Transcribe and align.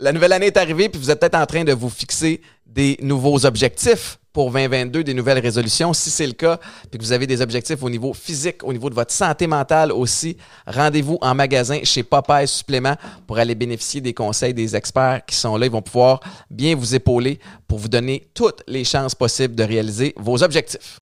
La 0.00 0.10
nouvelle 0.10 0.32
année 0.32 0.46
est 0.46 0.56
arrivée, 0.56 0.88
puis 0.88 1.00
vous 1.00 1.12
êtes 1.12 1.20
peut-être 1.20 1.36
en 1.36 1.46
train 1.46 1.62
de 1.62 1.72
vous 1.72 1.88
fixer 1.88 2.40
des 2.66 2.98
nouveaux 3.00 3.46
objectifs 3.46 4.18
pour 4.32 4.50
2022, 4.50 5.04
des 5.04 5.14
nouvelles 5.14 5.38
résolutions. 5.38 5.92
Si 5.92 6.10
c'est 6.10 6.26
le 6.26 6.32
cas, 6.32 6.58
puis 6.90 6.98
que 6.98 7.04
vous 7.04 7.12
avez 7.12 7.28
des 7.28 7.40
objectifs 7.40 7.80
au 7.80 7.88
niveau 7.88 8.12
physique, 8.12 8.64
au 8.64 8.72
niveau 8.72 8.90
de 8.90 8.96
votre 8.96 9.12
santé 9.12 9.46
mentale 9.46 9.92
aussi, 9.92 10.36
rendez-vous 10.66 11.16
en 11.20 11.36
magasin 11.36 11.78
chez 11.84 12.02
Popeye 12.02 12.48
Supplément 12.48 12.96
pour 13.28 13.38
aller 13.38 13.54
bénéficier 13.54 14.00
des 14.00 14.14
conseils 14.14 14.52
des 14.52 14.74
experts 14.74 15.24
qui 15.26 15.36
sont 15.36 15.56
là. 15.56 15.66
Ils 15.66 15.72
vont 15.72 15.80
pouvoir 15.80 16.18
bien 16.50 16.74
vous 16.74 16.96
épauler 16.96 17.38
pour 17.68 17.78
vous 17.78 17.88
donner 17.88 18.26
toutes 18.34 18.64
les 18.66 18.82
chances 18.82 19.14
possibles 19.14 19.54
de 19.54 19.62
réaliser 19.62 20.12
vos 20.16 20.42
objectifs. 20.42 20.98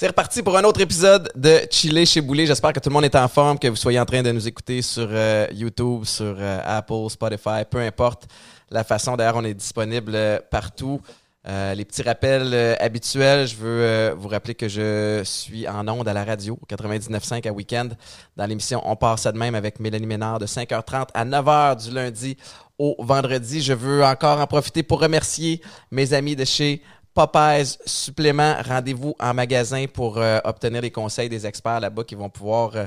C'est 0.00 0.06
reparti 0.06 0.44
pour 0.44 0.56
un 0.56 0.62
autre 0.62 0.80
épisode 0.80 1.28
de 1.34 1.58
Chiller 1.72 2.06
chez 2.06 2.20
Boulet. 2.20 2.46
J'espère 2.46 2.72
que 2.72 2.78
tout 2.78 2.88
le 2.88 2.92
monde 2.92 3.04
est 3.04 3.16
en 3.16 3.26
forme, 3.26 3.58
que 3.58 3.66
vous 3.66 3.74
soyez 3.74 3.98
en 3.98 4.04
train 4.04 4.22
de 4.22 4.30
nous 4.30 4.46
écouter 4.46 4.80
sur 4.80 5.08
euh, 5.10 5.48
YouTube, 5.52 6.04
sur 6.04 6.36
euh, 6.38 6.60
Apple, 6.64 7.10
Spotify, 7.10 7.64
peu 7.68 7.80
importe 7.80 8.28
la 8.70 8.84
façon. 8.84 9.16
D'ailleurs, 9.16 9.34
on 9.34 9.42
est 9.42 9.54
disponible 9.54 10.12
euh, 10.14 10.38
partout. 10.52 11.00
les 11.44 11.84
petits 11.84 12.02
rappels 12.02 12.54
habituels, 12.78 13.48
je 13.48 13.56
veux 13.56 14.14
vous 14.16 14.28
rappeler 14.28 14.54
que 14.54 14.68
je 14.68 15.22
suis 15.24 15.66
en 15.66 15.88
onde 15.88 16.06
à 16.06 16.12
la 16.12 16.24
radio, 16.24 16.56
99.5 16.70 17.48
à 17.48 17.52
week-end, 17.52 17.88
dans 18.36 18.46
l'émission 18.46 18.80
On 18.84 18.94
part 18.94 19.18
ça 19.18 19.32
de 19.32 19.38
même 19.38 19.56
avec 19.56 19.80
Mélanie 19.80 20.06
Ménard 20.06 20.38
de 20.38 20.46
5h30 20.46 21.08
à 21.12 21.24
9h 21.24 21.84
du 21.84 21.90
lundi 21.90 22.36
au 22.78 22.94
vendredi. 23.00 23.60
Je 23.62 23.72
veux 23.72 24.04
encore 24.04 24.38
en 24.38 24.46
profiter 24.46 24.84
pour 24.84 25.00
remercier 25.00 25.60
mes 25.90 26.12
amis 26.12 26.36
de 26.36 26.44
chez 26.44 26.82
Popeyes 27.18 27.78
supplément, 27.84 28.54
rendez-vous 28.62 29.12
en 29.18 29.34
magasin 29.34 29.86
pour 29.92 30.18
euh, 30.18 30.38
obtenir 30.44 30.82
les 30.82 30.92
conseils 30.92 31.28
des 31.28 31.48
experts 31.48 31.80
là-bas 31.80 32.04
qui 32.04 32.14
vont 32.14 32.30
pouvoir 32.30 32.76
euh, 32.76 32.86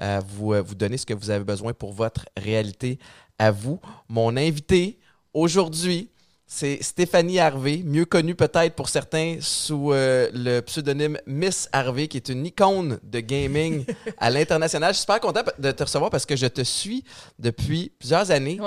euh, 0.00 0.20
vous, 0.24 0.54
vous 0.64 0.76
donner 0.76 0.96
ce 0.96 1.04
que 1.04 1.14
vous 1.14 1.30
avez 1.30 1.42
besoin 1.42 1.72
pour 1.72 1.92
votre 1.92 2.24
réalité 2.36 3.00
à 3.40 3.50
vous. 3.50 3.80
Mon 4.08 4.36
invité 4.36 5.00
aujourd'hui, 5.34 6.10
c'est 6.46 6.80
Stéphanie 6.80 7.40
Harvey, 7.40 7.82
mieux 7.84 8.04
connue 8.04 8.36
peut-être 8.36 8.76
pour 8.76 8.88
certains 8.88 9.38
sous 9.40 9.90
le 9.90 10.60
pseudonyme 10.60 11.18
Miss 11.26 11.68
Harvey, 11.72 12.06
qui 12.06 12.18
est 12.18 12.28
une 12.28 12.46
icône 12.46 13.00
de 13.02 13.18
gaming 13.18 13.84
à 14.18 14.30
l'international. 14.30 14.92
Je 14.92 14.98
suis 14.98 15.00
super 15.00 15.18
content 15.18 15.40
de 15.58 15.72
te 15.72 15.82
recevoir 15.82 16.08
parce 16.08 16.24
que 16.24 16.36
je 16.36 16.46
te 16.46 16.62
suis 16.62 17.02
depuis 17.36 17.90
plusieurs 17.98 18.30
années. 18.30 18.60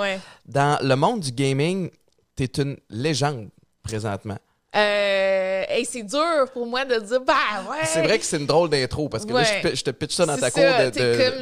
Dans 0.44 0.78
le 0.86 0.94
monde 0.94 1.20
du 1.20 1.32
gaming, 1.32 1.88
tu 2.36 2.42
es 2.42 2.60
une 2.60 2.76
légende 2.90 3.48
présentement. 3.82 4.36
Euh, 4.76 5.64
c'est 5.84 6.02
dur 6.02 6.50
pour 6.52 6.66
moi 6.66 6.84
de 6.84 6.98
dire, 6.98 7.20
bah 7.20 7.34
ouais. 7.70 7.86
C'est 7.86 8.02
vrai 8.02 8.18
que 8.18 8.24
c'est 8.24 8.36
une 8.36 8.46
drôle 8.46 8.68
d'intro 8.68 9.08
parce 9.08 9.24
que 9.24 9.32
là, 9.32 9.44
je, 9.44 9.82
te 9.82 9.90
pitch 9.90 10.14
ça 10.14 10.26
dans 10.26 10.36
ta 10.36 10.50
cour 10.50 10.62
de, 10.62 10.90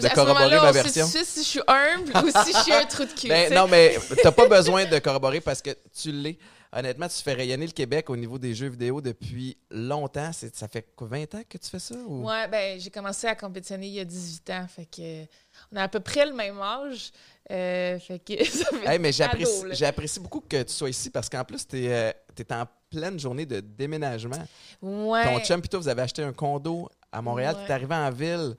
de, 0.01 0.15
corroborer 0.15 0.57
ma 0.61 0.73
version. 0.73 1.07
Je 1.07 1.13
sais 1.13 1.25
si 1.25 1.43
je 1.43 1.49
suis 1.49 1.63
humble 1.67 2.13
ou 2.17 2.31
si 2.45 2.53
je 2.53 2.59
suis 2.59 2.73
un 2.73 2.85
trou 2.85 3.05
de 3.05 3.13
cul. 3.13 3.29
Ben, 3.35 3.53
non, 3.53 3.67
mais 3.67 3.97
t'as 4.23 4.31
pas 4.31 4.47
besoin 4.47 4.85
de 4.85 4.99
corroborer 4.99 5.41
parce 5.41 5.61
que 5.61 5.71
tu 6.01 6.13
l'es. 6.13 6.39
Honnêtement, 6.77 7.07
tu 7.09 7.23
fais 7.23 7.35
rayonner 7.35 7.67
le 7.67 7.73
Québec 7.73 8.11
au 8.11 8.17
niveau 8.17 8.37
des 8.37 8.55
jeux 8.55 8.69
vidéo 8.69 9.01
depuis 9.01 9.57
longtemps. 9.71 10.31
Ça 10.33 10.69
fait 10.69 10.87
20 11.01 11.35
ans 11.37 11.43
que 11.49 11.57
tu 11.57 11.71
fais 11.71 11.79
ça? 11.79 11.95
Ou? 11.95 12.29
Ouais, 12.29 12.49
ben, 12.49 12.81
j'ai 12.81 12.91
commencé 12.91 13.29
à 13.29 13.35
compétitionner 13.37 13.87
il 13.87 13.95
y 13.95 14.01
a 14.01 14.05
18 14.05 14.51
ans. 14.51 14.67
Fait 14.69 14.87
que 14.87 15.25
on 15.73 15.77
a 15.77 15.85
à 15.85 15.89
peu 15.89 16.01
près 16.01 16.27
le 16.27 16.33
même 16.33 16.61
âge. 16.61 17.13
Euh, 17.51 17.99
fait 17.99 18.19
que 18.19 18.45
ça 18.51 18.67
fait 18.71 18.99
mais 18.99 19.13
j'apprécie 19.13 20.19
beaucoup 20.19 20.41
que 20.41 20.63
tu 20.63 20.73
sois 20.73 20.91
ici 20.91 21.11
parce 21.11 21.29
qu'en 21.29 21.45
plus, 21.45 21.67
tu 21.67 21.85
es, 21.85 22.15
es, 22.43 22.53
en 22.53 22.65
pleine 22.91 23.19
journée 23.19 23.47
de 23.47 23.61
déménagement. 23.61 24.45
Ouais. 24.83 25.25
Ton 25.25 25.39
chum, 25.41 25.63
toi, 25.63 25.81
vous 25.81 25.89
avez 25.89 26.03
acheté 26.03 26.23
un 26.23 26.33
condo 26.33 26.89
à 27.13 27.23
Montréal. 27.23 27.57
Tu 27.65 27.71
es 27.71 27.75
arrivé 27.75 27.95
en 27.95 28.11
ville 28.11 28.55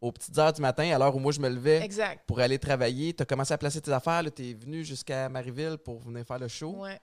aux 0.00 0.12
petites 0.12 0.36
heures 0.38 0.52
du 0.52 0.60
matin, 0.60 0.94
à 0.94 0.98
l'heure 0.98 1.16
où 1.16 1.18
moi 1.18 1.32
je 1.32 1.40
me 1.40 1.48
levais 1.48 1.88
pour 2.26 2.40
aller 2.40 2.58
travailler. 2.58 3.14
Tu 3.14 3.22
as 3.22 3.26
commencé 3.26 3.52
à 3.54 3.58
placer 3.58 3.80
tes 3.80 3.92
affaires. 3.92 4.22
Tu 4.34 4.50
es 4.50 4.54
venu 4.54 4.84
jusqu'à 4.84 5.28
Marieville 5.28 5.78
pour 5.78 6.00
venir 6.00 6.24
faire 6.26 6.38
le 6.38 6.48
show. 6.48 6.76
Ouais. 6.76 7.00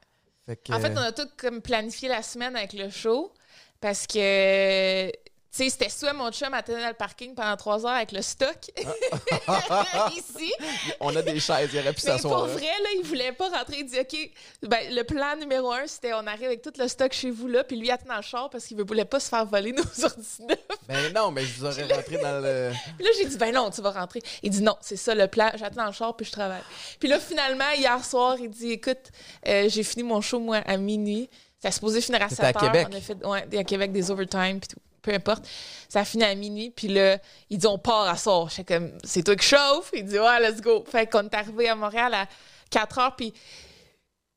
En 0.70 0.80
fait, 0.80 0.92
on 0.92 0.98
a 0.98 1.12
tout 1.12 1.30
comme 1.38 1.62
planifié 1.62 2.10
la 2.10 2.22
semaine 2.22 2.56
avec 2.56 2.74
le 2.74 2.90
show 2.90 3.32
parce 3.80 4.06
que 4.06 5.10
sais, 5.58 5.70
c'était 5.70 5.90
soit 5.90 6.14
mon 6.14 6.32
chum 6.32 6.52
attendait 6.54 6.82
dans 6.82 6.88
le 6.88 6.94
parking 6.96 7.36
pendant 7.36 7.56
trois 7.56 7.86
heures 7.86 7.94
avec 7.94 8.12
le 8.12 8.24
stock 8.24 8.58
ici. 10.18 10.52
On 11.00 11.16
a 11.16 11.22
des 11.22 11.40
chaises, 11.40 11.70
il 11.72 11.80
aurait 11.80 11.94
pu 11.94 12.02
s'asseoir. 12.02 12.46
Pour 12.46 12.48
vrai, 12.48 12.66
là, 12.66 12.90
il 12.98 13.04
voulait 13.06 13.32
pas 13.32 13.50
rentrer. 13.50 13.78
Il 13.80 13.86
dit 13.86 14.00
OK, 14.00 14.32
ben, 14.64 14.80
le 14.90 15.04
plan 15.04 15.36
numéro 15.36 15.72
un, 15.72 15.86
c'était 15.86 16.14
on 16.14 16.26
arrive 16.26 16.46
avec 16.46 16.64
tout 16.64 16.74
le 16.78 16.88
stock 16.88 17.14
chez 17.14 17.30
vous 17.30 17.48
là, 17.48 17.64
puis 17.64 17.76
lui 17.76 17.92
attend 17.92 18.10
dans 18.10 18.16
le 18.16 18.24
char 18.24 18.50
parce 18.50 18.66
qu'il 18.66 18.78
ne 18.78 18.84
voulait 18.84 19.06
pas 19.06 19.20
se 19.20 19.30
faire 19.30 19.46
voler 19.46 19.74
nos 19.74 19.84
ordinateurs. 20.04 20.78
Ben 20.88 21.14
non, 21.14 21.30
mais 21.30 21.46
je 21.46 21.60
vous 21.60 21.66
aurais 21.66 21.84
rentré 21.84 22.18
dans 22.18 22.40
le. 22.42 22.72
Puis 22.98 23.06
là, 23.06 23.12
j'ai 23.18 23.26
dit 23.26 23.38
ben 23.38 23.54
non, 23.54 23.70
tu 23.70 23.82
vas 23.82 23.92
rentrer. 23.92 24.24
Il 24.42 24.50
dit 24.50 24.64
non, 24.64 24.76
c'est 24.82 24.96
ça 24.96 25.14
le 25.14 25.28
plan, 25.28 25.52
j'attends 25.56 25.84
dans 25.84 25.88
le 25.88 25.94
char 25.94 26.16
puis 26.16 26.26
je 26.26 26.32
travaille. 26.32 26.64
Puis 27.00 27.08
là, 27.08 27.20
finalement, 27.20 27.70
hier 27.78 28.04
soir, 28.04 28.38
il 28.40 28.50
dit 28.50 28.72
écoute, 28.72 29.12
euh, 29.48 29.70
j'ai 29.70 29.84
fini 29.84 30.04
mon 30.04 30.20
show 30.20 30.40
moi 30.40 30.58
à 30.66 30.78
minuit. 30.78 31.30
Ça 31.62 31.72
supposé 31.72 32.02
finir 32.02 32.22
à 32.22 32.28
7 32.28 32.40
heures. 32.40 32.46
à 32.48 32.54
Québec. 32.54 32.88
On 32.92 32.96
a 32.98 33.00
fait 33.00 33.26
ouais, 33.26 33.58
à 33.60 33.64
Québec 33.64 33.92
des 33.92 34.12
overtime 34.12 34.60
puis 34.60 34.68
tout 34.68 34.93
peu 35.04 35.14
importe. 35.14 35.46
Ça 35.90 36.04
finit 36.04 36.24
à 36.24 36.34
minuit, 36.34 36.72
puis 36.72 36.88
là, 36.88 37.20
ils 37.52 37.58
disent 37.58 37.68
on 37.68 37.78
part 37.78 38.08
à 38.08 38.18
soir. 38.18 38.50
Je 38.50 38.64
comme, 38.64 38.92
c'est 39.04 39.22
toi 39.22 39.36
qui 39.36 39.46
chauffe? 39.46 39.92
Il 39.94 40.06
dit 40.06 40.18
ouais, 40.18 40.40
let's 40.40 40.62
go. 40.62 40.84
Fait 40.90 41.06
qu'on 41.06 41.24
est 41.24 41.36
arrivé 41.36 41.70
à 41.70 41.76
Montréal 41.76 42.14
à 42.16 42.28
4 42.72 43.00
heures, 43.00 43.16
puis 43.16 43.34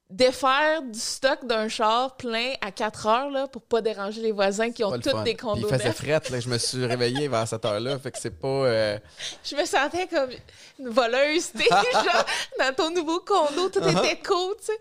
défaire 0.09 0.82
du 0.82 0.99
stock 0.99 1.44
d'un 1.47 1.69
char 1.69 2.16
plein 2.16 2.53
à 2.60 2.71
4 2.71 3.06
heures 3.06 3.31
là, 3.31 3.49
pour 3.49 3.62
pas 3.62 3.81
déranger 3.81 4.21
les 4.21 4.32
voisins 4.32 4.71
qui 4.71 4.84
ont 4.84 4.99
toutes 4.99 5.25
des 5.25 5.34
condos. 5.34 5.66
Puis 5.66 5.76
il 5.76 5.78
faisait 5.78 5.93
fret, 5.93 6.31
là, 6.31 6.41
je 6.41 6.49
me 6.49 6.59
suis 6.59 6.84
réveillée 6.84 7.28
vers 7.28 7.47
cette 7.49 7.65
heure-là, 7.65 7.99
fait 7.99 8.10
que 8.10 8.19
c'est 8.19 8.38
pas. 8.38 8.49
Euh, 8.49 8.99
je 9.44 9.56
me 9.56 9.65
sentais 9.65 10.06
comme 10.06 10.31
une 10.78 10.91
voleuse, 10.91 11.53
tu 11.59 11.65
dans 12.59 12.75
ton 12.75 12.91
nouveau 12.91 13.21
condo, 13.21 13.69
tout 13.69 13.81
uh-huh. 13.81 14.05
était 14.05 14.21
cool, 14.22 14.55
tu 14.59 14.66
sais. 14.66 14.78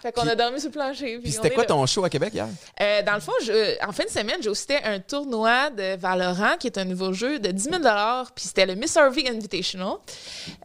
Fait 0.00 0.12
qu'on 0.12 0.26
a 0.26 0.34
dormi 0.34 0.60
sur 0.60 0.68
le 0.68 0.72
plancher. 0.72 1.18
Puis 1.18 1.32
c'était 1.32 1.50
quoi 1.50 1.64
ton 1.64 1.84
show 1.86 2.04
à 2.04 2.10
Québec 2.10 2.32
hier? 2.34 2.46
Euh, 2.80 3.02
dans 3.02 3.14
le 3.14 3.20
fond, 3.20 3.32
en 3.86 3.92
fin 3.92 4.04
de 4.04 4.10
semaine, 4.10 4.36
j'ai 4.40 4.48
hosté 4.48 4.76
un 4.84 5.00
tournoi 5.00 5.70
de 5.70 5.96
Valorant, 5.96 6.56
qui 6.58 6.68
est 6.68 6.78
un 6.78 6.84
nouveau 6.84 7.12
jeu 7.12 7.38
de 7.38 7.50
10 7.50 7.62
000 7.62 7.82
Puis 8.34 8.44
c'était 8.46 8.66
le 8.66 8.74
Miss 8.74 8.96
Harvey 8.96 9.28
Invitational. 9.28 9.94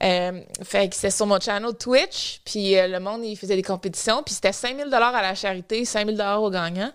Euh, 0.04 0.42
fait 0.64 0.90
que 0.90 0.96
c'était 0.96 1.12
sur 1.12 1.26
mon 1.26 1.40
channel 1.40 1.74
Twitch. 1.74 2.42
Puis 2.46 2.78
euh, 2.78 2.88
le 2.88 3.00
monde, 3.00 3.24
il 3.24 3.36
faisait 3.36 3.56
des 3.56 3.64
compétitions. 3.64 4.24
Puis 4.24 4.36
c'était 4.36 4.54
5 4.54 4.78
000 4.78 4.94
à 4.94 5.22
la 5.22 5.36
charité, 5.36 5.84
5 5.86 6.16
000 6.16 6.38
aux 6.40 6.50
gagnants. 6.50 6.92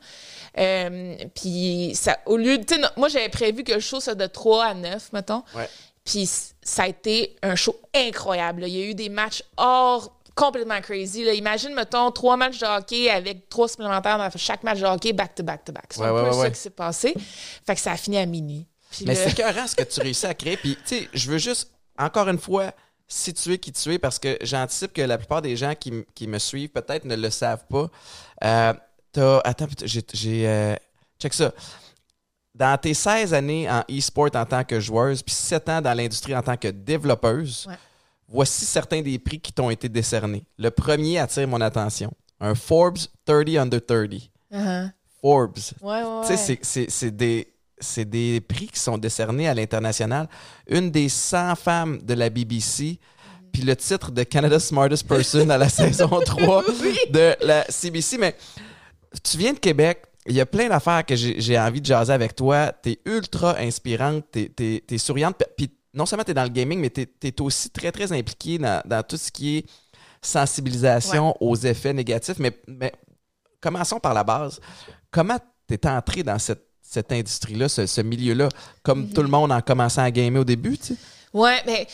puis 1.34 1.92
ça, 1.94 2.18
au 2.26 2.36
lieu. 2.36 2.58
Moi, 2.96 3.08
j'avais 3.08 3.28
prévu 3.28 3.64
que 3.64 3.72
le 3.72 3.80
show 3.80 4.00
soit 4.00 4.14
de 4.14 4.26
3 4.26 4.64
à 4.64 4.74
9, 4.74 5.12
mettons. 5.12 5.42
Ouais. 5.54 5.68
Puis 6.04 6.26
ça 6.62 6.84
a 6.84 6.88
été 6.88 7.36
un 7.42 7.54
show 7.54 7.76
incroyable. 7.94 8.64
Il 8.66 8.74
y 8.74 8.82
a 8.82 8.86
eu 8.86 8.94
des 8.94 9.10
matchs 9.10 9.42
hors 9.58 10.17
complètement 10.38 10.80
crazy. 10.80 11.24
Là. 11.24 11.34
Imagine, 11.34 11.74
mettons, 11.74 12.12
trois 12.12 12.36
matchs 12.36 12.60
de 12.60 12.66
hockey 12.66 13.10
avec 13.10 13.48
trois 13.48 13.66
supplémentaires 13.66 14.18
dans 14.18 14.30
chaque 14.36 14.62
match 14.62 14.78
de 14.78 14.86
hockey 14.86 15.12
back-to-back-to-back. 15.12 15.86
C'est 15.90 16.02
un 16.02 16.24
peu 16.24 16.32
ça 16.32 16.50
qui 16.50 16.60
s'est 16.60 16.70
passé. 16.70 17.14
Fait 17.66 17.74
que 17.74 17.80
ça 17.80 17.92
a 17.92 17.96
fini 17.96 18.18
à 18.18 18.24
minuit. 18.26 18.64
Mais 19.04 19.16
c'est 19.16 19.30
écœurant 19.32 19.66
ce 19.66 19.74
que 19.74 19.82
tu 19.82 20.00
réussis 20.00 20.26
à 20.26 20.34
créer. 20.34 20.56
Puis, 20.56 20.76
tu 20.86 20.96
sais, 20.96 21.08
je 21.12 21.28
veux 21.28 21.38
juste, 21.38 21.72
encore 21.98 22.28
une 22.28 22.38
fois, 22.38 22.72
situer 23.08 23.58
qui 23.58 23.72
tu 23.72 23.92
es 23.92 23.98
parce 23.98 24.20
que 24.20 24.38
j'anticipe 24.42 24.92
que 24.92 25.02
la 25.02 25.18
plupart 25.18 25.42
des 25.42 25.56
gens 25.56 25.74
qui, 25.74 26.26
me 26.26 26.38
suivent 26.38 26.70
peut-être 26.70 27.04
ne 27.04 27.16
le 27.16 27.30
savent 27.30 27.64
pas. 27.68 27.88
Euh, 28.44 28.74
attends, 29.44 29.66
j'ai. 29.84 30.48
Euh, 30.48 30.76
check 31.20 31.34
ça. 31.34 31.52
Dans 32.54 32.78
tes 32.78 32.94
16 32.94 33.34
années 33.34 33.68
en 33.68 33.84
e-sport 33.90 34.30
en 34.34 34.44
tant 34.44 34.62
que 34.62 34.78
joueuse, 34.78 35.22
puis 35.22 35.34
7 35.34 35.68
ans 35.68 35.80
dans 35.80 35.94
l'industrie 35.94 36.34
en 36.34 36.42
tant 36.42 36.56
que 36.56 36.68
développeuse, 36.68 37.68
Voici 38.28 38.66
certains 38.66 39.00
des 39.00 39.18
prix 39.18 39.40
qui 39.40 39.52
t'ont 39.52 39.70
été 39.70 39.88
décernés. 39.88 40.44
Le 40.58 40.70
premier 40.70 41.18
attire 41.18 41.48
mon 41.48 41.60
attention. 41.60 42.12
Un 42.40 42.54
Forbes 42.54 42.98
30 43.24 43.48
Under 43.56 43.84
30. 43.84 44.30
Uh-huh. 44.52 44.90
Forbes. 45.20 45.58
Ouais, 45.82 46.02
ouais, 46.02 46.58
c'est 46.88 47.16
des, 47.16 47.48
des 48.04 48.40
prix 48.40 48.66
qui 48.68 48.78
sont 48.78 48.98
décernés 48.98 49.48
à 49.48 49.54
l'international. 49.54 50.28
Une 50.68 50.90
des 50.90 51.08
100 51.08 51.56
femmes 51.56 51.98
de 52.02 52.14
la 52.14 52.30
BBC, 52.30 52.98
puis 53.52 53.62
le 53.62 53.74
titre 53.74 54.12
de 54.12 54.22
Canada's 54.22 54.66
Smartest 54.66 55.06
Person 55.06 55.48
à 55.50 55.58
la 55.58 55.68
saison 55.68 56.20
3 56.24 56.64
de 57.10 57.34
la 57.44 57.64
CBC. 57.68 58.18
Mais 58.18 58.36
tu 59.22 59.38
viens 59.38 59.54
de 59.54 59.58
Québec, 59.58 60.02
il 60.26 60.34
y 60.34 60.40
a 60.40 60.46
plein 60.46 60.68
d'affaires 60.68 61.04
que 61.04 61.16
j'ai 61.16 61.58
envie 61.58 61.80
de 61.80 61.86
jaser 61.86 62.12
avec 62.12 62.36
toi. 62.36 62.72
Tu 62.82 62.90
es 62.90 62.98
ultra 63.06 63.58
inspirante, 63.58 64.24
tu 64.32 64.82
es, 64.88 64.98
souriante, 64.98 65.42
puis 65.56 65.70
non 65.94 66.06
seulement 66.06 66.24
tu 66.24 66.30
es 66.30 66.34
dans 66.34 66.44
le 66.44 66.48
gaming, 66.48 66.80
mais 66.80 66.90
tu 66.90 67.08
es, 67.22 67.40
aussi 67.40 67.70
très, 67.70 67.92
très 67.92 68.12
impliqué 68.12 68.58
dans, 68.58 69.02
tout 69.06 69.16
ce 69.16 69.30
qui 69.30 69.58
est 69.58 69.64
sensibilisation 70.20 71.34
aux 71.40 71.56
effets 71.56 71.92
négatifs. 71.92 72.38
Mais, 72.38 72.52
mais 72.66 72.92
commençons 73.60 74.00
par 74.00 74.14
la 74.14 74.24
base. 74.24 74.60
Comment 75.10 75.38
tu 75.66 75.74
es 75.74 75.86
entré 75.86 76.22
dans 76.22 76.38
cette, 76.38 77.12
industrie-là, 77.12 77.68
ce, 77.68 78.00
milieu-là, 78.00 78.48
comme 78.82 79.10
tout 79.10 79.22
le 79.22 79.28
mhm. 79.28 79.32
monde 79.32 79.52
en 79.52 79.60
commençant 79.60 80.02
à 80.02 80.10
gamer 80.10 80.40
au 80.40 80.44
début? 80.44 80.78
Tu 80.78 80.94
sais? 80.94 80.96
Ouais, 81.32 81.62
mais 81.66 81.86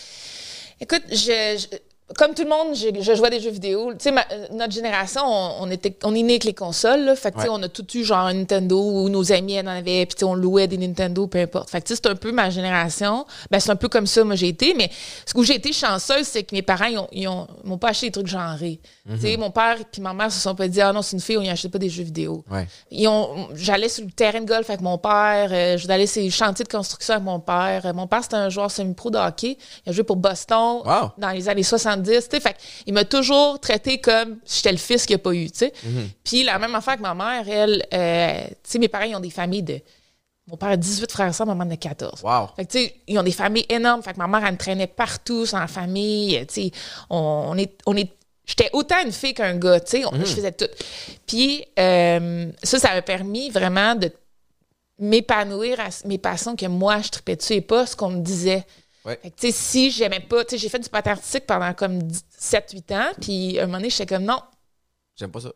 écoute, 0.81 1.02
je, 1.11 1.67
comme 2.16 2.34
tout 2.34 2.43
le 2.44 2.49
monde, 2.49 2.75
je 2.75 3.14
jouais 3.14 3.26
à 3.26 3.31
des 3.31 3.40
jeux 3.40 3.50
vidéo. 3.50 3.93
Tu 3.93 4.08
sais, 4.08 4.11
euh, 4.12 4.46
notre 4.52 4.72
génération, 4.72 5.22
on, 5.25 5.56
on 5.62 5.70
était, 5.70 5.96
on 6.05 6.14
est 6.14 6.22
né 6.22 6.34
avec 6.34 6.44
les 6.44 6.55
consoles. 6.55 7.00
Là, 7.05 7.16
fait 7.16 7.31
que, 7.31 7.37
tu 7.37 7.43
sais, 7.43 7.49
Ouais. 7.49 7.56
on 7.58 7.62
a 7.62 7.69
tout 7.69 7.87
eu 7.96 8.05
genre 8.05 8.19
un 8.26 8.34
Nintendo 8.34 8.78
ou 8.81 9.08
nos 9.08 9.32
amis 9.32 9.58
en 9.61 9.66
avaient, 9.66 10.06
puis 10.06 10.14
tu 10.14 10.20
sais, 10.20 10.25
on 10.25 10.34
louait 10.34 10.66
des 10.66 10.78
Nintendo, 10.78 11.26
peu 11.26 11.38
importe. 11.40 11.70
Fait 11.70 11.81
que, 11.81 11.87
tu 11.88 11.94
sais, 11.94 12.00
c'est 12.02 12.11
un 12.11 12.14
peu 12.16 12.32
ma 12.32 12.50
génération. 12.50 13.26
Ben, 13.50 13.61
c'est 13.61 13.70
un 13.70 13.76
peu 13.76 13.88
comme 13.88 14.06
ça, 14.06 14.25
moi, 14.25 14.34
j'ai 14.34 14.49
été. 14.49 14.75
Mais 14.75 14.90
ce 15.26 15.37
où 15.38 15.43
j'ai 15.44 15.55
été 15.56 15.72
chanceuse, 15.72 16.26
c'est 16.26 16.43
que 16.44 16.55
mes 16.55 16.62
parents, 16.62 16.87
ils 16.87 16.99
ont, 16.99 17.08
ils 17.12 17.28
ont- 17.28 17.46
m'ont 17.64 17.78
pas 17.78 17.88
acheté 17.88 18.06
des 18.06 18.12
trucs 18.12 18.26
genrés. 18.26 18.81
Tu 19.08 19.20
sais, 19.20 19.37
mon 19.37 19.50
père 19.50 19.76
et 19.81 20.00
ma 20.00 20.14
mère 20.14 20.32
se 20.32 20.40
sont 20.40 20.55
pas 20.55 20.67
dit, 20.69 20.81
ah 20.81 20.93
non, 20.93 21.02
c'est 21.02 21.17
une 21.17 21.20
fille, 21.22 21.37
on 21.37 21.43
y 21.43 21.50
achète 21.50 21.70
pas 21.70 21.78
des 21.78 21.90
jeux 21.90 22.05
vidéo. 22.05 22.43
Ouais. 22.50 22.67
Ils 22.90 23.06
ont, 23.08 23.49
j'allais 23.55 23.88
sur 23.88 24.05
le 24.05 24.10
terrain 24.10 24.40
de 24.40 24.46
golf 24.46 24.69
avec 24.70 24.81
mon 24.81 24.96
père, 24.99 25.50
euh, 25.52 25.76
je 25.76 25.88
allais 25.90 26.06
sur 26.06 26.22
les 26.22 26.31
chantiers 26.31 26.64
de 26.64 26.70
construction 26.70 27.14
avec 27.14 27.25
mon 27.25 27.38
père. 27.40 27.82
Euh, 27.84 27.93
mon 27.93 28.06
père, 28.06 28.22
c'était 28.22 28.37
un 28.37 28.49
joueur 28.49 28.70
semi-pro 28.70 29.10
de 29.10 29.19
hockey. 29.19 29.58
Il 29.87 29.90
a 29.90 29.93
joué 29.93 30.05
pour 30.05 30.17
Boston 30.17 30.81
Wow. 30.84 31.10
dans 31.19 31.31
les 31.31 31.49
années 31.49 31.62
70. 31.62 32.04
Fait 32.05 32.56
il 32.87 32.93
m'a 32.95 33.05
toujours 33.05 33.59
traité 33.61 33.99
comme 34.01 34.39
si 34.45 34.56
j'étais 34.59 34.73
le 34.73 34.79
fils 34.79 35.06
qu'il 35.06 35.15
n'a 35.15 35.19
pas 35.19 35.33
eu. 35.35 35.49
sais. 35.53 35.73
Puis 36.25 36.45
la 36.45 36.59
même 36.59 36.75
affaire 36.75 36.97
que 36.97 37.03
ma 37.03 37.15
mère, 37.15 37.49
elle, 37.49 37.85
euh, 37.93 38.47
sais, 38.62 38.79
mes 38.79 38.89
parents, 38.89 39.05
ils 39.05 39.15
ont 39.17 39.21
des 39.21 39.31
familles 39.31 39.62
de. 39.62 39.81
Mon 40.47 40.59
père 40.59 40.69
a 40.69 40.77
18 40.77 41.11
frères 41.11 41.29
et 41.29 41.33
sœurs, 41.33 41.47
ma 41.47 41.55
mère 41.55 41.67
en 41.67 41.71
a 41.71 41.77
14. 41.77 42.23
Wow. 42.23 42.49
Fait 42.55 42.67
que, 42.67 42.93
ils 43.06 43.19
ont 43.19 43.23
des 43.23 43.33
familles 43.33 43.65
énormes. 43.71 44.03
Fait 44.03 44.12
que 44.12 44.19
ma 44.19 44.27
mère, 44.27 44.45
elle 44.45 44.53
me 44.53 44.59
traînait 44.59 44.87
partout 44.87 45.47
sans 45.47 45.67
famille. 45.67 46.47
On, 47.09 47.17
on 47.49 47.56
est. 47.59 47.73
On 47.87 47.97
est 47.97 48.11
J'étais 48.47 48.69
autant 48.75 48.97
une 49.03 49.11
fille 49.11 49.33
qu'un 49.33 49.56
gars, 49.56 49.81
tu 49.81 49.93
sais, 49.93 50.05
on- 50.05 50.11
je 50.19 50.27
faisais 50.35 50.53
tout. 50.53 50.69
Puis 51.27 51.65
euh, 51.79 52.51
ça, 52.62 52.79
ça 52.79 52.93
m'a 52.93 53.01
permis 53.01 53.49
vraiment 53.49 53.95
de 53.95 54.12
m'épanouir 54.99 55.81
à 55.81 55.89
mes 56.06 56.19
passions 56.19 56.55
que 56.55 56.67
moi, 56.67 57.01
je 57.01 57.09
tripais 57.09 57.37
dessus 57.37 57.55
et 57.55 57.61
pas 57.61 57.87
ce 57.87 57.97
qu'on 57.97 58.11
me 58.11 58.21
disait. 58.21 58.65
Ouais. 59.05 59.19
Fait 59.23 59.31
que, 59.31 59.37
tu 59.37 59.47
sais, 59.49 59.53
si 59.53 59.91
j'aimais 59.91 60.21
pas, 60.21 60.45
tu 60.45 60.51
sais, 60.53 60.59
j'ai 60.59 60.69
fait 60.69 60.79
du 60.79 60.89
patin 60.89 61.12
artistique 61.12 61.47
pendant 61.47 61.73
comme 61.75 61.99
7-8 62.39 62.93
ans, 62.95 63.12
puis 63.21 63.59
à 63.59 63.65
un 63.65 63.67
moment 63.67 63.79
donné, 63.79 63.91
j'étais 63.91 64.06
comme 64.15 64.25
non, 64.25 64.41
J'aime 65.17 65.31
pas 65.31 65.41
ça. 65.41 65.53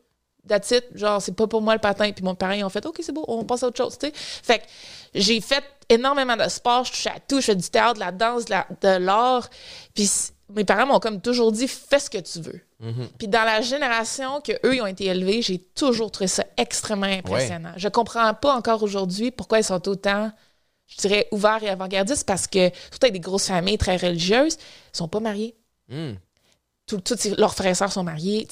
that's 0.46 0.70
it, 0.70 0.84
genre, 0.94 1.20
c'est 1.22 1.32
pas 1.34 1.46
pour 1.46 1.60
moi 1.62 1.74
le 1.74 1.80
patin. 1.80 2.12
Puis 2.12 2.24
mon 2.24 2.34
parent, 2.34 2.52
ils 2.52 2.64
ont 2.64 2.68
fait, 2.68 2.84
OK, 2.86 2.98
c'est 3.02 3.12
beau, 3.12 3.24
on 3.28 3.44
passe 3.44 3.62
à 3.62 3.66
autre 3.68 3.76
chose, 3.82 3.96
tu 3.98 4.06
sais. 4.06 4.12
Fait 4.14 4.58
que 4.60 4.64
j'ai 5.14 5.40
fait 5.40 5.64
énormément 5.88 6.36
de 6.36 6.48
sport, 6.48 6.84
je 6.84 6.92
touchais 6.92 7.10
à 7.10 7.20
tout, 7.20 7.40
je 7.40 7.46
fais 7.46 7.56
du 7.56 7.68
théâtre, 7.70 7.94
de 7.94 8.00
la 8.00 8.12
danse, 8.12 8.44
de 8.44 8.50
la- 8.50 8.66
de 8.82 9.02
l'art. 9.04 9.48
Puis 9.94 10.08
mes 10.54 10.64
parents 10.64 10.86
m'ont 10.86 11.00
comme 11.00 11.20
toujours 11.22 11.50
dit, 11.50 11.66
fais 11.66 11.98
ce 11.98 12.10
que 12.10 12.18
tu 12.18 12.40
veux. 12.40 12.60
Puis 13.18 13.26
dans 13.26 13.42
la 13.44 13.60
génération 13.62 14.40
que 14.40 14.52
eux 14.64 14.76
ils 14.76 14.80
ont 14.82 14.86
été 14.86 15.06
élevés, 15.06 15.42
j'ai 15.42 15.58
toujours 15.58 16.10
trouvé 16.12 16.28
ça 16.28 16.44
extrêmement 16.56 17.06
impressionnant. 17.06 17.72
Je 17.76 17.88
comprends 17.88 18.32
pas 18.34 18.54
encore 18.54 18.82
aujourd'hui 18.84 19.30
pourquoi 19.32 19.58
ils 19.58 19.64
sont 19.64 19.88
autant, 19.88 20.30
je 20.88 20.96
dirais, 20.96 21.28
ouverts 21.30 21.62
et 21.62 21.68
avant-gardistes, 21.68 22.24
parce 22.26 22.46
que, 22.46 22.70
surtout 22.90 22.98
avec 23.04 23.12
des 23.12 23.20
grosses 23.20 23.46
familles 23.46 23.78
très 23.78 23.96
religieuses, 23.96 24.54
ils 24.92 24.96
sont 24.96 25.08
pas 25.08 25.20
mariés. 25.20 25.54
Hmm. 25.88 26.14
Tous 26.86 27.02
leurs 27.36 27.54
frères 27.54 27.72
et 27.72 27.74
sœurs 27.74 27.92
sont 27.92 28.02
mariés. 28.02 28.48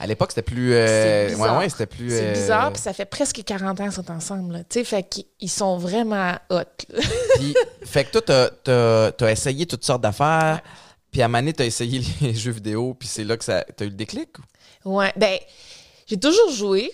À 0.00 0.06
l'époque, 0.06 0.30
c'était 0.30 0.40
plus. 0.40 0.72
euh, 0.72 1.28
C'est 1.28 1.34
bizarre. 1.34 1.52
ouais, 1.52 1.58
ouais, 1.64 1.68
c'était 1.68 1.84
plus. 1.86 2.08
C'est 2.08 2.28
euh, 2.28 2.32
bizarre, 2.32 2.72
puis 2.72 2.80
ça 2.80 2.94
fait 2.94 3.04
presque 3.04 3.42
40 3.44 3.78
ans 3.78 3.84
qu'ils 3.84 3.92
sont 3.92 4.10
ensemble. 4.10 4.54
là. 4.54 4.84
Fait 4.84 5.02
qu'ils 5.02 5.26
ils 5.38 5.50
sont 5.50 5.76
vraiment 5.76 6.32
hot. 6.48 6.62
Puis, 7.36 7.54
fait 7.84 8.04
que 8.06 8.12
toi, 8.12 8.22
t'as, 8.22 8.48
t'as, 8.48 9.12
t'as 9.12 9.30
essayé 9.30 9.66
toutes 9.66 9.84
sortes 9.84 10.00
d'affaires. 10.00 10.62
Puis 11.10 11.20
à 11.20 11.28
Mané, 11.28 11.52
t'as 11.52 11.66
essayé 11.66 12.00
les 12.22 12.32
jeux 12.34 12.52
vidéo. 12.52 12.94
Puis 12.94 13.06
c'est 13.06 13.22
là 13.24 13.36
que 13.36 13.44
ça, 13.44 13.62
t'as 13.76 13.84
eu 13.84 13.90
le 13.90 13.94
déclic. 13.96 14.30
ou? 14.86 14.96
ouais, 15.00 15.12
ben, 15.16 15.38
j'ai 16.06 16.18
toujours 16.18 16.50
joué, 16.52 16.90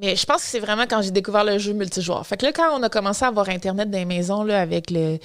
mais 0.00 0.16
je 0.16 0.24
pense 0.24 0.42
que 0.42 0.48
c'est 0.48 0.60
vraiment 0.60 0.84
quand 0.84 1.02
j'ai 1.02 1.10
découvert 1.10 1.44
le 1.44 1.58
jeu 1.58 1.72
multijoueur. 1.72 2.26
Fait 2.26 2.36
que 2.36 2.46
là, 2.46 2.52
quand 2.52 2.78
on 2.78 2.82
a 2.82 2.88
commencé 2.88 3.24
à 3.24 3.28
avoir 3.28 3.48
Internet 3.48 3.90
dans 3.90 3.98
les 3.98 4.04
maisons, 4.04 4.42
là, 4.42 4.60
avec 4.60 4.90
le, 4.90 5.18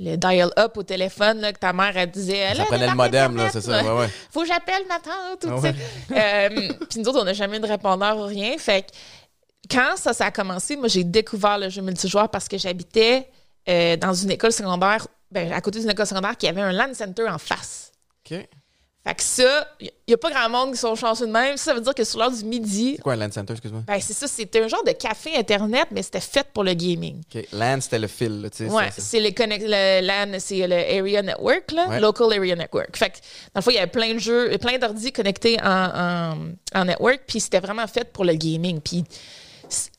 le 0.00 0.16
dial-up 0.16 0.76
au 0.76 0.82
téléphone, 0.82 1.40
là, 1.40 1.52
que 1.52 1.58
ta 1.58 1.72
mère, 1.72 1.96
elle 1.96 2.10
disait... 2.10 2.54
Ça 2.54 2.64
prenait 2.64 2.88
le 2.88 2.94
modem, 2.94 3.36
là, 3.36 3.48
c'est 3.50 3.60
ça. 3.60 3.82
Ouais, 3.82 4.00
ouais. 4.00 4.08
Faut 4.30 4.42
que 4.42 4.48
j'appelle 4.48 4.82
ma 4.88 4.98
tante, 4.98 5.44
ou 5.44 5.64
Ah 5.64 5.72
tu 5.72 5.78
sais. 6.14 6.48
Euh, 6.50 6.72
Puis 6.90 7.00
nous 7.00 7.08
autres, 7.08 7.20
on 7.20 7.24
n'a 7.24 7.32
jamais 7.32 7.58
eu 7.58 7.60
de 7.60 7.66
répondeur 7.66 8.16
ou 8.18 8.24
rien. 8.24 8.58
Fait 8.58 8.82
que 8.82 8.88
quand 9.70 9.96
ça, 9.96 10.12
ça 10.12 10.26
a 10.26 10.30
commencé, 10.30 10.76
moi, 10.76 10.88
j'ai 10.88 11.04
découvert 11.04 11.58
le 11.58 11.68
jeu 11.68 11.82
multijoueur 11.82 12.28
parce 12.28 12.48
que 12.48 12.58
j'habitais 12.58 13.28
euh, 13.68 13.96
dans 13.96 14.14
une 14.14 14.30
école 14.30 14.52
secondaire, 14.52 15.06
ben, 15.30 15.52
à 15.52 15.60
côté 15.60 15.78
d'une 15.80 15.90
école 15.90 16.06
secondaire 16.06 16.36
qui 16.36 16.48
avait 16.48 16.62
un 16.62 16.72
LAN 16.72 16.92
center 16.94 17.28
en 17.28 17.38
face. 17.38 17.92
OK. 18.30 18.48
Fait 19.08 19.14
que 19.14 19.22
ça, 19.22 19.66
il 19.80 19.90
n'y 20.06 20.12
a 20.12 20.18
pas 20.18 20.30
grand 20.30 20.50
monde 20.50 20.72
qui 20.74 20.78
sont 20.78 20.94
chanceux 20.94 21.26
de 21.26 21.32
même. 21.32 21.56
Ça, 21.56 21.64
ça 21.64 21.74
veut 21.74 21.80
dire 21.80 21.94
que 21.94 22.04
sur 22.04 22.18
l'heure 22.18 22.30
du 22.30 22.44
midi, 22.44 22.92
C'est 22.96 23.02
quoi 23.02 23.14
un 23.14 23.16
LAN 23.16 23.30
Center, 23.32 23.54
excuse-moi? 23.54 23.82
ben, 23.86 23.98
c'est 24.02 24.12
ça, 24.12 24.26
c'était 24.28 24.62
un 24.62 24.68
genre 24.68 24.84
de 24.84 24.92
café 24.92 25.34
Internet, 25.34 25.88
mais 25.90 26.02
c'était 26.02 26.20
fait 26.20 26.46
pour 26.52 26.62
le 26.62 26.74
gaming. 26.74 27.22
OK. 27.34 27.46
LAN, 27.52 27.80
c'était 27.80 27.98
le 28.00 28.06
fil, 28.06 28.42
là, 28.42 28.50
tu 28.50 28.66
sais. 28.66 28.70
Ouais, 28.70 28.90
c'est- 28.96 29.20
le, 29.20 29.30
connect, 29.30 29.64
le 29.66 30.00
LAN, 30.06 30.38
c'est 30.38 30.66
le 30.66 30.74
Area 30.76 31.22
Network, 31.22 31.72
là, 31.72 31.88
Ouais. 31.88 32.00
Local 32.00 32.30
Area 32.34 32.54
Network. 32.54 32.94
Fait 32.98 33.08
que, 33.08 33.16
dans 33.54 33.60
le 33.60 33.62
fond, 33.62 33.70
il 33.70 33.76
y 33.76 33.78
avait 33.78 33.86
plein 33.90 34.12
de 34.12 34.18
jeux, 34.18 34.58
plein 34.58 34.76
d'ordi 34.76 35.10
connectés 35.10 35.56
en, 35.62 36.34
en, 36.74 36.78
en 36.80 36.84
network, 36.84 37.20
puis 37.26 37.40
c'était 37.40 37.60
vraiment 37.60 37.86
fait 37.86 38.12
pour 38.12 38.26
le 38.26 38.34
gaming. 38.34 38.80
Puis 38.82 39.04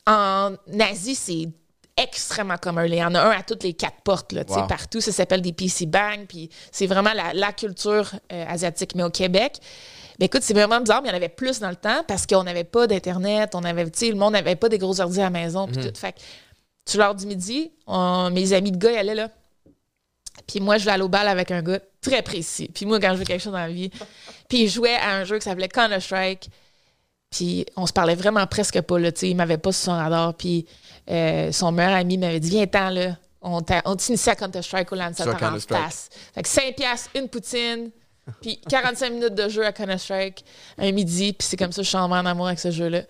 en 0.06 0.54
Asie, 0.80 1.14
c'est 1.16 1.48
extrêmement 1.96 2.56
commun. 2.56 2.86
Il 2.86 2.94
y 2.94 3.04
en 3.04 3.14
a 3.14 3.20
un 3.20 3.30
à 3.30 3.42
toutes 3.42 3.62
les 3.62 3.74
quatre 3.74 4.00
portes, 4.02 4.32
là, 4.32 4.42
Wow. 4.48 4.66
partout. 4.66 5.00
Ça 5.00 5.12
s'appelle 5.12 5.42
des 5.42 5.52
PC 5.52 5.86
Bang, 5.86 6.26
puis 6.28 6.48
c'est 6.72 6.86
vraiment 6.86 7.12
la, 7.12 7.32
la 7.34 7.52
culture 7.52 8.10
euh, 8.32 8.44
asiatique. 8.48 8.94
Mais 8.94 9.02
au 9.02 9.10
Québec, 9.10 9.58
ben 10.18 10.26
écoute, 10.26 10.42
c'est 10.42 10.54
vraiment 10.54 10.80
bizarre, 10.80 11.02
mais 11.02 11.08
il 11.08 11.12
y 11.12 11.14
en 11.14 11.16
avait 11.16 11.28
plus 11.28 11.60
dans 11.60 11.70
le 11.70 11.76
temps 11.76 12.02
parce 12.08 12.26
qu'on 12.26 12.44
n'avait 12.44 12.64
pas 12.64 12.86
d'Internet, 12.86 13.54
on 13.54 13.64
avait, 13.64 13.84
le 13.84 14.14
monde 14.14 14.32
n'avait 14.32 14.56
pas 14.56 14.68
des 14.68 14.78
gros 14.78 15.00
ordi 15.00 15.20
à 15.20 15.24
la 15.24 15.30
maison, 15.30 15.66
puis 15.66 15.76
tout. 15.76 15.92
Fait 15.98 16.12
que, 16.12 16.18
sur 16.86 16.98
l'heure 17.00 17.14
du 17.14 17.26
midi, 17.26 17.70
on- 17.86 18.30
mes 18.30 18.52
amis 18.52 18.72
de 18.72 18.76
gars, 18.78 18.92
ils 18.92 18.98
allaient 18.98 19.14
là. 19.14 19.28
Puis 20.46 20.60
moi, 20.60 20.78
je 20.78 20.84
vais 20.84 20.90
aller 20.92 21.02
au 21.02 21.08
bal 21.08 21.28
avec 21.28 21.50
un 21.50 21.62
gars 21.62 21.80
très 22.00 22.22
précis. 22.22 22.70
Puis 22.74 22.86
moi, 22.86 22.98
quand 22.98 23.12
je 23.12 23.18
veux 23.18 23.24
quelque 23.24 23.42
chose 23.42 23.52
dans 23.52 23.58
la 23.58 23.68
vie, 23.68 23.90
puis 24.48 24.62
il 24.62 24.68
jouait 24.68 24.96
à 24.96 25.16
un 25.16 25.24
jeu 25.24 25.38
qui 25.38 25.44
s'appelait 25.44 25.68
Counter-Strike. 25.68 26.48
Puis 27.30 27.64
on 27.76 27.86
se 27.86 27.92
parlait 27.92 28.14
vraiment 28.16 28.44
presque 28.46 28.80
pas, 28.80 28.98
là, 28.98 29.12
tu 29.12 29.20
sais. 29.20 29.30
Il 29.30 29.36
m'avait 29.36 29.58
pas 29.58 29.70
sur 29.72 29.84
son 29.84 29.92
radar. 29.92 30.34
Puis 30.34 30.66
euh, 31.10 31.52
son 31.52 31.72
meilleur 31.72 31.94
ami 31.94 32.18
m'avait 32.18 32.40
dit, 32.40 32.50
viens-t'en, 32.50 32.90
là. 32.90 33.16
On 33.42 33.62
on 33.86 33.96
t'initie 33.96 34.28
à 34.28 34.36
Counter-Strike 34.36 34.92
au 34.92 34.96
Sur 34.96 35.04
Lancer 35.04 35.22
en 35.22 35.34
Counter-Strike. 35.34 35.82
face. 35.82 36.10
Fait 36.34 36.42
que 36.42 36.48
5 36.48 36.76
piastres, 36.76 37.10
une 37.14 37.26
poutine, 37.28 37.90
puis 38.42 38.60
45 38.68 39.12
minutes 39.12 39.34
de 39.34 39.48
jeu 39.48 39.64
à 39.64 39.72
Counter-Strike, 39.72 40.44
un 40.76 40.92
midi. 40.92 41.32
Puis 41.32 41.48
c'est 41.48 41.56
comme 41.56 41.72
ça 41.72 41.78
que 41.78 41.84
je 41.84 41.88
suis 41.88 41.96
en 41.96 42.10
en 42.10 42.26
amour 42.26 42.48
avec 42.48 42.60
ce 42.60 42.70
jeu-là. 42.70 43.02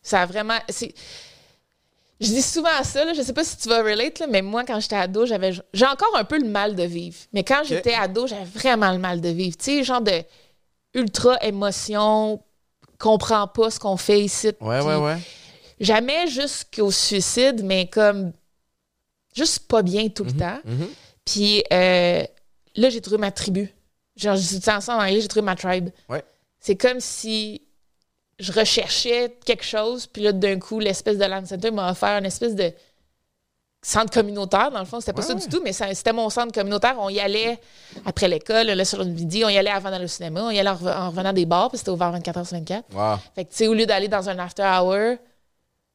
Ça 0.00 0.22
a 0.22 0.26
vraiment... 0.26 0.58
je 0.68 2.26
dis 2.26 2.42
souvent 2.42 2.82
ça, 2.84 3.04
là, 3.04 3.12
je 3.12 3.22
sais 3.22 3.32
pas 3.32 3.42
si 3.42 3.56
tu 3.56 3.68
vas 3.68 3.82
relate, 3.82 4.20
là, 4.20 4.26
mais 4.28 4.40
moi, 4.40 4.64
quand 4.64 4.78
j'étais 4.78 4.96
ado, 4.96 5.26
j'avais 5.26 5.52
j'ai 5.74 5.86
encore 5.86 6.16
un 6.16 6.24
peu 6.24 6.38
le 6.38 6.48
mal 6.48 6.76
de 6.76 6.84
vivre. 6.84 7.16
Mais 7.32 7.42
quand 7.42 7.62
j'étais 7.64 7.94
ado, 7.94 8.28
j'avais 8.28 8.44
vraiment 8.44 8.92
le 8.92 8.98
mal 8.98 9.20
de 9.20 9.28
vivre. 9.30 9.56
Tu 9.56 9.64
sais, 9.64 9.84
genre 9.84 10.00
de 10.00 10.22
ultra 10.94 11.42
émotion, 11.42 12.40
comprends 12.98 13.48
pas 13.48 13.70
ce 13.70 13.80
qu'on 13.80 13.96
fait 13.96 14.20
ici. 14.20 14.52
Ouais, 14.60 14.80
ouais, 14.80 14.96
ouais. 14.96 15.18
Jamais 15.82 16.26
jusqu'au 16.28 16.90
suicide, 16.90 17.62
mais 17.64 17.86
comme 17.86 18.32
juste 19.36 19.66
pas 19.66 19.82
bien 19.82 20.08
tout 20.08 20.24
le 20.24 20.32
temps. 20.32 20.58
Mhm. 20.64 20.88
Puis 21.24 21.62
euh, 21.72 22.22
là, 22.76 22.88
j'ai 22.90 23.00
trouvé 23.00 23.18
ma 23.18 23.30
tribu. 23.30 23.70
Genre, 24.16 24.36
je 24.36 24.40
dis 24.42 24.60
ça 24.60 24.76
ensemble 24.76 25.00
en 25.00 25.04
anglais, 25.04 25.20
j'ai 25.20 25.28
trouvé 25.28 25.44
ma 25.44 25.56
tribe. 25.56 25.90
Ouais. 26.08 26.24
C'est 26.60 26.76
comme 26.76 27.00
si 27.00 27.62
je 28.38 28.52
recherchais 28.52 29.36
quelque 29.44 29.64
chose, 29.64 30.06
puis 30.06 30.22
là, 30.22 30.32
d'un 30.32 30.58
coup, 30.58 30.78
l'espèce 30.78 31.18
de 31.18 31.24
Land 31.24 31.46
Center 31.46 31.70
m'a 31.70 31.90
offert 31.90 32.18
une 32.18 32.26
espèce 32.26 32.54
de 32.54 32.72
centre 33.84 34.12
communautaire. 34.12 34.70
Dans 34.70 34.78
le 34.80 34.84
fond, 34.84 35.00
c'était 35.00 35.12
pas 35.12 35.22
Ouais, 35.22 35.26
ça 35.28 35.34
ouais. 35.34 35.40
du 35.40 35.48
tout, 35.48 35.60
mais 35.64 35.72
c'était 35.72 36.12
mon 36.12 36.28
centre 36.30 36.52
communautaire. 36.52 36.96
On 36.98 37.08
y 37.08 37.18
allait 37.20 37.58
après 38.04 38.28
l'école, 38.28 38.66
là, 38.66 38.84
sur 38.84 38.98
le 38.98 39.06
midi, 39.10 39.44
on 39.44 39.48
y 39.48 39.58
allait 39.58 39.70
avant 39.70 39.90
d'aller 39.90 40.04
au 40.04 40.08
cinéma, 40.08 40.42
on 40.44 40.50
y 40.50 40.58
allait 40.58 40.70
en, 40.70 40.76
rev- 40.76 40.96
en 40.96 41.10
revenant 41.10 41.32
des 41.32 41.46
bars, 41.46 41.68
puis 41.68 41.78
c'était 41.78 41.90
ouvert 41.90 42.12
24 42.12 42.40
h 42.40 42.44
sur 42.48 42.56
24. 42.58 42.84
Wow. 42.94 43.18
Fait 43.34 43.44
que, 43.44 43.50
tu 43.50 43.56
sais, 43.56 43.66
au 43.68 43.74
lieu 43.74 43.86
d'aller 43.86 44.08
dans 44.08 44.28
un 44.28 44.38
after 44.38 44.62
hour, 44.62 45.16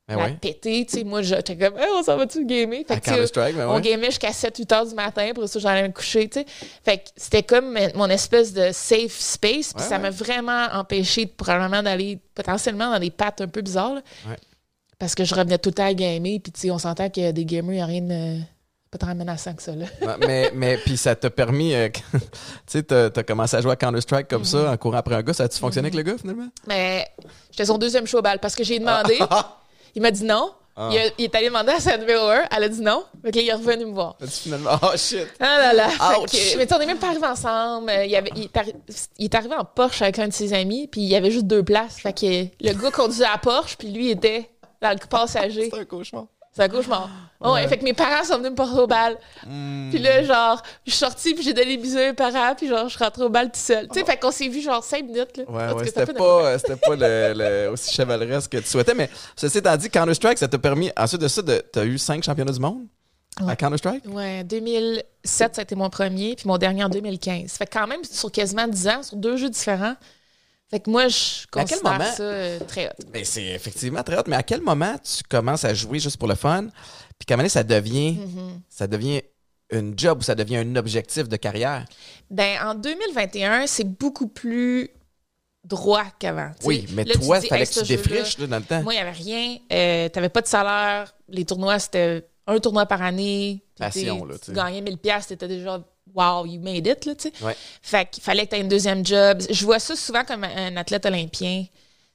Ben 0.07 0.15
ouais. 0.15 0.37
péter, 0.39 0.85
tu 0.85 0.99
sais, 0.99 1.03
moi, 1.03 1.21
j'étais 1.21 1.57
comme, 1.57 1.77
Hey, 1.77 1.87
on 1.93 2.01
s'en 2.01 2.15
va-tu 2.15 2.45
gamer? 2.45 2.83
Fait 2.87 3.01
que, 3.01 3.51
ben 3.53 3.67
on 3.67 3.75
ouais. 3.75 3.81
gamait 3.81 4.05
jusqu'à 4.05 4.31
7-8 4.31 4.73
heures 4.73 4.85
du 4.85 4.95
matin, 4.95 5.31
pour 5.35 5.49
ça, 5.49 5.59
j'allais 5.59 5.85
me 5.85 5.93
coucher, 5.93 6.29
tu 6.29 6.39
sais. 6.39 6.45
Fait 6.85 6.99
que 6.99 7.03
c'était 7.17 7.43
comme 7.43 7.77
mon 7.93 8.07
espèce 8.09 8.53
de 8.53 8.69
safe 8.71 9.11
space, 9.19 9.73
puis 9.73 9.83
Ouais, 9.83 9.89
ça 9.89 9.99
m'a 9.99 10.09
vraiment 10.09 10.67
empêché 10.71 11.25
de- 11.25 11.31
probablement 11.31 11.83
d'aller 11.83 12.19
potentiellement 12.35 12.89
dans 12.91 12.99
des 12.99 13.11
pattes 13.11 13.41
un 13.41 13.47
peu 13.49 13.61
bizarres, 13.61 13.95
là. 13.95 14.01
Parce 14.97 15.13
que 15.13 15.25
je 15.25 15.35
revenais 15.35 15.57
tout 15.57 15.69
le 15.69 15.73
temps 15.75 15.85
à 15.85 15.93
gamer, 15.93 16.39
puis 16.41 16.53
tu 16.53 16.61
sais, 16.61 16.71
on 16.71 16.79
s'entend 16.79 17.09
que 17.09 17.31
des 17.31 17.43
gamers, 17.45 17.73
il 17.73 17.75
n'y 17.75 17.81
a 17.81 17.85
rien 17.85 18.01
de 18.01 18.39
pas 18.89 18.97
tant 18.99 19.13
menaçant 19.13 19.53
que 19.53 19.61
ça, 19.61 19.75
là. 19.75 19.85
Mais, 20.25 20.49
mais 20.55 20.77
puis 20.77 20.95
ça 20.95 21.13
t'a 21.17 21.29
permis, 21.29 21.75
euh, 21.75 21.89
tu 22.13 22.19
sais, 22.65 22.83
t'as 22.83 23.07
as 23.13 23.23
commencé 23.23 23.57
à 23.57 23.61
jouer 23.61 23.73
à 23.73 23.75
Counter-Strike 23.75 24.29
comme 24.29 24.43
Mhm. 24.43 24.45
ça, 24.47 24.71
en 24.71 24.77
courant 24.77 24.97
après 24.99 25.15
un 25.15 25.21
gars. 25.21 25.33
Ça 25.33 25.43
a-tu 25.43 25.59
fonctionné 25.59 25.87
avec 25.89 25.95
le 25.95 26.09
gars, 26.09 26.17
finalement? 26.17 26.47
Mais 26.65 27.05
j'étais 27.51 27.65
son 27.65 27.77
deuxième 27.77 28.07
show 28.07 28.21
balle 28.21 28.39
parce 28.39 28.55
que 28.55 28.63
j'ai 28.63 28.79
demandé, 28.79 29.19
il 29.97 30.01
m'a 30.01 30.11
dit 30.11 30.23
non. 30.23 30.51
Ah. 30.79 30.89
Il, 30.91 30.97
a- 30.99 31.09
il 31.17 31.23
est 31.25 31.33
allé 31.35 31.47
demander 31.47 31.71
à 31.71 31.79
sa 31.79 31.97
numéro 31.97 32.27
1, 32.27 32.43
elle 32.55 32.63
a 32.63 32.69
dit 32.69 32.81
non. 32.81 33.03
Fait 33.25 33.31
que 33.31 33.37
là, 33.37 33.41
il 33.41 33.49
est 33.49 33.53
revenu 33.53 33.85
me 33.85 33.93
voir. 33.93 34.15
As-tu 34.21 34.31
finalement. 34.43 34.69
Oh 34.83 34.95
shit! 34.95 35.25
Ah 35.39 35.57
là 35.57 35.73
là. 35.73 35.87
Que- 36.27 36.57
mais 36.57 36.71
on 36.71 36.79
est 36.79 36.85
même 36.85 36.99
pas 36.99 37.07
arrivés 37.07 37.25
ensemble. 37.25 37.91
Il, 38.05 38.15
avait- 38.15 38.31
il 38.35 39.25
est 39.25 39.35
arrivé 39.35 39.55
en 39.55 39.65
Porsche 39.65 40.03
avec 40.03 40.19
un 40.19 40.27
de 40.27 40.33
ses 40.33 40.53
amis, 40.53 40.87
puis 40.87 41.01
il 41.01 41.07
y 41.07 41.15
avait 41.15 41.31
juste 41.31 41.47
deux 41.47 41.63
places. 41.63 41.99
Fait 41.99 42.13
que 42.13 42.25
le 42.63 42.73
gars 42.73 42.91
conduisait 42.91 43.25
à 43.25 43.39
Porsche, 43.39 43.75
puis 43.75 43.87
lui 43.89 44.11
était 44.11 44.49
dans 44.79 44.91
le 44.91 45.07
passager. 45.09 45.69
C'est 45.73 45.79
un 45.79 45.85
cauchemar. 45.85 46.25
C'est 46.57 46.63
un 46.63 46.69
cauchemar. 46.69 47.09
Ouais. 47.39 47.51
Ouais. 47.51 47.67
fait 47.67 47.77
que 47.77 47.83
mes 47.83 47.93
parents 47.93 48.23
sont 48.23 48.37
venus 48.39 48.49
me 48.49 48.55
porter 48.55 48.79
au 48.79 48.87
bal. 48.87 49.15
Hmm. 49.45 49.91
Puis 49.91 49.99
là, 49.99 50.23
genre, 50.23 50.59
je 50.87 50.89
suis 50.89 50.97
sortie, 50.97 51.35
puis 51.35 51.43
j'ai 51.43 51.53
donné 51.53 51.77
des 51.77 51.83
bisous 51.83 51.99
à 51.99 52.07
mes 52.07 52.13
parents, 52.13 52.55
puis 52.57 52.67
genre, 52.67 52.89
je 52.89 52.95
suis 52.95 53.03
rentrée 53.03 53.21
au 53.21 53.29
bal 53.29 53.51
tout 53.51 53.59
seul. 53.59 53.87
Tu 53.89 53.99
sais, 53.99 54.03
fait 54.07 54.17
qu'on 54.17 54.31
s'est 54.31 54.47
vu 54.47 54.59
genre 54.59 54.83
cinq 54.83 55.05
minutes, 55.05 55.37
là. 55.37 55.43
Ouais, 55.47 55.85
c'était 55.85 56.07
pas, 56.13 56.23
euh, 56.23 56.57
c'était 56.57 56.77
pas 56.77 56.95
le, 56.95 57.33
le- 57.35 57.69
aussi 57.73 57.93
chevaleresque 57.93 58.53
que 58.53 58.57
tu 58.57 58.65
souhaitais, 58.65 58.95
mais 58.95 59.07
ceci 59.35 59.59
étant 59.59 59.77
dit, 59.77 59.87
Counter-Strike, 59.87 60.39
ça 60.39 60.47
t'a 60.47 60.57
permis, 60.57 60.89
ensuite 60.97 61.21
de 61.21 61.27
ça, 61.27 61.43
t'as 61.43 61.85
eu 61.85 61.99
cinq 61.99 62.23
championnats 62.23 62.53
du 62.53 62.59
monde 62.59 62.87
à. 63.47 63.55
Counter-Strike? 63.55 64.05
Ouais, 64.07 64.43
2007, 64.43 65.03
ça 65.57 65.61
a 65.61 65.63
été 65.63 65.75
mon 65.75 65.91
premier, 65.91 66.35
puis 66.35 66.47
mon 66.47 66.57
dernier 66.57 66.85
en 66.85 66.89
2015. 66.89 67.51
Fait 67.51 67.67
que 67.67 67.77
quand 67.77 67.85
même 67.85 68.03
sur 68.03 68.31
quasiment 68.31 68.67
10 68.67 68.87
ans, 68.87 69.03
sur 69.03 69.15
deux 69.15 69.37
jeux 69.37 69.51
différents. 69.51 69.93
Fait 70.69 70.79
que 70.81 70.89
moi, 70.89 71.07
je 71.07 71.43
À 71.55 71.63
quel 71.63 71.79
considère 71.79 71.93
moment- 71.93 72.11
ça 72.11 72.23
euh, 72.23 72.59
très 72.67 72.87
hot. 72.87 72.91
Mais 73.13 73.23
c'est 73.23 73.45
effectivement 73.45 74.03
très 74.03 74.17
hot, 74.17 74.23
mais 74.27 74.35
à 74.35 74.43
quel 74.43 74.61
moment 74.61 74.95
tu 74.97 75.23
commences 75.29 75.63
à 75.63 75.73
jouer 75.73 75.99
juste 75.99 76.17
pour 76.17 76.27
le 76.27 76.35
fun, 76.35 76.67
puis 77.17 77.25
qu'à 77.25 77.33
un 77.33 77.37
moment 77.37 77.43
donné, 77.43 77.49
ça 77.49 77.63
devient, 77.63 78.13
Mhm. 78.13 78.61
ça 78.69 78.85
devient 78.87 79.21
une 79.71 79.97
job 79.97 80.19
ou 80.19 80.23
ça 80.23 80.35
devient 80.35 80.57
un 80.57 80.75
objectif 80.75 81.29
de 81.29 81.35
carrière? 81.37 81.85
Ben, 82.29 82.57
en 82.63 82.75
2021, 82.75 83.65
c'est 83.67 83.85
beaucoup 83.85 84.27
plus 84.27 84.89
droit 85.63 86.05
qu'avant. 86.19 86.51
tu. 86.59 86.67
Oui, 86.67 86.85
mais 86.93 87.03
Là, 87.05 87.13
tu 87.13 87.19
toi, 87.21 87.39
il 87.43 87.47
fallait 87.47 87.63
Hey, 87.63 87.67
que 87.69 87.79
tu 87.79 87.85
défriches 87.85 88.37
là, 88.37 88.47
dans 88.47 88.57
le 88.59 88.63
temps. 88.63 88.83
Moi, 88.83 88.93
il 88.93 88.97
n'y 88.97 89.01
avait 89.01 89.11
rien. 89.11 89.57
Euh, 89.71 90.09
tu 90.09 90.17
n'avais 90.17 90.29
pas 90.29 90.41
de 90.41 90.47
salaire. 90.47 91.13
Les 91.29 91.43
tournois, 91.45 91.79
c'était 91.79 92.25
un 92.45 92.59
tournoi 92.59 92.85
par 92.85 93.01
année. 93.01 93.63
Passion, 93.77 94.23
là, 94.25 94.35
tu 94.35 94.45
Tu 94.45 94.51
gagnais 94.53 94.79
1000 94.81 94.97
pièces, 94.97 95.27
t'étais 95.27 95.47
déjà 95.49 95.81
wow, 96.17 96.45
you 96.45 96.59
made 96.59 96.87
it, 96.87 97.05
là, 97.05 97.15
tu 97.15 97.29
sais. 97.29 97.43
Ouais. 97.43 97.55
Fait 97.81 98.09
qu'il 98.09 98.23
fallait 98.23 98.45
que 98.45 98.51
tu 98.51 98.55
aies 98.55 98.61
une 98.61 98.67
deuxième 98.67 99.05
job. 99.05 99.41
Je 99.49 99.65
vois 99.65 99.79
ça 99.79 99.95
souvent 99.95 100.25
comme 100.25 100.43
un 100.43 100.75
athlète 100.75 101.05
olympien. 101.05 101.65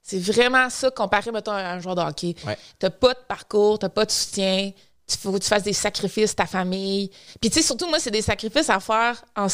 C'est 0.03 0.19
vraiment 0.19 0.69
ça 0.69 0.91
comparé, 0.91 1.31
mettons, 1.31 1.53
à 1.53 1.71
un 1.71 1.81
joueur 1.81 1.95
de 1.95 2.01
hockey. 2.01 2.35
Ouais. 2.45 2.59
T'as 2.79 2.91
pas 2.91 3.15
de 3.15 3.21
parcours, 3.29 3.79
t'as 3.79 3.89
pas 3.89 4.05
de 4.05 4.11
soutien. 4.11 4.73
Il 5.09 5.17
faut 5.17 5.33
que 5.33 5.39
tu 5.39 5.49
fasses 5.49 5.63
des 5.63 5.73
sacrifices, 5.73 6.35
ta 6.35 6.47
famille. 6.47 7.11
Puis, 7.41 7.51
tu 7.51 7.61
sais, 7.61 7.63
surtout, 7.63 7.87
moi, 7.89 8.01
c'est 8.01 8.11
des 8.11 8.23
sacrifices 8.23 8.69
à 8.69 8.81
faire 8.81 9.23
en 9.37 9.47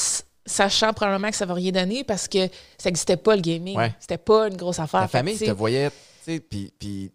sachant 0.47 0.95
probablement 0.95 1.31
que 1.31 1.37
ça 1.37 1.45
va 1.45 1.55
rien 1.55 1.73
donner 1.73 2.05
parce 2.05 2.27
que 2.27 2.47
ça 2.79 2.89
n'existait 2.89 3.19
pas, 3.19 3.37
le 3.37 3.43
gaming. 3.43 3.77
Ouais. 3.77 3.95
C'était 4.01 4.19
pas 4.19 4.49
une 4.49 4.57
grosse 4.57 4.79
affaire. 4.79 5.03
Ta 5.03 5.09
Fait 5.09 5.19
famille 5.19 5.35
tu 5.35 5.41
sais, 5.41 5.47
te 5.47 5.57
voyait, 5.57 5.91
tu 5.91 5.97
sais, 6.25 6.41
puis, 6.41 6.73
puis 6.79 7.13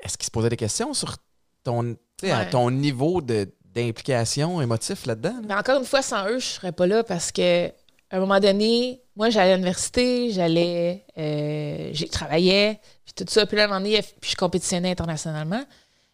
est-ce 0.00 0.18
qu'ils 0.18 0.26
se 0.26 0.30
posaient 0.30 0.50
des 0.50 0.56
questions 0.56 0.92
sur 0.92 1.16
ton, 1.62 1.96
à 2.22 2.44
ton 2.44 2.70
niveau 2.70 3.22
de, 3.22 3.50
d'implication 3.74 4.60
émotif 4.60 5.06
là-dedans? 5.06 5.34
là? 5.34 5.46
Mais 5.48 5.54
encore 5.54 5.80
une 5.80 5.86
fois, 5.86 6.02
sans 6.02 6.28
eux, 6.28 6.38
je 6.38 6.46
serais 6.46 6.72
pas 6.72 6.86
là 6.86 7.02
parce 7.04 7.32
que 7.32 7.68
à 8.10 8.16
un 8.16 8.20
moment 8.20 8.38
donné, 8.38 9.02
moi, 9.16 9.30
j'allais 9.30 9.52
à 9.52 9.54
l'université, 9.56 10.30
j'allais, 10.30 11.04
euh, 11.18 11.90
j'ai 11.92 12.08
travaillais, 12.08 12.80
puis 13.04 13.14
tout 13.14 13.24
ça. 13.28 13.46
Puis 13.46 13.56
là, 13.56 13.62
à 13.62 13.66
un 13.66 13.68
moment 13.68 13.80
donné, 13.80 14.00
puis 14.20 14.30
je 14.30 14.36
compétitionnais 14.36 14.90
internationalement. 14.90 15.64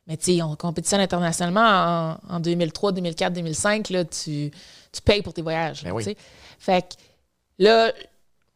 Mais 0.06 0.16
tu 0.16 0.36
sais, 0.36 0.42
on 0.42 0.56
compétitionne 0.56 1.00
internationalement 1.00 2.18
en, 2.28 2.36
en 2.36 2.40
2003, 2.40 2.92
2004, 2.92 3.32
2005. 3.32 3.90
Là, 3.90 4.04
tu, 4.04 4.50
tu 4.92 5.02
payes 5.02 5.22
pour 5.22 5.32
tes 5.32 5.42
voyages. 5.42 5.84
Ben 5.84 5.92
oui. 5.92 6.16
Fait 6.58 6.82
que 6.82 6.94
là, 7.58 7.92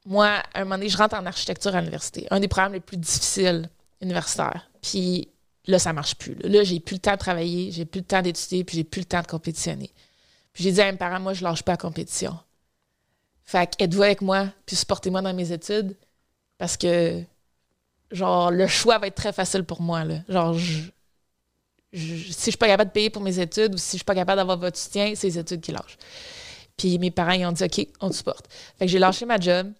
moi, 0.06 0.42
à 0.52 0.60
un 0.60 0.64
moment 0.64 0.76
donné, 0.76 0.88
je 0.88 0.96
rentre 0.96 1.14
en 1.14 1.26
architecture 1.26 1.74
à 1.74 1.80
l'université. 1.80 2.26
Un 2.30 2.40
des 2.40 2.48
programmes 2.48 2.72
les 2.72 2.80
plus 2.80 2.96
difficiles 2.96 3.68
universitaires. 4.00 4.68
Puis 4.82 5.28
là, 5.66 5.78
ça 5.78 5.92
marche 5.92 6.14
plus. 6.16 6.34
Là, 6.42 6.62
j'ai 6.64 6.80
plus 6.80 6.94
le 6.94 7.00
temps 7.00 7.12
de 7.12 7.18
travailler, 7.18 7.70
j'ai 7.72 7.84
plus 7.84 8.00
le 8.00 8.04
temps 8.06 8.22
d'étudier, 8.22 8.64
puis 8.64 8.76
j'ai 8.76 8.84
plus 8.84 9.00
le 9.00 9.06
temps 9.06 9.22
de 9.22 9.26
compétitionner. 9.26 9.90
Puis 10.52 10.64
j'ai 10.64 10.72
dit 10.72 10.80
à 10.80 10.90
mes 10.90 10.98
parents, 10.98 11.20
moi, 11.20 11.32
je 11.34 11.42
lâche 11.42 11.62
pas 11.62 11.72
la 11.72 11.76
compétition. 11.78 12.38
Fait 13.44 13.66
que 13.76 13.84
êtes-vous 13.84 14.02
avec 14.02 14.20
moi, 14.22 14.48
puis 14.66 14.76
supportez-moi 14.76 15.20
dans 15.22 15.34
mes 15.34 15.52
études, 15.52 15.96
parce 16.58 16.76
que, 16.76 17.22
genre, 18.10 18.50
le 18.50 18.66
choix 18.66 18.98
va 18.98 19.06
être 19.08 19.14
très 19.16 19.32
facile 19.32 19.64
pour 19.64 19.82
moi, 19.82 20.04
là. 20.04 20.20
Genre, 20.28 20.54
je- 20.54 20.82
je- 21.92 22.32
si 22.32 22.46
je 22.46 22.50
suis 22.50 22.56
pas 22.56 22.66
capable 22.66 22.90
de 22.90 22.94
payer 22.94 23.10
pour 23.10 23.22
mes 23.22 23.38
études 23.38 23.74
ou 23.74 23.78
si 23.78 23.92
je 23.92 23.96
suis 23.98 24.04
pas 24.04 24.14
capable 24.14 24.38
d'avoir 24.38 24.58
votre 24.58 24.78
soutien, 24.78 25.12
c'est 25.14 25.26
les 25.28 25.38
études 25.38 25.60
qui 25.60 25.72
lâchent. 25.72 25.98
Puis 26.76 26.98
mes 26.98 27.10
parents, 27.10 27.32
ils 27.32 27.46
ont 27.46 27.52
dit, 27.52 27.62
OK, 27.64 27.86
on 28.00 28.10
te 28.10 28.14
supporte. 28.16 28.46
Fait 28.78 28.86
que 28.86 28.90
j'ai 28.90 28.98
lâché 28.98 29.26
ma 29.26 29.38
job. 29.38 29.72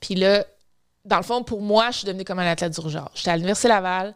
Puis 0.00 0.14
là, 0.14 0.44
dans 1.04 1.18
le 1.18 1.22
fond, 1.22 1.42
pour 1.44 1.62
moi, 1.62 1.90
je 1.92 1.98
suis 1.98 2.06
devenue 2.06 2.24
comme 2.24 2.38
un 2.40 2.46
athlète 2.50 2.78
du 2.78 2.90
genre. 2.90 3.10
J'étais 3.14 3.30
à 3.30 3.36
l'Université 3.36 3.68
Laval, 3.68 4.14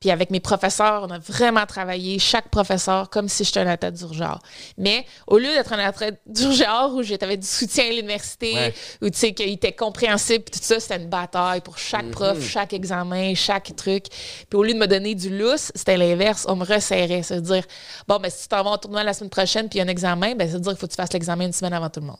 puis 0.00 0.10
avec 0.12 0.30
mes 0.30 0.38
professeurs, 0.38 1.02
on 1.08 1.10
a 1.10 1.18
vraiment 1.18 1.66
travaillé, 1.66 2.20
chaque 2.20 2.50
professeur, 2.50 3.10
comme 3.10 3.28
si 3.28 3.42
j'étais 3.42 3.58
un 3.60 3.66
athlète 3.66 3.94
du 3.94 4.14
genre. 4.16 4.38
Mais 4.76 5.04
au 5.26 5.38
lieu 5.38 5.48
d'être 5.48 5.72
un 5.72 5.78
athlète 5.80 6.20
du 6.26 6.52
genre 6.52 6.94
où 6.94 7.02
j'avais 7.02 7.36
du 7.36 7.46
soutien 7.46 7.84
à 7.86 7.90
l'université, 7.90 8.54
Ouais. 8.54 8.74
où 9.02 9.10
tu 9.10 9.18
sais 9.18 9.32
qu'il 9.32 9.48
était 9.50 9.72
compréhensible, 9.72 10.44
tout 10.44 10.60
ça, 10.62 10.78
c'était 10.78 10.96
une 11.02 11.08
bataille 11.08 11.62
pour 11.62 11.78
chaque 11.78 12.04
Mhm. 12.06 12.10
prof, 12.12 12.40
chaque 12.48 12.72
examen, 12.74 13.34
chaque 13.34 13.74
truc. 13.74 14.04
Puis 14.48 14.56
au 14.56 14.62
lieu 14.62 14.74
de 14.74 14.78
me 14.78 14.86
donner 14.86 15.16
du 15.16 15.36
lousse, 15.36 15.72
c'était 15.74 15.96
l'inverse, 15.96 16.46
on 16.48 16.54
me 16.54 16.64
resserrait. 16.64 17.24
Ça 17.24 17.34
veut 17.34 17.40
dire, 17.42 17.64
bon, 18.06 18.18
ben 18.20 18.30
si 18.30 18.42
tu 18.42 18.48
t'en 18.48 18.62
vas 18.62 18.70
au 18.70 18.76
tournoi 18.76 19.02
la 19.02 19.14
semaine 19.14 19.30
prochaine, 19.30 19.68
puis 19.68 19.78
il 19.78 19.82
y 19.82 19.82
a 19.82 19.84
un 19.84 19.88
examen, 19.88 20.34
ben 20.36 20.46
ça 20.48 20.54
veut 20.54 20.60
dire 20.60 20.72
qu'il 20.72 20.78
faut 20.80 20.86
que 20.86 20.92
tu 20.92 20.96
fasses 20.96 21.12
l'examen 21.12 21.46
une 21.46 21.52
semaine 21.52 21.72
avant 21.74 21.90
tout 21.90 21.98
le 22.00 22.06
monde. 22.06 22.18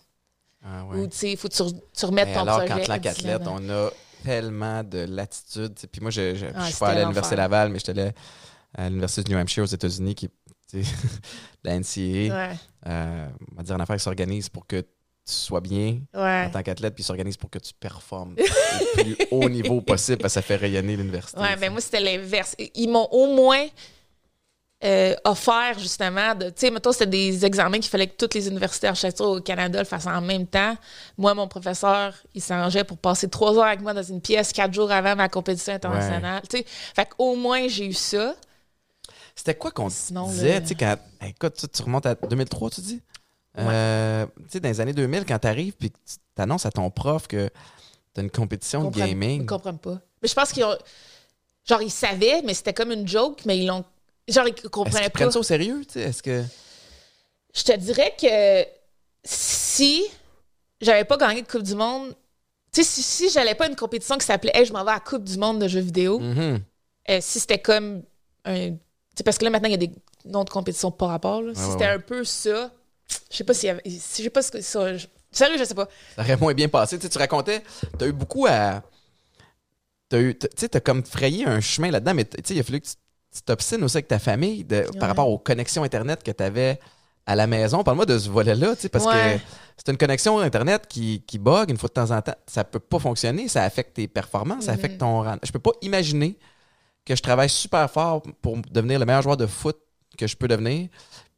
Ah 0.65 0.85
Ou 0.93 1.07
tu 1.07 1.17
sais, 1.17 1.31
il 1.31 1.37
faut 1.37 1.47
que 1.47 1.55
tu, 1.55 1.63
re- 1.63 1.81
tu 1.97 2.07
remettes 2.07 2.27
Mais 2.29 2.35
ton 2.35 2.41
alors, 2.41 2.65
projet. 2.65 2.85
qu'athlète, 2.85 3.17
semaine. 3.19 3.47
on 3.47 3.71
a 3.71 3.91
tellement 4.25 4.83
de 4.85 4.99
latitude. 4.99 5.75
Puis 5.91 6.01
moi, 6.01 6.11
je, 6.11 6.35
je, 6.35 6.47
Ah, 6.55 6.65
je 6.65 6.71
suis 6.71 6.79
pas 6.79 6.89
allé 6.89 7.01
à 7.01 7.05
l'Université. 7.05 7.37
Laval, 7.37 7.71
mais 7.71 7.79
j'étais 7.79 7.93
allé 7.93 8.11
à 8.77 8.89
l'Université 8.89 9.23
du 9.23 9.33
New 9.33 9.39
Hampshire 9.39 9.65
aux 9.65 9.67
États-Unis, 9.67 10.15
qui 10.15 10.29
la 11.65 11.79
NCAA. 11.79 12.01
Ouais, 12.01 12.51
euh, 12.87 13.29
on 13.53 13.57
va 13.57 13.63
dire 13.63 13.75
une 13.75 13.81
affaire 13.81 13.97
qui 13.97 14.03
s'organise 14.03 14.49
pour 14.49 14.67
que 14.67 14.81
tu 14.81 14.87
sois 15.35 15.61
bien 15.61 16.01
ouais. 16.15 16.45
en 16.47 16.51
tant 16.51 16.63
qu'athlète, 16.63 16.95
puis 16.95 17.05
s'organise 17.05 17.37
pour 17.37 17.51
que 17.51 17.59
tu 17.59 17.73
performes 17.79 18.35
au 18.39 19.03
plus 19.03 19.17
haut 19.31 19.49
niveau 19.51 19.81
possible, 19.81 20.19
parce 20.19 20.35
que 20.35 20.41
ça 20.41 20.43
fait 20.43 20.57
rayonner 20.57 20.97
l'université. 20.97 21.41
Ouais, 21.41 21.57
mais 21.57 21.67
sais. 21.67 21.71
moi, 21.71 21.81
c'était 21.81 22.01
l'inverse. 22.01 22.55
Ils 22.75 22.89
m'ont 22.89 23.09
au 23.11 23.35
moins 23.35 23.67
euh, 24.85 25.17
offert, 25.25 25.79
justement, 25.79 26.35
de. 26.35 26.51
Tu 26.51 26.55
sais, 26.57 26.71
mettons, 26.71 26.93
c'était 26.93 27.07
des 27.07 27.45
examens 27.45 27.79
qu'il 27.79 27.91
fallait 27.91 28.07
que 28.07 28.17
toutes 28.17 28.35
les 28.35 28.47
universités 28.49 28.87
d'architecture 28.87 29.27
au 29.27 29.41
Canada 29.41 29.81
le 29.81 29.85
fassent 29.85 30.07
en 30.07 30.21
même 30.21 30.47
temps. 30.47 30.77
Moi, 31.17 31.35
mon 31.35 31.49
professeur, 31.49 32.15
il 32.35 32.41
s'arrangeait 32.41 32.85
pour 32.85 32.97
passer 32.97 33.29
trois 33.29 33.57
heures 33.57 33.65
avec 33.65 33.81
moi 33.81 33.93
dans 33.93 34.03
une 34.03 34.21
pièce 34.21 34.53
quatre 34.53 34.73
jours 34.73 34.93
avant 34.93 35.17
ma 35.17 35.29
compétition 35.29 35.73
internationale. 35.73 36.43
Tu 36.49 36.59
sais, 36.59 36.65
fait 36.67 37.09
qu'au 37.09 37.35
moins, 37.35 37.67
j'ai 37.67 37.87
eu 37.87 37.93
ça. 37.93 38.37
C'était 39.35 39.55
quoi 39.55 39.71
qu'on 39.71 39.89
disait, 39.89 40.61
tu 40.63 40.69
sais, 40.69 40.75
quand. 40.75 40.97
Écoute, 41.27 41.55
tu, 41.59 41.69
tu 41.69 41.83
remontes 41.83 42.07
à 42.07 42.15
2003, 42.15 42.71
tu 42.71 42.81
dis? 42.81 43.01
Euh, 43.59 44.27
tu 44.37 44.45
sais, 44.51 44.61
dans 44.61 44.69
les 44.69 44.81
années 44.81 44.93
2000, 44.93 45.25
quand 45.25 45.39
tu 45.39 45.49
arrives 45.49 45.73
puis 45.73 45.91
que 45.91 45.97
tu 46.07 46.43
annonces 46.43 46.67
à 46.67 46.71
ton 46.71 46.91
prof 46.91 47.27
que 47.27 47.49
tu 48.15 48.21
as 48.21 48.23
une 48.23 48.31
compétition 48.31 48.89
de 48.91 48.97
gaming. 48.97 49.43
Ils 49.43 49.47
comprennent 49.47 49.79
pas. 49.79 49.99
Mais 50.23 50.29
je 50.29 50.35
pense 50.35 50.53
qu'ils 50.53 50.65
ont. 50.65 50.77
Genre, 51.69 51.83
ils 51.83 51.91
savaient, 51.91 52.43
mais 52.45 52.55
c'était 52.55 52.73
comme 52.73 52.93
une 52.93 53.07
joke, 53.07 53.41
mais 53.45 53.59
ils 53.59 53.67
l'ont. 53.67 53.85
Genre, 54.29 54.47
ils 54.47 54.55
Est-ce 54.55 54.69
comprenaient 54.69 55.01
qu'ils 55.01 55.11
pas. 55.11 55.19
prennent 55.19 55.31
ça 55.33 55.39
au 55.39 55.43
sérieux? 55.43 55.83
tu 55.87 55.95
sais? 55.95 56.01
Est-ce 56.03 56.23
que. 56.23 56.45
Je 57.55 57.63
te 57.63 57.77
dirais 57.77 58.15
que 58.21 58.69
si 59.25 60.05
j'avais 60.81 61.05
pas 61.05 61.17
gagné 61.17 61.43
de 61.43 61.47
Coupe 61.49 61.63
du 61.63 61.75
Monde, 61.75 62.15
tu 62.73 62.83
sais, 62.83 62.85
si, 62.85 63.03
si 63.03 63.31
j'allais 63.31 63.55
pas 63.55 63.65
à 63.65 63.69
une 63.69 63.77
compétition 63.77 64.17
qui 64.19 64.27
s'appelait 64.27 64.53
Hey, 64.55 64.67
je 64.67 64.73
m'en 64.73 64.85
vais 64.85 64.91
à 64.91 64.95
la 64.95 65.01
Coupe 65.01 65.25
du 65.25 65.39
Monde 65.39 65.61
de 65.61 65.69
jeux 65.69 65.81
vidéo, 65.81 66.19
Mhm. 66.21 66.61
euh, 67.11 67.19
si 67.21 67.41
c'était 67.41 67.59
comme 67.59 68.03
un. 68.45 68.71
tu 68.71 68.77
sais, 69.17 69.25
parce 69.25 69.39
que 69.39 69.45
là, 69.45 69.51
maintenant, 69.51 69.69
il 69.69 69.73
y 69.73 69.75
a 69.75 69.79
des 69.79 69.91
noms 70.25 70.45
de 70.45 70.51
compétitions 70.51 70.91
par 70.91 71.09
rapport. 71.09 71.43
là. 71.43 71.55
si 71.55 71.61
ouais, 71.63 71.71
c'était 71.73 71.85
ouais. 71.87 71.91
un 71.93 72.01
peu 72.01 72.23
ça, 72.25 72.71
je 73.31 73.37
sais 73.37 73.45
pas 73.45 73.55
s'il 73.55 73.69
y 73.69 73.71
avait. 73.71 73.83
Si, 73.89 74.19
je 74.19 74.23
sais 74.25 74.31
pas 74.31 74.43
ce 74.43 74.51
que 74.53 74.61
ça. 74.61 74.97
je- 74.97 75.07
Sérieux, 75.31 75.59
je 75.59 75.65
sais 75.65 75.75
pas. 75.75 75.89
Ça 76.17 76.23
aurait 76.23 76.37
moins 76.37 76.55
bien 76.55 76.69
passé. 76.69 76.97
Tu, 76.99 77.03
sais, 77.05 77.09
tu 77.11 77.19
racontais, 77.19 77.63
tu 77.99 78.05
as 78.05 78.09
eu 78.09 78.13
beaucoup 78.13 78.47
à. 78.47 78.83
T'as 80.09 80.21
eu, 80.21 80.39
tu 80.39 80.47
sais, 80.57 80.69
t'as 80.71 80.81
comme 80.81 81.05
frayé 81.05 81.45
un 81.45 81.61
chemin 81.61 81.91
là-dedans, 81.91 82.15
mais 82.15 82.25
tu 82.25 82.37
sais, 82.45 82.55
il 82.55 82.61
a 82.61 82.63
fallu 82.63 82.81
que 82.81 82.87
tu 82.87 82.93
tu 83.35 83.43
t'obstines 83.43 83.83
aussi 83.85 83.97
avec 83.99 84.09
ta 84.09 84.19
famille 84.19 84.65
de- 84.65 84.77
Ouais. 84.77 84.99
par 84.99 85.09
rapport 85.09 85.29
aux 85.29 85.39
connexions 85.39 85.83
Internet 85.83 86.23
que 86.23 86.31
tu 86.31 86.43
avais 86.43 86.79
à 87.27 87.37
la 87.37 87.47
maison. 87.47 87.83
Parle-moi 87.85 88.07
de 88.07 88.19
ce 88.19 88.29
volet-là, 88.31 88.75
tu 88.75 88.83
sais, 88.83 88.89
parce 88.89 89.05
Ouais. 89.05 89.39
que 89.39 89.43
c'est 89.77 89.91
une 89.93 89.99
connexion 89.99 90.39
Internet 90.39 90.87
qui, 90.89 91.23
qui 91.27 91.39
bug 91.39 91.71
une 91.71 91.77
fois 91.77 91.89
de 91.89 91.93
temps 91.95 92.11
en 92.11 92.23
temps. 92.23 92.35
Ça 92.47 92.65
peut 92.65 92.79
pas 92.79 92.99
fonctionner, 92.99 93.49
ça 93.49 93.65
affecte 93.65 93.95
tes 93.95 94.09
performances, 94.09 94.65
ça 94.65 94.73
affecte 94.73 94.99
ton 94.99 95.17
rendement. 95.23 95.39
Je 95.43 95.53
peux 95.53 95.59
pas 95.59 95.73
imaginer 95.83 96.39
que 97.05 97.15
je 97.15 97.23
travaille 97.23 97.51
super 97.51 97.91
fort 97.91 98.23
pour 98.43 98.57
devenir 98.71 98.99
le 98.99 99.05
meilleur 99.05 99.23
joueur 99.23 99.37
de 99.37 99.47
foot 99.47 99.77
que 100.17 100.27
je 100.27 100.37
peux 100.37 100.49
devenir, 100.49 100.89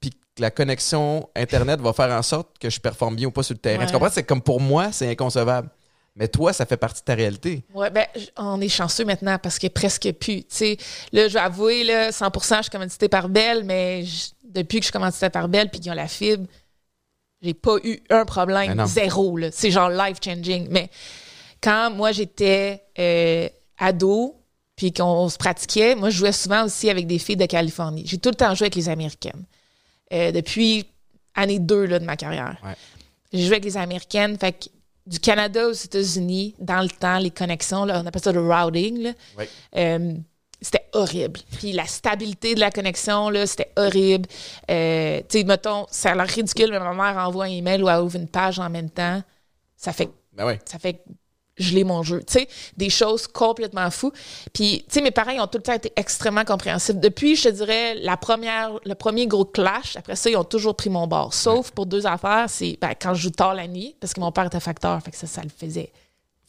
puis 0.00 0.10
que 0.10 0.16
la 0.40 0.50
connexion 0.52 1.28
Internet 1.36 1.80
va 1.80 1.92
faire 1.92 2.10
en 2.16 2.22
sorte 2.22 2.56
que 2.58 2.70
je 2.70 2.80
performe 2.80 3.16
bien 3.16 3.26
ou 3.28 3.30
pas 3.32 3.42
sur 3.42 3.54
le 3.54 3.58
terrain. 3.60 3.80
Ouais. 3.80 3.86
Tu 3.86 3.92
comprends? 3.92 4.08
C'est 4.10 4.22
comme 4.22 4.42
pour 4.42 4.60
moi, 4.60 4.92
c'est 4.92 5.10
inconcevable. 5.10 5.68
Mais 6.16 6.28
toi, 6.28 6.52
ça 6.52 6.66
fait 6.66 6.76
partie 6.76 7.00
de 7.00 7.04
ta 7.04 7.14
réalité. 7.14 7.62
Ouais, 7.72 7.90
ben, 7.90 8.04
on 8.36 8.60
est 8.60 8.68
chanceux 8.68 9.04
maintenant 9.04 9.38
parce 9.38 9.58
que 9.58 9.68
presque 9.68 10.10
plus. 10.12 10.42
Tu 10.42 10.46
sais, 10.48 10.76
là, 11.12 11.28
je 11.28 11.34
vais 11.34 11.40
avouer, 11.40 11.84
là, 11.84 12.12
100 12.12 12.30
je 12.34 12.62
suis 12.62 12.70
commandité 12.70 13.08
par 13.08 13.28
Bell, 13.28 13.64
mais 13.64 14.04
depuis 14.44 14.78
que 14.78 14.82
je 14.82 14.86
suis 14.86 14.92
commandité 14.92 15.30
par 15.30 15.48
Bell 15.48 15.70
puis 15.70 15.80
qu'ils 15.80 15.90
ont 15.92 15.94
la 15.94 16.08
fibre, 16.08 16.46
j'ai 17.40 17.54
pas 17.54 17.76
eu 17.84 18.02
un 18.10 18.24
problème. 18.24 18.84
Zéro. 18.86 19.38
C'est 19.52 19.70
genre 19.70 19.88
life-changing. 19.88 20.68
Mais 20.70 20.90
quand 21.62 21.90
moi, 21.90 22.12
j'étais 22.12 22.82
euh, 22.98 23.48
ado, 23.78 24.36
puis 24.76 24.92
qu'on 24.92 25.28
se 25.28 25.38
pratiquait, 25.38 25.94
moi, 25.94 26.10
je 26.10 26.18
jouais 26.18 26.32
souvent 26.32 26.64
aussi 26.64 26.90
avec 26.90 27.06
des 27.06 27.18
filles 27.18 27.36
de 27.36 27.46
Californie. 27.46 28.02
J'ai 28.06 28.18
tout 28.18 28.30
le 28.30 28.34
temps 28.34 28.54
joué 28.54 28.66
avec 28.66 28.74
les 28.74 28.88
Américaines. 28.88 29.44
Euh, 30.12 30.32
depuis 30.32 30.86
année 31.34 31.58
2 31.58 31.84
là, 31.84 31.98
de 31.98 32.04
ma 32.04 32.16
carrière. 32.16 32.58
Ouais. 32.64 32.74
J'ai 33.32 33.44
joué 33.44 33.52
avec 33.52 33.64
les 33.64 33.76
Américaines. 33.76 34.36
Fait 34.38 34.52
que 34.52 34.66
du 35.10 35.18
Canada 35.18 35.66
aux 35.66 35.72
États-Unis, 35.72 36.54
dans 36.60 36.80
le 36.82 36.88
temps, 36.88 37.18
les 37.18 37.32
connexions, 37.32 37.84
là, 37.84 38.00
on 38.02 38.06
appelle 38.06 38.22
ça 38.22 38.30
le 38.32 38.40
routing. 38.40 39.12
Oui. 39.36 39.44
Euh, 39.76 40.14
c'était 40.62 40.86
horrible. 40.92 41.40
Puis 41.58 41.72
la 41.72 41.86
stabilité 41.86 42.54
de 42.54 42.60
la 42.60 42.70
connexion, 42.70 43.28
là, 43.28 43.46
c'était 43.46 43.72
horrible. 43.76 44.28
Euh, 44.70 45.20
tu 45.28 45.38
sais, 45.38 45.44
mettons, 45.44 45.86
ça 45.90 46.12
a 46.12 46.14
l'air 46.14 46.28
ridicule, 46.28 46.70
mais 46.70 46.78
ma 46.78 46.94
mère 46.94 47.16
envoie 47.26 47.46
un 47.46 47.48
email 47.48 47.82
ou 47.82 47.88
elle 47.88 48.00
ouvre 48.00 48.16
une 48.16 48.28
page 48.28 48.58
en 48.60 48.70
même 48.70 48.88
temps. 48.90 49.22
Ça 49.76 49.92
fait, 49.92 50.10
Ben 50.32 50.46
ouais. 50.46 50.60
ça 50.64 50.78
fait 50.78 51.02
geler 51.60 51.84
mon 51.84 52.02
jeu. 52.02 52.20
Tu 52.26 52.32
sais, 52.40 52.48
des 52.76 52.90
choses 52.90 53.26
complètement 53.28 53.90
fous. 53.90 54.12
Puis, 54.52 54.84
tu 54.88 54.94
sais, 54.94 55.00
mes 55.02 55.10
parents, 55.12 55.30
ils 55.30 55.40
ont 55.40 55.46
tout 55.46 55.58
le 55.58 55.62
temps 55.62 55.72
été 55.74 55.92
extrêmement 55.94 56.44
compréhensifs. 56.44 56.96
Depuis, 56.96 57.36
je 57.36 57.44
te 57.44 57.48
dirais, 57.50 57.94
la 57.96 58.16
première, 58.16 58.72
le 58.84 58.94
premier 58.94 59.26
gros 59.26 59.44
clash, 59.44 59.96
après 59.96 60.16
ça, 60.16 60.28
ils 60.30 60.36
ont 60.36 60.44
toujours 60.44 60.74
pris 60.74 60.90
mon 60.90 61.06
bord. 61.06 61.32
Sauf 61.34 61.70
pour 61.70 61.86
deux 61.86 62.06
affaires, 62.06 62.46
c'est 62.48 62.76
ben, 62.80 62.94
quand 63.00 63.14
je 63.14 63.22
joue 63.22 63.30
tard 63.30 63.54
la 63.54 63.68
nuit, 63.68 63.94
parce 64.00 64.12
que 64.14 64.20
mon 64.20 64.32
père 64.32 64.46
était 64.46 64.58
facteur, 64.60 65.00
fait 65.02 65.10
que 65.12 65.16
ça, 65.16 65.26
ça 65.26 65.42
le 65.42 65.50
faisait 65.50 65.92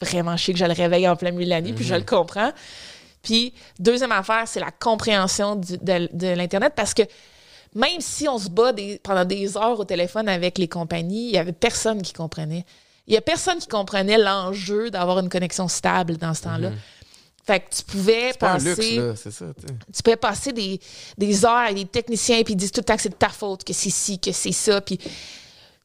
vraiment 0.01 0.35
chier 0.37 0.53
que 0.53 0.59
je 0.59 0.65
le 0.65 0.73
réveille 0.73 1.07
en 1.07 1.15
plein 1.15 1.31
milieu 1.31 1.45
de 1.45 1.49
la 1.51 1.61
nuit, 1.61 1.73
puis 1.73 1.83
je 1.85 1.93
le 1.93 2.01
comprends. 2.03 2.51
Puis, 3.21 3.53
deuxième 3.79 4.11
affaire, 4.11 4.43
c'est 4.47 4.59
la 4.59 4.71
compréhension 4.71 5.55
du- 5.55 5.77
de, 5.77 6.09
de 6.11 6.27
l'Internet 6.33 6.73
parce 6.75 6.93
que 6.95 7.03
même 7.75 7.99
si 8.01 8.27
on 8.27 8.37
se 8.39 8.49
bat 8.49 8.73
des- 8.73 8.99
pendant 9.03 9.23
des 9.25 9.55
heures 9.57 9.79
au 9.79 9.85
téléphone 9.85 10.27
avec 10.27 10.57
les 10.57 10.67
compagnies, 10.67 11.27
il 11.27 11.31
y 11.33 11.37
avait 11.37 11.51
personne 11.53 12.01
qui 12.01 12.13
comprenait. 12.13 12.65
Il 13.07 13.13
y 13.13 13.17
a 13.17 13.21
personne 13.21 13.57
qui 13.59 13.67
comprenait 13.67 14.17
l'enjeu 14.17 14.89
d'avoir 14.89 15.19
une 15.19 15.29
connexion 15.29 15.67
stable 15.67 16.17
dans 16.17 16.33
ce 16.33 16.43
temps-là. 16.43 16.71
Fait 17.43 17.59
que 17.59 17.75
tu 17.75 17.83
pouvais 17.83 18.29
C'est 18.31 18.37
pas 18.39 18.51
un 18.51 18.53
passer 18.53 18.75
luxe, 18.75 18.95
là, 18.97 19.13
c'est 19.15 19.31
ça. 19.31 19.45
tu 19.59 19.67
sais. 19.67 19.73
tu 19.95 20.03
peux 20.03 20.15
passer 20.15 20.53
des, 20.53 20.79
des 21.17 21.43
heures 21.43 21.51
avec 21.57 21.75
des 21.75 21.85
techniciens 21.85 22.43
puis 22.43 22.53
ils 22.53 22.57
disent 22.57 22.71
tout 22.71 22.81
le 22.81 22.85
temps 22.85 22.95
que 22.95 23.01
c'est 23.01 23.09
de 23.09 23.15
ta 23.15 23.29
faute, 23.29 23.63
que 23.63 23.73
c'est 23.73 23.89
ci, 23.89 24.19
que 24.19 24.31
c'est 24.31 24.51
ça. 24.51 24.79
Puis 24.79 24.99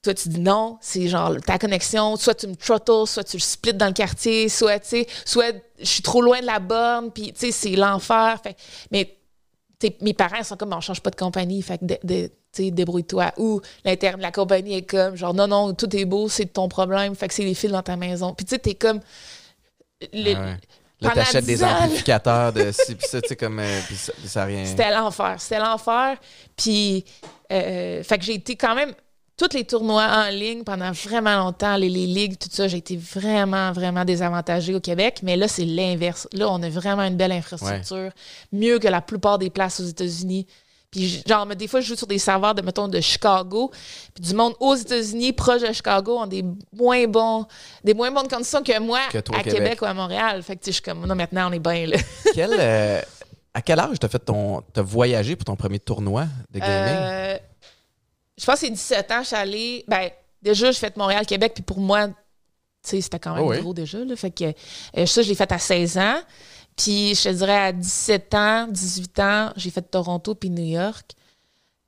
toi, 0.02 0.12
tu 0.12 0.28
dis 0.28 0.38
non, 0.40 0.76
c'est 0.82 1.08
genre 1.08 1.34
ta 1.44 1.58
connexion, 1.58 2.16
soit 2.16 2.34
tu 2.34 2.46
me 2.46 2.54
throttles, 2.54 3.08
soit 3.08 3.24
tu 3.24 3.38
le 3.38 3.42
splits 3.42 3.72
dans 3.74 3.86
le 3.86 3.94
quartier, 3.94 4.48
soit, 4.50 4.78
tu 4.80 4.88
sais, 4.88 5.06
soit 5.24 5.54
je 5.80 5.84
suis 5.86 6.02
trop 6.02 6.20
loin 6.20 6.40
de 6.40 6.46
la 6.46 6.58
borne, 6.60 7.10
puis 7.10 7.32
tu 7.32 7.40
sais, 7.40 7.52
c'est 7.52 7.74
l'enfer. 7.74 8.38
Fait, 8.42 8.56
mais 8.90 9.16
mes 10.00 10.14
parents 10.14 10.42
sont 10.42 10.56
comme, 10.56 10.72
on 10.72 10.80
change 10.80 11.00
pas 11.00 11.10
de 11.10 11.16
compagnie, 11.16 11.60
fait 11.62 11.78
que 11.78 11.84
de- 11.84 12.30
débrouille-toi. 12.70 13.32
Ou 13.36 13.60
l'interne, 13.84 14.20
la 14.20 14.32
compagnie 14.32 14.74
est 14.78 14.82
comme, 14.88 15.14
genre, 15.16 15.34
non, 15.34 15.46
non, 15.46 15.74
tout 15.74 15.94
est 15.94 16.04
beau, 16.06 16.28
c'est 16.28 16.46
ton 16.46 16.68
problème, 16.68 17.14
fait 17.14 17.28
que 17.28 17.34
c'est 17.34 17.44
les 17.44 17.54
fils 17.54 17.70
dans 17.70 17.82
ta 17.82 17.96
maison. 17.96 18.32
Puis 18.34 18.46
tu 18.46 18.50
sais, 18.50 18.58
t'es 18.58 18.74
comme... 18.74 19.00
le- 20.12 20.34
Ah 20.34 20.40
ouais. 20.40 20.56
Là, 21.02 21.10
t'achètes 21.14 21.44
10 21.44 21.46
des 21.46 21.64
amplificateurs 21.84 22.52
de 22.54 22.72
ci, 22.72 22.94
pis 22.94 23.06
ça, 23.06 23.20
tu 23.20 23.28
sais, 23.28 23.36
comme. 23.36 23.58
euh, 23.58 23.80
puis 23.86 23.96
ça, 23.96 24.44
rien. 24.46 24.64
C'était 24.64 24.90
l'enfer. 24.90 25.34
C'était 25.38 25.58
l'enfer. 25.58 26.16
Puis, 26.56 27.04
euh, 27.52 28.02
fait 28.02 28.16
que 28.18 28.24
j'ai 28.24 28.34
été 28.34 28.56
quand 28.56 28.74
même. 28.74 28.94
Tous 29.36 29.52
les 29.52 29.64
tournois 29.64 30.06
en 30.06 30.30
ligne 30.30 30.64
pendant 30.64 30.92
vraiment 30.92 31.36
longtemps, 31.36 31.76
les, 31.76 31.90
les 31.90 32.06
ligues, 32.06 32.38
tout 32.38 32.48
ça, 32.50 32.68
j'ai 32.68 32.78
été 32.78 32.96
vraiment, 32.96 33.70
vraiment 33.72 34.04
désavantagée 34.04 34.74
au 34.74 34.80
Québec. 34.80 35.20
Mais 35.22 35.36
là, 35.36 35.46
c'est 35.46 35.66
l'inverse. 35.66 36.26
Là, 36.32 36.50
on 36.50 36.62
a 36.62 36.70
vraiment 36.70 37.02
une 37.02 37.16
belle 37.16 37.32
infrastructure, 37.32 38.10
mieux 38.52 38.78
que 38.78 38.88
la 38.88 39.02
plupart 39.02 39.38
des 39.38 39.50
places 39.50 39.80
aux 39.80 39.84
États-Unis. 39.84 40.46
Puis, 40.90 41.22
genre, 41.26 41.44
mais 41.44 41.56
des 41.56 41.68
fois, 41.68 41.80
je 41.80 41.88
joue 41.88 41.96
sur 41.96 42.06
des 42.06 42.18
serveurs 42.18 42.54
de, 42.54 42.62
mettons, 42.62 42.88
de 42.88 43.00
Chicago. 43.00 43.70
Puis, 44.14 44.24
du 44.24 44.34
monde 44.34 44.54
aux 44.60 44.74
États-Unis, 44.74 45.34
proche 45.34 45.60
de 45.60 45.72
Chicago, 45.72 46.18
ont 46.18 46.26
des 46.26 46.42
moins 46.74 47.06
bons, 47.06 47.44
des 47.84 47.92
moins 47.92 48.10
bonnes 48.10 48.28
conditions 48.28 48.62
que 48.62 48.78
moi 48.80 49.00
Que 49.10 49.18
toi 49.18 49.36
au 49.36 49.40
à 49.40 49.42
Québec. 49.42 49.58
Québec. 49.62 49.82
ou 49.82 49.84
à 49.84 49.92
Montréal. 49.92 50.42
Fait 50.42 50.56
que, 50.56 50.60
tu 50.60 50.66
sais, 50.66 50.70
je 50.70 50.74
suis 50.76 50.82
comme, 50.82 51.04
non, 51.06 51.14
maintenant, 51.14 51.50
on 51.50 51.52
est 51.52 51.58
bien, 51.58 51.86
là. 51.86 51.98
Quel, 52.34 52.50
euh, 52.58 53.02
à 53.52 53.60
quel 53.62 53.80
âge 53.80 53.98
t'as 53.98 54.08
fait 54.08 54.18
ton. 54.18 54.62
T'as 54.72 54.82
voyagé 54.82 55.34
pour 55.34 55.44
ton 55.44 55.56
premier 55.56 55.78
tournoi 55.78 56.26
de 56.52 56.58
gaming? 56.58 56.96
Euh, 56.98 57.38
je 58.38 58.44
pense 58.44 58.54
que 58.60 58.66
c'est 58.66 58.70
17 58.70 59.10
ans, 59.12 59.20
je 59.22 59.26
suis 59.28 59.36
allée. 59.36 59.84
Ben, 59.88 60.10
déjà, 60.42 60.70
j'ai 60.70 60.78
fait 60.78 60.96
Montréal-Québec, 60.96 61.52
puis 61.54 61.62
pour 61.62 61.80
moi, 61.80 62.08
tu 62.08 62.14
sais, 62.82 63.00
c'était 63.00 63.18
quand 63.18 63.34
même 63.34 63.44
Oh 63.44 63.50
oui. 63.50 63.60
gros 63.60 63.74
déjà. 63.74 63.98
Là, 64.04 64.14
fait 64.16 64.30
que 64.30 64.44
euh, 64.96 65.06
ça, 65.06 65.22
je 65.22 65.28
l'ai 65.28 65.34
fait 65.34 65.50
à 65.50 65.58
16 65.58 65.98
ans. 65.98 66.20
Puis, 66.76 67.14
je 67.14 67.22
te 67.24 67.28
dirais, 67.30 67.56
à 67.56 67.72
17 67.72 68.34
ans, 68.34 68.66
18 68.68 69.18
ans, 69.20 69.52
j'ai 69.56 69.70
fait 69.70 69.82
Toronto 69.82 70.34
puis 70.34 70.50
New 70.50 70.64
York. 70.66 71.12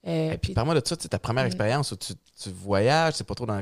Euh, 0.07 0.31
Puis 0.31 0.39
puis- 0.39 0.55
parle-moi 0.55 0.81
de 0.81 0.87
ça, 0.87 0.97
ta 0.97 1.19
première 1.19 1.45
expérience 1.45 1.93
où 1.93 1.97
tu, 1.97 2.15
tu 2.43 2.51
voyages, 2.51 3.15
c'est 3.15 3.25
pas 3.27 3.35
trop 3.35 3.45
dans 3.47 3.61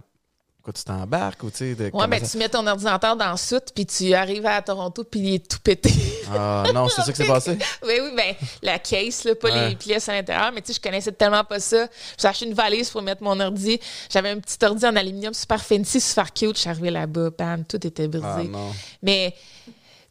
quoi 0.66 0.72
tu 0.72 0.82
t'embarques 0.82 1.42
ou 1.44 1.50
tu 1.50 1.58
sais. 1.76 1.90
Ouais, 1.92 2.06
ben, 2.08 2.18
ça- 2.20 2.26
tu 2.32 2.38
mets 2.38 2.48
ton 2.48 2.66
ordinateur 2.66 3.14
dans 3.16 3.30
le 3.30 3.36
soute, 3.36 3.68
puis 3.72 3.86
tu 3.86 4.12
arrives 4.14 4.44
à 4.46 4.60
Toronto, 4.60 5.04
puis 5.04 5.20
il 5.20 5.34
est 5.36 5.48
tout 5.48 5.60
pété. 5.62 5.90
Ah 6.28 6.64
non, 6.74 6.88
c'est 6.88 7.02
ça 7.02 7.12
qui 7.12 7.18
s'est 7.18 7.26
passé? 7.26 7.56
oui, 7.86 7.94
oui, 8.02 8.10
ben, 8.16 8.34
la 8.62 8.80
case, 8.80 9.22
là, 9.24 9.36
pas 9.36 9.48
Ouais. 9.48 9.68
les 9.68 9.76
pièces 9.76 10.08
à 10.08 10.12
l'intérieur, 10.14 10.50
mais 10.52 10.60
tu 10.60 10.68
sais, 10.68 10.72
je 10.74 10.80
connaissais 10.80 11.12
tellement 11.12 11.44
pas 11.44 11.60
ça. 11.60 11.86
J'ai 12.20 12.26
acheté 12.26 12.46
une 12.46 12.54
valise 12.54 12.90
pour 12.90 13.00
mettre 13.00 13.22
mon 13.22 13.38
ordi. 13.38 13.78
J'avais 14.10 14.30
un 14.30 14.40
petit 14.40 14.56
ordi 14.64 14.84
en 14.84 14.96
aluminium 14.96 15.32
super 15.34 15.62
fancy, 15.64 16.00
super 16.00 16.32
cute. 16.32 16.56
Je 16.56 16.62
suis 16.62 16.70
arrivée 16.70 16.90
là-bas, 16.90 17.30
bam, 17.38 17.64
tout 17.64 17.86
était 17.86 18.08
brisé. 18.08 18.26
Ah 18.26 18.42
non. 18.42 18.72
Mais, 19.02 19.34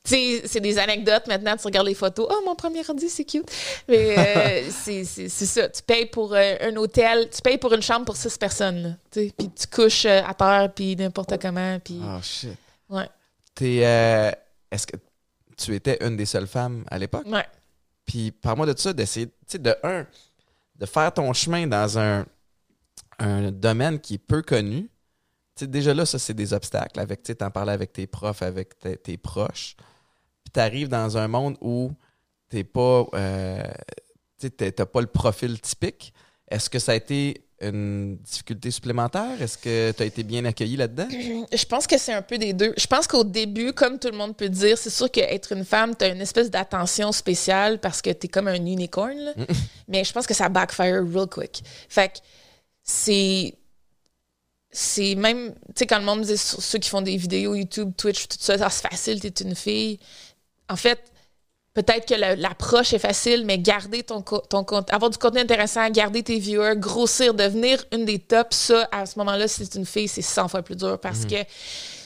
sais, 0.10 0.42
c'est 0.48 0.60
des 0.60 0.78
anecdotes 0.78 1.28
maintenant. 1.28 1.56
Tu 1.58 1.64
regardes 1.66 1.88
les 1.88 1.94
photos. 1.96 2.28
Oh, 2.30 2.42
mon 2.46 2.56
premier 2.56 2.82
ordi, 2.88 3.10
c'est 3.10 3.26
cute. 3.26 3.50
Mais 3.88 4.16
euh, 4.18 4.70
c'est 4.72 5.04
ça. 5.30 5.70
Tu 5.70 5.82
payes 5.84 6.06
pour 6.08 6.34
euh, 6.34 6.56
un 6.62 6.76
hôtel, 6.76 7.30
tu 7.30 7.42
payes 7.42 7.58
pour 7.58 7.74
une 7.74 7.82
chambre 7.82 8.06
pour 8.06 8.16
six 8.16 8.38
personnes. 8.38 8.98
tu 9.12 9.20
sais. 9.28 9.34
Puis 9.38 9.50
tu 9.50 9.68
couches 9.68 10.06
euh, 10.06 10.22
à 10.26 10.34
terre, 10.34 10.72
puis 10.76 10.96
n'importe 10.96 11.40
comment. 11.42 11.80
Puis, 11.80 12.00
Ah 12.04 12.20
shit. 12.22 12.50
ouais. 12.90 13.08
T'es. 13.54 13.82
euh, 13.86 14.32
Est-ce 14.72 14.86
que 14.88 14.98
tu 15.58 15.74
étais 15.76 15.98
une 16.06 16.18
des 16.18 16.26
seules 16.26 16.48
femmes 16.48 16.84
à 16.92 16.98
l'époque? 16.98 17.26
Ouais. 17.28 17.46
Puis 18.06 18.32
parle-moi 18.32 18.66
de 18.72 18.78
ça, 18.78 18.94
d'essayer, 18.94 19.28
tu 19.28 19.34
sais, 19.48 19.58
de 19.60 19.76
un, 19.84 20.06
de 20.76 20.86
faire 20.86 21.12
ton 21.14 21.32
chemin 21.34 21.66
dans 21.66 21.98
un, 21.98 22.26
un 23.20 23.52
domaine 23.52 24.00
qui 24.00 24.16
est 24.16 24.18
peu 24.20 24.42
connu. 24.42 24.90
Tu 25.56 25.64
sais, 25.64 25.68
déjà 25.68 25.94
là, 25.94 26.06
ça, 26.06 26.20
c'est 26.20 26.34
des 26.34 26.52
obstacles. 26.54 27.00
Avec, 27.00 27.24
tu 27.24 27.28
sais, 27.32 27.36
t'en 27.36 27.50
parlais 27.50 27.72
avec 27.72 27.94
tes 27.94 28.06
profs, 28.08 28.42
avec 28.42 28.74
tes 29.02 29.18
proches. 29.18 29.78
T'arrives 30.56 30.88
dans 30.88 31.18
un 31.18 31.28
monde 31.28 31.58
où 31.60 31.92
t'es 32.48 32.64
pas, 32.64 33.06
euh, 33.14 33.62
tu 34.40 34.48
sais, 34.48 34.50
t'es- 34.52 34.72
t'as 34.72 34.86
pas 34.86 35.02
le 35.02 35.08
profil 35.08 35.60
typique. 35.60 36.14
Est-ce 36.50 36.70
que 36.70 36.80
ça 36.80 36.94
a 36.94 36.96
été 36.96 37.42
une 37.60 38.16
difficulté 38.18 38.72
supplémentaire? 38.72 39.42
Est-ce 39.42 39.58
que 39.58 39.92
tu 39.92 40.02
as 40.02 40.06
été 40.06 40.24
bien 40.24 40.46
accueilli 40.46 40.78
là-dedans? 40.78 41.08
Je 41.54 41.66
pense 41.66 41.88
que 41.88 41.98
c'est 41.98 42.14
un 42.14 42.22
peu 42.22 42.38
des 42.38 42.54
deux. 42.54 42.74
Je 42.78 42.88
pense 42.88 43.06
qu'au 43.06 43.26
début, 43.26 43.74
comme 43.74 44.00
tout 44.00 44.10
le 44.10 44.16
monde 44.18 44.38
peut 44.38 44.48
dire, 44.48 44.78
c'est 44.78 44.90
sûr 44.90 45.12
qu'être 45.12 45.52
une 45.52 45.66
femme, 45.66 45.94
t'as 45.94 46.14
une 46.14 46.22
espèce 46.22 46.50
d'attention 46.50 47.12
spéciale 47.12 47.80
parce 47.82 48.02
que 48.02 48.12
t'es 48.12 48.30
comme 48.30 48.48
un 48.48 48.56
unicorn. 48.56 49.18
là. 49.18 49.34
Mais 49.90 50.06
je 50.06 50.14
pense 50.14 50.26
que 50.26 50.34
ça 50.34 50.48
backfire 50.48 51.04
real 51.14 51.28
quick. 51.28 51.64
Fait 51.90 52.08
que 52.10 52.20
c'est. 52.82 53.56
C'est 54.72 55.16
même. 55.16 55.54
Tu 55.68 55.72
sais, 55.78 55.88
quand 55.88 56.00
le 56.00 56.06
monde 56.06 56.20
me 56.20 56.26
dit 56.26 56.38
ceux 56.38 56.80
qui 56.80 56.90
font 56.90 57.02
des 57.02 57.16
vidéos 57.16 57.56
YouTube, 57.56 57.94
Twitch, 57.96 58.28
tout 58.28 58.38
ça, 58.40 58.58
c'est 58.70 58.88
facile, 58.90 59.22
t'es 59.22 59.30
une 59.44 59.56
fille. 59.56 60.00
En 60.70 60.76
fait, 60.76 61.00
peut-être 61.74 62.08
que 62.08 62.16
la- 62.16 62.36
l'approche 62.36 62.94
est 62.94 63.00
facile, 63.00 63.46
mais 63.46 63.58
garder 63.60 64.04
ton, 64.04 64.22
ton 64.22 64.64
compte, 64.64 64.92
avoir 64.94 65.10
du 65.12 65.18
contenu 65.18 65.40
intéressant, 65.42 65.90
garder 65.90 66.24
tes 66.24 66.40
viewers, 66.40 66.76
grossir, 66.78 67.34
devenir 67.34 67.84
une 67.92 68.06
des 68.06 68.20
tops, 68.20 68.56
ça, 68.56 68.88
à 68.92 69.06
ce 69.06 69.20
moment-là, 69.20 69.48
si 69.48 69.66
c'est 69.66 69.76
une 69.78 69.86
fille, 69.86 70.08
c'est 70.08 70.22
100 70.22 70.48
fois 70.48 70.62
plus 70.62 70.76
dur 70.76 71.00
parce 71.00 71.26
que 71.26 71.42
tu 71.42 71.46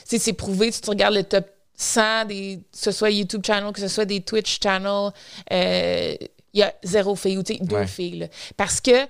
sais, 0.06 0.18
c'est 0.20 0.34
prouvé, 0.34 0.72
si 0.72 0.82
tu 0.82 0.90
regardes 0.90 1.14
le 1.14 1.24
top 1.24 1.46
100, 1.76 2.26
des, 2.26 2.60
que 2.72 2.78
ce 2.78 2.92
soit 2.92 3.12
YouTube 3.12 3.44
channel, 3.46 3.72
que 3.72 3.80
ce 3.80 3.88
soit 3.88 4.06
des 4.06 4.22
Twitch 4.22 4.60
channel, 4.62 5.12
euh, 5.54 6.16
il 6.54 6.60
y 6.60 6.64
a 6.64 6.74
zéro 6.84 7.16
fille 7.16 7.38
ou 7.38 7.44
tu 7.44 7.54
sais, 7.54 7.60
deux 7.64 7.76
Ouais. 7.76 7.88
filles. 7.88 8.20
là. 8.20 8.28
Parce 8.58 8.82
que 8.82 9.06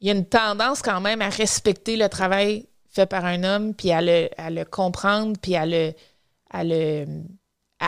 il 0.00 0.08
y 0.08 0.10
a 0.10 0.14
une 0.14 0.26
tendance 0.26 0.82
quand 0.82 1.00
même 1.00 1.20
à 1.22 1.28
respecter 1.28 1.96
le 1.96 2.08
travail 2.08 2.66
fait 2.90 3.06
par 3.06 3.24
un 3.26 3.44
homme, 3.44 3.74
puis 3.74 3.92
à 3.92 4.00
le, 4.00 4.28
à 4.38 4.48
le 4.50 4.64
comprendre, 4.64 5.36
puis 5.40 5.54
à 5.54 5.66
le, 5.66 5.92
à 6.50 6.64
le 6.64 7.04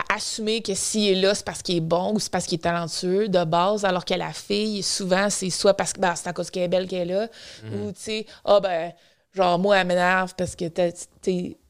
à 0.09 0.15
assumer 0.15 0.61
que 0.61 0.73
s'il 0.73 1.09
est 1.09 1.21
là, 1.21 1.33
c'est 1.35 1.45
parce 1.45 1.61
qu'il 1.61 1.77
est 1.77 1.81
bon 1.81 2.13
ou 2.13 2.19
c'est 2.19 2.31
parce 2.31 2.45
qu'il 2.45 2.57
est 2.57 2.61
talentueux 2.61 3.27
de 3.29 3.43
base, 3.43 3.85
alors 3.85 4.05
que 4.05 4.13
la 4.13 4.31
fille, 4.33 4.81
souvent, 4.83 5.29
c'est 5.29 5.49
soit 5.49 5.73
parce 5.73 5.93
que 5.93 5.99
ben, 5.99 6.15
c'est 6.15 6.27
à 6.27 6.33
cause 6.33 6.49
qu'elle 6.49 6.63
est 6.63 6.67
belle 6.67 6.87
qu'elle 6.87 7.09
est 7.09 7.13
là, 7.13 7.27
ou 7.73 7.91
tu 7.91 7.99
sais, 8.01 8.25
ah 8.45 8.59
ben, 8.59 8.91
genre, 9.33 9.59
moi, 9.59 9.77
elle 9.77 9.87
m'énerve 9.87 10.33
parce 10.35 10.55
que 10.55 10.65
t'es 10.65 10.93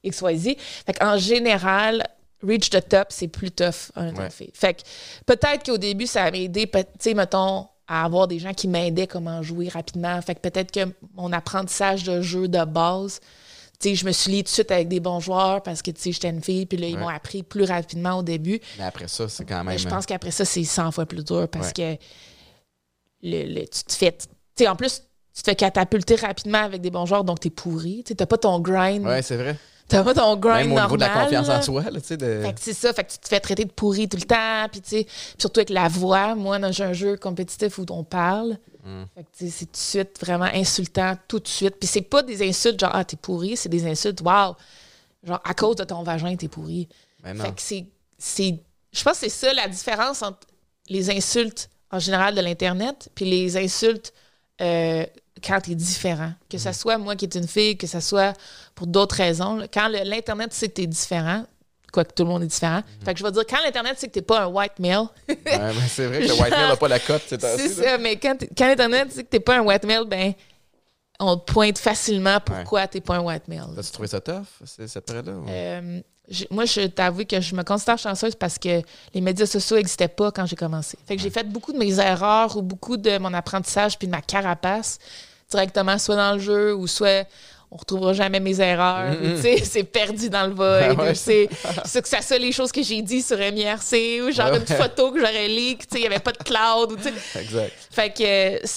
XYZ. 0.06 0.56
Fait 0.86 0.94
qu'en 1.00 1.18
général, 1.18 2.06
reach 2.42 2.70
the 2.70 2.88
top, 2.88 3.08
c'est 3.10 3.28
plus 3.28 3.52
tough 3.52 3.92
en 3.96 4.14
Ouais. 4.16 4.30
fille. 4.30 4.52
Fait 4.54 4.74
que 4.76 4.82
peut-être 5.26 5.66
qu'au 5.66 5.78
début, 5.78 6.08
ça 6.08 6.30
m'a 6.32 6.38
aidé, 6.38 6.68
tu 6.70 6.80
sais, 7.00 7.14
mettons, 7.14 7.68
à 7.88 8.06
avoir 8.06 8.28
des 8.28 8.38
gens 8.40 8.54
qui 8.54 8.68
m'aidaient 8.68 9.08
comment 9.08 9.42
jouer 9.42 9.68
rapidement. 9.68 10.22
Fait 10.22 10.36
que 10.36 10.42
peut-être 10.42 10.72
que 10.72 10.94
mon 11.16 11.34
apprentissage 11.34 12.04
de 12.04 12.22
jeu 12.22 12.48
de 12.48 12.64
base, 12.64 13.20
sais, 13.88 13.96
je 13.96 14.06
me 14.06 14.12
suis 14.12 14.32
liée 14.32 14.40
tout 14.40 14.50
de 14.50 14.54
suite 14.54 14.72
avec 14.72 14.88
des 14.88 15.00
bons 15.00 15.20
joueurs 15.20 15.62
parce 15.64 15.82
que, 15.82 15.92
tu 15.92 16.02
sais, 16.02 16.12
j'étais 16.12 16.30
une 16.30 16.44
fille, 16.44 16.66
puis 16.66 16.78
là, 16.78 16.88
ils 16.88 16.96
Ouais. 16.96 17.00
m'ont 17.00 17.08
appris 17.10 17.44
plus 17.44 17.64
rapidement 17.64 18.18
au 18.20 18.24
début. 18.24 18.60
Mais 18.78 18.84
après 18.86 19.08
ça, 19.08 19.30
c'est 19.30 19.46
quand 19.46 19.58
même. 19.58 19.68
Mais 19.68 19.78
je 19.78 19.88
pense 19.88 20.06
qu'après 20.06 20.32
ça, 20.32 20.44
c'est 20.46 20.64
100 20.64 20.92
fois 20.92 21.06
plus 21.06 21.24
dur 21.24 21.48
parce 21.50 21.72
que 21.74 21.96
le, 23.24 23.44
le- 23.54 23.68
tu 23.68 23.84
te 23.84 23.94
fais. 23.94 24.12
Tu 24.18 24.28
sais, 24.58 24.68
en 24.68 24.76
plus, 24.76 25.02
tu 25.36 25.42
te 25.44 25.50
fais 25.50 25.56
catapulter 25.56 26.16
rapidement 26.16 26.60
avec 26.64 26.82
des 26.82 26.90
bons 26.92 27.06
joueurs, 27.06 27.24
donc 27.24 27.40
t'es 27.40 27.50
pourri. 27.50 28.04
Tu 28.06 28.16
t'as 28.16 28.26
pas 28.26 28.38
ton 28.38 28.60
grind. 28.60 29.06
Ouais, 29.06 29.22
c'est 29.22 29.38
vrai. 29.38 29.56
T'as 29.88 30.04
pas 30.04 30.14
ton 30.14 30.36
grind 30.36 30.68
Même 30.70 30.78
au 30.78 30.82
niveau 30.82 30.98
de 30.98 31.02
la 31.02 31.10
confiance 31.10 31.48
là. 31.48 31.58
en 31.58 31.62
soi, 31.64 31.82
là, 31.90 32.00
tu 32.00 32.08
sais. 32.08 32.18
De... 32.18 32.42
Fait 32.44 32.54
que 32.54 32.60
c'est 32.62 32.74
ça, 32.74 32.94
fait 32.94 33.04
que 33.06 33.12
tu 33.12 33.18
te 33.18 33.28
fais 33.28 33.40
traiter 33.40 33.66
de 33.66 33.72
pourri 33.72 34.08
tout 34.08 34.18
le 34.18 34.24
temps, 34.24 34.68
puis 34.72 34.82
tu 34.82 34.90
sais, 34.90 35.04
puis 35.06 35.14
surtout 35.40 35.62
avec 35.62 35.72
la 35.72 35.88
voix. 35.88 36.36
Moi, 36.36 36.60
dans 36.60 36.72
j'ai 36.72 36.84
un 36.84 36.94
jeu 36.94 37.18
compétitif 37.18 37.80
où 37.80 37.86
on 37.90 38.04
parle, 38.04 38.58
Mm. 38.84 39.04
c'est 39.34 39.66
tout 39.66 39.72
de 39.72 39.78
suite 39.78 40.20
vraiment 40.22 40.50
insultant, 40.54 41.18
tout 41.28 41.40
de 41.40 41.48
suite. 41.48 41.76
Puis 41.80 41.88
c'est 41.88 42.02
pas 42.02 42.24
des 42.24 42.48
insultes 42.48 42.80
genre 42.80 42.92
ah 42.94 43.04
t'es 43.04 43.18
pourri, 43.18 43.58
c'est 43.58 43.70
des 43.70 43.86
insultes 43.86 44.22
wow, 44.22 44.56
genre 45.24 45.42
à 45.44 45.54
cause 45.54 45.76
de 45.76 45.84
ton 45.84 46.04
vagin 46.04 46.36
t'es 46.36 46.48
pourri. 46.48 46.88
Non. 47.26 47.44
Fait 47.44 47.52
que 47.52 47.86
c'est, 48.18 48.60
je 48.92 49.04
pense 49.04 49.20
que 49.20 49.20
c'est 49.20 49.30
ça 49.30 49.54
la 49.54 49.68
différence 49.68 50.22
entre 50.22 50.48
les 50.88 51.10
insultes 51.10 51.70
en 51.92 52.00
général 52.00 52.36
de 52.36 52.42
l'Internet, 52.42 53.10
puis 53.16 53.26
les 53.26 53.58
insultes 53.58 54.14
euh, 54.62 55.06
quand 55.44 55.62
tu 55.62 55.72
es 55.72 55.76
différent. 55.76 56.34
Que 56.50 56.58
ce 56.58 56.72
soit 56.72 56.98
moi 56.98 57.16
qui 57.16 57.26
est 57.26 57.36
une 57.36 57.48
fille, 57.48 57.78
que 57.78 57.88
ce 57.88 58.00
soit 58.00 58.34
pour 58.76 58.88
d'autres 58.88 59.16
raisons. 59.16 59.66
Quand 59.74 59.88
l'Internet 59.88 60.54
sait 60.54 60.70
que 60.70 60.76
tu 60.76 60.82
es 60.84 60.88
différent, 60.88 61.46
quoique 61.92 62.14
tout 62.14 62.24
le 62.24 62.30
monde 62.30 62.44
est 62.44 62.48
différent. 62.48 62.82
Fait 63.04 63.14
que 63.14 63.20
je 63.20 63.24
vais 63.26 63.32
dire, 63.32 63.44
quand 63.50 63.58
l'Internet 63.64 64.00
sait 64.00 64.08
que 64.08 64.14
tu 64.14 64.22
pas 64.22 64.44
un 64.44 64.48
white 64.48 64.80
male, 64.80 65.06
Ouais, 65.28 65.38
mais 65.46 65.74
c'est 65.88 66.06
vrai 66.08 66.20
que 66.22 66.28
le 66.28 66.34
white 66.42 66.52
male 66.52 66.68
n'a 66.70 66.76
pas 66.76 66.88
la 66.88 67.00
cote, 67.00 67.22
c'est 67.28 67.42
c'est 67.42 67.70
ça, 67.70 67.98
mais 67.98 68.16
quand, 68.18 68.36
t'es- 68.38 68.50
quand 68.58 68.68
l'Internet 68.68 69.12
sait 69.12 69.24
que 69.24 69.30
tu 69.36 69.40
pas 69.42 69.58
un 69.58 69.62
white 69.62 69.86
male, 69.86 70.06
ben, 70.06 70.34
on 71.20 71.36
te 71.38 71.52
pointe 71.52 71.78
facilement 71.78 72.40
pourquoi 72.40 72.88
tu 72.88 73.02
pas 73.02 73.16
un 73.16 73.20
white 73.22 73.48
male. 73.48 73.68
As-tu 73.78 73.92
trouvé 73.92 74.08
ça 74.08 74.22
tough, 74.22 74.46
c'est- 74.66 74.88
cette 74.88 75.06
période-là? 75.06 75.34
ou- 75.34 75.46
Euh, 75.50 76.00
moi, 76.52 76.66
je 76.66 76.82
t'avoue 76.88 77.26
que 77.26 77.42
je 77.42 77.56
me 77.56 77.64
considère 77.64 77.98
chanceuse 77.98 78.36
parce 78.36 78.58
que 78.60 78.82
les 79.14 79.20
médias 79.22 79.48
sociaux 79.48 79.78
n'existaient 79.78 80.08
pas 80.08 80.32
quand 80.32 80.46
j'ai 80.46 80.56
commencé. 80.56 80.98
Fait 81.08 81.16
que 81.16 81.22
j'ai 81.22 81.32
fait 81.32 81.44
beaucoup 81.44 81.74
de 81.74 81.78
mes 81.80 82.00
erreurs 82.00 82.56
ou 82.56 82.62
beaucoup 82.62 82.98
de 82.98 83.18
mon 83.18 83.34
apprentissage 83.34 83.98
puis 83.98 84.08
de 84.08 84.12
ma 84.12 84.22
carapace 84.22 85.00
directement, 85.50 85.98
soit 85.98 86.16
dans 86.16 86.34
le 86.34 86.40
jeu 86.40 86.76
ou 86.76 86.86
soit 86.86 87.28
on 87.72 87.78
retrouvera 87.78 88.14
jamais 88.14 88.40
mes 88.40 88.60
erreurs. 88.60 89.16
ou, 89.22 89.36
tu 89.36 89.42
sais, 89.42 89.58
c'est 89.64 89.84
perdu 89.84 90.30
dans 90.30 90.48
le 90.48 90.54
void. 90.54 90.80
Ah 90.82 90.94
ouais. 90.96 91.12
ou 91.12 91.14
c'est 91.16 91.48
ça 91.86 92.22
soit 92.22 92.38
les 92.40 92.52
choses 92.52 92.72
que 92.72 92.82
j'ai 92.82 93.02
dit 93.02 93.22
sur 93.22 93.38
MIRC 93.38 94.24
ou 94.24 94.32
genre 94.32 94.52
Ouais, 94.52 94.58
une 94.58 94.64
ouais. 94.64 94.76
photo 94.76 95.12
que 95.12 95.20
j'aurais 95.20 95.48
leak. 95.48 95.88
tu 95.88 95.94
sais, 95.94 95.98
Il 96.00 96.02
n'y 96.02 96.08
avait 96.08 96.20
pas 96.20 96.32
de 96.32 96.38
cloud. 96.38 96.92
ou. 96.94 97.38
Exact. 97.40 97.74
Fait 97.92 98.10
que 98.12 98.68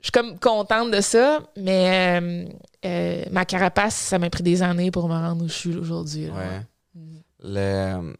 je 0.00 0.02
suis 0.02 0.12
comme 0.12 0.38
contente 0.38 0.90
de 0.92 1.00
ça, 1.00 1.40
mais 1.56 2.20
euh, 2.20 2.44
euh, 2.84 3.24
ma 3.30 3.44
carapace, 3.44 3.94
ça 3.96 4.18
m'a 4.18 4.30
pris 4.30 4.42
des 4.42 4.62
années 4.62 4.90
pour 4.90 5.08
me 5.08 5.14
rendre 5.14 5.44
où 5.44 5.48
je 5.48 5.52
suis 5.54 5.76
aujourd'hui. 5.76 6.28
Ouais. 6.30 6.62
Le- 7.42 8.14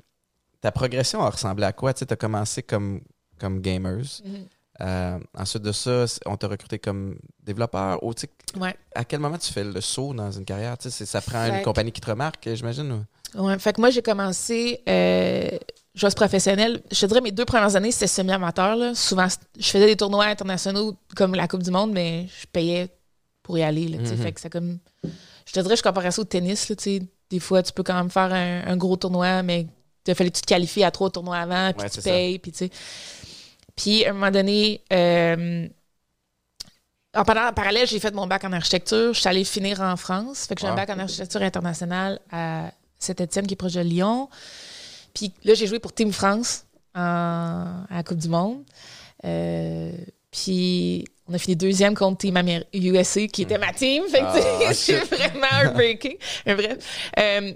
ta 0.60 0.72
progression 0.72 1.22
a 1.22 1.30
ressemblé 1.30 1.64
à 1.64 1.72
quoi? 1.72 1.94
Tu 1.94 2.04
as 2.08 2.16
commencé 2.16 2.62
comme, 2.62 3.00
comme 3.38 3.60
gamers. 3.60 4.20
Mhm. 4.24 4.46
Euh, 4.82 5.18
ensuite 5.36 5.62
de 5.62 5.72
ça, 5.72 6.04
on 6.26 6.36
t'a 6.36 6.48
recruté 6.48 6.78
comme 6.78 7.16
développeur. 7.42 7.98
Sais, 8.16 8.28
Ouais. 8.58 8.74
à 8.94 9.04
quel 9.04 9.20
moment 9.20 9.38
tu 9.38 9.52
fais 9.52 9.64
le 9.64 9.80
saut 9.80 10.12
dans 10.12 10.30
une 10.30 10.44
carrière? 10.44 10.76
Ça 10.80 11.20
prend 11.20 11.44
Fait 11.44 11.50
une 11.50 11.58
que- 11.60 11.64
compagnie 11.64 11.92
qui 11.92 12.00
te 12.00 12.10
remarque, 12.10 12.48
j'imagine? 12.54 12.92
ou- 12.92 13.42
Ouais, 13.42 13.58
fait 13.58 13.72
que 13.72 13.80
moi, 13.80 13.90
j'ai 13.90 14.02
commencé 14.02 14.82
euh, 14.88 15.48
joueuse 15.94 16.14
professionnelle. 16.14 16.82
Je 16.90 17.00
te 17.00 17.06
dirais, 17.06 17.20
mes 17.20 17.32
deux 17.32 17.44
premières 17.44 17.74
années, 17.76 17.90
c'était 17.90 18.06
semi-amateur. 18.06 18.96
Souvent, 18.96 19.26
je 19.58 19.66
faisais 19.66 19.86
des 19.86 19.96
tournois 19.96 20.26
internationaux 20.26 20.94
comme 21.16 21.34
la 21.34 21.48
Coupe 21.48 21.62
du 21.62 21.70
Monde, 21.70 21.92
mais 21.92 22.26
je 22.40 22.46
payais 22.52 22.88
pour 23.42 23.58
y 23.58 23.62
aller. 23.62 23.88
là, 23.88 23.98
tu 23.98 24.06
sais. 24.06 24.14
Mhm. 24.16 24.22
Fait 24.22 24.32
que 24.32 24.40
c'est 24.40 24.50
comme... 24.50 24.78
Je 25.04 25.52
te 25.52 25.60
dirais, 25.60 25.76
je 25.76 25.82
comparais 25.82 26.10
ça 26.10 26.20
au 26.22 26.24
tennis. 26.24 26.68
Là, 26.68 26.76
des 27.30 27.40
fois, 27.40 27.62
tu 27.62 27.72
peux 27.72 27.82
quand 27.82 27.94
même 27.94 28.10
faire 28.10 28.32
un, 28.32 28.66
un 28.66 28.76
gros 28.76 28.96
tournoi, 28.96 29.42
mais 29.42 29.66
il 30.06 30.14
fallait 30.14 30.30
que 30.30 30.36
tu 30.36 30.42
te 30.42 30.46
qualifies 30.46 30.84
à 30.84 30.90
trois 30.90 31.10
tournois 31.10 31.38
avant, 31.38 31.72
puis 31.72 31.82
Ouais, 31.84 31.90
tu 31.90 32.00
payes, 32.02 32.38
puis 32.38 32.52
tu 32.52 32.58
sais. 32.58 32.70
Puis, 33.76 34.04
à 34.04 34.10
un 34.10 34.12
moment 34.14 34.30
donné... 34.30 34.82
euh, 34.92 35.68
en, 37.14 37.24
parallèle, 37.24 37.86
j'ai 37.86 37.98
fait 38.00 38.12
mon 38.14 38.26
bac 38.26 38.44
en 38.44 38.52
architecture. 38.52 39.14
Je 39.14 39.20
suis 39.20 39.28
allée 39.28 39.44
finir 39.44 39.80
en 39.80 39.96
France. 39.96 40.46
Fait 40.46 40.54
que 40.54 40.60
j'ai 40.60 40.66
un 40.66 40.74
bac 40.74 40.90
en 40.90 40.98
architecture 40.98 41.40
internationale 41.42 42.20
à 42.30 42.70
Saint-Étienne, 42.98 43.46
qui 43.46 43.54
est 43.54 43.56
proche 43.56 43.72
de 43.74 43.80
Lyon. 43.80 44.28
Puis 45.14 45.32
là, 45.44 45.54
j'ai 45.54 45.66
joué 45.66 45.78
pour 45.78 45.94
Team 45.94 46.12
France 46.12 46.64
en- 46.94 47.00
à 47.88 47.96
la 47.96 48.02
Coupe 48.02 48.18
du 48.18 48.28
Monde. 48.28 48.62
Euh, 49.24 49.92
puis 50.30 51.06
on 51.26 51.32
a 51.32 51.38
fini 51.38 51.56
deuxième 51.56 51.94
contre 51.94 52.18
Team 52.18 52.36
Amer- 52.36 52.64
USA, 52.74 53.26
qui 53.28 53.42
était 53.42 53.56
ma 53.58 53.72
team. 53.72 54.04
Fait 54.10 54.20
que 54.20 54.24
Ah, 54.68 54.72
c'est 54.74 55.00
shit. 55.00 55.10
vraiment 55.10 55.46
un 55.52 55.70
breaking. 55.72 56.16
Bref. 56.44 57.10
Euh, 57.18 57.52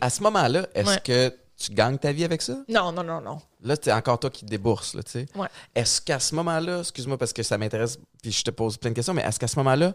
À, 0.00 0.10
ce 0.10 0.22
moment-là, 0.22 0.68
est-ce 0.76 0.88
Ouais. 0.90 1.00
que 1.02 1.34
tu 1.58 1.72
gagnes 1.72 1.98
ta 1.98 2.12
vie 2.12 2.22
avec 2.24 2.40
ça? 2.40 2.56
non, 2.68 2.92
non, 2.92 3.02
non, 3.02 3.20
non. 3.20 3.38
Là, 3.62 3.74
c'est 3.80 3.92
encore 3.92 4.18
toi 4.18 4.30
qui 4.30 4.44
te 4.44 4.50
débourses, 4.50 4.92
tu 4.92 5.00
sais. 5.06 5.26
Ouais. 5.34 5.48
Est-ce 5.74 6.00
qu'à 6.00 6.18
ce 6.18 6.34
moment-là, 6.34 6.80
excuse-moi 6.80 7.18
parce 7.18 7.32
que 7.32 7.42
ça 7.42 7.58
m'intéresse, 7.58 7.98
puis 8.22 8.32
je 8.32 8.42
te 8.42 8.50
pose 8.50 8.76
plein 8.78 8.90
de 8.90 8.94
questions, 8.94 9.12
mais 9.12 9.22
est-ce 9.22 9.38
qu'à 9.38 9.48
ce 9.48 9.58
moment-là, 9.58 9.94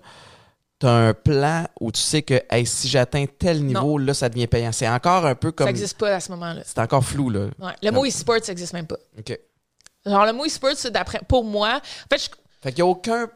tu 0.79 0.85
as 0.85 0.91
un 0.91 1.13
plan 1.13 1.65
où 1.79 1.91
tu 1.91 2.01
sais 2.01 2.21
que 2.21 2.43
hey, 2.49 2.65
si 2.65 2.87
j'atteins 2.87 3.25
tel 3.25 3.63
niveau, 3.63 3.97
là, 3.97 4.13
ça 4.13 4.29
devient 4.29 4.47
payant? 4.47 4.71
C'est 4.71 4.89
encore 4.89 5.25
un 5.25 5.35
peu 5.35 5.51
comme. 5.51 5.67
Ça 5.67 5.71
n'existe 5.71 5.97
pas 5.97 6.15
à 6.15 6.19
ce 6.19 6.31
moment-là. 6.31 6.61
C'est 6.65 6.79
encore 6.79 7.03
flou, 7.03 7.29
là. 7.29 7.47
Ouais. 7.59 7.73
Le 7.81 7.91
mot 7.91 8.05
e-sport, 8.05 8.37
ça 8.43 8.51
n'existe 8.51 8.73
même 8.73 8.87
pas. 8.87 8.97
OK. 9.17 9.39
Genre, 10.05 10.25
le 10.25 10.33
mot 10.33 10.45
e-sport, 10.45 10.73
c'est 10.75 10.91
d'après. 10.91 11.21
Pour 11.27 11.43
moi, 11.43 11.81
en 11.81 12.07
fait, 12.15 12.23
je, 12.23 12.29
Fait 12.61 12.71
qu'il 12.71 12.83
n'y 12.83 12.87
a 12.87 12.91
aucun, 12.91 13.27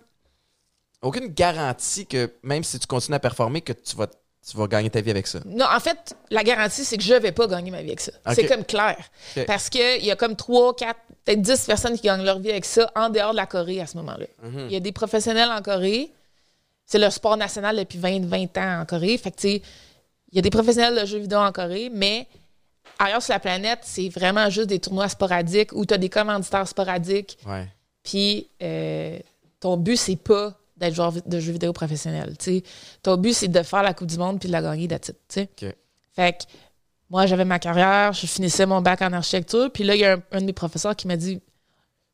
aucune 1.01 1.27
garantie 1.27 2.05
que 2.05 2.31
même 2.43 2.63
si 2.63 2.77
tu 2.77 2.85
continues 2.85 3.15
à 3.15 3.19
performer, 3.19 3.61
que 3.61 3.73
tu 3.73 3.95
vas, 3.95 4.07
tu 4.47 4.57
vas 4.57 4.67
gagner 4.67 4.89
ta 4.89 5.01
vie 5.01 5.11
avec 5.11 5.27
ça. 5.27 5.39
Non, 5.45 5.65
en 5.65 5.79
fait, 5.79 6.15
la 6.31 6.43
garantie, 6.43 6.83
c'est 6.85 6.97
que 6.97 7.03
je 7.03 7.13
vais 7.13 7.31
pas 7.31 7.47
gagner 7.47 7.71
ma 7.71 7.81
vie 7.81 7.89
avec 7.89 7.99
ça. 7.99 8.11
C'est 8.33 8.47
comme 8.47 8.65
clair. 8.65 8.97
Ok. 9.35 9.45
Parce 9.45 9.69
qu'il 9.69 10.03
y 10.03 10.11
a 10.11 10.15
comme 10.15 10.35
3, 10.35 10.75
4, 10.75 10.99
peut-être 11.25 11.41
10 11.41 11.65
personnes 11.65 11.95
qui 11.95 12.03
gagnent 12.03 12.23
leur 12.23 12.39
vie 12.39 12.49
avec 12.49 12.65
ça 12.65 12.91
en 12.95 13.09
dehors 13.09 13.31
de 13.31 13.37
la 13.37 13.45
Corée 13.45 13.81
à 13.81 13.85
ce 13.85 13.97
moment-là. 13.97 14.25
Mhm. 14.43 14.67
Il 14.67 14.73
y 14.73 14.75
a 14.75 14.79
des 14.79 14.91
professionnels 14.91 15.49
en 15.51 15.61
Corée. 15.61 16.11
C'est 16.85 16.99
le 16.99 17.09
sport 17.09 17.37
national 17.37 17.77
depuis 17.77 17.99
20, 17.99 18.25
20 18.25 18.57
ans 18.57 18.81
en 18.81 18.85
Corée. 18.85 19.17
Fait 19.17 19.31
que, 19.31 19.35
tu 19.35 19.47
sais, 19.49 19.61
il 20.31 20.35
y 20.35 20.39
a 20.39 20.41
des 20.41 20.49
professionnels 20.49 20.99
de 20.99 21.05
jeux 21.05 21.19
vidéo 21.19 21.39
en 21.39 21.51
Corée, 21.51 21.91
mais 21.93 22.27
ailleurs 22.97 23.21
sur 23.21 23.33
la 23.33 23.39
planète, 23.39 23.79
c'est 23.83 24.09
vraiment 24.09 24.49
juste 24.49 24.67
des 24.67 24.79
tournois 24.79 25.09
sporadiques 25.09 25.71
où 25.73 25.85
tu 25.85 25.93
as 25.93 25.97
des 25.97 26.09
commanditaires 26.09 26.67
sporadiques. 26.67 27.37
Ouais. 27.45 27.67
Puis 28.03 28.49
euh, 28.63 29.19
ton 29.59 29.77
but, 29.77 29.97
c'est 29.97 30.15
pas 30.15 30.58
d'être 30.79 30.93
joueur 30.93 31.11
de 31.13 31.39
jeux 31.39 31.51
vidéo 31.51 31.73
professionnel. 31.73 32.35
tu 32.37 32.45
sais. 32.45 32.63
Ton 33.03 33.17
but, 33.17 33.33
c'est 33.33 33.47
de 33.47 33.61
faire 33.63 33.83
la 33.83 33.93
Coupe 33.93 34.07
du 34.07 34.17
Monde 34.17 34.39
puis 34.39 34.47
de 34.47 34.53
la 34.53 34.61
gagner 34.61 34.87
that's 34.87 35.09
it, 35.09 35.17
tu 35.27 35.41
sais. 35.41 35.49
OK. 35.61 35.75
Fait 36.15 36.33
que 36.33 36.43
moi, 37.09 37.25
j'avais 37.25 37.45
ma 37.45 37.59
carrière, 37.59 38.13
je 38.13 38.27
finissais 38.27 38.65
mon 38.65 38.81
bac 38.81 39.01
en 39.01 39.11
architecture. 39.13 39.71
Puis 39.71 39.83
là, 39.83 39.95
il 39.95 40.01
y 40.01 40.05
a 40.05 40.13
un, 40.13 40.21
un 40.31 40.41
de 40.41 40.45
mes 40.45 40.53
professeurs 40.53 40.95
qui 40.95 41.07
m'a 41.07 41.17
dit 41.17 41.41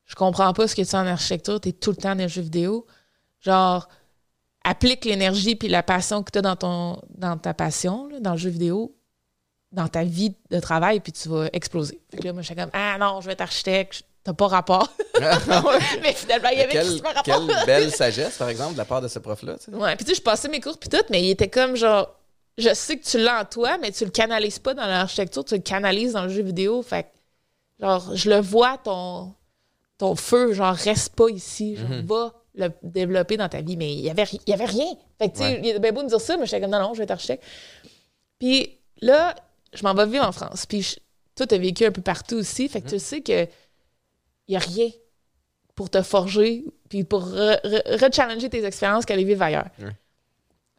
Je 0.06 0.16
comprends 0.16 0.52
pas 0.54 0.68
ce 0.68 0.76
que 0.76 0.82
tu 0.82 0.88
fais 0.88 0.98
en 0.98 1.08
architecture, 1.08 1.60
tu 1.60 1.70
es 1.70 1.72
tout 1.74 1.92
le 1.92 1.98
temps 1.98 2.16
dans 2.16 2.22
les 2.22 2.30
jeux 2.30 2.42
vidéo. 2.42 2.86
Genre, 3.42 3.88
applique 4.64 5.06
l'énergie 5.06 5.56
puis 5.56 5.68
la 5.68 5.84
passion 5.84 6.24
que 6.24 6.32
tu 6.32 6.40
as 6.40 6.42
dans, 6.42 6.56
ton, 6.56 7.02
dans 7.10 7.38
ta 7.38 7.54
passion, 7.54 8.08
là, 8.08 8.20
dans 8.20 8.32
le 8.32 8.38
jeu 8.38 8.50
vidéo, 8.50 8.96
dans 9.72 9.88
ta 9.88 10.04
vie 10.04 10.36
de 10.50 10.60
travail, 10.60 11.00
puis 11.00 11.12
tu 11.12 11.30
vas 11.30 11.48
exploser. 11.54 12.02
Fait 12.10 12.18
que 12.18 12.24
là, 12.24 12.34
moi, 12.34 12.42
j'étais 12.42 12.62
comme 12.62 12.72
Ah 12.74 12.98
non, 13.00 13.22
je 13.22 13.28
vais 13.28 13.34
être 13.34 13.42
architecte, 13.42 14.04
t'as 14.26 14.34
pas 14.34 14.48
rapport. 14.48 14.92
Mais 16.02 16.12
finalement, 16.14 16.50
il 16.52 16.58
y 16.58 16.62
avait 16.62 16.72
quelle, 16.74 16.90
super 16.90 17.14
rapport. 17.16 17.48
quelle 17.48 17.66
belle 17.66 17.92
sagesse, 17.92 18.38
par 18.38 18.50
exemple, 18.50 18.74
de 18.74 18.78
la 18.80 18.84
part 18.86 19.00
de 19.02 19.08
ce 19.08 19.20
prof-là. 19.20 19.56
tu 19.58 19.72
sais. 19.72 19.78
Ouais, 19.78 19.96
puis 19.96 20.04
tu 20.04 20.10
sais, 20.12 20.16
je 20.18 20.22
passais 20.22 20.50
mes 20.50 20.60
cours 20.60 20.78
puis 20.78 20.90
tout, 20.90 21.02
mais 21.10 21.24
il 21.24 21.30
était 21.30 21.50
comme 21.50 21.76
genre 21.78 22.10
je 22.58 22.74
sais 22.74 22.98
que 22.98 23.04
tu 23.06 23.18
l'as 23.18 23.42
en 23.42 23.46
toi, 23.46 23.78
mais 23.78 23.92
tu 23.92 24.04
le 24.06 24.12
canalises 24.12 24.60
pas 24.60 24.74
dans 24.74 24.86
l'architecture, 24.86 25.44
tu 25.46 25.56
le 25.56 25.62
canalises 25.62 26.14
dans 26.14 26.24
le 26.24 26.30
jeu 26.30 26.42
vidéo. 26.42 26.82
Fait 26.82 27.04
que, 27.04 27.86
genre, 27.86 28.16
je 28.16 28.30
le 28.30 28.40
vois 28.40 28.78
ton 28.78 29.34
ton 29.98 30.16
feu, 30.16 30.54
genre 30.54 30.74
reste 30.74 31.16
pas 31.16 31.30
ici, 31.30 31.76
genre 31.78 31.88
Mhm. 31.90 32.06
va 32.06 32.34
le 32.56 32.70
développer 32.84 33.38
dans 33.38 33.48
ta 33.50 33.62
vie, 33.62 33.78
mais 33.78 33.94
il 33.94 34.00
y 34.02 34.10
avait 34.10 34.24
il 34.32 34.50
y 34.50 34.54
avait 34.54 34.66
rien. 34.66 34.88
Fait 35.20 35.30
que 35.30 35.34
tu 35.36 35.42
sais, 35.44 35.50
Ouais. 35.54 35.62
il 35.64 35.70
est 35.70 35.80
bien 35.80 35.92
beau 35.92 36.04
de 36.04 36.08
dire 36.08 36.20
ça, 36.22 36.36
mais 36.38 36.46
j'étais 36.46 36.62
comme 36.62 36.72
non 36.72 36.80
non, 36.80 36.94
je 36.94 36.98
vais 37.00 37.04
être 37.04 37.12
architecte. 37.12 37.44
Puis 38.40 38.80
là, 39.02 39.36
je 39.74 39.84
m'en 39.84 39.94
vais 39.94 40.06
vivre 40.06 40.26
en 40.28 40.32
France. 40.32 40.66
Puis 40.66 40.96
toi 41.36 41.46
t'as 41.48 41.58
vécu 41.58 41.86
un 41.86 41.92
peu 41.92 42.02
partout 42.02 42.36
aussi, 42.38 42.68
fait 42.70 42.82
que 42.82 42.90
tu 42.90 43.00
sais 43.00 43.22
que 43.22 43.48
il 44.48 44.54
y 44.54 44.56
a 44.56 44.60
rien 44.60 44.90
pour 45.76 45.90
te 45.90 46.02
forger 46.02 46.66
puis 46.90 47.04
pour 47.04 47.26
re- 47.26 47.60
re- 47.64 48.04
rechallenger 48.04 48.50
tes 48.50 48.64
expériences 48.64 49.06
qu'aller 49.06 49.24
vivre 49.24 49.42
ailleurs. 49.42 49.68
Ouais. 49.80 49.90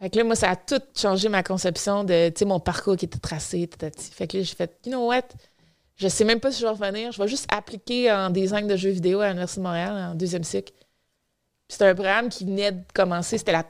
Fait 0.00 0.10
que 0.10 0.18
là, 0.18 0.24
moi, 0.24 0.34
ça 0.36 0.50
a 0.50 0.56
tout 0.56 0.80
changé 0.94 1.28
ma 1.28 1.42
conception 1.42 2.04
de, 2.04 2.28
tu 2.28 2.40
sais, 2.40 2.44
mon 2.44 2.60
parcours 2.60 2.96
qui 2.96 3.06
était 3.06 3.18
tracé, 3.18 3.66
tatati. 3.66 4.10
Fait 4.10 4.26
que 4.26 4.36
là, 4.36 4.42
j'ai 4.42 4.54
fait, 4.54 4.78
you 4.84 4.92
know 4.92 5.06
what? 5.08 5.22
Je 5.96 6.08
sais 6.08 6.24
même 6.24 6.40
pas 6.40 6.52
si 6.52 6.60
je 6.60 6.66
vais 6.66 6.72
revenir. 6.72 7.12
Je 7.12 7.22
vais 7.22 7.28
juste 7.28 7.46
appliquer 7.50 8.12
en 8.12 8.28
design 8.28 8.66
de 8.66 8.76
jeux 8.76 8.90
vidéo 8.90 9.20
à 9.20 9.28
l'Université 9.28 9.60
de 9.60 9.64
Montréal 9.66 9.92
en 10.12 10.14
deuxième 10.14 10.44
cycle. 10.44 10.74
C'était 11.68 11.86
un 11.86 11.94
programme 11.94 12.28
qui 12.28 12.44
venait 12.44 12.72
de 12.72 12.82
commencer. 12.92 13.38
C'était 13.38 13.52
la 13.52 13.64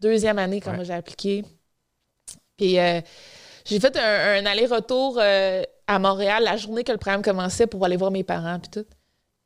deuxième 0.00 0.38
année 0.38 0.60
quand 0.60 0.76
Ouais. 0.78 0.84
j'ai 0.84 0.94
appliqué. 0.94 1.44
Puis 2.56 2.78
euh, 2.78 3.00
j'ai 3.64 3.80
fait 3.80 3.96
un, 3.96 4.44
un 4.44 4.46
aller-retour 4.46 5.18
euh, 5.20 5.64
à 5.88 5.98
Montréal 5.98 6.44
la 6.44 6.56
journée 6.56 6.84
que 6.84 6.92
le 6.92 6.98
programme 6.98 7.22
commençait 7.22 7.66
pour 7.66 7.84
aller 7.84 7.96
voir 7.96 8.12
mes 8.12 8.22
parents 8.24 8.60
puis 8.60 8.70
tout. 8.70 8.86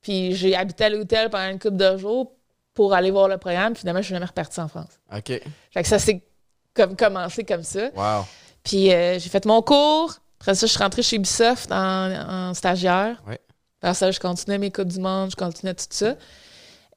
Puis 0.06 0.36
j'ai 0.36 0.54
habité 0.54 0.84
à 0.84 0.88
l'hôtel 0.88 1.30
pendant 1.30 1.50
une 1.50 1.58
couple 1.58 1.78
de 1.78 1.96
jours 1.96 2.32
pour 2.74 2.94
aller 2.94 3.10
voir 3.10 3.26
le 3.26 3.38
programme. 3.38 3.74
Finalement, 3.74 4.00
je 4.00 4.06
suis 4.06 4.14
jamais 4.14 4.26
repartie 4.26 4.60
en 4.60 4.68
France. 4.68 5.00
OK. 5.12 5.26
Fait 5.72 5.82
que 5.82 5.88
ça 5.88 5.98
s'est 5.98 6.22
comme 6.74 6.94
commencé 6.94 7.42
comme 7.42 7.64
ça. 7.64 7.90
Wow. 7.96 8.24
Puis 8.62 8.92
euh, 8.92 9.18
j'ai 9.18 9.28
fait 9.28 9.44
mon 9.46 9.62
cours. 9.62 10.14
Après 10.38 10.54
ça, 10.54 10.64
je 10.68 10.70
suis 10.70 10.80
rentrée 10.80 11.02
chez 11.02 11.16
Ubisoft 11.16 11.72
en, 11.72 12.12
en 12.12 12.54
stagiaire. 12.54 13.20
Ouais. 13.26 13.40
Après 13.82 13.94
ça, 13.94 14.12
je 14.12 14.20
continuais 14.20 14.58
mes 14.58 14.70
codes 14.70 14.86
du 14.86 15.00
monde, 15.00 15.32
je 15.32 15.36
continuais 15.36 15.74
tout 15.74 15.86
ça. 15.90 16.14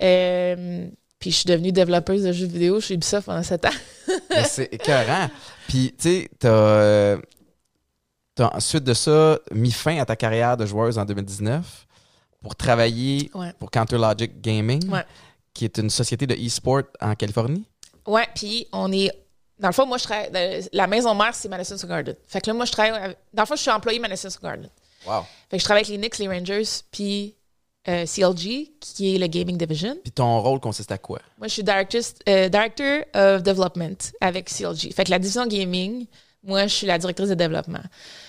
Euh, 0.04 0.88
puis 1.18 1.32
je 1.32 1.36
suis 1.38 1.46
devenue 1.46 1.72
développeuse 1.72 2.22
de 2.22 2.32
jeux 2.32 2.46
vidéo 2.46 2.80
chez 2.80 2.94
Ubisoft 2.94 3.26
pendant 3.26 3.42
sept 3.42 3.66
ans. 3.66 3.78
Mais 4.30 4.44
c'est 4.44 4.72
écœurant. 4.72 5.32
Puis, 5.68 5.96
tu 5.98 6.10
sais, 6.10 6.30
t'as, 6.38 6.50
euh, 6.50 7.18
t'as 8.36 8.56
ensuite 8.56 8.84
de 8.84 8.94
ça 8.94 9.40
mis 9.52 9.72
fin 9.72 9.98
à 9.98 10.06
ta 10.06 10.16
carrière 10.16 10.58
de 10.58 10.68
joueuse 10.68 11.00
en 11.00 11.06
2019 11.06 11.88
pour 12.42 12.56
travailler 12.56 13.30
Ouais. 13.34 13.54
pour 13.60 13.70
Counter 13.72 13.98
Logic 13.98 14.40
Gaming, 14.42 14.90
Ouais. 14.90 15.04
qui 15.54 15.66
est 15.66 15.78
une 15.78 15.90
société 15.90 16.26
de 16.28 16.36
e-sport 16.36 16.84
en 17.02 17.16
Californie. 17.16 17.66
Ouais, 18.08 18.28
puis 18.36 18.68
on 18.72 18.92
est. 18.92 19.12
Dans 19.60 19.68
le 19.68 19.74
fond, 19.74 19.86
moi, 19.86 19.98
je 19.98 20.04
travaille. 20.06 20.30
euh, 20.34 20.62
La 20.72 20.88
maison 20.88 21.14
mère, 21.14 21.36
c'est 21.36 21.50
Madison 21.50 21.78
Square 21.78 22.04
Garden. 22.04 22.16
Fait 22.28 22.40
que 22.40 22.48
là, 22.48 22.54
moi, 22.54 22.66
je 22.66 22.72
travaille. 22.72 23.16
Dans 23.34 23.44
le 23.44 23.46
fond, 23.48 23.56
je 23.56 23.62
suis 23.62 23.72
employée 23.72 24.00
Madison 24.00 24.30
Square 24.30 24.54
Garden. 24.54 24.70
Wow. 25.06 25.24
Fait 25.50 25.58
que 25.58 25.60
je 25.60 25.64
travaille 25.66 25.84
avec 25.84 25.90
les 25.92 25.98
Knicks, 25.98 26.18
les 26.18 26.28
Rangers, 26.28 26.64
puis 26.92 27.36
euh, 27.88 28.06
CLG, 28.06 28.72
qui 28.80 29.16
est 29.16 29.18
le 29.18 29.28
Gaming 29.28 29.58
Division. 29.58 29.98
Puis 30.02 30.12
ton 30.14 30.40
rôle 30.42 30.60
consiste 30.62 30.92
à 30.92 30.98
quoi? 30.98 31.20
Moi, 31.38 31.48
je 31.48 31.54
suis 31.54 31.64
director, 31.64 32.02
euh, 32.30 32.48
director 32.50 33.04
of 33.14 33.44
Development 33.44 33.98
avec 34.22 34.50
CLG. 34.50 34.94
Fait 34.94 35.04
que 35.04 35.12
la 35.12 35.20
division 35.20 35.46
gaming, 35.46 36.06
moi, 36.44 36.68
je 36.68 36.74
suis 36.74 36.88
la 36.88 36.98
directrice 36.98 37.30
de 37.30 37.34
développement. 37.36 37.82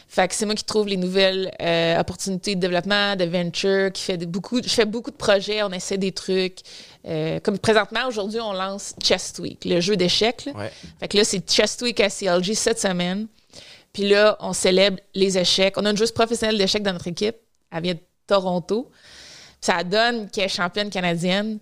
Fait 0.09 0.27
que 0.27 0.35
c'est 0.35 0.45
moi 0.47 0.57
qui 0.57 0.65
trouve 0.65 0.89
les 0.89 0.97
nouvelles 0.97 1.53
euh, 1.63 1.99
opportunités 2.01 2.57
de 2.57 2.61
développement, 2.61 3.15
de 3.15 3.25
venture, 3.25 3.93
qui 3.93 4.03
fait 4.03 4.17
de- 4.17 4.27
beaucoup, 4.27 4.61
je 4.63 4.69
fais 4.69 4.85
beaucoup 4.85 5.13
de 5.13 5.17
projets, 5.17 5.63
on 5.63 5.71
essaie 5.71 5.99
des 5.99 6.11
trucs. 6.11 6.59
Euh, 7.07 7.39
comme 7.41 7.59
présentement, 7.59 8.07
aujourd'hui, 8.09 8.41
on 8.41 8.53
lance 8.53 8.95
Chess 9.03 9.35
Week, 9.39 9.65
le 9.65 9.81
jeu 9.81 9.97
d'échecs. 9.97 10.47
là. 10.47 10.53
Ouais. 10.55 10.73
Fait 10.99 11.07
que 11.09 11.17
là, 11.19 11.25
c'est 11.25 11.49
Chess 11.49 11.79
Week 11.83 12.01
à 12.01 12.11
CLG 12.11 12.55
cette 12.55 12.81
semaine. 12.81 13.29
Puis 13.93 14.09
là, 14.09 14.37
on 14.41 14.53
célèbre 14.53 14.99
les 15.15 15.39
échecs. 15.39 15.75
On 15.77 15.85
a 15.85 15.91
une 15.91 15.97
joueuse 15.97 16.13
professionnelle 16.13 16.59
d'échecs 16.59 16.83
dans 16.83 16.93
notre 16.93 17.07
équipe. 17.09 17.37
Elle 17.73 17.83
vient 17.83 17.95
de 17.95 18.01
Toronto. 18.27 18.91
Puis 18.91 18.97
ça 19.61 19.85
donne 19.85 20.29
qu'elle 20.31 20.45
est 20.45 20.49
championne 20.49 20.91
canadienne. 20.91 21.59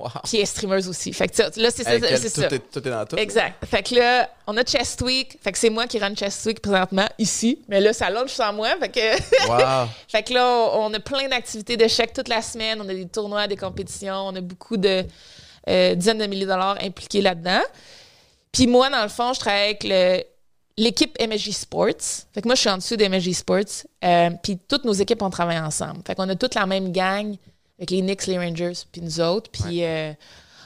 Wow. 0.00 0.08
Puis 0.24 0.36
elle 0.38 0.42
est 0.42 0.46
streameuse 0.46 0.88
aussi. 0.88 1.12
Fait 1.12 1.28
que 1.28 1.36
ça, 1.36 1.50
là, 1.56 1.70
c'est 1.70 1.84
ça. 1.84 1.94
Hey, 1.94 2.00
quel- 2.00 2.18
c'est 2.18 2.30
tout, 2.30 2.40
ça. 2.40 2.46
Est, 2.48 2.58
tout 2.70 2.78
est 2.86 2.90
dans 2.90 3.04
tout. 3.06 3.16
Exact. 3.16 3.64
Fait 3.66 3.82
que 3.82 3.94
là, 3.94 4.30
on 4.46 4.56
a 4.56 4.62
Chest 4.64 5.00
Week. 5.02 5.38
Fait 5.42 5.52
que 5.52 5.58
c'est 5.58 5.70
moi 5.70 5.86
qui 5.86 5.98
run 5.98 6.14
Chest 6.14 6.44
Week 6.46 6.60
présentement 6.60 7.06
ici. 7.18 7.60
Mais 7.68 7.80
là, 7.80 7.92
ça 7.92 8.10
launch 8.10 8.30
sans 8.32 8.52
moi. 8.52 8.70
Fait 8.80 8.88
que, 8.88 9.48
Wow. 9.48 9.88
fait 10.08 10.22
que 10.22 10.32
là, 10.34 10.70
on 10.74 10.92
a 10.94 11.00
plein 11.00 11.28
d'activités 11.28 11.76
d'échecs 11.76 12.12
toute 12.12 12.28
la 12.28 12.42
semaine. 12.42 12.80
On 12.80 12.88
a 12.88 12.94
des 12.94 13.06
tournois, 13.08 13.46
des 13.46 13.56
compétitions. 13.56 14.14
On 14.28 14.34
a 14.36 14.40
beaucoup 14.40 14.76
de 14.76 15.04
euh, 15.68 15.94
dizaines 15.94 16.18
de 16.18 16.26
milliers 16.26 16.46
de 16.46 16.50
dollars 16.50 16.78
impliqués 16.82 17.20
là-dedans. 17.20 17.60
Puis 18.52 18.66
moi, 18.66 18.88
dans 18.90 19.02
le 19.02 19.08
fond, 19.08 19.32
je 19.32 19.40
travaille 19.40 19.64
avec 19.64 19.84
le- 19.84 20.22
l'équipe 20.76 21.16
MSG 21.20 21.52
Sports. 21.52 21.88
Fait 22.34 22.40
que 22.40 22.48
moi, 22.48 22.54
je 22.54 22.60
suis 22.60 22.70
en 22.70 22.78
dessous 22.78 22.96
de 22.96 23.04
MSG 23.04 23.34
Sports. 23.34 23.84
Euh, 24.02 24.30
puis 24.42 24.58
toutes 24.66 24.84
nos 24.84 24.92
équipes, 24.94 25.20
on 25.22 25.30
travaille 25.30 25.58
ensemble. 25.58 26.00
Fait 26.06 26.14
qu'on 26.14 26.28
a 26.28 26.34
toute 26.34 26.54
la 26.54 26.64
même 26.66 26.90
gang 26.90 27.36
avec 27.80 27.90
les 27.90 28.02
Knicks, 28.02 28.26
les 28.26 28.38
Rangers, 28.38 28.74
puis 28.92 29.00
nous 29.00 29.20
autres. 29.20 29.50
Puis 29.50 29.82
euh, 29.84 30.12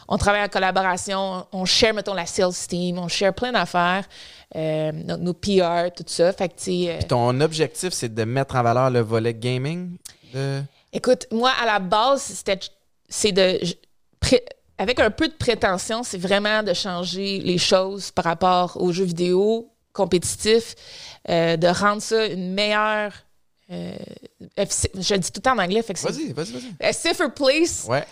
on 0.09 0.18
travaille 0.18 0.42
en 0.42 0.48
collaboration. 0.48 1.46
On 1.53 1.64
share, 1.64 1.94
mettons, 1.94 2.12
la 2.14 2.27
sales 2.27 2.53
team. 2.68 2.98
On 2.98 3.07
share 3.09 3.33
plein 3.33 3.53
d'affaires. 3.53 4.05
Euh, 4.57 4.90
nos, 4.92 5.16
nos 5.16 5.33
PR, 5.33 5.92
tout 5.96 6.05
ça. 6.07 6.33
Fait 6.33 6.48
que, 6.48 6.55
euh, 6.68 7.00
Ton 7.09 7.40
objectif, 7.40 7.92
c'est 7.92 8.12
de 8.12 8.24
mettre 8.24 8.57
en 8.57 8.62
valeur 8.62 8.90
le 8.90 9.00
volet 9.00 9.33
gaming? 9.33 9.96
De... 10.35 10.61
Écoute, 10.92 11.27
moi, 11.31 11.53
à 11.62 11.66
la 11.66 11.79
base, 11.79 12.22
c'était, 12.22 12.59
c'est 13.09 13.33
de, 13.33 13.61
pré- 14.18 14.44
avec 14.77 14.98
un 14.98 15.11
peu 15.11 15.29
de 15.29 15.35
prétention, 15.35 16.03
c'est 16.03 16.18
vraiment 16.18 16.62
de 16.64 16.72
changer 16.74 17.38
les 17.38 17.59
choses 17.59 18.11
par 18.11 18.24
rapport 18.24 18.77
aux 18.81 18.90
jeux 18.92 19.05
vidéo 19.05 19.70
compétitifs, 19.92 20.74
euh, 21.29 21.57
de 21.57 21.68
rendre 21.68 22.03
ça 22.03 22.27
une 22.27 22.53
meilleure. 22.55 23.12
Euh, 23.70 23.94
FC 24.57 24.90
je 24.98 25.14
le 25.14 25.20
dis 25.20 25.31
tout 25.33 25.38
le 25.38 25.42
temps 25.42 25.53
en 25.55 25.59
anglais, 25.59 25.81
Vas-y, 25.83 26.33
vas-y, 26.33 26.53
vas-y. 26.53 26.87
a 26.87 26.92
safer 26.92 27.33
place 27.35 27.87
Ouais. 27.88 28.05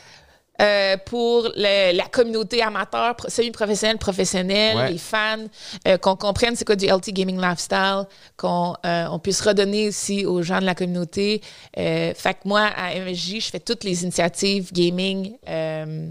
euh, 0.61 0.97
pour 1.07 1.45
le- 1.57 1.97
la 1.97 2.05
communauté 2.05 2.62
amateur, 2.62 3.17
pro- 3.17 3.29
semi-professionnelle, 3.29 3.99
professionnelle, 3.99 4.77
Ouais. 4.77 4.93
les 4.93 4.99
fans, 4.99 5.45
euh, 5.88 5.97
qu'on 5.99 6.15
comprenne 6.17 6.55
c'est 6.57 6.65
quoi 6.65 6.77
du 6.77 6.87
LT 6.87 7.12
Gaming 7.12 7.41
Lifestyle, 7.41 8.05
qu'on 8.37 8.75
euh, 8.87 9.07
on 9.11 9.19
puisse 9.19 9.41
redonner 9.41 9.88
aussi 9.88 10.25
aux 10.25 10.43
gens 10.43 10.61
de 10.61 10.65
la 10.67 10.75
communauté. 10.75 11.43
Euh, 11.79 12.12
fait 12.15 12.35
que 12.35 12.47
moi, 12.49 12.71
à 12.77 12.95
MSJ, 12.95 13.41
je 13.41 13.51
fais 13.51 13.61
toutes 13.61 13.85
les 13.85 14.03
initiatives 14.05 14.73
gaming 14.73 15.37
euh, 15.49 16.09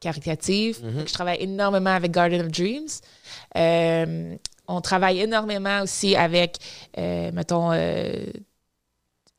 caritatives. 0.00 0.80
Que 0.80 1.06
Je 1.08 1.12
travaille 1.12 1.40
énormément 1.42 1.90
avec 1.94 2.10
Garden 2.10 2.40
of 2.40 2.48
Dreams. 2.48 2.88
Euh, 3.56 4.34
on 4.68 4.80
travaille 4.80 5.20
énormément 5.20 5.82
aussi 5.82 6.16
avec, 6.16 6.56
euh, 6.98 7.30
mettons, 7.32 7.72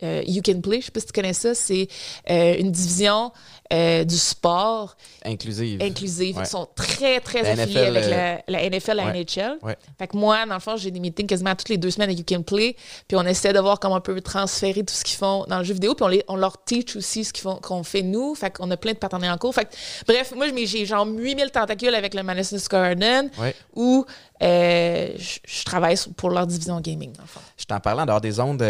euh, 0.04 0.22
You 0.28 0.42
Can 0.46 0.62
Play, 0.62 0.82
je 0.82 0.86
sais 0.86 0.92
pas 0.92 1.00
si 1.00 1.06
tu 1.08 1.14
connais 1.14 1.34
ça, 1.34 1.56
c'est 1.56 1.88
euh, 2.30 2.56
une 2.60 2.72
division 2.72 3.32
euh, 3.72 4.04
du 4.04 4.18
sport 4.18 4.96
Inclusive. 5.26 5.82
inclusive. 5.82 6.36
Ouais. 6.38 6.44
Ils 6.44 6.48
sont 6.50 6.68
très, 6.76 7.20
très 7.22 7.42
La 7.42 7.64
affiliés 7.64 7.90
NFL, 7.90 7.98
avec 7.98 8.10
la, 8.10 8.42
la 8.48 8.70
NFL, 8.70 8.96
la 8.98 9.06
ouais. 9.06 9.24
NHL. 9.24 9.58
Ouais. 9.64 9.78
Fait 9.98 10.08
que 10.08 10.18
moi, 10.18 10.46
dans 10.46 10.54
le 10.56 10.60
fond, 10.60 10.76
j'ai 10.76 10.92
des 10.92 11.00
meetings 11.00 11.26
quasiment 11.26 11.56
toutes 11.56 11.70
les 11.70 11.78
deux 11.78 11.90
semaines 11.90 12.10
avec 12.10 12.20
You 12.20 12.26
Can 12.38 12.44
Play, 12.44 12.76
puis 13.08 13.18
on 13.18 13.24
essaie 13.26 13.54
de 13.54 13.60
voir 13.60 13.80
comment 13.80 13.96
on 13.96 14.02
peut 14.02 14.20
transférer 14.22 14.84
tout 14.84 14.94
ce 14.94 15.04
qu'ils 15.04 15.18
font 15.18 15.46
dans 15.48 15.58
le 15.60 15.64
jeu 15.64 15.74
vidéo, 15.74 15.96
puis 15.96 16.04
on, 16.04 16.10
les, 16.10 16.24
on 16.28 16.36
leur 16.36 16.64
teach 16.64 16.96
aussi 16.96 17.24
ce 17.24 17.34
qu'ils 17.34 17.44
font, 17.44 17.56
qu'on 17.56 17.84
fait 17.84 18.02
nous. 18.04 18.36
Fait 18.36 18.52
qu'on 18.52 18.70
a 18.70 18.78
plein 18.78 18.92
de 18.94 18.98
partenaires 18.98 19.34
en 19.34 19.38
cours. 19.38 19.56
Fait 19.56 19.66
que, 19.66 19.72
bref, 20.08 20.34
moi, 20.36 20.48
j'ai- 20.66 20.86
genre 20.86 21.08
8000 21.08 21.50
tentacules 21.52 21.96
avec 21.96 22.14
le 22.14 22.22
Madison 22.24 22.58
Square 22.60 22.96
Garden, 22.96 23.30
où 23.74 24.06
je 24.42 25.64
travaille 25.66 25.96
pour 26.18 26.30
leur 26.30 26.46
division 26.48 26.80
gaming, 26.82 27.14
dans 27.14 27.22
le 27.24 27.28
fond. 27.28 27.40
Je 27.58 27.66
t'en 27.66 27.80
parlais 27.80 28.02
en 28.02 28.06
dehors 28.06 28.22
des 28.22 28.40
ondes 28.40 28.62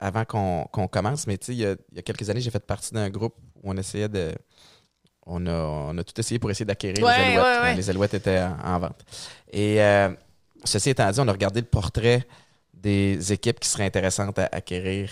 avant 0.00 0.24
qu'on 0.24 0.88
commence, 0.88 1.26
mais 1.26 1.36
tu 1.38 1.46
sais, 1.46 1.52
il 1.52 1.58
y 1.58 1.66
a- 1.66 1.76
il 1.92 1.96
y, 1.96 1.98
a 1.98 2.02
quelques 2.02 2.28
années, 2.30 2.40
j'ai 2.40 2.50
fait 2.50 2.64
partie 2.64 2.92
d'un 2.94 3.10
groupe 3.10 3.34
où 3.62 3.70
on 3.70 3.76
essayait 3.76 4.08
de. 4.08 4.32
On 5.26 5.46
a, 5.46 5.52
on 5.52 5.98
a 5.98 6.02
tout 6.02 6.18
essayé 6.18 6.38
pour 6.38 6.50
essayer 6.50 6.64
d'acquérir 6.64 7.04
Ouais, 7.04 7.16
les 7.18 7.36
alouettes. 7.36 7.44
ouais, 7.44 7.62
ouais. 7.62 7.74
Les 7.76 7.90
alouettes 7.90 8.14
étaient 8.14 8.40
en, 8.40 8.56
en 8.74 8.78
vente. 8.80 9.04
Et 9.52 9.80
euh, 9.80 10.08
ceci 10.64 10.90
étant 10.90 11.10
dit, 11.10 11.20
on 11.20 11.28
a 11.28 11.32
regardé 11.32 11.60
le 11.60 11.66
portrait 11.66 12.26
des 12.74 13.32
équipes 13.32 13.60
qui 13.60 13.68
seraient 13.68 13.84
intéressantes 13.84 14.38
à 14.38 14.48
acquérir 14.50 15.10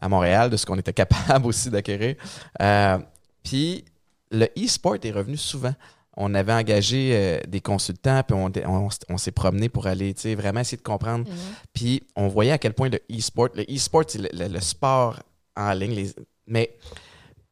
à 0.00 0.08
Montréal, 0.08 0.48
de 0.48 0.56
ce 0.56 0.64
qu'on 0.64 0.78
était 0.78 0.92
capable 1.04 1.46
aussi 1.46 1.68
d'acquérir. 1.70 2.14
Euh, 2.62 2.98
Puis 3.42 3.84
le 4.30 4.46
e-sport 4.56 4.96
est 5.02 5.10
revenu 5.10 5.36
souvent. 5.36 5.74
On 6.20 6.34
avait 6.34 6.52
engagé 6.52 7.10
euh, 7.14 7.38
des 7.46 7.60
consultants, 7.60 8.22
puis 8.26 8.34
on, 8.36 8.50
on- 8.66 8.88
on 9.08 9.18
s'est 9.18 9.30
promené 9.30 9.68
pour 9.68 9.86
aller 9.86 10.12
vraiment 10.36 10.60
essayer 10.60 10.76
de 10.76 10.82
comprendre 10.82 11.24
puis 11.72 12.02
on 12.16 12.26
voyait 12.28 12.50
à 12.52 12.58
quel 12.58 12.72
point 12.74 12.88
le 12.88 12.98
e-sport, 13.10 13.48
le 13.54 13.62
e-sport, 13.72 14.02
c'est 14.08 14.18
le, 14.18 14.28
le- 14.32 14.48
le 14.48 14.60
sport 14.60 15.20
en 15.56 15.72
ligne. 15.72 15.92
les- 15.94 16.14
mais 16.46 16.76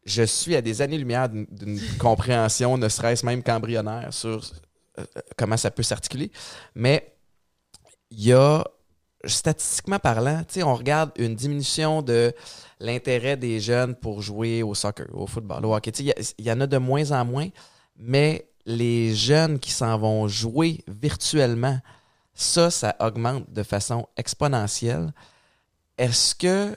je 0.04 0.22
suis 0.24 0.56
à 0.56 0.62
des 0.62 0.82
années-lumière 0.82 1.28
d'une- 1.28 1.80
compréhension, 1.98 2.76
ne 2.76 2.88
serait-ce 2.88 3.24
même 3.24 3.42
qu'embryonnaire, 3.42 4.12
sur 4.12 4.42
euh, 4.98 5.04
comment 5.36 5.56
ça 5.56 5.70
peut 5.70 5.82
s'articuler. 5.84 6.30
Mais 6.74 7.12
il 8.10 8.24
y 8.24 8.32
a, 8.32 8.64
statistiquement 9.24 9.98
parlant, 9.98 10.42
on 10.62 10.74
regarde 10.74 11.10
une 11.18 11.34
diminution 11.34 12.02
de 12.02 12.32
l'intérêt 12.80 13.36
des 13.36 13.60
jeunes 13.60 13.94
pour 13.94 14.22
jouer 14.22 14.62
au 14.62 14.74
soccer, 14.74 15.06
au 15.12 15.26
football, 15.26 15.64
au 15.66 15.74
hockey. 15.74 15.90
Il 16.00 16.14
y, 16.38 16.42
y 16.48 16.50
en 16.52 16.60
a 16.60 16.66
de 16.66 16.78
moins 16.78 17.10
en 17.12 17.24
moins, 17.24 17.48
mais 17.96 18.46
les 18.66 19.14
jeunes 19.14 19.58
qui 19.58 19.70
s'en 19.70 19.96
vont 19.96 20.28
jouer 20.28 20.84
virtuellement, 20.88 21.78
ça, 22.34 22.70
ça 22.70 22.94
augmente 23.00 23.50
de 23.50 23.62
façon 23.62 24.06
exponentielle. 24.16 25.12
Est-ce 25.96 26.34
que 26.34 26.76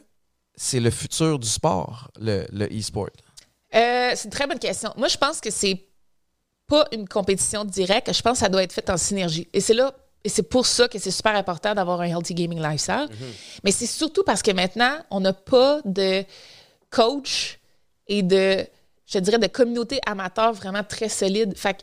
c'est 0.56 0.80
le 0.80 0.92
futur 0.92 1.40
du 1.40 1.48
sport, 1.48 2.12
le, 2.20 2.46
e-sport? 2.68 3.10
Euh, 3.76 4.12
c'est 4.16 4.26
une 4.26 4.32
très 4.32 4.48
bonne 4.48 4.60
question. 4.60 4.94
Moi, 4.98 5.08
je 5.08 5.18
pense 5.18 5.42
que 5.42 5.50
c'est 5.50 5.86
pas 6.68 6.86
une 6.92 7.08
compétition 7.08 7.66
directe. 7.66 8.14
Je 8.14 8.22
pense 8.22 8.34
que 8.34 8.40
ça 8.40 8.50
doit 8.50 8.64
être 8.64 8.72
fait 8.72 8.90
en 8.90 8.98
synergie. 8.98 9.48
Et 9.52 9.60
c'est 9.60 9.74
là, 9.74 9.92
et 10.24 10.30
c'est 10.30 10.44
pour 10.44 10.66
ça 10.66 10.88
que 10.88 11.00
c'est 11.00 11.12
super 11.12 11.36
important 11.36 11.74
d'avoir 11.74 12.02
un 12.02 12.06
healthy 12.06 12.36
gaming 12.36 12.62
lifestyle. 12.62 13.08
Mais 13.64 13.72
c'est 13.72 13.88
surtout 13.88 14.24
parce 14.24 14.42
que 14.42 14.52
maintenant, 14.52 14.98
on 15.10 15.20
n'a 15.20 15.34
pas 15.34 15.82
de 15.86 16.24
coach 16.90 17.60
et 18.08 18.22
de, 18.22 18.66
je 19.12 19.20
dirais, 19.20 19.38
de 19.40 19.48
communauté 19.48 20.00
amateur 20.06 20.54
vraiment 20.54 20.84
très 20.84 21.10
solide. 21.10 21.56
Fait 21.58 21.74
que 21.74 21.80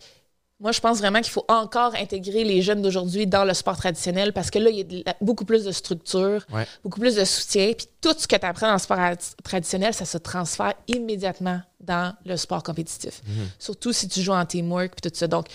moi, 0.58 0.72
je 0.72 0.80
pense 0.80 0.98
vraiment 0.98 1.20
qu'il 1.20 1.32
faut 1.32 1.44
encore 1.48 1.94
intégrer 1.96 2.42
les 2.42 2.62
jeunes 2.62 2.80
d'aujourd'hui 2.80 3.26
dans 3.26 3.44
le 3.44 3.52
sport 3.52 3.76
traditionnel 3.76 4.32
parce 4.32 4.50
que 4.50 4.58
là, 4.58 4.70
il 4.70 4.76
y 4.76 4.80
a 4.80 4.84
de 4.84 5.04
beaucoup 5.20 5.44
plus 5.44 5.64
de 5.64 5.70
structure, 5.72 6.46
Ouais. 6.50 6.66
beaucoup 6.82 6.98
plus 6.98 7.14
de 7.16 7.24
soutien. 7.26 7.72
Puis 7.76 7.86
tout 8.00 8.14
ce 8.16 8.26
que 8.26 8.36
tu 8.36 8.46
apprends 8.46 8.68
dans 8.68 8.72
le 8.72 8.78
sport 8.78 8.98
ad- 8.98 9.18
traditionnel, 9.44 9.92
ça 9.92 10.06
se 10.06 10.16
transfère 10.16 10.72
immédiatement 10.88 11.60
dans 11.80 12.14
le 12.24 12.36
sport 12.38 12.62
compétitif. 12.62 13.20
Surtout 13.58 13.92
si 13.92 14.08
tu 14.08 14.22
joues 14.22 14.32
en 14.32 14.46
teamwork 14.46 14.92
puis 15.00 15.10
tout 15.10 15.14
ça. 15.14 15.26
Donc, 15.26 15.46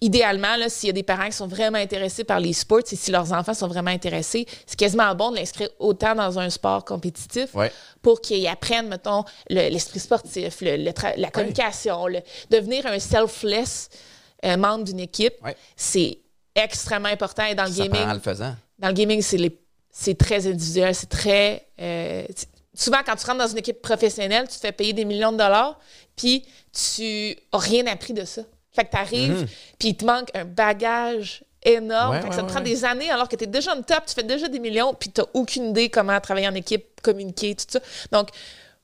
idéalement, 0.00 0.56
s'il 0.68 0.86
y 0.88 0.90
a 0.90 0.92
des 0.94 1.02
parents 1.02 1.26
qui 1.26 1.32
sont 1.32 1.46
vraiment 1.46 1.78
intéressés 1.78 2.24
par 2.24 2.40
les 2.40 2.52
sports 2.52 2.80
et 2.90 2.96
si 2.96 3.10
leurs 3.10 3.32
enfants 3.32 3.54
sont 3.54 3.68
vraiment 3.68 3.90
intéressés, 3.90 4.46
c'est 4.66 4.78
quasiment 4.78 5.14
bon 5.14 5.30
de 5.30 5.36
l'inscrire 5.36 5.68
autant 5.78 6.14
dans 6.14 6.38
un 6.38 6.48
sport 6.50 6.84
compétitif 6.84 7.54
Ouais. 7.54 7.70
pour 8.02 8.20
qu'ils 8.20 8.46
apprennent, 8.46 8.88
mettons, 8.88 9.24
le- 9.48 9.68
l'esprit 9.68 10.00
sportif, 10.00 10.60
le- 10.62 10.76
le 10.76 10.90
tra- 10.92 11.14
la 11.18 11.30
communication, 11.30 12.06
le- 12.06 12.22
devenir 12.50 12.86
un 12.86 12.98
selfless 12.98 13.88
euh, 14.44 14.56
membre 14.56 14.84
d'une 14.84 15.00
équipe. 15.00 15.34
Ouais. 15.44 15.54
C'est 15.76 16.18
extrêmement 16.54 17.10
important. 17.10 17.44
Et 17.44 17.54
dans 17.54 17.64
le 17.66 17.70
Ça 17.72 17.82
gaming, 17.84 18.00
prend 18.00 18.10
en 18.10 18.14
le 18.14 18.20
faisant. 18.20 18.54
dans 18.78 18.88
le 18.88 18.94
gaming, 18.94 19.20
c'est 19.22 20.14
très 20.18 20.46
individuel, 20.46 20.94
c'est 20.94 21.10
très. 21.10 21.66
euh, 21.78 22.24
souvent, 22.72 23.00
quand 23.04 23.16
tu 23.16 23.26
rentres 23.26 23.38
dans 23.38 23.48
une 23.48 23.58
équipe 23.58 23.82
professionnelle, 23.82 24.48
tu 24.48 24.54
te 24.54 24.60
fais 24.60 24.72
payer 24.72 24.94
des 24.94 25.04
millions 25.04 25.32
de 25.32 25.36
dollars, 25.36 25.78
puis 26.16 26.46
tu 26.72 27.36
as 27.52 27.58
rien 27.58 27.86
appris 27.86 28.14
de 28.14 28.24
ça. 28.24 28.42
Fait 28.72 28.84
que 28.84 28.90
tu 28.90 28.96
arrives, 28.96 29.46
puis 29.78 29.88
il 29.88 29.96
te 29.96 30.04
manque 30.04 30.28
un 30.34 30.44
bagage 30.44 31.42
énorme. 31.62 32.12
Ouais, 32.14 32.20
fait 32.20 32.28
que 32.28 32.30
ouais, 32.30 32.36
ça 32.36 32.42
te 32.42 32.48
prend 32.48 32.58
ouais. 32.60 32.64
des 32.64 32.84
années 32.84 33.10
alors 33.10 33.28
que 33.28 33.36
tu 33.36 33.44
es 33.44 33.46
déjà 33.46 33.74
en 33.74 33.82
top, 33.82 34.06
tu 34.06 34.14
fais 34.14 34.22
déjà 34.22 34.48
des 34.48 34.60
millions, 34.60 34.94
puis 34.94 35.10
tu 35.10 35.20
aucune 35.34 35.70
idée 35.70 35.88
comment 35.90 36.18
travailler 36.20 36.48
en 36.48 36.54
équipe, 36.54 37.00
communiquer, 37.02 37.54
tout 37.54 37.64
ça. 37.68 37.80
Donc, 38.12 38.28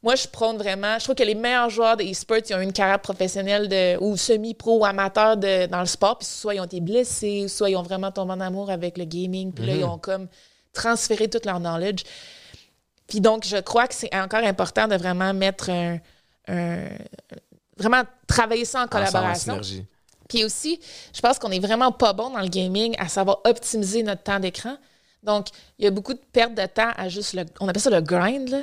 moi, 0.02 0.14
je 0.14 0.28
prône 0.28 0.56
vraiment. 0.56 0.98
Je 0.98 1.04
trouve 1.04 1.16
que 1.16 1.22
les 1.22 1.34
meilleurs 1.34 1.70
joueurs 1.70 1.96
de 1.96 2.04
e-sport, 2.04 2.38
ils 2.48 2.54
ont 2.54 2.60
une 2.60 2.72
carrière 2.72 3.00
professionnelle 3.00 3.68
de, 3.68 3.96
ou 3.98 4.16
semi-pro 4.16 4.78
ou 4.78 4.84
amateur 4.84 5.36
de, 5.36 5.66
dans 5.66 5.80
le 5.80 5.86
sport, 5.86 6.18
puis 6.18 6.26
soit 6.26 6.54
ils 6.54 6.60
ont 6.60 6.64
été 6.64 6.80
blessés, 6.80 7.48
soit 7.48 7.70
ils 7.70 7.76
ont 7.76 7.82
vraiment 7.82 8.12
tombé 8.12 8.32
en 8.32 8.40
amour 8.40 8.70
avec 8.70 8.98
le 8.98 9.04
gaming, 9.04 9.52
puis 9.52 9.66
là, 9.66 9.74
ils 9.74 9.84
ont 9.84 9.98
comme 9.98 10.28
transféré 10.72 11.28
toute 11.28 11.46
leur 11.46 11.58
knowledge. 11.60 12.02
Puis 13.08 13.20
donc, 13.20 13.44
je 13.46 13.56
crois 13.56 13.86
que 13.88 13.94
c'est 13.94 14.14
encore 14.14 14.44
important 14.44 14.86
de 14.86 14.96
vraiment 14.96 15.32
mettre 15.32 15.70
un, 15.70 15.98
un- 16.48 16.88
vraiment 17.76 18.02
travailler 18.26 18.64
ça 18.64 18.80
en 18.80 18.84
en 18.84 18.88
collaboration. 18.88 19.52
synergie. 19.52 19.84
Puis 20.28 20.44
aussi, 20.44 20.80
je 21.14 21.20
pense 21.20 21.38
qu'on 21.38 21.50
est 21.52 21.60
vraiment 21.60 21.92
pas 21.92 22.12
bon 22.12 22.30
dans 22.30 22.40
le 22.40 22.48
gaming 22.48 22.96
à 22.98 23.08
savoir 23.08 23.40
optimiser 23.44 24.02
notre 24.02 24.22
temps 24.24 24.40
d'écran. 24.40 24.76
Donc, 25.22 25.48
il 25.78 25.84
y 25.84 25.88
a 25.88 25.90
beaucoup 25.90 26.14
de 26.14 26.20
perte 26.32 26.54
de 26.54 26.66
temps 26.66 26.90
à 26.96 27.08
juste 27.08 27.34
le. 27.34 27.44
On 27.60 27.68
appelle 27.68 27.82
ça 27.82 27.90
le 27.90 28.00
grind, 28.00 28.48
là. 28.48 28.62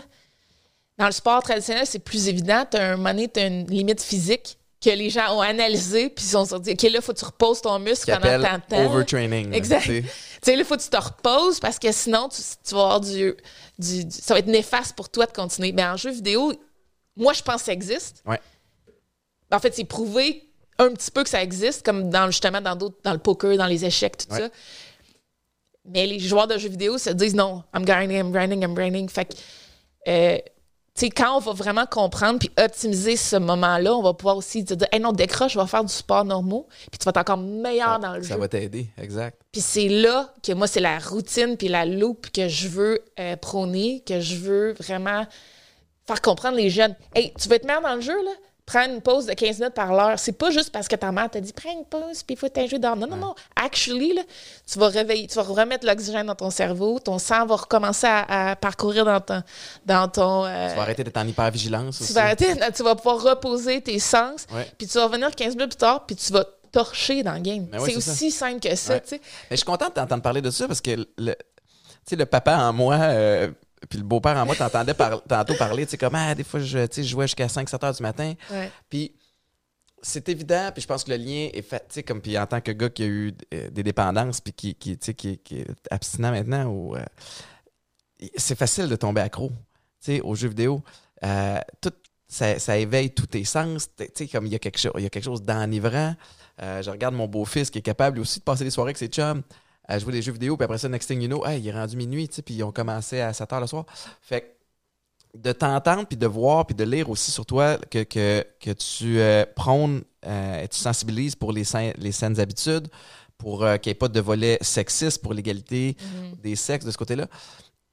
Dans 0.97 1.05
le 1.07 1.11
sport 1.11 1.41
traditionnel, 1.41 1.85
c'est 1.87 1.99
plus 1.99 2.27
évident. 2.27 2.65
Tu 2.69 2.77
as 2.77 2.91
un 2.93 2.97
moment 2.97 3.27
tu 3.33 3.39
as 3.39 3.47
une 3.47 3.65
limite 3.67 4.01
physique 4.01 4.57
que 4.83 4.89
les 4.89 5.09
gens 5.09 5.35
ont 5.37 5.41
analysée, 5.41 6.09
puis 6.09 6.25
ils 6.25 6.27
se 6.29 6.45
sont 6.45 6.59
dit, 6.59 6.71
OK, 6.71 6.81
là, 6.83 6.89
il 6.95 7.01
faut 7.01 7.13
que 7.13 7.19
tu 7.19 7.25
reposes 7.25 7.61
ton 7.61 7.79
muscle 7.79 8.11
pendant 8.19 8.43
tant 8.43 8.57
de 8.57 8.61
temps. 8.69 8.85
overtraining. 8.93 9.53
Exact. 9.53 9.81
tu 9.83 10.01
sais. 10.01 10.03
Tu 10.43 10.51
sais, 10.51 10.55
là, 10.57 10.63
il 10.63 10.65
faut 10.65 10.75
que 10.75 10.81
tu 10.81 10.89
te 10.89 10.97
reposes 10.97 11.61
parce 11.61 11.79
que 11.79 11.89
sinon, 11.93 12.27
tu, 12.27 12.41
tu 12.67 12.75
vas 12.75 12.81
avoir 12.81 12.99
du, 12.99 13.33
du- 13.79 14.03
du- 14.03 14.11
Ça 14.11 14.33
va 14.33 14.39
être 14.41 14.47
néfaste 14.47 14.93
pour 14.93 15.07
toi 15.07 15.25
de 15.25 15.31
continuer. 15.31 15.71
Mais 15.71 15.85
en 15.85 15.95
jeu 15.95 16.11
vidéo, 16.11 16.51
moi, 17.15 17.31
je 17.31 17.41
pense 17.41 17.61
que 17.61 17.65
ça 17.67 17.71
existe. 17.71 18.21
Ouais. 18.25 18.41
En 19.53 19.59
fait, 19.59 19.73
c'est 19.75 19.85
prouvé 19.85 20.49
un 20.79 20.89
petit 20.91 21.11
peu 21.11 21.23
que 21.23 21.29
ça 21.29 21.41
existe, 21.43 21.85
comme 21.85 22.09
dans, 22.09 22.27
justement 22.27 22.59
dans 22.61 22.75
d'autres, 22.75 22.97
dans 23.03 23.13
le 23.13 23.19
poker, 23.19 23.55
dans 23.57 23.67
les 23.67 23.85
échecs, 23.85 24.17
tout 24.17 24.33
Ouais. 24.33 24.39
ça. 24.41 24.49
Mais 25.85 26.07
les 26.07 26.19
joueurs 26.19 26.47
de 26.47 26.57
jeux 26.57 26.69
vidéo 26.69 26.97
se 26.97 27.09
disent 27.09 27.35
non, 27.35 27.63
I'm 27.75 27.83
grinding, 27.85 28.17
I'm 28.17 28.31
grinding, 28.31 28.63
I'm 28.63 28.73
grinding. 28.73 29.09
Fait 29.09 29.25
que, 29.25 29.33
euh, 30.07 30.37
tu 30.95 31.07
sais, 31.07 31.09
quand 31.09 31.35
on 31.35 31.39
va 31.39 31.51
vraiment 31.53 31.85
comprendre 31.85 32.39
puis 32.39 32.51
optimiser 32.57 33.17
ce 33.17 33.35
moment-là, 33.35 33.93
on 33.95 34.01
va 34.01 34.13
pouvoir 34.13 34.37
aussi 34.37 34.63
te 34.63 34.73
dire, 34.75 34.87
hey 34.91 34.99
non, 34.99 35.11
décroche, 35.11 35.53
je 35.53 35.59
vais 35.59 35.67
faire 35.67 35.83
du 35.83 35.91
sport 35.93 36.23
normaux, 36.23 36.67
puis 36.91 36.99
tu 36.99 37.03
vas 37.05 37.09
être 37.09 37.17
encore 37.17 37.37
meilleur 37.37 37.99
dans 37.99 38.13
le 38.15 38.21
Ça 38.23 38.35
jeu. 38.35 38.39
va 38.39 38.47
t'aider, 38.47 38.87
exact. 38.97 39.41
Puis 39.51 39.61
c'est 39.61 39.89
là 39.89 40.33
que 40.41 40.53
moi, 40.53 40.67
c'est 40.67 40.79
la 40.79 40.99
routine 40.99 41.57
puis 41.57 41.67
la 41.67 41.85
loupe 41.85 42.29
que 42.31 42.47
je 42.47 42.67
veux 42.69 42.99
euh, 43.19 43.35
prôner, 43.35 44.03
que 44.07 44.21
je 44.21 44.35
veux 44.35 44.73
vraiment 44.73 45.25
faire 46.07 46.21
comprendre 46.21 46.55
les 46.57 46.69
jeunes. 46.69 46.95
Hey, 47.15 47.33
tu 47.39 47.49
veux 47.49 47.55
être 47.55 47.65
meilleur 47.65 47.81
dans 47.81 47.95
le 47.95 48.01
jeu, 48.01 48.15
là? 48.23 48.31
Prends 48.65 48.85
une 48.85 49.01
pause 49.01 49.25
de 49.25 49.33
15 49.33 49.59
minutes 49.59 49.73
par 49.73 49.91
l'heure. 49.93 50.17
C'est 50.17 50.31
pas 50.31 50.49
juste 50.49 50.71
parce 50.71 50.87
que 50.87 50.95
ta 50.95 51.11
mère 51.11 51.29
t'a 51.29 51.41
dit 51.41 51.51
prends 51.51 51.71
une 51.71 51.83
pause 51.85 52.23
puis 52.23 52.35
il 52.35 52.37
faut 52.37 52.47
jeu 52.67 52.79
dans. 52.79 52.95
Non, 52.95 53.07
non, 53.07 53.17
non. 53.17 53.35
Actually, 53.55 54.13
là, 54.13 54.21
tu 54.71 54.79
vas 54.79 54.87
réveiller, 54.87 55.27
tu 55.27 55.35
vas 55.35 55.41
remettre 55.43 55.85
l'oxygène 55.85 56.27
dans 56.27 56.35
ton 56.35 56.49
cerveau, 56.49 56.99
ton 56.99 57.19
sang 57.19 57.45
va 57.45 57.55
recommencer 57.55 58.07
à, 58.07 58.51
à 58.51 58.55
parcourir 58.55 59.03
dans 59.03 59.19
ton. 59.19 59.43
Dans 59.85 60.07
ton 60.07 60.45
euh, 60.45 60.69
Tu 60.69 60.75
vas 60.77 60.81
arrêter 60.83 61.03
d'être 61.03 61.17
en 61.17 61.27
hypervigilance 61.27 61.97
tu 61.97 62.03
aussi. 62.03 62.13
vas 62.13 62.21
arrêter, 62.23 62.53
tu 62.73 62.83
vas 62.83 62.95
pouvoir 62.95 63.21
reposer 63.21 63.81
tes 63.81 63.99
sens, 63.99 64.45
puis 64.77 64.87
tu 64.87 64.97
vas 64.97 65.05
revenir 65.07 65.31
15 65.35 65.55
minutes 65.55 65.71
plus 65.71 65.77
tard, 65.77 66.05
puis 66.05 66.15
tu 66.15 66.31
vas 66.31 66.45
torcher 66.71 67.21
dans 67.21 67.33
le 67.33 67.39
game. 67.41 67.65
Ben 67.65 67.79
ouais, 67.79 67.89
c'est 67.89 67.97
aussi 67.97 68.31
simple 68.31 68.59
que 68.59 68.75
ça, 68.75 68.93
Ouais. 68.95 69.01
Mais 69.11 69.19
je 69.51 69.55
suis 69.57 69.65
content 69.65 69.89
de 69.89 69.93
t'entendre 69.93 70.23
parler 70.23 70.41
de 70.41 70.49
ça 70.49 70.67
parce 70.67 70.81
que 70.81 71.05
le, 71.17 71.35
le 72.11 72.25
papa 72.25 72.57
en 72.57 72.73
moi, 72.73 72.95
euh, 72.95 73.49
puis 73.93 73.99
le 73.99 74.07
beau-père 74.07 74.35
en 74.37 74.43
moi, 74.47 74.55
t'entendais 74.55 74.95
par- 74.95 75.21
tantôt 75.21 75.53
parler, 75.53 75.85
tu 75.85 75.91
sais, 75.91 75.97
comme, 75.99 76.15
ah, 76.15 76.33
des 76.33 76.43
fois, 76.43 76.59
je, 76.59 76.87
je 76.91 77.01
jouais 77.03 77.27
jusqu'à 77.27 77.45
5-7 77.45 77.85
heures 77.85 77.93
du 77.93 78.01
matin. 78.01 78.33
Ouais. 78.49 78.71
Puis 78.89 79.13
c'est 80.01 80.27
évident, 80.29 80.71
puis 80.73 80.81
je 80.81 80.87
pense 80.87 81.03
que 81.03 81.11
le 81.11 81.17
lien 81.17 81.49
est 81.53 81.61
fait, 81.61 81.77
tu 81.87 81.93
sais, 81.93 82.01
comme, 82.03 82.21
puis 82.21 82.35
en 82.39 82.47
tant 82.47 82.59
que 82.59 82.71
gars 82.71 82.89
qui 82.89 83.03
a 83.03 83.05
eu 83.05 83.33
euh, 83.53 83.69
des 83.69 83.83
dépendances, 83.83 84.41
puis 84.41 84.51
qui, 84.51 84.73
qui, 84.73 84.97
tu 84.97 85.05
sais, 85.05 85.13
qui, 85.13 85.37
qui 85.37 85.59
est 85.59 85.67
abstinent 85.91 86.31
maintenant, 86.31 86.65
ou, 86.65 86.95
euh, 86.95 87.05
c'est 88.35 88.57
facile 88.57 88.87
de 88.87 88.95
tomber 88.95 89.21
accro, 89.21 89.49
tu 89.49 89.55
sais, 89.99 90.21
aux 90.21 90.33
jeux 90.33 90.47
vidéo. 90.49 90.81
Euh, 91.23 91.59
tout, 91.79 91.93
ça, 92.27 92.57
ça 92.57 92.75
éveille 92.77 93.11
tous 93.11 93.27
tes 93.27 93.43
sens, 93.45 93.89
tu 93.95 94.05
sais, 94.15 94.27
comme 94.27 94.47
il 94.47 94.53
y 94.53 94.55
a 94.55 94.59
quelque 94.59 94.79
chose, 94.79 94.93
il 94.97 95.03
y 95.03 95.05
a 95.05 95.09
quelque 95.11 95.23
chose 95.25 95.43
d'enivrant. 95.43 96.15
Euh, 96.63 96.81
je 96.81 96.89
regarde 96.89 97.13
mon 97.13 97.27
beau-fils 97.27 97.69
qui 97.69 97.77
est 97.77 97.83
capable 97.83 98.19
aussi 98.19 98.39
de 98.39 98.43
passer 98.43 98.63
des 98.63 98.71
soirées 98.71 98.89
avec 98.89 98.97
ses 98.97 99.07
chums 99.07 99.43
à 99.85 99.99
jouer 99.99 100.13
des 100.13 100.21
jeux 100.21 100.31
vidéo, 100.31 100.55
puis 100.57 100.63
après 100.65 100.77
ça, 100.77 100.87
next 100.89 101.07
thing 101.09 101.21
you 101.21 101.27
know, 101.27 101.45
hey, 101.45 101.59
il 101.61 101.67
est 101.67 101.71
rendu 101.73 101.95
minuit, 101.97 102.27
tu 102.29 102.35
sais, 102.35 102.41
puis 102.41 102.53
ils 102.55 102.63
ont 102.63 102.71
commencé 102.71 103.19
à 103.19 103.33
7 103.33 103.51
heures 103.53 103.61
le 103.61 103.67
soir. 103.67 103.85
Fait 104.21 104.41
que 104.41 104.47
de 105.39 105.51
t'entendre, 105.51 106.05
puis 106.05 106.15
de 106.17 106.27
voir, 106.27 106.65
puis 106.65 106.75
de 106.75 106.83
lire 106.83 107.09
aussi 107.09 107.31
sur 107.31 107.45
toi 107.45 107.77
que, 107.89 108.03
que, 108.03 108.45
que 108.59 108.71
tu 108.71 109.19
euh, 109.19 109.45
prônes 109.55 110.03
euh, 110.25 110.61
et 110.61 110.67
tu 110.67 110.77
sensibilises 110.77 111.35
pour 111.35 111.51
les, 111.51 111.63
sain- 111.63 111.91
les 111.97 112.11
saines 112.11 112.39
habitudes, 112.39 112.87
pour 113.37 113.63
euh, 113.63 113.77
qu'il 113.77 113.89
n'y 113.89 113.91
ait 113.93 113.95
pas 113.95 114.09
de 114.09 114.19
volet 114.21 114.57
sexiste, 114.61 115.21
pour 115.21 115.33
l'égalité 115.33 115.97
des 116.43 116.55
sexes 116.55 116.85
de 116.85 116.91
ce 116.91 116.97
côté-là. 116.97 117.27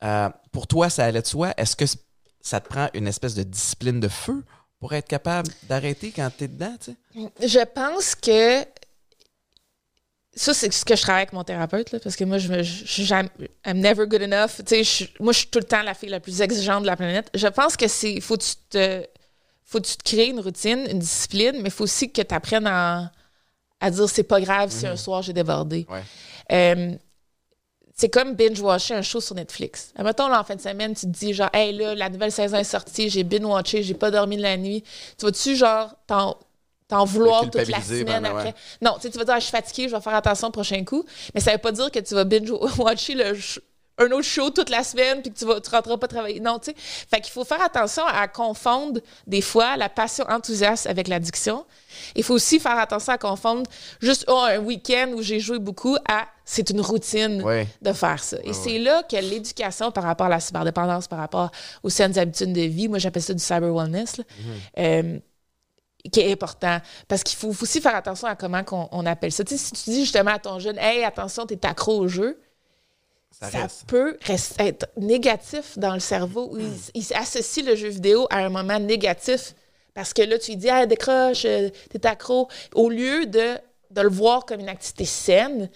Euh, 0.05 0.29
pour 0.53 0.67
toi, 0.67 0.91
ça 0.91 1.05
allait 1.07 1.23
de 1.23 1.27
soi? 1.27 1.53
Est-ce 1.57 1.75
que 1.77 1.87
ça 2.43 2.61
te 2.61 2.69
prend 2.69 2.89
une 2.95 3.07
espèce 3.09 3.35
de 3.35 3.43
discipline 3.43 4.01
de 4.01 4.09
feu 4.09 4.45
pour 4.79 4.93
être 4.93 5.09
capable 5.09 5.49
d'arrêter 5.69 6.13
quand 6.15 6.31
tu 6.37 6.45
es 6.45 6.49
dedans, 6.49 6.75
tu 6.79 6.93
sais? 6.93 7.49
Je 7.49 7.65
pense 7.75 8.15
que 8.15 8.63
ça, 10.35 10.55
c'est 10.55 10.73
ce 10.73 10.85
que 10.85 10.95
je 10.97 11.03
travaille 11.03 11.23
avec 11.23 11.33
mon 11.33 11.43
thérapeute, 11.45 11.91
là, 11.93 11.99
parce 12.01 12.15
que 12.17 12.25
moi, 12.25 12.39
je 12.39 12.49
me, 12.49 12.63
je, 12.63 12.85
suis 12.87 13.05
jamais- 13.05 13.29
I'm 13.67 13.79
never 13.81 14.07
good 14.07 14.23
enough. 14.23 14.59
Tu 14.65 14.85
sais, 14.85 14.85
je- 14.85 15.23
moi, 15.23 15.33
je 15.33 15.39
suis 15.39 15.49
tout 15.49 15.59
le 15.59 15.65
temps 15.65 15.83
la 15.83 15.95
fille 15.95 16.09
la 16.09 16.21
plus 16.21 16.41
exigeante 16.41 16.83
de 16.83 16.87
la 16.87 16.97
planète. 16.97 17.29
Je 17.35 17.49
pense 17.49 17.77
que 17.77 17.89
c'est, 17.89 18.21
faut 18.21 18.37
que 18.37 18.43
tu 18.45 18.55
te, 18.71 19.05
faut 19.65 19.81
que 19.81 19.87
tu 19.87 19.97
te 19.97 20.03
crées 20.05 20.27
une 20.29 20.41
routine, 20.41 20.87
une 20.91 21.01
discipline, 21.01 21.57
mais 21.57 21.69
il 21.69 21.71
faut 21.71 21.85
aussi 21.85 22.11
que 22.13 22.23
tu 22.23 22.35
apprennes 22.35 22.67
à, 22.67 23.11
à 23.81 23.91
dire 23.91 24.09
c'est 24.09 24.23
pas 24.23 24.41
grave 24.41 24.71
si 24.71 24.87
un 24.87 24.97
soir 24.97 25.23
j'ai 25.23 25.33
débordé. 25.33 25.87
Ouais. 25.89 26.03
Euh, 26.53 26.95
c'est 27.97 28.09
comme 28.09 28.35
binge-watcher 28.35 28.95
un 28.95 29.03
show 29.03 29.21
sur 29.21 29.35
Netflix. 29.35 29.93
Mettons, 29.99 30.29
là, 30.29 30.41
en 30.41 30.45
fin 30.45 30.55
de 30.57 30.61
semaine, 30.61 30.95
tu 30.95 31.03
te 31.03 31.07
dis, 31.07 31.35
genre, 31.35 31.51
hey, 31.53 31.77
là, 31.77 31.95
la 31.95 32.09
nouvelle 32.09 32.33
saison 32.33 32.57
est 32.57 32.65
sortie, 32.65 33.11
j'ai 33.11 33.25
binge-watché, 33.25 33.83
j'ai 33.83 33.95
pas 33.95 34.11
dormi 34.11 34.37
de 34.39 34.43
la 34.43 34.57
nuit. 34.57 34.83
Tu 35.19 35.27
vas-tu, 35.27 35.55
genre, 35.55 35.95
t'en, 36.91 37.05
vouloir 37.05 37.43
toute 37.45 37.55
la 37.55 37.65
culpabiliser, 37.65 38.01
semaine 38.01 38.23
ben, 38.23 38.29
ben, 38.31 38.37
après? 38.39 38.49
ouais. 38.51 38.55
Non, 38.83 38.95
tu 38.97 39.03
sais, 39.03 39.11
tu 39.11 39.19
vas 39.19 39.25
dire, 39.25 39.35
Ah, 39.35 39.39
je 39.39 39.45
suis 39.45 39.51
fatiguée, 39.51 39.89
je 39.89 39.95
vais 39.97 40.01
faire 40.03 40.15
attention 40.15 40.49
au 40.49 40.51
prochain 40.51 40.85
coup. 40.85 41.05
Mais 41.35 41.41
ça 41.41 41.53
veut 41.53 41.59
pas 41.59 41.73
dire 41.73 41.91
que 41.91 41.99
tu 42.01 42.15
vas 42.15 42.25
binge-watcher 42.25 43.15
le 43.15 43.35
un 44.03 44.11
autre 44.13 44.23
show 44.23 44.49
toute 44.49 44.71
la 44.71 44.83
semaine 44.83 45.21
puis 45.21 45.31
que 45.31 45.39
tu 45.39 45.45
vas 45.45 45.61
tu 45.61 45.69
rentreras 45.71 45.99
pas 45.99 46.09
travailler. 46.09 46.41
Non, 46.41 46.59
tu 46.59 46.71
sais. 46.71 46.77
Fait 46.79 47.21
qu'il 47.21 47.33
faut 47.33 47.45
faire 47.45 47.61
attention 47.63 48.03
à 48.07 48.27
confondre 48.29 48.99
des 49.27 49.43
fois 49.43 49.77
la 49.77 49.91
passion 49.91 50.25
enthousiaste 50.29 50.87
avec 50.87 51.07
l'addiction. 51.07 51.67
Il 52.15 52.25
faut 52.25 52.33
aussi 52.33 52.59
faire 52.59 52.79
attention 52.79 53.13
à 53.13 53.19
confondre 53.19 53.65
juste 54.01 54.25
oh, 54.29 54.39
un 54.49 54.59
week-end 54.61 55.11
où 55.15 55.21
j'ai 55.21 55.39
joué 55.39 55.59
beaucoup 55.59 55.97
à 56.09 56.25
c'est 56.47 56.71
une 56.71 56.81
routine 56.81 57.43
Ouais. 57.43 57.69
de 57.83 57.93
faire 57.93 58.23
ça. 58.25 58.39
Et 58.43 58.55
c'est 58.55 58.79
là 58.79 59.03
que 59.03 59.17
l'éducation 59.17 59.93
par 59.93 60.05
rapport 60.05 60.27
à 60.27 60.31
la 60.31 60.41
cyberdépendance, 60.41 61.07
par 61.07 61.19
rapport 61.19 61.51
aux 61.83 61.91
saines 61.91 62.19
habitudes 62.19 62.55
de 62.55 62.63
vie, 62.63 62.89
moi 62.89 62.99
j'appelle 62.99 63.23
ça 63.23 63.35
du 63.35 63.43
cyber 63.45 63.73
wellness, 63.73 64.17
là, 64.17 64.25
euh, 64.79 65.19
qui 66.09 66.21
est 66.21 66.33
important. 66.33 66.79
Parce 67.09 67.23
qu'il 67.23 67.37
faut, 67.39 67.53
faut 67.53 67.65
aussi 67.65 67.81
faire 67.81 67.95
attention 67.95 68.27
à 68.29 68.35
comment 68.37 68.63
on 68.93 69.07
appelle 69.07 69.33
ça. 69.33 69.45
Tu 69.45 69.57
sais, 69.57 69.65
si 69.65 69.73
tu 69.85 69.91
dis 69.91 70.01
justement 70.01 70.33
à 70.33 70.39
ton 70.39 70.59
jeune, 70.59 70.79
hey, 70.79 71.05
attention, 71.05 71.47
t'es 71.47 71.65
accro 71.67 71.99
au 71.99 72.09
jeu, 72.09 72.41
Ça 73.33 73.47
peut 73.87 74.19
être 74.59 74.89
négatif 74.97 75.79
dans 75.79 75.95
le 75.95 76.01
cerveau. 76.01 76.57
Il, 76.59 76.73
il 76.95 77.15
associe 77.15 77.65
le 77.65 77.75
jeu 77.77 77.89
vidéo 77.89 78.27
à 78.31 78.39
un 78.39 78.49
moment 78.49 78.79
négatif. 78.79 79.55
Parce 79.95 80.13
que 80.15 80.23
là, 80.23 80.39
tu 80.39 80.53
lui 80.53 80.57
dis, 80.57 80.69
ah, 80.71 80.87
décroche, 80.87 81.45
euh, 81.45 81.69
t'es 81.91 82.07
accro. 82.07 82.49
Au 82.75 82.89
lieu 82.91 83.27
de, 83.27 83.57
de 83.91 84.01
le 84.01 84.09
voir 84.09 84.45
comme 84.47 84.61
une 84.61 84.69
activité 84.69 85.05
saine, 85.05 85.69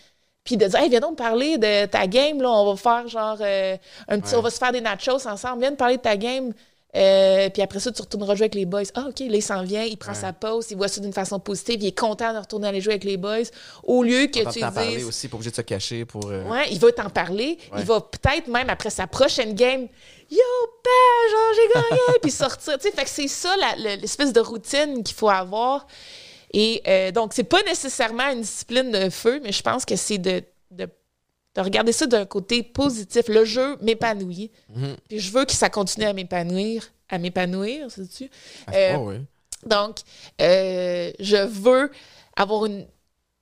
puis 0.44 0.56
de 0.56 0.66
dire, 0.66 0.78
hey, 0.78 0.88
viens 0.90 1.00
donc 1.00 1.16
parler 1.16 1.58
de 1.58 1.86
ta 1.86 2.06
game, 2.06 2.40
là, 2.42 2.50
on 2.50 2.72
va 2.72 2.76
faire 2.76 3.08
genre, 3.08 3.38
euh, 3.40 3.76
un 4.08 4.20
petit, 4.20 4.32
Ouais. 4.34 4.38
on 4.38 4.42
va 4.42 4.50
se 4.50 4.58
faire 4.58 4.72
des 4.72 4.80
nachos 4.80 5.26
ensemble, 5.26 5.60
viens 5.60 5.70
me 5.72 5.76
parler 5.76 5.96
de 5.96 6.02
ta 6.02 6.16
game. 6.16 6.52
Euh, 6.96 7.50
puis 7.50 7.60
après 7.62 7.80
ça, 7.80 7.90
tu 7.90 8.00
retourneras 8.02 8.34
jouer 8.34 8.44
avec 8.44 8.54
les 8.54 8.66
boys. 8.66 8.82
Ah, 8.94 9.06
OK, 9.08 9.18
là, 9.20 9.26
il 9.36 9.42
s'en 9.42 9.62
vient, 9.62 9.82
il 9.82 9.96
prend 9.96 10.12
Ouais. 10.12 10.18
sa 10.18 10.32
pause, 10.32 10.66
il 10.70 10.76
voit 10.76 10.88
ça 10.88 11.00
d'une 11.00 11.12
façon 11.12 11.40
positive, 11.40 11.82
il 11.82 11.88
est 11.88 11.98
content 11.98 12.32
de 12.32 12.38
retourner 12.38 12.68
aller 12.68 12.80
jouer 12.80 12.92
avec 12.94 13.04
les 13.04 13.16
boys. 13.16 13.38
Au 13.82 14.02
lieu 14.02 14.26
que 14.26 14.48
tu 14.52 14.60
t'en 14.60 14.70
parler 14.72 15.02
aussi, 15.04 15.28
pas 15.28 15.34
obligé 15.36 15.50
de 15.50 15.56
se 15.56 15.62
cacher 15.62 16.04
pour. 16.04 16.30
euh, 16.30 16.44
Ouais, 16.44 16.66
il 16.70 16.78
va 16.78 16.92
t'en 16.92 17.10
parler. 17.10 17.58
Ouais. 17.72 17.80
Il 17.80 17.84
va 17.84 18.00
peut-être 18.00 18.46
même 18.48 18.70
après 18.70 18.90
sa 18.90 19.06
prochaine 19.06 19.54
game, 19.54 19.88
Yo, 20.30 20.38
ben, 20.82 21.30
genre, 21.30 21.52
j'ai 21.54 21.80
gagné, 21.80 22.18
puis 22.22 22.30
sortir. 22.30 22.78
Tu 22.78 22.88
sais, 22.88 22.94
fait 22.94 23.04
que 23.04 23.10
c'est 23.10 23.28
ça 23.28 23.54
l'espèce 23.76 24.32
de 24.32 24.40
routine 24.40 25.02
qu'il 25.04 25.14
faut 25.14 25.28
avoir. 25.28 25.86
Et 26.52 26.82
euh, 26.88 27.10
donc, 27.10 27.32
c'est 27.34 27.44
pas 27.44 27.62
nécessairement 27.64 28.30
une 28.30 28.40
discipline 28.40 28.90
de 28.90 29.10
feu, 29.10 29.40
mais 29.42 29.52
je 29.52 29.62
pense 29.62 29.84
que 29.84 29.96
c'est 29.96 30.18
de, 30.18 30.42
de, 30.70 30.88
de 31.54 31.60
regarder 31.60 31.92
ça 31.92 32.06
d'un 32.06 32.24
côté 32.26 32.62
positif. 32.62 33.28
Le 33.28 33.44
jeu 33.44 33.76
m'épanouit. 33.80 34.50
Puis 35.08 35.20
je 35.20 35.32
veux 35.32 35.44
que 35.44 35.52
ça 35.52 35.70
continue 35.70 36.06
à 36.06 36.12
m'épanouir. 36.12 36.90
À 37.08 37.18
m'épanouir, 37.18 37.90
sais-tu? 37.90 38.30
Euh, 38.72 38.96
oui. 38.96 39.16
donc, 39.66 39.98
euh, 40.40 41.12
je 41.20 41.46
veux 41.46 41.90
avoir 42.34 42.64
une, 42.66 42.86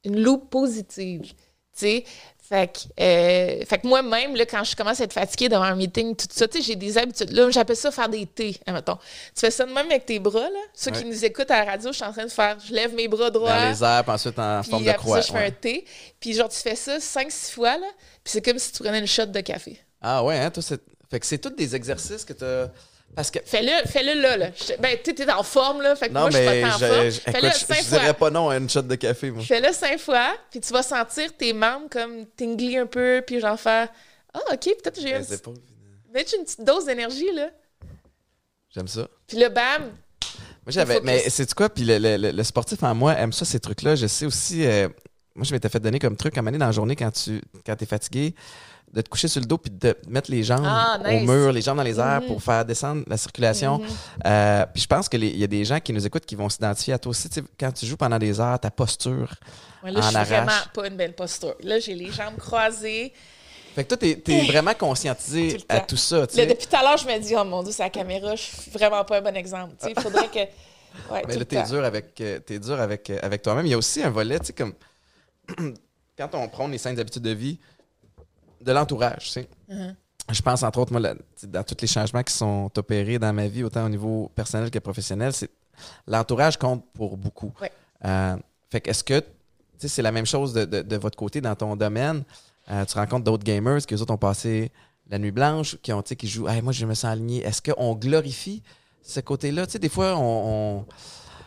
une 0.05 0.21
loupe 0.21 0.51
positive. 0.51 1.23
Tu 1.23 1.35
sais? 1.73 2.05
Fait 2.49 2.73
que, 2.73 2.81
euh, 3.01 3.65
fait 3.65 3.79
que 3.79 3.87
moi-même, 3.87 4.35
là, 4.35 4.45
quand 4.45 4.65
je 4.65 4.75
commence 4.75 5.01
à 5.01 5.05
être 5.05 5.13
fatiguée 5.13 5.49
devant 5.49 5.63
un 5.63 5.77
meeting, 5.77 6.17
tout 6.17 6.27
ça, 6.29 6.49
tu 6.49 6.59
sais, 6.59 6.65
j'ai 6.65 6.77
des 6.77 6.99
habitudes. 6.99 7.31
Là, 7.31 7.49
j'appelle 7.51 7.77
ça 7.77 7.93
faire 7.93 8.09
des 8.09 8.27
thés, 8.27 8.59
admettons. 8.67 8.97
Tu 8.97 9.41
fais 9.41 9.51
ça 9.53 9.65
de 9.65 9.73
même 9.73 9.87
avec 9.87 10.07
tes 10.07 10.19
bras, 10.19 10.41
là? 10.41 10.59
Ceux 10.75 10.91
qui 10.91 11.05
nous 11.05 11.25
écoutent 11.25 11.53
à 11.53 11.65
la 11.65 11.71
radio, 11.71 11.93
je 11.93 11.97
suis 11.97 12.05
en 12.05 12.13
train 12.13 12.25
de 12.25 12.31
faire, 12.31 12.59
je 12.67 12.75
lève 12.75 12.95
mes 12.95 13.07
bras 13.07 13.31
droits. 13.31 13.49
Dans 13.49 13.71
les 13.71 13.85
airs, 13.85 14.03
puis 14.03 14.13
ensuite 14.13 14.39
en 14.39 14.61
puis 14.61 14.71
forme 14.71 14.85
de 14.85 14.93
croix. 14.93 15.23
ça, 15.23 15.29
je 15.29 15.33
fais 15.33 15.39
ouais. 15.39 15.47
un 15.47 15.51
thé. 15.53 15.85
Puis 16.19 16.35
genre, 16.35 16.49
tu 16.49 16.59
fais 16.59 16.75
ça 16.75 16.99
5-6 16.99 17.53
fois, 17.53 17.79
là. 17.79 17.87
Puis 18.25 18.33
c'est 18.33 18.43
comme 18.43 18.59
si 18.59 18.73
tu 18.73 18.83
prenais 18.83 18.99
une 18.99 19.07
shot 19.07 19.27
de 19.27 19.41
café. 19.41 19.81
Ah 20.01 20.25
ouais, 20.25 20.39
hein, 20.39 20.51
toi, 20.51 20.63
c'est. 20.63 20.81
Fait 21.11 21.21
que 21.21 21.27
c'est 21.27 21.39
tous 21.39 21.51
des 21.51 21.77
exercices 21.77 22.25
que 22.25 22.33
tu 22.33 22.45
Parce 23.15 23.31
que. 23.31 23.39
Fais-le, 23.45 23.87
fais-le 23.89 24.21
là, 24.21 24.37
là. 24.39 24.51
Je- 24.57 24.81
Ben, 24.81 24.97
tu 25.05 25.15
t'es 25.15 25.31
en 25.31 25.43
forme, 25.43 25.83
là. 25.83 25.95
Fait 25.97 26.09
que 26.09 26.13
Non, 26.15 26.21
moi, 26.23 26.31
je 26.31 26.37
suis 26.39 26.47
mais 26.47 26.63
pas 26.63 26.69
tant 26.71 26.75
en 26.75 26.79
forme. 26.79 27.05
je- 27.11 27.11
Fais-le 27.21 27.39
écoute, 27.49 27.59
je, 27.61 27.65
5 27.67 27.77
je 27.77 27.83
fois. 27.83 27.99
dirais 27.99 28.15
pas 28.15 28.31
non 28.31 28.49
à 28.49 28.57
une 28.57 28.71
shot 28.71 28.83
de 28.83 28.95
café, 28.95 29.31
moi. 29.31 29.43
Fais-le 29.45 29.73
cinq 29.73 29.99
fois, 29.99 30.35
puis 30.51 30.61
tu 30.61 30.73
vas 30.73 30.83
sentir 30.83 31.37
tes 31.37 31.53
membres 31.53 31.89
comme 31.91 32.25
tingly 32.37 32.79
un 32.79 32.87
peu, 32.87 33.23
puis 33.27 33.39
genre 33.41 33.59
faire 33.61 33.89
Ah, 34.35 34.41
ok, 34.53 34.61
peut-être 34.83 34.99
j'ai 35.01 35.13
un 35.15 35.19
Mais 35.19 35.25
petit. 35.25 35.33
c'est 35.33 35.43
pas- 35.43 35.51
Mets-tu 36.15 36.37
une 36.37 36.45
petite 36.45 36.65
dose 36.65 36.87
d'énergie, 36.87 37.31
là? 37.35 37.51
J'aime 38.75 38.89
ça. 38.89 39.07
Puis 39.27 39.37
là, 39.39 39.49
bam! 39.51 39.83
Moi, 39.83 40.69
j'avais. 40.69 41.01
Mais 41.03 41.29
c'est 41.29 41.53
quoi? 41.55 41.69
Puis 41.69 41.85
le, 41.85 41.99
le- 41.99 42.17
le- 42.17 42.31
le 42.31 42.45
sportif 42.45 42.83
en 42.83 42.95
moi 42.95 43.19
aime 43.19 43.33
ça, 43.33 43.45
ces 43.45 43.61
trucs-là. 43.61 43.95
Je 43.97 44.07
sais 44.07 44.25
aussi. 44.27 44.65
euh, 44.65 44.89
moi, 45.35 45.45
je 45.45 45.53
m'étais 45.53 45.69
fait 45.69 45.81
donner 45.81 45.99
comme 45.99 46.17
truc 46.17 46.37
à 46.37 46.41
un 46.41 46.43
moment 46.43 46.51
donné 46.53 46.59
dans 46.61 46.67
la 46.67 46.73
journée 46.73 46.97
quand 46.97 47.11
tu 47.11 47.43
quand 47.67 47.81
es 47.81 47.87
fatigué, 47.87 48.35
de 48.93 49.01
te 49.01 49.09
coucher 49.09 49.27
sur 49.29 49.41
le 49.41 49.47
dos 49.47 49.57
puis 49.59 49.71
de 49.71 49.97
mettre 50.09 50.31
les 50.31 50.43
jambes 50.43 50.65
Ah, 50.67 50.99
au 51.03 51.21
mur, 51.21 51.51
les 51.53 51.63
jambes 51.63 51.79
dans 51.79 51.83
les 51.83 51.99
airs 51.99 52.21
Mhm. 52.21 52.27
pour 52.29 52.43
faire 52.43 52.65
descendre 52.65 53.03
la 53.07 53.17
circulation. 53.17 53.79
Mhm. 53.79 53.87
Euh, 54.27 54.67
puis 54.73 54.83
je 54.83 54.87
pense 54.87 55.09
qu'il 55.09 55.25
y 55.25 55.43
a 55.45 55.47
des 55.47 55.65
gens 55.65 55.81
qui 55.81 55.93
nous 55.93 56.07
écoutent 56.07 56.27
qui 56.27 56.35
vont 56.37 56.49
s'identifier 56.49 56.93
à 56.95 56.99
toi 56.99 57.11
aussi. 57.11 57.29
Quand 57.59 57.73
tu 57.73 57.87
joues 57.87 57.97
pendant 57.97 58.19
des 58.19 58.39
heures, 58.39 58.59
ta 58.61 58.71
posture. 58.71 59.35
Ouais, 59.83 59.91
là, 59.91 60.01
je 60.01 60.07
En 60.07 60.09
suis 60.09 60.17
arrache. 60.17 60.29
vraiment 60.29 60.53
pas 60.75 60.87
une 60.89 60.97
belle 60.97 61.15
posture. 61.15 61.55
Là, 61.63 61.79
j'ai 61.81 61.95
les 61.95 62.13
jambes 62.13 62.37
croisées. 62.37 63.13
Fait 63.75 63.85
que 63.85 63.89
toi, 63.89 63.97
t'es 63.97 64.23
es 64.27 64.43
vraiment 64.47 64.75
conscientisé 64.75 65.57
Tout 65.57 65.65
à 65.71 65.81
tout 65.81 65.97
ça. 65.97 66.19
Là, 66.21 66.27
depuis 66.47 66.67
tout 66.67 66.77
à 66.77 66.83
l'heure, 66.83 66.99
je 66.99 67.07
me 67.07 67.19
dis, 67.19 67.35
oh 67.35 67.45
mon 67.45 67.63
Dieu, 67.63 67.73
c'est 67.73 67.83
la 67.83 67.89
caméra, 67.91 68.37
je 68.37 68.43
suis 68.43 68.71
vraiment 68.71 69.03
pas 69.05 69.19
un 69.19 69.23
bon 69.23 69.35
exemple. 69.35 69.75
Il 69.89 69.99
faudrait 69.99 70.29
que. 70.29 70.41
Ouais, 70.41 70.49
Mais 71.15 71.23
tout 71.23 71.29
là, 71.31 71.37
le 71.39 71.45
t'es 71.47 71.63
dur 71.63 71.83
avec, 71.83 72.21
euh, 72.21 72.39
t'es 72.41 72.59
dur 72.59 72.79
avec, 72.79 73.09
euh, 73.09 73.19
avec 73.23 73.41
toi-même. 73.41 73.65
Il 73.65 73.71
y 73.71 73.75
a 73.75 73.79
aussi 73.79 74.03
un 74.03 74.11
volet, 74.11 74.39
tu 74.41 74.47
sais, 74.49 74.53
comme 74.53 74.75
quand 76.19 76.35
on 76.35 76.49
prend 76.49 76.69
les 76.69 76.77
saines 76.79 77.01
habitudes 77.01 77.23
de 77.23 77.31
vie, 77.31 77.59
de 78.65 78.73
l'entourage, 78.73 79.25
tu 79.25 79.29
sais. 79.31 79.49
Mhm. 79.69 79.95
Je 80.31 80.41
pense, 80.41 80.63
entre 80.63 80.79
autres, 80.79 80.93
moi, 80.93 81.01
là, 81.01 81.15
dans 81.49 81.65
tous 81.65 81.77
les 81.81 81.89
changements 81.89 82.23
qui 82.23 82.33
sont 82.33 82.71
opérés 82.77 83.19
dans 83.19 83.33
ma 83.33 83.49
vie, 83.49 83.65
autant 83.65 83.85
au 83.85 83.89
niveau 83.89 84.31
personnel 84.35 84.71
que 84.71 84.79
professionnel, 84.79 85.33
c'est 85.33 85.51
l'entourage 86.07 86.57
compte 86.57 86.85
pour 86.95 87.17
beaucoup. 87.17 87.53
Ouais. 87.61 87.73
Euh, 88.05 88.37
fait 88.71 88.81
que 88.81 88.91
est-ce 88.91 89.03
que, 89.05 89.19
tu 89.21 89.27
sais, 89.79 89.89
c'est 89.89 90.03
la 90.03 90.13
même 90.13 90.27
chose 90.27 90.53
de, 90.53 90.65
de- 90.65 90.83
de 90.83 90.97
votre 90.97 91.17
côté 91.19 91.41
dans 91.41 91.55
ton 91.57 91.75
domaine? 91.77 92.23
Euh, 92.71 92.85
tu 92.85 92.97
rencontres 92.97 93.25
d'autres 93.25 93.43
gamers 93.45 93.79
qui, 93.85 93.95
eux 93.95 94.01
autres, 94.01 94.15
ont 94.15 94.19
passé 94.19 94.71
la 95.11 95.19
nuit 95.19 95.33
blanche, 95.33 95.77
qui, 95.83 95.93
ont, 95.93 96.01
tu 96.03 96.11
sais, 96.11 96.17
qui 96.17 96.29
jouent, 96.29 96.49
Hey, 96.49 96.63
moi, 96.63 96.73
je 96.73 96.87
me 96.87 96.95
sens 96.95 97.11
aligné. 97.11 97.43
Est-ce 97.43 97.61
qu'on 97.61 97.95
glorifie 97.95 98.63
ce 99.03 99.19
côté-là? 99.21 99.67
Tu 99.67 99.73
sais, 99.73 99.79
des 99.81 99.89
fois, 99.89 100.15
on, 100.17 100.79
on- 100.79 100.87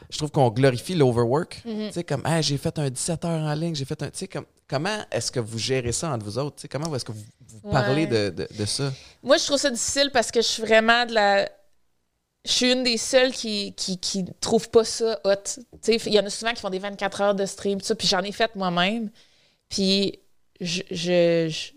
je 0.09 0.17
trouve 0.17 0.31
qu'on 0.31 0.49
glorifie 0.49 0.95
l'overwork. 0.95 1.61
Mhm. 1.65 1.87
Tu 1.87 1.93
sais, 1.93 2.03
comme, 2.03 2.25
Hey, 2.25 2.43
j'ai 2.43 2.57
fait 2.57 2.77
un 2.77 2.89
17 2.89 3.23
heures 3.25 3.41
en 3.43 3.53
ligne, 3.53 3.73
j'ai 3.73 3.85
fait 3.85 4.01
un. 4.03 4.07
Tu 4.09 4.17
sais, 4.19 4.27
comme, 4.27 4.45
comment 4.67 4.99
est-ce 5.11 5.31
que 5.31 5.39
vous 5.39 5.57
gérez 5.59 5.91
ça 5.91 6.11
entre 6.11 6.25
vous 6.25 6.37
autres? 6.37 6.55
Tu 6.57 6.61
sais, 6.63 6.67
comment 6.67 6.93
est-ce 6.95 7.05
que 7.05 7.11
vous, 7.11 7.23
vous 7.47 7.71
parlez 7.71 8.05
Ouais. 8.05 8.29
de, 8.31 8.43
de- 8.43 8.47
de 8.57 8.65
ça? 8.65 8.91
Moi, 9.23 9.37
je 9.37 9.45
trouve 9.45 9.57
ça 9.57 9.69
difficile 9.69 10.09
parce 10.13 10.31
que 10.31 10.41
je 10.41 10.47
suis 10.47 10.63
vraiment 10.63 11.05
de 11.05 11.13
la. 11.13 11.49
Je 12.45 12.51
suis 12.51 12.71
une 12.71 12.83
des 12.83 12.97
seules 12.97 13.31
qui, 13.31 13.73
qui, 13.73 13.97
qui 13.99 14.23
trouve 14.39 14.69
pas 14.69 14.83
ça 14.83 15.19
hot. 15.23 15.31
Tu 15.45 15.59
sais, 15.81 15.95
il 16.05 16.13
y 16.13 16.19
en 16.19 16.25
a 16.25 16.29
souvent 16.29 16.53
qui 16.53 16.61
font 16.61 16.69
des 16.69 16.77
24 16.79 17.21
heures 17.21 17.35
de 17.35 17.45
stream, 17.47 17.79
tout 17.81 17.87
ça, 17.87 17.95
puis 17.95 18.07
j'en 18.07 18.21
ai 18.21 18.31
fait 18.31 18.55
moi-même. 18.55 19.09
Puis 19.69 20.19
je. 20.61 20.81
je, 20.91 21.47
je- 21.49 21.71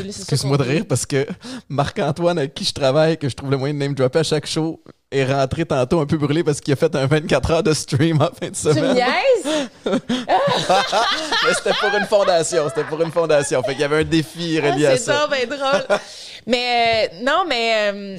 Excuse-moi 0.00 0.58
de 0.58 0.62
rire 0.64 0.84
parce 0.86 1.06
que 1.06 1.26
Marc-Antoine, 1.70 2.38
avec 2.38 2.52
qui 2.54 2.64
je 2.64 2.74
travaille, 2.74 3.16
que 3.16 3.26
je 3.28 3.34
trouve 3.34 3.50
le 3.50 3.56
moyen 3.56 3.72
de 3.74 3.78
name 3.78 3.94
dropper 3.94 4.18
à 4.18 4.22
chaque 4.22 4.44
show, 4.46 4.82
est 5.10 5.24
rentré 5.24 5.64
tantôt 5.64 6.00
un 6.00 6.06
peu 6.06 6.18
brûlé 6.18 6.44
parce 6.44 6.60
qu'il 6.60 6.72
a 6.72 6.76
fait 6.76 6.94
un 6.94 7.06
24 7.06 7.50
heures 7.50 7.62
de 7.62 7.72
stream 7.72 8.20
en 8.20 8.26
fin 8.26 8.48
de 8.48 8.54
Tu 8.54 8.60
semaine. 8.60 8.94
niaises? 8.94 9.68
Mais 9.86 11.54
c'était 11.54 11.72
pour 11.80 11.94
une 11.98 12.06
fondation. 12.06 12.68
C'était 12.68 12.84
pour 12.84 13.00
une 13.02 13.10
fondation. 13.12 13.62
Fait 13.62 13.72
qu'il 13.72 13.80
y 13.80 13.84
avait 13.84 14.00
un 14.00 14.04
défi 14.04 14.60
relié 14.60 14.86
Ah, 14.86 14.90
à 14.90 14.96
c'est 14.96 15.04
ça. 15.04 15.26
ben 15.26 15.48
drôle. 15.48 15.98
mais 16.46 17.10
euh, 17.12 17.20
non, 17.22 17.44
mais 17.48 17.90
euh, 17.92 18.18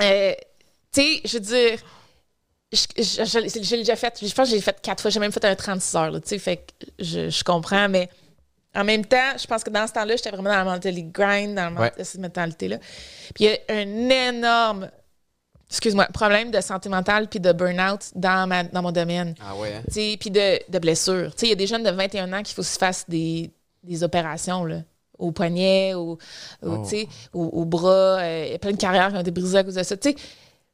euh, 0.00 0.32
tu 0.92 1.00
sais, 1.02 1.20
je 1.24 1.32
veux 1.34 1.40
dire, 1.40 1.78
je, 2.72 2.78
je, 2.96 3.24
je- 3.24 3.62
je 3.62 3.70
l'ai 3.72 3.78
déjà 3.82 3.96
fait. 3.96 4.18
Je 4.22 4.32
pense 4.34 4.48
que 4.48 4.54
j'ai 4.54 4.60
fait 4.60 4.76
quatre 4.82 5.00
fois. 5.02 5.10
J'ai 5.10 5.20
même 5.20 5.32
fait 5.32 5.44
un 5.44 5.54
36 5.54 5.96
heures, 5.96 6.12
tu 6.20 6.28
sais, 6.28 6.38
fait 6.38 6.56
que 6.58 6.86
je, 6.98 7.44
comprends, 7.44 7.88
mais 7.88 8.08
en 8.74 8.84
même 8.84 9.04
temps, 9.04 9.36
je 9.40 9.46
pense 9.46 9.64
que 9.64 9.70
dans 9.70 9.86
ce 9.86 9.92
temps-là, 9.92 10.16
j'étais 10.16 10.30
vraiment 10.30 10.50
dans 10.50 10.56
la 10.56 10.64
mentalité 10.64 11.02
grind, 11.10 11.54
dans 11.56 11.70
la 11.70 11.80
Ouais. 11.80 11.92
cette 12.02 12.20
mentalité-là. 12.20 12.76
Puis 13.34 13.44
il 13.44 13.46
y 13.46 13.48
a 13.48 13.58
un 13.74 14.28
énorme, 14.28 14.90
excuse-moi, 15.70 16.06
problème 16.12 16.50
de 16.50 16.60
santé 16.60 16.88
mentale 16.88 17.28
puis 17.28 17.40
de 17.40 17.52
burn-out 17.52 18.10
dans, 18.14 18.46
ma, 18.48 18.64
dans 18.64 18.82
mon 18.82 18.92
domaine. 18.92 19.34
Ah 19.40 19.56
ouais, 19.56 19.74
hein? 19.76 19.82
Puis 19.92 20.30
de, 20.30 20.58
de 20.70 20.78
blessures. 20.78 21.32
Il 21.42 21.48
y 21.48 21.52
a 21.52 21.54
des 21.54 21.66
jeunes 21.66 21.82
de 21.84 21.90
21 21.90 22.32
ans 22.32 22.42
qui 22.42 22.52
faut 22.54 22.62
se 22.62 22.76
fassent 22.78 23.08
des, 23.08 23.50
des 23.82 24.02
opérations, 24.02 24.64
là. 24.64 24.78
Au 25.18 25.32
poignet, 25.32 25.92
au, 25.94 26.12
au, 26.62 26.66
Oh. 26.66 26.86
au, 27.34 27.42
au 27.44 27.64
bras. 27.66 28.20
euh, 28.20 28.44
Il 28.46 28.52
y 28.52 28.54
a 28.54 28.58
plein 28.58 28.72
de 28.72 28.76
carrières 28.78 29.10
qui 29.10 29.16
ont 29.16 29.20
été 29.20 29.30
brisées 29.30 29.58
à 29.58 29.64
cause 29.64 29.74
de 29.74 29.82
ça. 29.82 29.94
Tu 29.96 30.10
sais, 30.10 30.16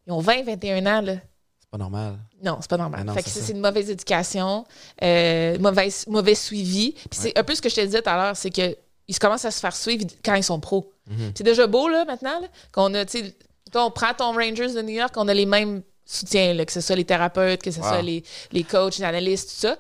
ils 0.06 0.12
ont 0.12 0.20
20, 0.20 0.44
21 0.44 0.86
ans. 0.86 1.04
C'est 1.04 1.70
pas 1.70 1.78
normal. 1.78 2.14
Non, 2.44 2.58
c'est 2.60 2.70
pas 2.70 2.76
normal. 2.76 3.00
Ah 3.02 3.04
non, 3.04 3.14
fait 3.14 3.24
que 3.24 3.28
c'est 3.28 3.52
une 3.52 3.60
mauvaise 3.60 3.90
éducation, 3.90 4.64
euh, 5.02 5.58
mauvaise, 5.58 6.06
mauvais 6.06 6.36
suivi. 6.36 6.92
Puis 6.92 7.08
c'est 7.20 7.36
un 7.36 7.42
peu 7.42 7.56
ce 7.56 7.60
que 7.60 7.68
je 7.68 7.74
te 7.74 7.80
disais 7.80 8.02
tout 8.02 8.08
à 8.10 8.16
l'heure, 8.16 8.36
c'est 8.36 8.50
que 8.50 8.76
ils 9.08 9.18
commencent 9.18 9.44
à 9.44 9.50
se 9.50 9.58
faire 9.60 9.74
suivre 9.74 10.04
quand 10.24 10.34
ils 10.34 10.44
sont 10.44 10.60
pros. 10.60 10.92
Mhm. 11.10 11.32
C'est 11.34 11.44
déjà 11.44 11.66
beau, 11.66 11.88
là, 11.88 12.04
maintenant, 12.04 12.40
qu'on 12.72 12.94
a, 12.94 13.04
tu 13.04 13.18
sais, 13.18 13.24
toi, 13.30 13.36
on 13.78 13.90
prend 13.90 14.12
ton 14.14 14.32
Rangers 14.32 14.72
de 14.74 14.82
New 14.82 14.94
York, 14.94 15.12
on 15.16 15.28
a 15.28 15.34
les 15.34 15.46
mêmes 15.46 15.82
soutiens, 16.04 16.54
là, 16.54 16.64
que 16.64 16.72
ce 16.72 16.80
soit 16.80 16.96
les 16.96 17.04
thérapeutes, 17.04 17.62
que 17.62 17.70
ce 17.70 17.80
Wow. 17.80 17.86
soit 17.88 18.02
les, 18.02 18.22
les 18.52 18.62
coachs, 18.64 18.98
les 18.98 19.04
analystes, 19.04 19.48
tout 19.50 19.56
ça. 19.56 19.76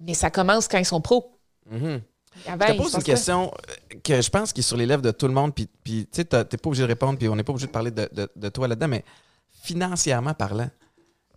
Mais 0.00 0.14
ça 0.14 0.30
commence 0.30 0.68
quand 0.68 0.78
ils 0.78 0.84
sont 0.84 1.00
pros. 1.00 1.30
Avant, 2.46 2.66
Je 2.66 2.72
te 2.72 2.76
pose 2.76 2.90
se 2.92 2.96
une 2.96 3.02
question 3.04 3.52
euh, 3.54 3.96
que 4.02 4.20
je 4.20 4.28
pense 4.28 4.52
qui 4.52 4.60
est 4.60 4.64
sur 4.64 4.76
les 4.76 4.86
lèvres 4.86 5.02
de 5.02 5.12
tout 5.12 5.28
le 5.28 5.32
monde, 5.34 5.54
puis, 5.54 5.68
puis 5.84 6.06
tu 6.12 6.16
sais, 6.20 6.24
t'es 6.24 6.56
pas 6.56 6.68
obligé 6.68 6.82
de 6.82 6.88
répondre, 6.88 7.16
puis 7.18 7.28
on 7.28 7.36
n'est 7.36 7.44
pas 7.44 7.52
obligé 7.52 7.66
de 7.68 7.72
parler 7.72 7.90
de, 7.92 8.08
de- 8.12 8.28
de 8.34 8.48
toi 8.48 8.66
là-dedans, 8.68 8.88
mais 8.88 9.04
financièrement 9.62 10.34
parlant, 10.34 10.68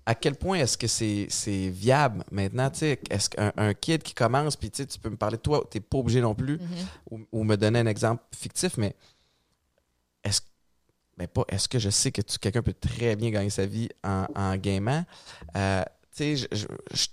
à 0.05 0.15
quel 0.15 0.35
point 0.35 0.57
est-ce 0.59 0.77
que 0.77 0.87
c'est 0.87 1.69
viable 1.69 2.23
maintenant? 2.31 2.69
tu 2.69 2.79
sais, 2.79 2.99
Est-ce 3.09 3.29
qu'un 3.29 3.51
un 3.57 3.73
kid 3.73 4.01
qui 4.03 4.13
commence, 4.13 4.55
puis 4.55 4.71
tu 4.71 4.85
peux 5.01 5.09
me 5.09 5.17
parler 5.17 5.37
de 5.37 5.41
toi, 5.41 5.63
tu 5.69 5.77
n'es 5.77 5.81
pas 5.81 5.97
obligé 5.97 6.19
non 6.21 6.33
plus, 6.33 6.57
Mhm. 6.57 6.67
ou, 7.11 7.19
ou 7.31 7.43
me 7.43 7.55
donner 7.57 7.79
un 7.79 7.87
exemple 7.87 8.23
fictif, 8.35 8.77
mais 8.77 8.95
ben 11.17 11.27
pas 11.27 11.43
est-ce 11.49 11.67
que 11.67 11.79
je 11.79 11.89
sais 11.89 12.11
que 12.11 12.21
tu- 12.21 12.37
quelqu'un 12.39 12.61
peut 12.61 12.73
très 12.79 13.15
bien 13.15 13.31
gagner 13.31 13.49
sa 13.49 13.65
vie 13.65 13.89
en, 14.03 14.25
en 14.35 14.55
gamant? 14.57 15.03
Euh, 15.55 15.83
tu 16.15 16.35
sais, 16.35 16.35
je, 16.37 16.45
je- 16.51 16.65
je- 16.93 17.07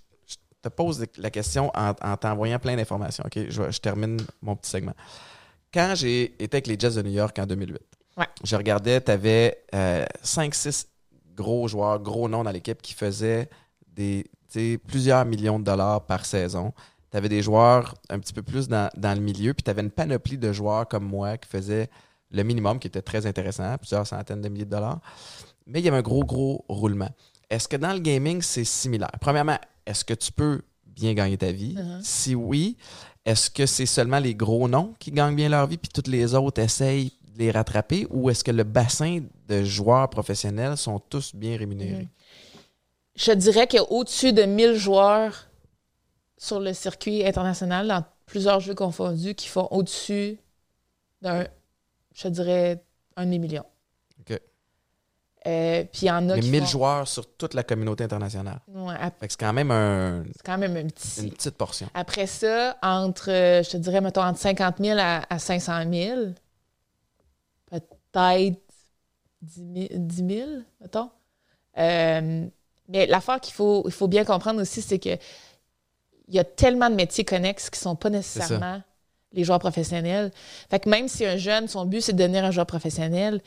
te 0.63 0.69
pose 0.71 1.05
la 1.19 1.31
question 1.31 1.71
en, 1.75 1.93
en 2.01 2.17
t'envoyant 2.17 2.59
plein 2.59 2.75
d'informations. 2.75 3.23
OK? 3.27 3.39
Je, 3.51 3.71
je 3.71 3.79
termine 3.81 4.19
mon 4.41 4.57
petit 4.57 4.71
segment. 4.71 4.95
Quand 5.73 5.93
j'ai 5.95 6.23
été 6.43 6.57
avec 6.57 6.67
les 6.67 6.79
Jets 6.79 6.93
de 6.93 7.03
New 7.03 7.11
York 7.13 7.39
en 7.39 7.45
2008, 7.47 7.79
Ouais. 8.17 8.27
je 8.45 8.57
regardais, 8.57 9.01
tu 9.01 9.11
avais 9.11 9.65
5-6 10.23 10.87
gros 11.37 11.69
joueurs, 11.69 11.99
gros 12.01 12.29
noms 12.29 12.45
dans 12.45 12.51
l'équipe 12.51 12.81
qui 12.81 12.95
faisaient 12.95 13.49
des, 13.89 14.25
plusieurs 14.87 15.25
millions 15.25 15.59
de 15.59 15.65
dollars 15.65 16.07
par 16.07 16.25
saison. 16.25 16.73
Tu 17.11 17.17
avais 17.17 17.29
des 17.29 17.43
joueurs 17.43 17.95
un 18.09 18.19
petit 18.19 18.33
peu 18.33 18.43
plus 18.43 18.69
dans, 18.69 18.89
dans 18.97 19.15
le 19.15 19.21
milieu, 19.21 19.53
puis 19.55 19.63
tu 19.65 19.71
avais 19.71 19.83
une 19.83 19.91
panoplie 19.91 20.39
de 20.39 20.53
joueurs 20.53 20.89
comme 20.89 21.05
moi 21.05 21.37
qui 21.39 21.49
faisaient 21.49 21.91
le 22.35 22.43
minimum, 22.43 22.78
qui 22.78 22.89
était 22.89 23.03
très 23.03 23.26
intéressant, 23.26 23.76
plusieurs 23.78 24.07
centaines 24.07 24.41
de 24.41 24.49
milliers 24.49 24.64
de 24.64 24.70
dollars. 24.70 25.01
Mais 25.66 25.80
il 25.80 25.85
y 25.85 25.89
avait 25.89 25.99
un 25.99 26.03
gros, 26.03 26.24
gros 26.24 26.64
roulement. 26.68 27.11
Est-ce 27.49 27.68
que 27.68 27.76
dans 27.76 27.93
le 27.93 28.01
gaming, 28.01 28.43
c'est 28.43 28.64
similaire? 28.64 29.11
Premièrement, 29.20 29.59
est-ce 29.87 30.05
que 30.05 30.14
tu 30.14 30.32
peux 30.32 30.62
bien 30.87 31.14
gagner 31.14 31.39
ta 31.39 31.53
vie? 31.53 31.74
Mhm. 31.74 32.01
Si 32.03 32.35
oui, 32.35 32.76
est-ce 33.24 33.51
que 33.51 33.66
c'est 33.66 33.87
seulement 33.87 34.18
les 34.18 34.35
gros 34.35 34.68
noms 34.68 34.95
qui 34.99 35.11
gagnent 35.11 35.37
bien 35.37 35.49
leur 35.49 35.66
vie, 35.66 35.78
puis 35.78 35.89
toutes 35.89 36.09
les 36.09 36.35
autres 36.35 36.61
essayent 36.61 37.12
de 37.35 37.39
les 37.39 37.51
rattraper, 37.51 38.07
ou 38.11 38.30
est-ce 38.30 38.45
que 38.45 38.51
le 38.51 38.64
bassin 38.64 39.20
de 39.49 39.64
joueurs 39.64 40.09
professionnels 40.11 40.76
sont 40.76 40.99
tous 40.99 41.35
bien 41.35 41.57
rémunérés? 41.57 42.03
Mhm. 42.03 42.09
Je 43.16 43.32
dirais 43.32 43.66
qu'il 43.66 43.78
y 43.78 43.82
a 43.82 43.93
au-dessus 43.93 44.32
de 44.32 44.43
1000 44.43 44.74
joueurs 44.74 45.49
sur 46.37 46.61
le 46.61 46.74
circuit 46.74 47.24
international, 47.24 47.89
dans 47.89 48.05
plusieurs 48.26 48.61
jeux 48.61 48.74
confondus, 48.74 49.35
qui 49.35 49.49
font 49.49 49.68
au-dessus 49.70 50.39
d'un, 51.22 51.47
je 52.15 52.29
dirais, 52.29 52.83
un 53.17 53.25
demi-million. 53.27 53.65
OK. 54.21 54.41
Euh, 55.47 55.85
puis 55.93 56.03
il 56.03 56.07
y 56.07 56.11
en 56.11 56.31
a 56.31 56.37
Mais 56.37 56.41
qui 56.41 56.51
1000 56.51 56.61
font- 56.62 56.67
joueurs 56.69 57.07
sur 57.09 57.37
toute 57.37 57.53
la 57.53 57.62
communauté 57.62 58.03
internationale. 58.05 58.61
Ouais, 58.69 58.95
c'est 59.21 59.37
quand 59.39 59.53
même 59.53 59.71
un- 59.71 60.25
c'est 60.35 60.43
quand 60.43 60.57
même 60.57 60.75
un 60.77 60.87
petit. 60.87 61.25
une 61.25 61.33
petite 61.33 61.57
portion. 61.57 61.87
Après 61.93 62.27
ça, 62.27 62.79
entre, 62.83 63.27
je 63.29 63.71
te 63.71 63.77
dirais, 63.77 64.01
mettons, 64.01 64.23
entre 64.23 64.39
50 64.39 64.77
000 64.79 64.99
à, 64.99 65.23
à 65.29 65.39
500 65.39 65.83
000, 65.93 66.21
peut-être 67.71 67.89
10 69.43 69.89
000, 69.89 69.89
10 70.01 70.17
000, 70.37 70.51
mettons. 70.81 71.11
Euh, 71.77 72.47
mais 72.89 73.07
l'affaire 73.07 73.41
qu'il 73.41 73.53
faut, 73.53 73.83
il 73.87 73.93
faut 73.93 74.09
bien 74.09 74.25
comprendre 74.25 74.61
aussi, 74.62 74.81
c'est 74.81 74.99
que 74.99 75.19
il 76.29 76.35
y 76.35 76.39
a 76.39 76.45
tellement 76.45 76.89
de 76.89 76.95
métiers 76.95 77.25
connexes 77.27 77.69
qui 77.69 77.79
sont 77.79 77.97
pas 77.97 78.09
nécessairement 78.09 78.83
les 79.35 79.45
joueurs 79.45 79.59
professionnels. 79.59 80.30
Fait 80.70 80.78
que 80.80 80.89
même 80.89 81.09
si 81.09 81.24
un 81.26 81.37
jeune, 81.37 81.68
son 81.68 81.85
but, 81.85 82.01
c'est 82.01 82.12
de 82.12 82.18
devenir 82.18 82.45
un 82.45 82.51
joueur 82.51 82.66
professionnel, 82.66 83.41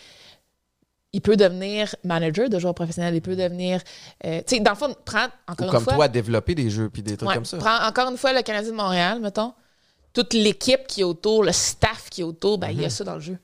il 1.14 1.22
peut 1.22 1.38
devenir 1.38 1.96
manager 2.04 2.50
de 2.50 2.60
joueur 2.60 2.76
professionnel, 2.76 3.16
il 3.16 3.22
peut 3.22 3.36
devenir... 3.36 3.82
euh, 4.26 4.40
tu 4.46 4.56
sais, 4.56 4.60
dans 4.60 4.72
le 4.72 4.78
fond, 4.78 4.94
prends, 5.06 5.26
Ou 5.26 5.52
encore 5.52 5.66
une 5.66 5.72
comme 5.72 5.84
fois... 5.84 5.94
toi, 5.94 6.08
développer 6.08 6.54
des 6.54 6.70
jeux 6.70 6.90
puis 6.90 7.02
des 7.02 7.18
trucs 7.18 7.30
Ouais, 7.30 7.36
comme 7.36 7.46
ça. 7.46 7.58
Prends 7.58 7.88
encore 7.88 8.12
une 8.12 8.18
fois 8.18 8.34
le 8.34 8.42
Canadien 8.42 8.72
de 8.72 8.78
Montréal, 8.78 9.20
mettons. 9.20 9.54
Toute 10.14 10.34
l'équipe 10.34 10.86
qui 10.88 11.02
est 11.02 11.06
autour, 11.06 11.44
le 11.44 11.52
staff 11.52 12.10
qui 12.10 12.22
est 12.22 12.24
autour, 12.24 12.58
ben, 12.58 12.70
il 12.70 12.82
y 12.82 12.86
a 12.86 12.90
ça 12.90 13.04
dans 13.04 13.16
le 13.16 13.22
jeu. 13.22 13.38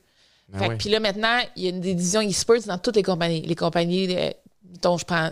Ben 0.50 0.58
Fait 0.58 0.68
oui. 0.68 0.76
Puis 0.76 0.88
là, 0.90 1.00
maintenant, 1.00 1.38
il 1.56 1.64
y 1.64 1.66
a 1.66 1.70
une 1.70 1.80
division 1.80 2.20
e-sports 2.20 2.66
dans 2.66 2.78
toutes 2.78 2.96
les 2.96 3.02
compagnies. 3.02 3.42
Les 3.42 3.54
compagnies, 3.54 4.14
euh, 4.14 4.30
dont 4.82 4.98
je 4.98 5.04
prends 5.04 5.30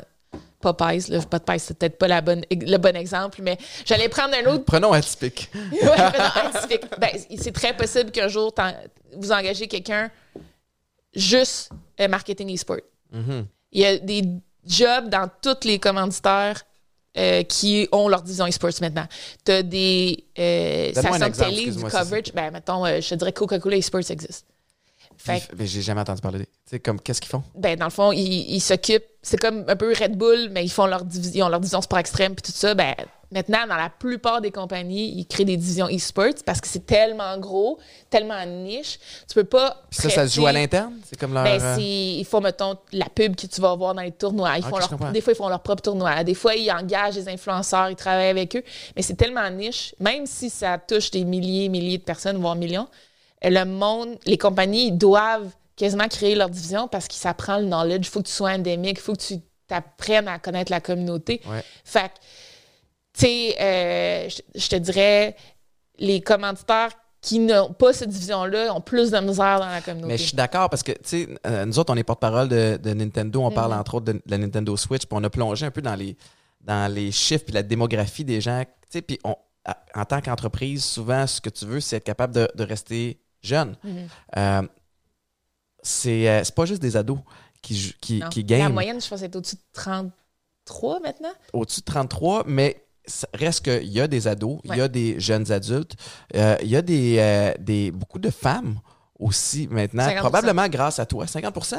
Popeyes, 0.62 1.10
là, 1.10 1.20
Popeyes, 1.20 1.58
c'est 1.58 1.76
peut-être 1.76 1.98
pas 1.98 2.08
la 2.08 2.20
bonne, 2.20 2.42
le 2.50 2.76
bon 2.78 2.96
exemple, 2.96 3.40
mais 3.42 3.58
j'allais 3.84 4.08
prendre 4.08 4.34
un 4.34 4.50
autre. 4.50 4.64
Prenons 4.64 4.92
atypique. 4.92 5.50
Mais 5.70 5.82
non, 5.82 5.92
atypique. 5.92 6.84
Ben, 6.98 7.10
c'est 7.38 7.52
très 7.52 7.76
possible 7.76 8.10
qu'un 8.10 8.28
jour, 8.28 8.54
vous 9.16 9.32
engagez 9.32 9.68
quelqu'un 9.68 10.10
juste 11.14 11.70
euh, 12.00 12.08
marketing 12.08 12.54
e-sport. 12.54 12.80
Mhm. 13.12 13.46
Il 13.72 13.80
y 13.82 13.84
a 13.86 13.98
des 13.98 14.22
jobs 14.64 15.08
dans 15.08 15.28
tous 15.42 15.66
les 15.66 15.78
commanditaires 15.78 16.62
euh, 17.18 17.42
qui 17.42 17.86
ont 17.92 18.08
leur 18.08 18.22
division 18.22 18.46
e-sports 18.46 18.80
maintenant. 18.80 19.06
Tu 19.44 19.52
as 19.52 19.62
des 19.62 20.24
euh, 20.38 20.92
stations 20.92 21.18
de 21.18 21.24
exemple, 21.24 21.50
télé, 21.50 21.70
du 21.70 21.82
coverage. 21.82 22.32
Ben, 22.34 22.50
mettons, 22.50 22.86
euh, 22.86 23.02
je 23.02 23.10
te 23.10 23.14
dirais 23.16 23.32
Coca-Cola 23.32 23.76
e-sports 23.76 24.10
existe. 24.10 24.46
Fait 25.24 25.42
Mais 25.56 25.66
j'ai 25.66 25.82
jamais 25.82 26.00
entendu 26.00 26.20
parler. 26.20 26.46
Tu 26.46 26.50
sais, 26.70 26.80
comme, 26.80 27.00
qu'est-ce 27.00 27.20
qu'ils 27.20 27.30
font? 27.30 27.42
ben, 27.54 27.76
dans 27.78 27.86
le 27.86 27.90
fond, 27.90 28.12
ils 28.12 28.60
s'occupent. 28.60 29.04
C'est 29.22 29.36
comme 29.38 29.64
un 29.68 29.76
peu 29.76 29.92
Red 29.92 30.16
Bull, 30.16 30.48
mais 30.50 30.64
ils 30.64 30.68
font 30.70 30.86
leur 30.86 31.04
division, 31.04 31.48
leur 31.48 31.60
division 31.60 31.80
sport 31.80 32.00
extrême 32.00 32.34
puis 32.34 32.42
tout 32.42 32.58
ça. 32.58 32.74
Ben, 32.74 32.92
maintenant, 33.30 33.64
dans 33.68 33.76
la 33.76 33.88
plupart 33.88 34.40
des 34.40 34.50
compagnies, 34.50 35.16
ils 35.16 35.26
créent 35.26 35.44
des 35.44 35.56
divisions 35.56 35.86
e-sports 35.86 36.42
parce 36.44 36.60
que 36.60 36.66
c'est 36.66 36.84
tellement 36.84 37.38
gros, 37.38 37.78
tellement 38.10 38.44
niche. 38.44 38.98
Tu 39.28 39.34
peux 39.34 39.44
pas. 39.44 39.80
Puis 39.90 40.00
ça, 40.02 40.10
ça 40.10 40.26
se 40.26 40.34
joue 40.34 40.46
à 40.46 40.50
l'interne? 40.52 40.94
C'est 41.08 41.16
comme 41.16 41.34
leur. 41.34 41.44
Ben, 41.44 41.60
euh, 41.62 41.76
ils 41.78 42.24
font, 42.24 42.40
mettons, 42.40 42.76
la 42.92 43.06
pub 43.08 43.36
que 43.36 43.46
tu 43.46 43.60
vas 43.60 43.76
voir 43.76 43.94
dans 43.94 44.02
les 44.02 44.10
tournois. 44.10 44.58
Ils 44.58 44.64
Ok, 44.64 44.70
font 44.70 44.78
leur- 44.78 45.12
des 45.12 45.20
fois, 45.20 45.32
ils 45.32 45.36
font 45.36 45.48
leur 45.48 45.62
propre 45.62 45.82
tournoi. 45.82 46.24
Des 46.24 46.34
fois, 46.34 46.56
ils 46.56 46.70
engagent 46.72 47.14
des 47.14 47.28
influenceurs, 47.28 47.90
ils 47.90 47.96
travaillent 47.96 48.30
avec 48.30 48.56
eux. 48.56 48.64
Mais 48.96 49.02
c'est 49.02 49.14
tellement 49.14 49.48
niche, 49.50 49.94
même 50.00 50.26
si 50.26 50.50
ça 50.50 50.78
touche 50.78 51.12
des 51.12 51.22
milliers, 51.24 51.68
milliers 51.68 51.98
de 51.98 52.02
personnes, 52.02 52.38
voire 52.38 52.56
millions, 52.56 52.88
le 53.50 53.64
monde, 53.64 54.18
les 54.26 54.38
compagnies 54.38 54.92
doivent 54.92 55.50
quasiment 55.76 56.08
créer 56.08 56.34
leur 56.34 56.48
division 56.50 56.86
parce 56.88 57.08
que 57.08 57.14
ça 57.14 57.34
prend 57.34 57.58
le 57.58 57.66
knowledge. 57.66 58.06
Il 58.06 58.10
faut 58.10 58.20
que 58.22 58.28
tu 58.28 58.32
sois 58.34 58.50
endémique, 58.52 58.98
il 58.98 59.02
faut 59.02 59.14
que 59.14 59.22
tu 59.22 59.34
t'apprennes 59.66 60.28
à 60.28 60.38
connaître 60.38 60.70
la 60.70 60.80
communauté. 60.80 61.40
Ouais. 61.48 61.64
Fait 61.84 62.08
que, 62.08 62.18
tu 63.14 63.26
sais, 63.26 63.56
euh, 63.60 64.28
je- 64.54 64.68
te 64.68 64.76
dirais, 64.76 65.34
les 65.98 66.20
commanditaires 66.20 66.90
qui 67.20 67.38
n'ont 67.38 67.72
pas 67.72 67.92
cette 67.92 68.08
division-là 68.10 68.74
ont 68.74 68.80
plus 68.80 69.10
de 69.12 69.18
misère 69.18 69.60
dans 69.60 69.68
la 69.68 69.80
communauté. 69.80 70.08
Mais 70.12 70.18
je 70.18 70.24
suis 70.24 70.36
d'accord 70.36 70.68
parce 70.68 70.82
que, 70.82 70.92
tu 70.92 70.98
sais, 71.04 71.28
euh, 71.46 71.64
nous 71.64 71.78
autres, 71.78 71.92
on 71.92 71.96
est 71.96 72.02
porte-parole 72.04 72.48
de, 72.48 72.78
de 72.82 72.92
Nintendo. 72.94 73.42
On 73.42 73.50
Mm. 73.50 73.54
parle 73.54 73.72
entre 73.74 73.94
autres 73.94 74.06
de, 74.06 74.12
de 74.14 74.22
la 74.26 74.38
Nintendo 74.38 74.76
Switch. 74.76 75.02
Puis 75.06 75.16
on 75.18 75.22
a 75.22 75.30
plongé 75.30 75.64
un 75.66 75.70
peu 75.70 75.82
dans 75.82 75.94
les, 75.94 76.16
dans 76.60 76.92
les 76.92 77.12
chiffres 77.12 77.44
puis 77.44 77.54
la 77.54 77.62
démographie 77.62 78.24
des 78.24 78.40
gens. 78.40 78.62
Tu 78.64 78.70
sais, 78.90 79.02
puis 79.02 79.18
on- 79.24 79.36
à- 79.64 79.78
en 79.94 80.04
tant 80.04 80.20
qu'entreprise, 80.20 80.84
souvent, 80.84 81.26
ce 81.28 81.40
que 81.40 81.50
tu 81.50 81.64
veux, 81.64 81.78
c'est 81.80 81.96
être 81.96 82.04
capable 82.04 82.34
de, 82.34 82.48
de 82.56 82.64
rester 82.64 83.20
jeune. 83.42 83.76
Mhm. 83.84 84.08
Euh, 84.36 84.62
c'est 85.82 86.28
euh, 86.28 86.44
c'est 86.44 86.54
pas 86.54 86.64
juste 86.64 86.80
des 86.82 86.96
ados 86.96 87.18
qui, 87.60 87.94
qui, 88.00 88.22
qui 88.30 88.42
La 88.42 88.58
game 88.58 88.72
moyenne, 88.72 89.00
je 89.00 89.08
pense, 89.08 89.22
est 89.22 89.34
au-dessus 89.34 89.56
de 89.56 89.62
33 89.72 91.00
maintenant. 91.00 91.32
au-dessus 91.52 91.80
de 91.80 91.84
33, 91.86 92.44
mais 92.46 92.84
ça 93.04 93.26
reste 93.34 93.64
qu'il 93.64 93.88
y 93.88 94.00
a 94.00 94.06
des 94.06 94.28
ados, 94.28 94.60
il 94.64 94.76
y 94.76 94.80
a 94.80 94.88
des 94.88 95.18
jeunes 95.18 95.50
adultes, 95.50 95.96
euh, 96.36 96.56
il 96.62 96.68
y 96.68 96.76
a 96.76 96.82
des, 96.82 97.16
euh, 97.18 97.52
des, 97.58 97.90
beaucoup 97.90 98.18
de 98.18 98.30
femmes 98.30 98.80
aussi 99.18 99.68
maintenant, 99.68 100.06
50%. 100.06 100.18
probablement 100.18 100.68
grâce 100.68 100.98
à 100.98 101.06
toi, 101.06 101.26
50 101.26 101.74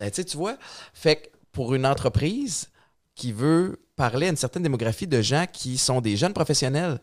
Ben, 0.00 0.10
tu 0.10 0.36
vois, 0.36 0.56
fait 0.92 1.16
que 1.16 1.28
pour 1.52 1.74
une 1.74 1.86
entreprise 1.86 2.70
qui 3.14 3.32
veut 3.32 3.82
parler 3.96 4.26
à 4.26 4.30
une 4.30 4.36
certaine 4.36 4.62
démographie 4.62 5.06
de 5.06 5.22
gens 5.22 5.46
qui 5.50 5.78
sont 5.78 6.00
des 6.00 6.16
jeunes 6.16 6.34
professionnels 6.34 7.00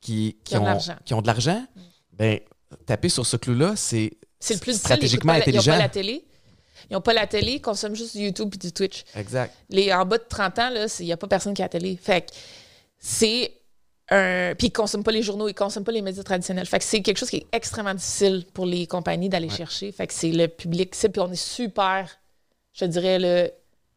qui, 0.00 0.38
Qui 0.44 0.56
ont 0.56 0.60
de 0.60 0.66
l'argent. 0.66 0.96
qui 1.04 1.14
ont 1.14 1.22
de 1.22 1.26
l'argent, 1.26 1.66
ben, 2.12 2.38
taper 2.86 3.08
sur 3.08 3.24
ce 3.26 3.36
clou-là, 3.36 3.74
c'est 3.76 4.12
C'est 4.40 4.54
le 4.54 4.60
plus 4.60 4.72
difficile. 4.72 4.86
stratégiquement 4.86 5.34
Ils 5.34 5.40
intelligent. 5.42 5.62
Ils 5.62 5.68
n'ont 5.70 5.78
pas 5.78 5.82
la 5.82 5.88
télé. 5.88 6.24
Ils 6.90 6.92
n'ont 6.92 7.00
pas 7.00 7.14
la 7.14 7.26
télé, 7.26 7.52
ils 7.52 7.60
consomment 7.60 7.94
juste 7.96 8.16
du 8.16 8.24
YouTube 8.24 8.52
et 8.54 8.58
du 8.58 8.72
Twitch. 8.72 9.04
Exact. 9.16 9.54
Les, 9.70 9.92
en 9.92 10.04
bas 10.04 10.18
de 10.18 10.24
30 10.28 10.58
ans, 10.58 10.70
il 11.00 11.06
n'y 11.06 11.12
a 11.12 11.16
pas 11.16 11.26
personne 11.26 11.54
qui 11.54 11.62
a 11.62 11.64
la 11.64 11.68
télé. 11.70 11.96
Fait 11.96 12.22
que 12.26 12.32
c'est 12.98 13.52
un. 14.10 14.54
Puis 14.58 14.66
ils 14.66 14.70
ne 14.70 14.74
consomment 14.74 15.02
pas 15.04 15.12
les 15.12 15.22
journaux, 15.22 15.46
ils 15.48 15.52
ne 15.52 15.56
consomment 15.56 15.84
pas 15.84 15.92
les 15.92 16.02
médias 16.02 16.22
traditionnels. 16.22 16.66
Fait 16.66 16.78
que 16.78 16.84
c'est 16.84 17.00
quelque 17.00 17.16
chose 17.18 17.30
qui 17.30 17.36
est 17.38 17.46
extrêmement 17.52 17.94
difficile 17.94 18.44
pour 18.52 18.66
les 18.66 18.86
compagnies 18.86 19.28
d'aller 19.30 19.48
chercher. 19.48 19.92
Fait 19.92 20.06
que 20.06 20.12
c'est 20.12 20.30
le 20.30 20.46
public. 20.48 20.90
Puis 20.94 21.10
on 21.20 21.32
est 21.32 21.36
super, 21.36 22.10
je 22.74 22.84
dirais, 22.84 23.18
le 23.18 23.50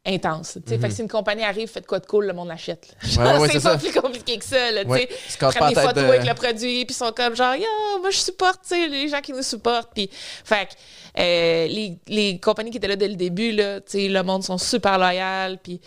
intense. 0.08 0.58
Fait 0.66 0.78
que 0.80 0.90
si 0.90 1.02
une 1.02 1.08
compagnie 1.10 1.44
arrive, 1.44 1.68
fait 1.68 1.82
de 1.82 1.86
quoi 1.86 2.00
de 2.00 2.06
cool, 2.06 2.26
le 2.28 2.34
monde 2.34 2.48
l'achète. 2.48 2.96
Mhm. 3.04 3.24
Ouais, 3.26 3.38
ouais, 3.40 3.48
c'est 3.52 3.62
pas 3.62 3.72
ça. 3.72 3.78
plus 3.78 3.92
compliqué 4.00 4.38
que 4.38 4.46
ça. 4.46 4.72
Là, 4.72 4.84
Ouais. 4.86 5.08
prennent 5.40 5.70
des 5.70 5.76
photos 5.76 5.94
de- 5.96 6.00
avec 6.08 6.26
le 6.26 6.34
produit, 6.34 6.86
puis 6.86 6.94
ils 6.94 6.98
sont 6.98 7.12
comme 7.12 7.36
genre, 7.36 7.56
yo, 7.56 7.66
moi 8.02 8.10
je 8.10 8.18
supporte, 8.18 8.62
tu 8.64 8.70
sais, 8.70 8.88
les 8.88 9.10
gens 9.10 9.20
qui 9.22 9.34
nous 9.34 9.44
supportent. 9.44 9.92
Puis, 9.94 10.10
fait 10.46 10.68
que, 10.68 10.74
euh, 11.20 11.68
les, 11.68 11.98
les 12.08 12.40
compagnies 12.40 12.70
qui 12.72 12.78
étaient 12.78 12.88
là 12.88 12.96
dès 12.96 13.08
le 13.08 13.16
début, 13.16 13.52
là, 13.52 13.80
le 13.94 14.22
monde 14.22 14.44
sont 14.44 14.58
super 14.58 14.98
loyaux, 14.98 15.58
puis 15.62 15.82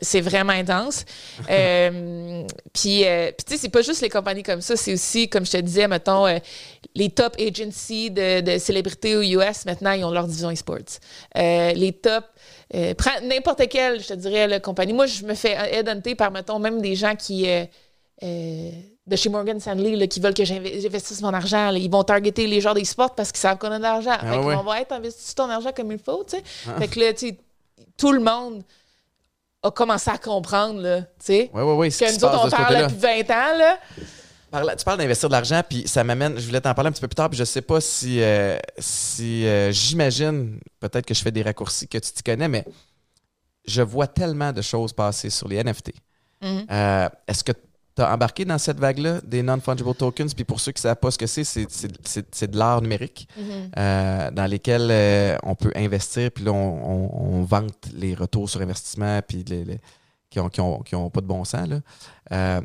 c'est 0.00 0.20
vraiment 0.20 0.52
intense. 0.52 1.04
Euh, 1.50 2.42
puis, 2.72 3.04
euh, 3.04 3.30
puis 3.36 3.44
tu 3.46 3.52
sais, 3.54 3.58
c'est 3.60 3.68
pas 3.68 3.82
juste 3.82 4.00
les 4.00 4.08
compagnies 4.08 4.42
comme 4.42 4.60
ça, 4.60 4.76
c'est 4.76 4.92
aussi, 4.92 5.28
comme 5.28 5.44
je 5.46 5.52
te 5.52 5.56
disais, 5.58 5.86
mettons, 5.88 6.26
euh, 6.26 6.38
les 6.94 7.10
top 7.10 7.36
agencies 7.38 8.10
de, 8.10 8.40
de 8.40 8.58
célébrités 8.58 9.16
aux 9.16 9.22
US, 9.22 9.64
maintenant, 9.66 9.92
ils 9.92 10.04
ont 10.04 10.10
leur 10.10 10.26
division 10.26 10.50
e-sports. 10.50 10.98
Les 11.34 11.92
top 11.92 12.24
euh, 12.74 12.94
prends 12.94 13.20
n'importe 13.22 13.68
quelle, 13.68 14.00
je 14.02 14.08
te 14.08 14.14
dirais, 14.14 14.46
la 14.48 14.60
compagnie. 14.60 14.92
Moi, 14.92 15.06
je 15.06 15.24
me 15.24 15.34
fais 15.34 15.52
headhunter 15.72 16.14
par, 16.14 16.30
mettons, 16.30 16.58
même 16.58 16.80
des 16.80 16.94
gens 16.96 17.14
qui. 17.14 17.48
euh, 17.48 17.64
euh, 18.22 18.70
de 19.06 19.14
chez 19.14 19.28
Morgan 19.28 19.60
Stanley 19.60 19.94
là, 19.94 20.06
qui 20.08 20.18
veulent 20.18 20.34
que 20.34 20.44
j'inve- 20.44 20.80
j'investisse 20.80 21.20
mon 21.22 21.32
argent. 21.32 21.70
là. 21.70 21.78
Ils 21.78 21.88
vont 21.90 22.02
targeter 22.02 22.48
les 22.48 22.60
gens 22.60 22.74
des 22.74 22.84
sports 22.84 23.14
parce 23.14 23.30
qu'ils 23.30 23.38
savent 23.40 23.56
qu'on 23.58 23.70
a 23.70 23.78
de 23.78 23.82
l'argent. 23.82 24.16
fait 24.18 24.30
ouais, 24.30 24.44
ouais. 24.44 24.54
on 24.56 24.64
va 24.64 24.80
être 24.80 24.90
investi 24.90 25.32
ton 25.34 25.48
argent 25.48 25.70
comme 25.76 25.92
il 25.92 25.98
faut, 25.98 26.24
tu 26.24 26.36
sais? 26.38 26.42
Fait 26.78 26.88
que 26.88 26.98
là, 26.98 27.12
tout 27.96 28.10
le 28.12 28.18
monde 28.18 28.64
a 29.62 29.70
commencé 29.70 30.10
à 30.10 30.18
comprendre, 30.18 30.80
là, 30.80 31.00
oui. 31.76 31.92
ce 31.92 32.00
Que 32.00 32.10
nous 32.10 32.24
autres, 32.24 32.40
on 32.46 32.50
parle 32.50 32.74
depuis 32.82 32.96
20 32.96 33.30
ans, 33.30 33.58
là. 33.58 33.78
Tu 34.76 34.84
parles 34.84 34.98
d'investir 34.98 35.28
de 35.28 35.32
l'argent, 35.34 35.62
puis 35.68 35.86
ça 35.88 36.04
m'amène. 36.04 36.38
Je 36.38 36.46
voulais 36.46 36.60
t'en 36.60 36.74
parler 36.74 36.88
un 36.88 36.92
petit 36.92 37.00
peu 37.00 37.08
plus 37.08 37.14
tard, 37.14 37.28
puis 37.30 37.38
je 37.38 37.44
sais 37.44 37.62
pas 37.62 37.80
si, 37.80 38.20
euh, 38.22 38.58
si 38.78 39.46
euh, 39.46 39.70
j'imagine, 39.72 40.58
peut-être 40.80 41.06
que 41.06 41.14
je 41.14 41.22
fais 41.22 41.32
des 41.32 41.42
raccourcis 41.42 41.88
que 41.88 41.98
tu 41.98 42.12
t'y 42.12 42.22
connais, 42.22 42.48
mais 42.48 42.64
je 43.66 43.82
vois 43.82 44.06
tellement 44.06 44.52
de 44.52 44.62
choses 44.62 44.92
passer 44.92 45.30
sur 45.30 45.48
les 45.48 45.56
NFT. 45.62 45.92
Mhm. 46.42 46.66
Euh, 46.70 47.08
Est-ce 47.26 47.42
que 47.42 47.52
tu 47.52 48.02
as 48.02 48.12
embarqué 48.12 48.44
dans 48.44 48.58
cette 48.58 48.78
vague-là 48.78 49.20
des 49.24 49.42
non-fungible 49.42 49.94
tokens? 49.94 50.34
Puis 50.34 50.44
pour 50.44 50.60
ceux 50.60 50.70
qui 50.72 50.80
ne 50.80 50.82
savent 50.82 50.96
pas 50.96 51.10
ce 51.10 51.18
que 51.18 51.26
c'est, 51.26 51.44
c'est- 51.44 52.50
de 52.50 52.58
l'art 52.58 52.82
numérique 52.82 53.26
Mhm. 53.36 53.70
euh, 53.78 54.30
dans 54.30 54.46
lesquels 54.46 54.88
euh, 54.90 55.36
on 55.42 55.54
peut 55.54 55.72
investir, 55.74 56.30
puis 56.30 56.44
là, 56.44 56.52
on, 56.52 56.56
on- 56.56 57.38
on 57.38 57.42
vante 57.42 57.88
les 57.94 58.14
retours 58.14 58.48
sur 58.50 58.60
investissement, 58.60 59.20
puis 59.26 59.44
les, 59.48 59.64
les- 59.64 59.80
qui 60.36 60.40
n'ont 60.40 60.48
qui 60.48 60.60
ont, 60.60 60.78
qui 60.82 60.94
ont 60.94 61.10
pas 61.10 61.20
de 61.20 61.26
bon 61.26 61.44
sens. 61.44 61.68
Là. 61.68 61.80
Euh, 62.32 62.60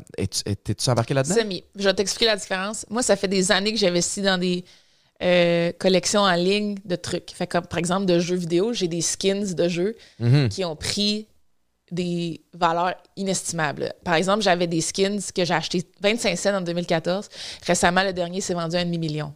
T'es-tu 0.64 0.90
embarqué 0.90 1.14
là-dedans? 1.14 1.34
Semi. 1.34 1.64
Je 1.76 1.84
vais 1.84 1.94
t'expliquer 1.94 2.26
la 2.26 2.36
différence. 2.36 2.84
Moi, 2.90 3.02
ça 3.02 3.16
fait 3.16 3.28
des 3.28 3.50
années 3.52 3.72
que 3.72 3.78
j'investis 3.78 4.22
dans 4.22 4.38
des 4.38 4.64
euh, 5.22 5.72
collections 5.78 6.22
en 6.22 6.34
ligne 6.34 6.76
de 6.84 6.96
trucs. 6.96 7.30
Fait 7.32 7.46
comme, 7.46 7.66
par 7.66 7.78
exemple, 7.78 8.06
de 8.06 8.18
jeux 8.18 8.36
vidéo, 8.36 8.72
j'ai 8.72 8.88
des 8.88 9.00
skins 9.02 9.54
de 9.54 9.68
jeux 9.68 9.94
Mhm. 10.18 10.48
qui 10.48 10.64
ont 10.64 10.74
pris 10.76 11.28
des 11.92 12.40
valeurs 12.54 12.94
inestimables. 13.16 13.92
Par 14.04 14.14
exemple, 14.14 14.42
j'avais 14.42 14.66
des 14.66 14.80
skins 14.80 15.20
que 15.34 15.44
j'ai 15.44 15.54
achetés 15.54 15.84
25 16.00 16.36
cents 16.38 16.54
en 16.56 16.60
2014. 16.62 17.28
Récemment, 17.66 18.02
le 18.02 18.12
dernier 18.12 18.40
s'est 18.40 18.54
vendu 18.54 18.76
à 18.76 18.80
un 18.80 18.84
demi-million. 18.84 19.34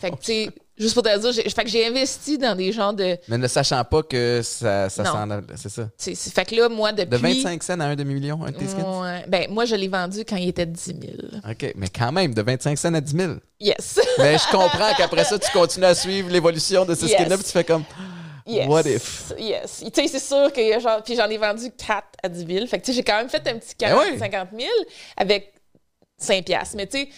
Fait 0.00 0.10
que, 0.12 0.16
tu 0.16 0.24
sais, 0.24 0.50
juste 0.76 0.94
pour 0.94 1.02
te 1.02 1.18
dire, 1.18 1.32
j'ai- 1.32 1.48
fait 1.48 1.64
que 1.64 1.70
j'ai 1.70 1.86
investi 1.86 2.36
dans 2.38 2.54
des 2.56 2.72
genres 2.72 2.92
de... 2.94 3.16
Mais 3.28 3.38
ne 3.38 3.46
sachant 3.48 3.84
pas 3.84 4.02
que 4.02 4.40
ça, 4.42 4.88
ça 4.90 5.04
s'en 5.04 5.30
a- 5.30 5.40
C'est 5.56 5.68
ça. 5.68 5.88
sais, 5.96 6.14
Fait 6.14 6.44
que 6.44 6.54
là, 6.54 6.68
moi, 6.68 6.92
depuis... 6.92 7.10
De 7.10 7.16
25 7.16 7.62
cents 7.62 7.80
à 7.80 7.84
un 7.84 7.96
demi-million, 7.96 8.42
un 8.44 8.50
de 8.50 8.56
tes 8.56 8.66
skins? 8.68 8.82
Ouais. 8.82 9.24
ben, 9.28 9.50
moi, 9.50 9.64
je 9.64 9.74
l'ai 9.76 9.88
vendu 9.88 10.24
quand 10.24 10.36
il 10.36 10.48
était 10.48 10.66
10 10.66 10.84
000. 10.84 10.96
OK, 11.48 11.72
mais 11.76 11.88
quand 11.88 12.12
même, 12.12 12.34
de 12.34 12.42
25 12.42 12.76
cents 12.78 12.94
à 12.94 13.00
10 13.00 13.16
000. 13.16 13.32
Yes. 13.60 14.00
Mais 14.18 14.36
je 14.36 14.50
comprends 14.50 14.92
qu'après 14.96 15.24
ça, 15.24 15.38
tu 15.38 15.50
continues 15.52 15.86
à 15.86 15.94
suivre 15.94 16.28
l'évolution 16.30 16.84
de 16.84 16.94
ce 16.94 17.06
Yes. 17.06 17.12
skin-là, 17.14 17.36
puis 17.36 17.44
tu 17.46 17.52
fais 17.52 17.64
comme 17.64 17.84
Yes. 18.46 18.66
What 18.68 18.82
if? 18.82 19.32
Yes. 19.38 19.82
Tu 19.86 20.02
sais, 20.02 20.06
c'est 20.08 20.18
sûr 20.18 20.52
que 20.52 20.60
y 20.60 20.74
a 20.74 20.78
genre. 20.78 21.02
Puis 21.02 21.16
j'en 21.16 21.30
ai 21.30 21.38
vendu 21.38 21.70
4 21.70 22.04
à 22.22 22.28
10 22.28 22.44
000. 22.46 22.66
Fait 22.66 22.78
que 22.78 22.84
tu 22.84 22.92
sais, 22.92 22.96
j'ai 22.96 23.02
quand 23.02 23.16
même 23.16 23.30
fait 23.30 23.40
un 23.48 23.54
petit 23.58 23.74
40, 23.74 24.04
Ben 24.04 24.12
oui. 24.12 24.18
50 24.18 24.48
000 24.58 24.70
avec 25.16 25.54
5 26.18 26.44
piastres. 26.44 26.76
Mais 26.76 26.86
tu 26.86 26.98
sais, 26.98 27.08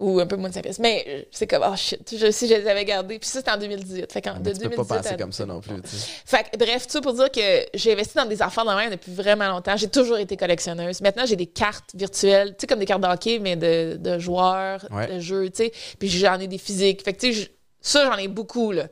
ou 0.00 0.20
un 0.20 0.26
peu 0.26 0.36
moins 0.36 0.48
de 0.48 0.54
5 0.54 0.62
piastres. 0.62 0.80
Mais 0.82 1.04
euh, 1.08 1.22
c'est 1.30 1.46
comme, 1.46 1.64
oh 1.66 1.76
shit, 1.76 2.14
je, 2.16 2.30
si 2.30 2.46
je 2.48 2.54
les 2.54 2.66
avais 2.68 2.84
gardés. 2.84 3.18
Puis 3.18 3.28
ça, 3.28 3.38
c'était 3.40 3.50
en 3.50 3.56
2018. 3.58 4.12
Fait 4.12 4.22
qu'en 4.22 4.34
de 4.34 4.50
tu 4.50 4.58
peux 4.60 4.68
2018 4.68 4.76
pas 4.76 4.96
penser 4.96 5.08
à- 5.14 5.16
comme 5.16 5.32
ça 5.32 5.44
non 5.46 5.60
plus. 5.60 5.80
tu 5.82 5.88
sais. 5.88 6.06
Fait 6.24 6.44
que, 6.50 6.56
bref, 6.56 6.86
tout 6.86 6.92
ça 6.92 7.00
pour 7.00 7.14
dire 7.14 7.30
que 7.30 7.66
j'ai 7.74 7.92
investi 7.92 8.14
dans 8.14 8.24
des 8.26 8.40
affaires 8.42 8.64
de 8.64 8.70
même 8.74 8.90
depuis 8.90 9.12
vraiment 9.12 9.48
longtemps. 9.48 9.76
J'ai 9.76 9.88
toujours 9.88 10.18
été 10.18 10.36
collectionneuse. 10.36 11.00
Maintenant, 11.00 11.26
j'ai 11.26 11.36
des 11.36 11.46
cartes 11.46 11.90
virtuelles, 11.94 12.50
tu 12.50 12.56
sais, 12.60 12.66
comme 12.66 12.78
des 12.78 12.86
cartes 12.86 13.02
de 13.02 13.08
hockey, 13.08 13.38
mais 13.40 13.56
de, 13.56 13.96
de 13.98 14.18
joueurs, 14.18 14.86
Ouais. 14.90 15.06
de 15.06 15.20
jeux, 15.20 15.50
tu 15.50 15.64
sais. 15.64 15.72
Puis 15.98 16.08
j'en 16.08 16.38
ai 16.40 16.46
des 16.46 16.58
physiques. 16.58 17.02
Fait 17.04 17.12
que, 17.12 17.20
tu 17.20 17.34
sais, 17.34 17.40
je- 17.42 17.48
ça, 17.80 18.04
j'en 18.10 18.16
ai 18.18 18.28
beaucoup, 18.28 18.72
là. 18.72 18.88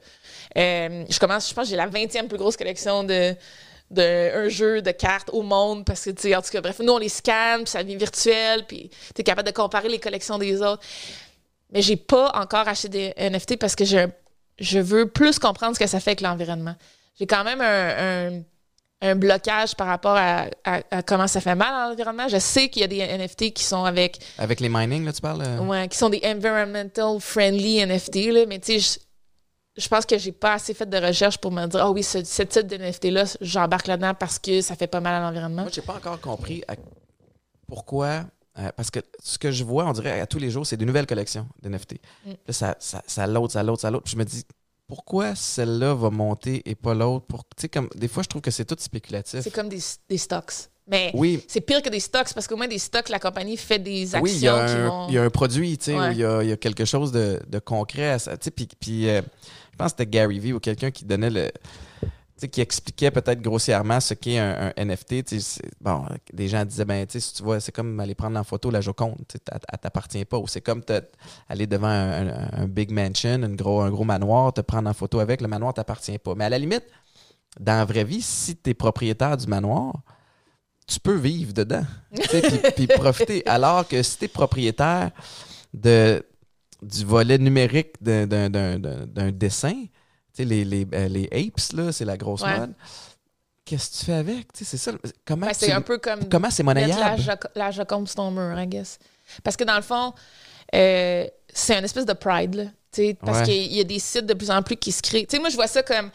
Euh, 0.57 1.05
je 1.09 1.19
commence, 1.19 1.49
je 1.51 1.55
pense 1.55 1.65
que 1.65 1.71
j'ai 1.71 1.77
la 1.77 1.87
20e 1.89 2.29
plus 2.29 2.39
grosse 2.39 2.57
collection 2.57 3.05
de 3.05 3.35
d'un 3.91 4.49
jeu 4.49 4.83
de 4.83 4.91
cartes 4.91 5.31
au 5.33 5.43
monde 5.43 5.85
parce 5.85 6.05
que 6.05 6.11
tu 6.11 6.23
sais 6.23 6.35
en 6.37 6.43
tout 6.43 6.51
cas 6.51 6.61
bref 6.61 6.81
nous 6.81 6.93
on 6.93 6.99
les 6.99 7.09
scanne 7.09 7.63
puis 7.63 7.71
ça 7.71 7.83
devient 7.85 7.97
virtuel 7.97 8.65
puis 8.67 8.91
tu 9.15 9.21
es 9.21 9.25
capable 9.25 9.47
de 9.49 9.55
comparer 9.55 9.89
les 9.89 10.01
collections 10.01 10.39
des 10.39 10.61
autres 10.61 10.83
mais 11.71 11.83
j'ai 11.83 11.97
pas 11.97 12.33
encore 12.35 12.67
acheté 12.67 12.89
des 12.89 13.15
NFT 13.17 13.57
parce 13.59 13.77
que 13.77 13.85
un- 13.97 14.11
je 14.59 14.79
veux 14.81 15.07
plus 15.09 15.39
comprendre 15.39 15.75
ce 15.75 15.81
que 15.81 15.87
ça 15.87 16.01
fait 16.01 16.11
avec 16.11 16.21
l'environnement. 16.23 16.75
J'ai 17.19 17.27
quand 17.27 17.45
même 17.45 17.61
un, 17.61 18.37
un- 18.39 18.43
un 19.03 19.15
blocage 19.15 19.75
par 19.77 19.87
rapport 19.87 20.17
à, 20.17 20.47
à- 20.65 20.81
à 20.91 21.03
comment 21.03 21.27
ça 21.27 21.41
fait 21.41 21.55
mal 21.55 21.75
à 21.75 21.89
l'environnement. 21.91 22.27
Je 22.29 22.39
sais 22.39 22.69
qu'il 22.71 22.81
y 22.81 22.85
a 22.85 22.89
des 22.89 22.99
NFT 23.01 23.53
qui 23.53 23.63
sont 23.65 23.85
avec 23.85 24.19
Avec 24.39 24.61
les 24.61 24.69
mining, 24.71 25.05
là, 25.05 25.13
tu 25.13 25.21
parles? 25.21 25.43
euh? 25.45 25.59
ouais, 25.61 25.89
qui 25.89 25.99
sont 25.99 26.09
des 26.09 26.23
environmental 26.25 27.21
friendly 27.21 27.85
NFT 27.85 28.33
là, 28.33 28.47
mais 28.47 28.59
tu 28.59 28.81
sais 28.81 29.01
je- 29.77 29.89
pense 29.89 30.07
que 30.07 30.19
j'ai 30.19 30.33
pas 30.33 30.55
assez 30.55 30.75
fait 30.75 30.87
de 30.89 30.97
recherche 30.97 31.39
pour 31.39 31.51
me 31.53 31.67
dire, 31.67 31.81
ah 31.83 31.91
oui, 31.91 32.03
ce, 32.03 32.23
ce 32.25 32.43
type 32.43 32.67
de 32.67 32.77
NFT-là, 32.77 33.25
j'embarque 33.41 33.87
là-dedans 33.87 34.15
parce 34.15 34.39
que 34.39 34.61
ça 34.61 34.77
fait 34.77 34.87
pas 34.87 35.01
mal 35.01 35.15
à 35.15 35.21
l'environnement. 35.27 35.63
Moi, 35.63 35.71
j'ai 35.75 35.83
pas 35.83 35.95
encore 35.97 36.21
compris 36.21 36.63
à- 36.69 36.75
pourquoi. 37.69 38.25
euh, 38.59 38.71
parce 38.77 38.91
que 38.91 39.01
ce 39.23 39.37
que 39.39 39.51
je 39.51 39.65
vois, 39.65 39.85
on 39.87 39.93
dirait 39.93 40.19
à 40.21 40.27
tous 40.27 40.39
les 40.39 40.51
jours, 40.51 40.67
c'est 40.67 40.79
des 40.79 40.87
nouvelles 40.87 41.07
collections 41.07 41.47
d'NFT. 41.63 42.01
Mm. 42.25 42.31
Là, 42.47 42.53
ça, 42.55 42.77
ça, 42.81 43.03
ça 43.07 43.27
l'autre, 43.27 43.53
ça 43.53 43.63
l'autre, 43.63 43.83
ça 43.83 43.91
l'autre. 43.91 44.05
Puis 44.05 44.13
je 44.13 44.19
me 44.19 44.25
dis, 44.25 44.45
pourquoi 44.87 45.35
celle-là 45.35 45.93
va 45.95 46.09
monter 46.11 46.63
et 46.65 46.75
pas 46.75 46.95
l'autre? 46.95 47.27
Pour, 47.27 47.45
tu 47.45 47.51
sais, 47.63 47.69
comme, 47.69 47.89
des 47.95 48.09
fois, 48.09 48.23
je 48.23 48.29
trouve 48.29 48.41
que 48.41 48.51
c'est 48.51 48.65
tout 48.65 48.77
spéculatif. 48.79 49.41
C'est 49.43 49.51
comme 49.51 49.69
des, 49.69 49.81
des 50.09 50.17
stocks. 50.17 50.53
Mais 50.89 51.11
Oui, 51.15 51.45
c'est 51.49 51.61
pire 51.61 51.83
que 51.83 51.89
des 51.89 51.99
stocks 52.01 52.33
parce 52.33 52.47
qu'au 52.47 52.57
moins 52.57 52.69
des 52.69 52.79
stocks, 52.79 53.09
la 53.09 53.19
compagnie 53.19 53.57
fait 53.57 53.79
des 53.81 54.15
actions 54.15 54.23
oui, 54.23 54.33
il 54.35 54.43
y, 54.43 54.49
a 54.49 54.67
qui 54.67 54.73
un, 54.75 54.89
vont. 54.89 55.07
il 55.09 55.15
y 55.15 55.19
a 55.19 55.23
un 55.25 55.31
produit, 55.31 55.77
tu 55.79 55.87
sais, 55.87 55.99
Ouais. 55.99 56.13
il 56.13 56.19
y 56.19 56.25
a, 56.25 56.43
il 56.43 56.49
y 56.49 56.53
a 56.53 56.57
quelque 56.57 56.85
chose 56.85 57.11
de, 57.11 57.41
de 57.49 57.59
concret. 57.59 58.11
à 58.11 58.19
ça, 58.21 58.37
tu 58.37 58.45
sais, 58.45 58.51
Puis, 58.53 58.69
puis, 58.79 59.09
euh, 59.09 59.21
je 59.73 59.77
pense 59.77 59.93
que 59.93 59.99
c'était 59.99 60.07
Gary 60.11 60.39
Vee 60.39 60.53
ou 60.53 60.61
quelqu'un 60.61 60.91
qui 60.93 61.05
donnait 61.05 61.31
le. 61.31 61.51
tu 62.03 62.09
sais, 62.37 62.49
qui 62.49 62.61
expliquait 62.61 63.11
peut-être 63.11 63.41
grossièrement 63.43 63.99
ce 63.99 64.15
qu'est 64.15 64.39
un, 64.39 64.73
un 64.77 64.85
NFT. 64.85 65.25
tu 65.25 65.41
sais, 65.41 65.41
c'est- 65.41 65.71
Bon, 65.81 66.05
des 66.33 66.47
gens 66.49 66.65
disaient, 66.65 66.85
ben, 66.85 67.05
tu 67.05 67.15
sais, 67.15 67.21
si 67.21 67.35
tu 67.35 67.43
vois, 67.43 67.59
c'est 67.59 67.73
comme 67.73 67.99
aller 67.99 68.15
prendre 68.15 68.39
en 68.39 68.45
photo 68.45 68.71
la 68.71 68.81
Joconde, 68.81 69.17
tu 69.29 69.39
sais, 69.39 69.43
elle 69.73 69.79
t'appartient 69.81 70.25
pas. 70.25 70.39
Ou 70.39 70.47
c'est 70.47 70.61
comme 70.61 70.83
aller 71.49 71.67
devant 71.67 71.89
un, 71.89 72.29
un- 72.29 72.49
un 72.63 72.67
big 72.69 72.93
mansion, 72.93 73.43
une 73.43 73.57
gros, 73.57 73.81
un 73.81 73.91
gros 73.91 74.05
manoir, 74.05 74.53
te 74.53 74.61
prendre 74.61 74.89
en 74.89 74.95
photo 74.95 75.19
avec, 75.19 75.41
le 75.41 75.49
manoir 75.49 75.75
t'appartient 75.75 76.19
pas. 76.19 76.35
Mais 76.37 76.45
à 76.45 76.49
la 76.51 76.59
limite, 76.59 76.85
dans 77.59 77.73
la 77.79 77.85
vraie 77.85 78.05
vie, 78.05 78.23
si 78.23 78.55
tu 78.57 78.71
es 78.71 78.75
propriétaire 78.75 79.37
du 79.37 79.47
manoir, 79.49 79.95
tu 80.87 81.01
peux 81.01 81.17
vivre 81.17 81.53
dedans 81.53 81.85
puis, 82.77 82.87
profiter. 82.87 83.43
Alors 83.47 83.87
que 83.89 84.03
si 84.03 84.19
tu 84.19 84.25
es 84.27 84.29
propriétaire 84.29 85.11
de, 85.75 86.25
du 86.83 87.05
volet 87.05 87.39
numérique 87.39 87.95
d'un- 88.01 89.31
dessin, 89.33 89.73
tu 89.73 89.89
sais, 90.33 90.45
les, 90.45 90.65
les, 90.65 90.87
euh, 90.95 91.09
les 91.09 91.25
apes, 91.33 91.73
là, 91.73 91.93
c'est 91.93 92.05
la 92.05 92.17
grosse 92.17 92.43
Ouais. 92.43 92.59
mode. 92.59 92.75
Qu'est-ce 93.65 93.91
que 93.91 93.97
tu 93.99 94.05
fais 94.05 94.13
avec? 94.13 94.53
Tu 94.53 94.65
sais, 94.65 94.77
c'est 94.77 94.91
ça. 94.93 94.97
Comment 95.25 95.49
tu- 95.49 95.55
c'est 95.57 95.73
un 95.73 95.81
peu 95.81 95.99
comme 95.99 96.29
comment 96.29 96.51
c'est 96.51 96.63
monnayable? 96.63 97.21
La 97.57 97.71
Joconde 97.73 98.07
sur 98.07 98.17
ton 98.17 98.31
mur, 98.31 98.59
I 98.61 98.67
guess. 98.67 98.99
Parce 99.43 99.57
que 99.57 99.65
dans 99.65 99.75
le 99.77 99.83
fond, 99.83 100.15
euh, 100.75 101.27
c'est 101.53 101.77
une 101.77 101.85
espèce 101.85 102.07
de 102.07 102.13
pride, 102.13 102.55
là. 102.55 102.65
tu 102.93 103.03
sais, 103.03 103.15
Parce 103.21 103.39
Ouais. 103.41 103.45
qu'il 103.45 103.73
y 103.75 103.81
a 103.81 103.85
des 103.85 103.99
sites 103.99 104.27
de 104.27 104.35
plus 104.35 104.51
en 104.53 104.63
plus 104.63 104.77
qui 104.77 104.93
se 104.93 105.03
créent. 105.03 105.27
Tu 105.27 105.35
sais, 105.37 105.41
moi, 105.41 105.49
je 105.51 105.57
vois 105.57 105.67
ça 105.67 105.83
comme. 105.83 106.11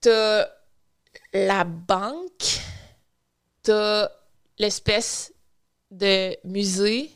T'as 0.00 0.46
la 1.34 1.64
banque, 1.64 2.60
t'as 3.72 4.08
l'espèce 4.58 5.32
de 5.90 6.36
musée, 6.44 7.10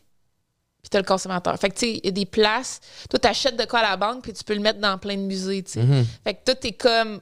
puis 0.82 0.88
t'as 0.90 0.98
le 0.98 1.04
consommateur. 1.04 1.56
Fait 1.58 1.68
que, 1.70 1.74
tu 1.74 1.80
sais, 1.86 1.92
il 1.94 2.04
y 2.04 2.08
a 2.08 2.12
des 2.12 2.26
places. 2.26 2.80
Toi, 3.10 3.18
t'achètes 3.18 3.56
de 3.56 3.64
quoi 3.64 3.80
à 3.80 3.90
la 3.90 3.96
banque, 3.96 4.22
puis 4.22 4.32
tu 4.32 4.44
peux 4.44 4.54
le 4.54 4.60
mettre 4.60 4.80
dans 4.80 4.96
plein 4.98 5.16
de 5.16 5.22
musées, 5.22 5.62
tu 5.62 5.72
sais. 5.72 5.82
Mhm. 5.82 6.04
Fait 6.24 6.34
que 6.34 6.44
toi, 6.44 6.54
t'es 6.54 6.72
comme. 6.72 7.20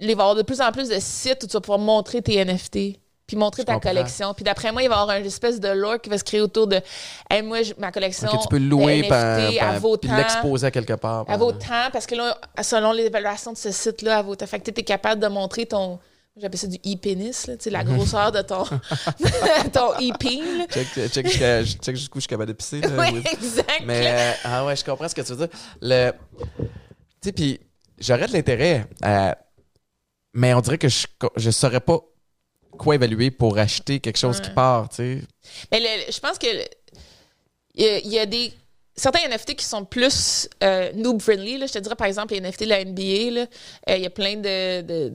Il 0.00 0.06
va 0.06 0.10
y 0.10 0.12
avoir 0.12 0.34
de 0.36 0.42
plus 0.42 0.60
en 0.60 0.70
plus 0.70 0.88
de 0.88 0.98
sites 1.00 1.42
où 1.42 1.46
tu 1.46 1.52
vas 1.54 1.60
pouvoir 1.60 1.80
montrer 1.80 2.22
tes 2.22 2.36
NFT, 2.44 3.00
puis 3.26 3.36
montrer 3.36 3.62
Je 3.62 3.66
ta 3.66 3.74
comprends. 3.74 3.90
collection. 3.90 4.32
Puis 4.32 4.44
d'après 4.44 4.70
moi, 4.70 4.82
il 4.82 4.88
va 4.88 4.94
y 4.94 4.98
avoir 4.98 5.16
une 5.16 5.26
espèce 5.26 5.58
de 5.58 5.68
lore 5.68 6.00
qui 6.00 6.08
va 6.08 6.18
se 6.18 6.22
créer 6.24 6.40
autour 6.40 6.68
de. 6.68 6.80
Hey, 7.28 7.42
moi, 7.42 7.62
je- 7.62 7.72
ma 7.78 7.90
collection. 7.90 8.28
Tu 8.28 8.48
peux 8.48 8.58
louer 8.58 9.08
par- 9.08 9.40
à 9.60 9.78
vaut 9.80 9.96
puis 9.96 10.08
l'exposer 10.10 10.66
à 10.68 10.70
quelque 10.70 10.92
part. 10.94 11.24
À 11.28 11.36
vaut 11.36 11.50
tant, 11.52 11.90
parce 11.92 12.06
que 12.06 12.14
là, 12.14 12.38
selon 12.62 12.92
l'évaluation 12.92 13.52
de 13.52 13.56
ce 13.58 13.72
site-là, 13.72 14.18
à 14.18 14.22
vaut 14.22 14.36
tant. 14.36 14.46
Fait 14.46 14.60
que 14.60 14.70
tu 14.70 14.80
es 14.80 14.84
capable 14.84 15.20
de 15.20 15.26
montrer 15.28 15.66
ton. 15.66 15.98
J'appelle 16.40 16.58
ça 16.58 16.66
du 16.66 16.76
e-pénis, 16.76 17.46
là, 17.46 17.54
la 17.66 17.84
grosseur 17.84 18.30
de 18.32 18.42
ton, 18.42 18.64
ton 19.72 19.92
e-pin. 19.94 20.66
Check, 20.70 21.10
check, 21.10 21.26
check 21.82 21.96
jusqu'où 21.96 22.18
je 22.18 22.22
suis 22.22 22.28
capable 22.28 22.48
de 22.48 22.52
pisser. 22.56 22.80
là, 22.80 22.88
Ouais, 22.96 23.10
oui. 23.12 23.22
exact. 23.32 23.82
Mais 23.84 24.06
euh, 24.06 24.32
ah 24.44 24.64
ouais, 24.66 24.76
je 24.76 24.84
comprends 24.84 25.08
ce 25.08 25.14
que 25.14 25.22
tu 25.22 25.32
veux 25.34 25.46
dire. 25.46 25.58
Le, 25.80 26.12
tu 26.12 26.66
sais, 27.24 27.32
puis 27.32 27.60
j'aurais 27.98 28.26
de 28.28 28.32
l'intérêt, 28.32 28.86
euh, 29.04 29.32
mais 30.34 30.54
on 30.54 30.60
dirait 30.60 30.78
que 30.78 30.88
je 30.88 31.06
je 31.36 31.50
saurais 31.50 31.80
pas 31.80 31.98
quoi 32.78 32.94
évaluer 32.94 33.30
pour 33.30 33.58
acheter 33.58 33.98
quelque 33.98 34.18
chose 34.18 34.40
qui 34.40 34.50
part, 34.50 34.88
tu 34.88 34.96
sais. 34.96 35.20
Mais 35.72 35.80
le- 35.80 36.12
je 36.12 36.20
pense 36.20 36.38
que 36.38 36.46
il 37.74 37.84
y, 37.84 37.88
a- 37.88 37.98
il 37.98 38.12
y 38.12 38.18
a 38.18 38.26
des 38.26 38.52
certains 38.94 39.20
NFT 39.28 39.54
qui 39.56 39.64
sont 39.64 39.84
plus 39.84 40.48
euh, 40.62 40.92
noob 40.94 41.20
friendly. 41.20 41.58
Là. 41.58 41.66
Je 41.66 41.72
te 41.72 41.78
dirais 41.78 41.94
par 41.96 42.06
exemple 42.06 42.34
les 42.34 42.40
NFT 42.40 42.64
de 42.64 42.68
la 42.68 42.84
NBA. 42.84 43.40
euh, 43.42 43.96
Il 43.96 44.02
y 44.02 44.06
a 44.06 44.10
plein 44.10 44.36
de, 44.36 44.82
de 44.82 45.12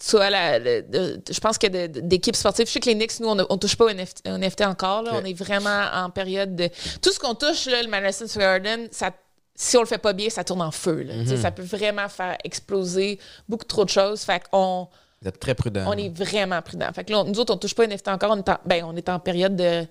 soit 0.00 0.30
la- 0.30 0.60
de- 0.60 1.20
je 1.30 1.40
pense 1.40 1.58
que 1.58 1.66
d'équipes 1.66 2.36
sportives. 2.36 2.66
Je 2.66 2.72
sais 2.72 2.80
que 2.80 2.86
les 2.88 2.94
Knicks, 2.94 3.18
nous, 3.20 3.28
on, 3.28 3.46
on 3.50 3.56
touche 3.58 3.76
pas 3.76 3.86
au 3.86 3.88
NFT, 3.90 4.28
au 4.28 4.36
NFT 4.38 4.62
encore. 4.62 5.02
là. 5.02 5.12
On 5.14 5.24
est 5.24 5.32
vraiment 5.34 5.86
en 5.92 6.10
période 6.10 6.54
de. 6.54 6.68
Tout 7.02 7.12
ce 7.12 7.18
qu'on 7.18 7.34
touche, 7.34 7.66
là, 7.66 7.82
le 7.82 7.88
Madison 7.88 8.26
Square 8.26 8.60
Garden, 8.60 8.88
ça, 8.92 9.10
si 9.54 9.76
on 9.76 9.80
le 9.80 9.86
fait 9.86 9.98
pas 9.98 10.12
bien, 10.12 10.30
ça 10.30 10.44
tourne 10.44 10.62
en 10.62 10.70
feu. 10.70 11.02
là. 11.02 11.14
Sais, 11.26 11.36
Ça 11.36 11.50
peut 11.50 11.62
vraiment 11.62 12.08
faire 12.08 12.36
exploser 12.44 13.18
beaucoup 13.48 13.64
trop 13.64 13.84
de 13.84 13.90
choses. 13.90 14.22
Fait 14.22 14.40
qu'on 14.50 14.86
Vous 15.20 15.28
êtes 15.28 15.40
très 15.40 15.54
prudent. 15.56 15.84
on 15.88 15.94
est 15.98 16.10
vraiment 16.16 16.62
prudent. 16.62 16.92
Fait 16.94 17.02
que 17.02 17.10
là, 17.12 17.20
on- 17.20 17.24
nous 17.24 17.40
autres, 17.40 17.52
on 17.52 17.56
touche 17.58 17.74
pas 17.74 17.84
NFT 17.86 18.06
encore. 18.08 18.30
On 18.30 18.38
est 18.38 18.48
en, 18.48 18.58
ben, 18.64 18.84
on 18.84 18.94
est 18.94 19.08
en 19.08 19.18
période 19.18 19.56
de, 19.56 19.84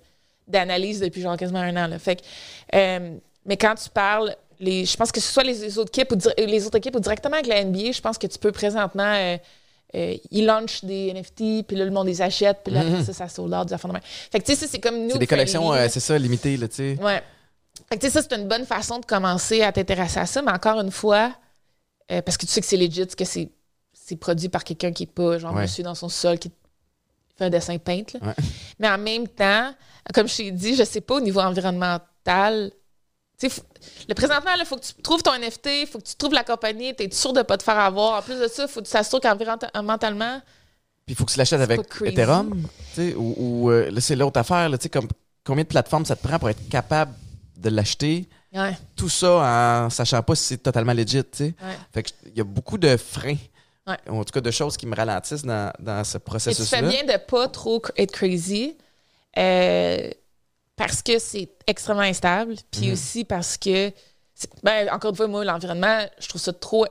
d'analyse 0.47 1.01
depuis 1.01 1.21
genre 1.21 1.35
quasiment 1.35 1.59
un 1.59 1.75
an. 1.75 1.87
Là. 1.87 1.99
Fait 1.99 2.15
que, 2.15 2.21
euh, 2.75 3.17
mais 3.45 3.57
quand 3.57 3.75
tu 3.75 3.89
parles, 3.89 4.33
les, 4.61 4.85
je 4.85 4.95
pense 4.95 5.11
que 5.11 5.19
ce 5.19 5.31
soit 5.31 5.43
les, 5.43 5.53
les 5.53 5.77
autres 5.77 5.89
équipes 5.89 6.13
ou, 6.13 6.17
les 6.41 6.65
autres 6.65 6.77
équipes 6.77 6.95
ou 6.95 6.99
directement 7.01 7.35
avec 7.35 7.47
la 7.47 7.61
NBA, 7.63 7.91
je 7.91 7.99
pense 8.01 8.17
que 8.17 8.27
tu 8.27 8.39
peux 8.39 8.53
présentement. 8.53 9.13
euh, 9.15 9.37
euh, 9.97 10.15
ils 10.31 10.45
launchent 10.45 10.83
des 10.83 11.11
NFT, 11.13 11.65
puis 11.67 11.75
là, 11.75 11.85
le 11.85 11.91
monde 11.91 12.07
les 12.07 12.21
achète, 12.21 12.59
puis 12.63 12.73
là, 12.73 12.81
après 12.81 13.03
ça, 13.03 13.13
ça 13.13 13.27
sold 13.27 13.53
out, 13.53 13.67
des 13.67 13.73
affaires 13.73 13.89
de 13.89 13.93
même. 13.93 14.03
Fait 14.03 14.39
que, 14.39 14.45
tu 14.45 14.53
sais, 14.53 14.59
ça, 14.59 14.67
c'est 14.69 14.79
comme 14.79 14.95
nous. 14.95 15.05
Mhm. 15.05 15.11
C'est 15.13 15.19
des 15.19 15.27
collections, 15.27 15.73
euh, 15.73 15.87
c'est 15.89 15.99
ça, 15.99 16.17
limitées, 16.17 16.57
là, 16.57 16.67
tu 16.67 16.75
sais. 16.75 16.97
Ouais. 17.01 17.23
Fait 17.89 17.95
que, 17.97 18.01
tu 18.01 18.07
sais, 18.07 18.21
ça, 18.21 18.27
c'est 18.27 18.35
une 18.39 18.47
bonne 18.47 18.65
façon 18.65 18.99
de 18.99 19.05
commencer 19.05 19.61
à 19.63 19.71
t'intéresser 19.71 20.19
à 20.19 20.25
ça, 20.25 20.41
mais 20.41 20.51
encore 20.51 20.79
une 20.79 20.91
fois, 20.91 21.33
euh, 22.11 22.21
parce 22.21 22.37
que 22.37 22.45
tu 22.45 22.51
sais 22.51 22.61
que 22.61 22.67
c'est 22.67 22.77
legit, 22.77 23.07
que 23.07 23.25
c'est, 23.25 23.49
produit 24.19 24.47
par 24.49 24.63
quelqu'un 24.63 24.91
qui 24.91 25.03
est 25.03 25.05
pas, 25.11 25.37
genre, 25.37 25.53
Ouais. 25.53 25.63
monsieur 25.63 25.83
dans 25.83 25.95
son 25.95 26.07
sol, 26.09 26.39
qui 26.39 26.49
fait 27.37 27.45
un 27.45 27.49
dessin 27.49 27.77
peinte, 27.77 28.13
là. 28.13 28.19
Ouais. 28.27 28.35
Mais 28.79 28.87
en 28.87 28.97
même 28.97 29.27
temps, 29.27 29.73
comme 30.13 30.27
je 30.27 30.37
t'ai 30.37 30.51
dit, 30.51 30.75
je 30.75 30.83
sais 30.83 31.01
pas 31.01 31.15
au 31.15 31.21
niveau 31.21 31.41
environnemental. 31.41 32.71
Le 33.41 34.13
présentement, 34.15 34.51
il 34.59 34.65
faut 34.65 34.77
que 34.77 34.85
tu 34.85 34.93
trouves 35.03 35.21
ton 35.21 35.33
NFT, 35.37 35.65
il 35.81 35.87
faut 35.87 35.99
que 35.99 36.03
tu 36.05 36.15
trouves 36.15 36.33
la 36.33 36.43
compagnie, 36.43 36.95
tu 36.95 37.03
es 37.03 37.11
sûr 37.11 37.33
de 37.33 37.41
pas 37.43 37.57
te 37.57 37.63
faire 37.63 37.77
avoir. 37.77 38.19
En 38.19 38.21
plus 38.23 38.39
de 38.39 38.47
ça, 38.47 38.63
il 38.63 38.67
faut 38.69 38.81
que 38.81 38.85
tu 38.87 38.91
t'assures 38.91 39.21
qu'environnementalement, 39.21 40.41
Puis 41.05 41.13
il 41.13 41.15
faut 41.15 41.25
que 41.25 41.31
tu 41.31 41.37
l'achètes 41.37 41.61
avec. 41.61 41.81
Ethereum, 42.03 42.67
tu 42.95 43.11
sais, 43.11 43.15
ou, 43.15 43.35
ou, 43.37 43.71
euh, 43.71 43.91
là, 43.91 44.01
c'est 44.01 44.15
l'autre 44.15 44.39
affaire, 44.39 44.69
là, 44.69 44.77
tu 44.77 44.83
sais, 44.83 44.89
comme 44.89 45.07
combien 45.45 45.63
de 45.63 45.67
plateformes 45.69 46.05
ça 46.05 46.15
te 46.15 46.27
prend 46.27 46.39
pour 46.39 46.49
être 46.49 46.67
capable 46.69 47.13
de 47.57 47.69
l'acheter, 47.69 48.27
ouais, 48.53 48.75
tout 48.95 49.09
ça 49.09 49.85
en 49.85 49.89
sachant 49.91 50.21
pas 50.23 50.35
si 50.35 50.43
c'est 50.43 50.57
totalement 50.57 50.93
legit, 50.93 51.23
tu 51.23 51.29
sais. 51.33 51.43
ouais. 51.61 51.77
Fait 51.93 52.03
que 52.03 52.09
il 52.25 52.37
y 52.37 52.41
a 52.41 52.43
beaucoup 52.43 52.77
de 52.77 52.97
freins, 52.97 53.37
Ouais. 53.87 53.95
en 54.09 54.21
tout 54.25 54.33
cas 54.33 54.41
de 54.41 54.51
choses 54.51 54.75
qui 54.75 54.85
me 54.85 54.93
ralentissent 54.95 55.43
dans, 55.45 55.71
dans 55.79 56.03
ce 56.03 56.17
Et 56.17 56.19
tu 56.19 56.25
processus-là. 56.25 56.79
fais 56.79 56.89
bien 56.89 57.03
de 57.05 57.17
pas 57.23 57.47
trop 57.47 57.81
être 57.95 58.11
crazy 58.11 58.75
euh, 59.37 60.09
parce 60.77 61.01
que 61.01 61.19
c'est 61.19 61.49
extrêmement 61.67 62.03
instable. 62.03 62.55
Puis 62.71 62.87
Mhm. 62.87 62.93
aussi 62.93 63.25
parce 63.25 63.57
que, 63.57 63.91
ben, 64.63 64.87
encore 64.91 65.09
une 65.11 65.17
fois, 65.17 65.27
moi, 65.27 65.43
l'environnement, 65.43 66.05
je 66.19 66.29
trouve 66.29 66.39
ça 66.41 66.53
trop. 66.53 66.85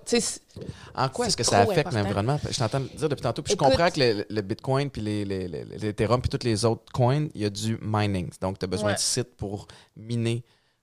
En 0.94 1.08
quoi 1.08 1.26
est-ce 1.28 1.36
que 1.36 1.44
ça 1.44 1.60
affecte 1.60 1.92
l'environnement? 1.92 2.38
Je 2.50 2.58
t'entends 2.58 2.80
dire 2.80 3.08
depuis 3.08 3.22
tantôt. 3.22 3.42
Puis 3.42 3.52
je 3.52 3.56
comprends 3.56 3.90
que 3.90 4.00
le, 4.00 4.26
le 4.28 4.42
Bitcoin, 4.42 4.90
puis 4.90 5.00
les, 5.00 5.24
les, 5.24 5.48
puis 5.94 6.28
toutes 6.30 6.44
les 6.44 6.64
autres 6.64 6.92
coins, 6.92 7.28
il 7.34 7.40
y 7.40 7.44
a 7.44 7.50
du 7.50 7.78
mining. 7.80 8.28
Donc, 8.40 8.58
tu 8.58 8.64
as 8.64 8.68
besoin 8.68 8.88
Ouais. 8.90 8.94
de 8.96 9.00
sites 9.00 9.36
pour 9.36 9.66
miner 9.96 10.42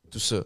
tout 0.09 0.19
ça. 0.19 0.43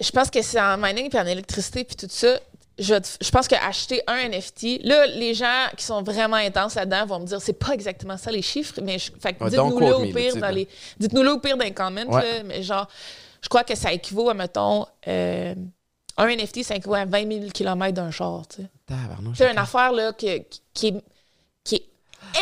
je 0.00 0.10
pense 0.10 0.30
que 0.30 0.40
c'est 0.42 0.60
en 0.60 0.76
mining 0.78 1.08
puis 1.10 1.18
en 1.18 1.26
électricité 1.26 1.84
puis 1.84 1.94
tout 1.94 2.06
ça. 2.08 2.40
Je, 2.82 2.94
je 3.20 3.30
pense 3.30 3.46
qu'acheter 3.46 4.00
un 4.06 4.28
NFT, 4.30 4.80
là, 4.84 5.06
les 5.06 5.34
gens 5.34 5.66
qui 5.76 5.84
sont 5.84 6.02
vraiment 6.02 6.36
intenses 6.36 6.74
là-dedans 6.76 7.04
vont 7.06 7.20
me 7.20 7.26
dire 7.26 7.40
c'est 7.40 7.52
pas 7.52 7.74
exactement 7.74 8.16
ça 8.16 8.30
les 8.32 8.40
chiffres, 8.42 8.80
mais 8.82 8.96
Ouais, 9.22 9.50
dites-nous-le 9.50 9.94
au 9.94 10.04
pire 10.12 10.36
dans 10.36 10.48
les. 10.48 10.66
Dites-nous-le 10.98 11.32
au 11.32 11.38
pire 11.38 11.56
dans 11.58 11.64
les 11.64 11.74
comments, 11.74 12.06
Ouais. 12.06 12.22
là, 12.38 12.42
mais 12.44 12.62
genre, 12.62 12.88
je 13.42 13.48
crois 13.48 13.64
que 13.64 13.74
ça 13.76 13.92
équivaut 13.92 14.30
à, 14.30 14.34
mettons, 14.34 14.86
euh, 15.06 15.54
un 16.16 16.26
NFT, 16.28 16.62
ça 16.64 16.74
équivaut 16.76 16.94
à 16.94 17.04
20 17.04 17.30
000 17.30 17.50
km 17.52 17.92
d'un 17.94 18.10
char. 18.10 18.42
C'est 19.34 19.50
une 19.50 19.58
affaire 19.58 19.92
là, 19.92 20.12
que- 20.12 20.42
qui, 20.74 20.88
est, 20.88 20.94
qui 21.64 21.76
est 21.76 21.84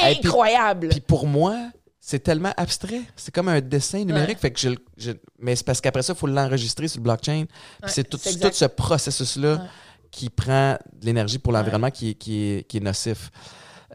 Hey, 0.01 0.17
puis- 0.21 0.29
incroyable. 0.29 0.89
Puis 0.89 1.01
pour 1.01 1.27
moi, 1.27 1.57
c'est 2.01 2.21
tellement 2.21 2.53
abstrait. 2.57 3.03
C'est 3.17 3.35
comme 3.35 3.49
un 3.49 3.61
dessin 3.61 4.05
numérique. 4.05 4.39
Fait 4.39 4.51
que 4.53 4.59
je, 4.61 5.11
mais 5.39 5.57
c'est 5.57 5.65
parce 5.65 5.81
qu'après 5.81 6.03
ça, 6.03 6.13
il 6.15 6.19
faut 6.19 6.27
l'enregistrer 6.27 6.89
sur 6.89 6.99
le 7.01 7.05
blockchain. 7.05 7.45
C'est 7.87 8.05
tout, 8.09 8.19
ce 8.19 8.65
processus-là. 8.67 9.63
Qui 10.11 10.31
prend 10.31 10.79
de 10.93 11.07
l'énergie 11.07 11.39
pour 11.39 11.53
l'environnement 11.53 11.91
qui, 11.91 12.11
est- 12.11 12.15
qui, 12.15 12.43
est, 12.53 12.63
qui 12.69 12.77
est 12.79 12.81
nocif. 12.81 13.31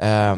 Euh, 0.01 0.35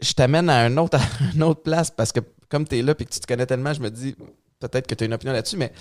je 0.00 0.12
t'amène 0.12 0.48
à 0.48 0.60
un 0.60 0.76
autre, 0.76 0.98
à 0.98 1.02
une 1.34 1.42
autre 1.42 1.62
place 1.62 1.90
parce 1.90 2.12
que 2.12 2.20
comme 2.48 2.66
tu 2.66 2.78
es 2.78 2.82
là 2.82 2.94
et 2.98 3.04
que 3.04 3.10
tu 3.10 3.20
te 3.20 3.26
connais 3.26 3.46
tellement, 3.46 3.72
je 3.72 3.80
me 3.80 3.90
dis 3.90 4.14
peut-être 4.58 4.86
que 4.86 4.94
tu 4.94 5.04
as 5.04 5.06
une 5.06 5.14
opinion 5.14 5.32
là-dessus, 5.32 5.56
mais 5.56 5.72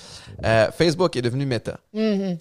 euh, 0.45 0.71
Facebook 0.71 1.15
est 1.15 1.21
devenu 1.21 1.45
Meta. 1.45 1.79
Mhm. 1.93 2.37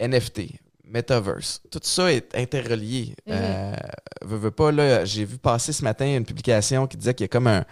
NFT, 0.00 0.40
Metaverse, 0.84 1.60
tout 1.70 1.80
ça 1.82 2.12
est 2.12 2.34
interrelié. 2.34 3.14
Euh, 3.28 3.76
veux, 4.22 4.38
veux 4.38 4.50
pas, 4.50 4.72
là, 4.72 5.04
j'ai 5.04 5.24
vu 5.24 5.36
passer 5.38 5.72
ce 5.72 5.84
matin 5.84 6.06
une 6.16 6.24
publication 6.24 6.86
qui 6.86 6.96
disait 6.96 7.12
qu'il 7.14 7.24
y 7.24 7.26
a 7.26 7.28
comme 7.28 7.46
un, 7.48 7.64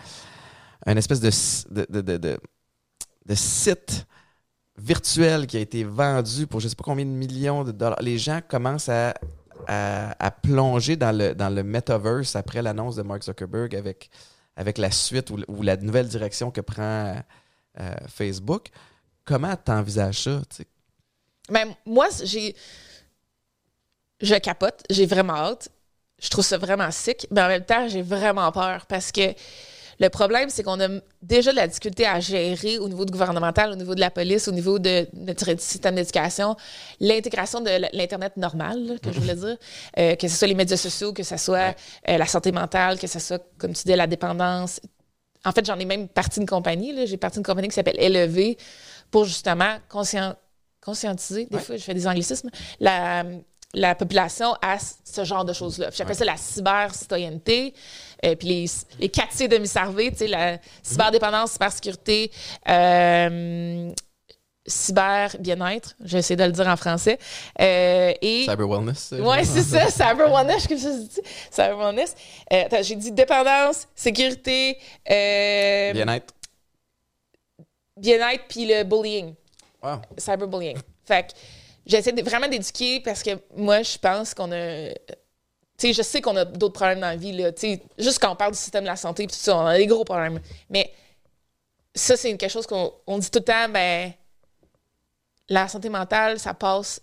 un 0.87 0.97
espèce 0.97 1.21
de, 1.21 1.87
de- 1.91 2.01
de- 2.19 2.39
de 3.27 3.35
site 3.35 4.07
virtuel 4.79 5.47
qui 5.47 5.57
a 5.57 5.61
été 5.61 5.85
vendu 5.85 6.47
pour 6.47 6.61
je 6.61 6.69
sais 6.69 6.77
pas 6.77 6.85
combien 6.85 7.05
de 7.05 7.11
millions 7.11 7.65
de 7.65 7.73
dollars. 7.73 8.01
Les 8.01 8.19
gens 8.19 8.41
commencent 8.47 8.89
à, 8.89 9.15
à, 9.67 10.31
plonger 10.31 10.97
dans 10.97 11.17
le, 11.17 11.35
dans 11.35 11.51
le 11.51 11.63
metaverse 11.63 12.37
après 12.37 12.63
l'annonce 12.63 12.97
de 12.97 13.03
Mark 13.03 13.23
Zuckerberg 13.23 13.75
avec, 13.75 14.09
avec 14.57 14.79
la 14.79 14.91
suite 14.91 15.31
ou, 15.31 15.63
la 15.63 15.77
nouvelle 15.77 16.09
direction 16.09 16.51
que 16.51 16.61
prend 16.61 17.17
euh, 17.81 17.95
Facebook. 18.09 18.69
Comment 19.25 19.57
t'envisages 19.57 20.23
ça? 20.23 20.41
Ben, 21.51 21.75
moi, 21.85 22.09
j'ai. 22.25 22.57
Je 24.21 24.35
capote. 24.37 24.83
J'ai 24.91 25.07
vraiment 25.07 25.35
hâte. 25.35 25.69
Je 26.21 26.29
trouve 26.29 26.45
ça 26.45 26.59
vraiment 26.59 26.91
sick. 26.91 27.27
Mais 27.31 27.43
en 27.43 27.49
même 27.49 27.65
temps, 27.65 27.89
j'ai 27.89 28.03
vraiment 28.03 28.51
peur 28.53 28.87
parce 28.87 29.13
que 29.13 29.35
le 30.01 30.09
problème, 30.11 30.49
c'est 30.49 30.63
qu'on 30.63 30.81
a 30.81 30.89
déjà 31.23 31.51
de 31.51 31.57
la 31.57 31.67
difficulté 31.67 32.07
à 32.07 32.21
gérer 32.21 32.79
au 32.79 32.89
niveau 32.89 33.05
du 33.05 33.11
gouvernemental, 33.13 33.73
au 33.73 33.75
niveau 33.75 33.95
de 33.95 34.01
la 34.01 34.11
police, 34.11 34.47
au 34.47 34.53
niveau 34.53 34.79
de 34.79 35.09
notre 35.15 35.59
système 35.61 35.97
d'éducation, 35.97 36.57
l'intégration 37.01 37.61
de 37.61 37.71
l'Internet 37.97 38.37
normal, 38.37 38.87
là, 38.87 38.95
que 38.99 39.13
je 39.13 39.19
voulais 39.19 39.35
dire, 39.35 39.57
euh, 39.99 40.15
que 40.15 40.29
ce 40.29 40.37
soit 40.37 40.47
les 40.49 40.55
médias 40.55 40.77
sociaux, 40.77 41.13
que 41.13 41.23
ce 41.25 41.37
soit 41.37 41.75
euh, 42.09 42.17
la 42.17 42.27
santé 42.27 42.53
mentale, 42.53 42.99
que 42.99 43.07
ce 43.09 43.19
soit, 43.19 43.43
comme 43.59 43.73
tu 43.73 43.83
dis, 43.85 43.95
la 43.97 44.07
dépendance. 44.07 44.81
En 45.45 45.53
fait, 45.53 45.65
j'en 45.67 45.79
ai 45.79 45.85
même 45.85 46.09
parti 46.09 46.41
une 46.41 46.47
compagnie. 46.47 47.07
J'ai 47.07 47.17
parti 47.17 47.39
une 47.39 47.45
compagnie 47.45 47.69
qui 47.69 47.75
s'appelle 47.75 47.99
Élevé 47.99 48.57
pour 49.11 49.25
justement 49.25 49.79
conscient- 49.89 50.35
conscientiser, 50.81 51.47
des 51.47 51.57
Ouais. 51.57 51.63
fois 51.63 51.77
je 51.77 51.83
fais 51.83 51.95
des 51.95 52.07
anglicismes, 52.07 52.51
la, 52.81 53.25
la 53.75 53.95
population 53.95 54.55
à 54.63 54.79
ce 54.79 55.25
genre 55.25 55.45
de 55.45 55.53
choses-là. 55.53 55.91
J'appelle 55.95 56.17
ça 56.17 56.25
la 56.25 56.37
cyber-citoyenneté. 56.37 57.75
Euh, 58.25 58.35
puis 58.35 58.49
les, 58.49 58.65
les 58.99 59.09
4 59.09 59.33
C 59.33 59.47
de 59.49 59.59
Miss-Harvey, 59.59 60.11
tu 60.11 60.19
sais, 60.19 60.27
la 60.27 60.59
cyberdépendance, 60.83 61.53
cybersécurité, 61.53 62.33
euh, 62.69 63.91
cyber-bien-être, 64.67 65.95
j'essaie 66.05 66.37
de 66.37 66.45
le 66.45 66.53
dire 66.53 66.67
en 66.67 66.77
français, 66.77 67.19
euh, 67.61 68.13
et... 68.21 68.45
Cyber 68.49 68.69
wellness. 68.69 69.13
Ouais, 69.13 69.19
genre? 69.21 69.55
c'est 69.55 69.63
ça, 69.63 69.89
cyber 69.91 70.31
wellness, 70.35 70.67
comme 70.67 70.79
ça 70.79 70.93
se 70.93 70.99
dit. 70.99 71.21
Cyber 71.51 71.77
wellness. 71.79 72.15
Euh, 72.53 72.65
attends, 72.67 72.83
j'ai 72.83 72.97
dit 72.97 73.13
dépendance, 73.13 73.87
sécurité, 73.95 74.79
euh, 75.11 75.93
Bien-être. 75.93 76.35
bien-être, 77.97 78.45
puis 78.49 78.67
le 78.67 78.83
bullying, 78.85 79.35
Wow. 79.83 80.01
cyberbullying. 80.17 80.77
Fait 81.07 81.23
que 81.29 81.33
j'essaie 81.89 82.13
vraiment 82.23 82.47
d'éduquer 82.49 83.01
parce 83.01 83.23
que 83.23 83.31
moi, 83.57 83.83
je 83.83 83.99
pense 83.99 84.35
qu'on 84.35 84.53
a. 84.53 84.91
Tu 85.77 85.89
sais, 85.89 85.93
je 85.93 86.03
sais 86.03 86.21
qu'on 86.21 86.37
a 86.37 86.45
d'autres 86.45 86.75
problèmes 86.75 87.01
dans 87.01 87.07
la 87.09 87.17
vie, 87.17 87.33
là. 87.33 87.51
Tu 87.53 87.61
sais, 87.75 87.83
juste 87.99 88.19
quand 88.21 88.33
on 88.33 88.37
parle 88.37 88.53
du 88.53 88.59
système 88.59 88.85
de 88.85 88.89
la 88.89 88.97
santé, 88.97 89.27
puis 89.27 89.37
tout 89.37 89.43
ça, 89.43 89.57
on 89.57 89.67
a 89.67 89.77
des 89.77 89.87
gros 89.87 90.05
problèmes. 90.05 90.41
Mais 90.71 90.93
ça, 91.95 92.17
c'est 92.17 92.37
quelque 92.37 92.51
chose 92.51 92.67
qu'on 92.67 92.93
on 93.07 93.19
dit 93.19 93.31
tout 93.31 93.39
le 93.39 93.45
temps, 93.45 93.69
ben, 93.69 94.13
la 95.49 95.67
santé 95.69 95.89
mentale, 95.89 96.39
ça 96.39 96.53
passe 96.55 97.01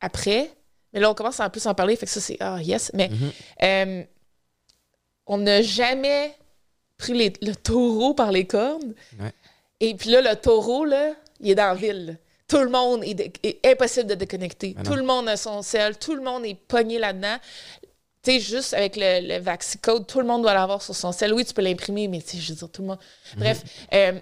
après. 0.00 0.50
Mais 0.92 1.00
là, 1.00 1.10
on 1.10 1.14
commence 1.14 1.40
à 1.40 1.46
en 1.46 1.50
plus 1.50 1.66
en 1.66 1.74
parler, 1.74 1.96
fait 1.96 2.06
que 2.06 2.12
ça, 2.12 2.20
c'est 2.20 2.36
ah, 2.40 2.58
yes. 2.62 2.90
Mais 2.94 3.08
Mhm. 3.08 3.32
euh, 3.62 4.04
on 5.26 5.38
n'a 5.38 5.62
jamais 5.62 6.34
pris 6.96 7.12
les- 7.14 7.32
le 7.42 7.54
taureau 7.54 8.14
par 8.14 8.32
les 8.32 8.46
cornes. 8.46 8.94
Ouais. 9.20 9.32
Et 9.80 9.94
puis 9.94 10.10
là, 10.10 10.20
le 10.22 10.34
taureau, 10.36 10.84
là, 10.84 11.12
il 11.40 11.50
est 11.50 11.54
dans 11.54 11.68
la 11.68 11.74
ville. 11.74 12.18
Tout 12.48 12.58
le 12.58 12.70
monde 12.70 13.04
est, 13.04 13.66
impossible 13.66 14.06
de 14.08 14.14
déconnecter. 14.14 14.74
Tout 14.84 14.94
le 14.94 15.02
monde 15.02 15.28
a 15.28 15.36
son 15.36 15.62
sel, 15.62 15.98
tout 15.98 16.14
le 16.14 16.22
monde 16.22 16.44
est 16.46 16.54
pogné 16.54 16.98
là-dedans. 16.98 17.36
Tu 18.22 18.32
sais, 18.32 18.40
juste 18.40 18.74
avec 18.74 18.96
le, 18.96 19.28
le 19.36 19.38
Vaxicode, 19.38 20.06
tout 20.06 20.20
le 20.20 20.26
monde 20.26 20.42
doit 20.42 20.54
l'avoir 20.54 20.82
sur 20.82 20.96
son 20.96 21.12
sel. 21.12 21.32
Oui, 21.34 21.44
tu 21.44 21.54
peux 21.54 21.62
l'imprimer, 21.62 22.08
mais 22.08 22.20
tu 22.20 22.30
sais, 22.30 22.38
je 22.38 22.52
veux 22.52 22.58
dire, 22.58 22.70
tout 22.70 22.82
le 22.82 22.88
monde. 22.88 22.98
Mhm. 23.34 23.40
Bref. 23.40 23.62
euh, 23.92 24.18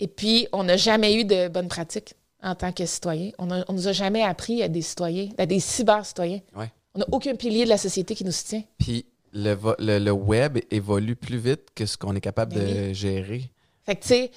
et 0.00 0.06
puis, 0.06 0.46
on 0.52 0.64
n'a 0.64 0.76
jamais 0.76 1.14
eu 1.14 1.24
de 1.24 1.48
bonnes 1.48 1.68
pratiques 1.68 2.14
en 2.42 2.54
tant 2.54 2.72
que 2.72 2.86
citoyen. 2.86 3.32
On 3.38 3.46
ne 3.46 3.62
nous 3.72 3.88
a 3.88 3.92
jamais 3.92 4.22
appris 4.22 4.62
à 4.62 4.68
des 4.68 4.82
citoyens, 4.82 5.28
à 5.36 5.44
des 5.44 5.58
cyber-citoyens. 5.58 6.40
Ouais. 6.54 6.70
On 6.94 7.00
n'a 7.00 7.06
aucun 7.10 7.34
pilier 7.34 7.64
de 7.64 7.68
la 7.68 7.78
société 7.78 8.14
qui 8.14 8.24
nous 8.24 8.32
soutient. 8.32 8.62
Puis 8.78 9.06
le, 9.32 9.56
le, 9.80 9.98
le 9.98 10.10
web 10.12 10.58
évolue 10.70 11.16
plus 11.16 11.38
vite 11.38 11.68
que 11.74 11.84
ce 11.86 11.96
qu'on 11.96 12.14
est 12.14 12.20
capable 12.20 12.54
Ben 12.54 12.88
de 12.90 12.92
gérer. 12.92 13.50
Fait 13.84 13.96
que, 13.96 14.02
tu 14.02 14.08
sais, 14.08 14.30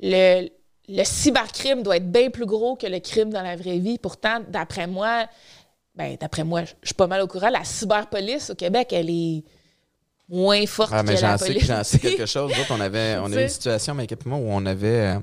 le, 0.00 0.48
le 0.88 1.04
cybercrime 1.04 1.82
doit 1.82 1.96
être 1.96 2.10
bien 2.10 2.30
plus 2.30 2.46
gros 2.46 2.76
que 2.76 2.86
le 2.86 2.98
crime 3.00 3.30
dans 3.30 3.42
la 3.42 3.56
vraie 3.56 3.78
vie. 3.78 3.98
Pourtant, 3.98 4.40
d'après 4.48 4.86
moi, 4.86 5.26
ben, 5.94 6.16
d'après 6.20 6.44
moi, 6.44 6.64
je 6.64 6.72
suis 6.84 6.94
pas 6.94 7.06
mal 7.06 7.20
au 7.22 7.26
courant, 7.26 7.50
la 7.50 7.64
cyberpolice 7.64 8.50
au 8.50 8.54
Québec, 8.54 8.92
elle 8.92 9.10
est 9.10 9.42
moins 10.28 10.64
forte 10.66 10.90
Ah, 10.94 11.02
mais 11.02 11.14
que 11.16 11.20
la 11.20 11.38
police. 11.38 11.64
j'en 11.64 11.84
sais 11.84 11.98
quelque 11.98 12.26
chose. 12.26 12.50
Nous 12.54 12.60
autres, 12.60 12.72
on 12.74 12.80
avait, 12.80 13.16
on 13.20 13.30
a 13.32 13.36
eu 13.40 13.42
une 13.42 13.48
situation, 13.48 13.94
mais 13.94 14.06
où 14.10 14.34
on 14.34 14.64
avait, 14.66 15.14
euh, 15.16 15.20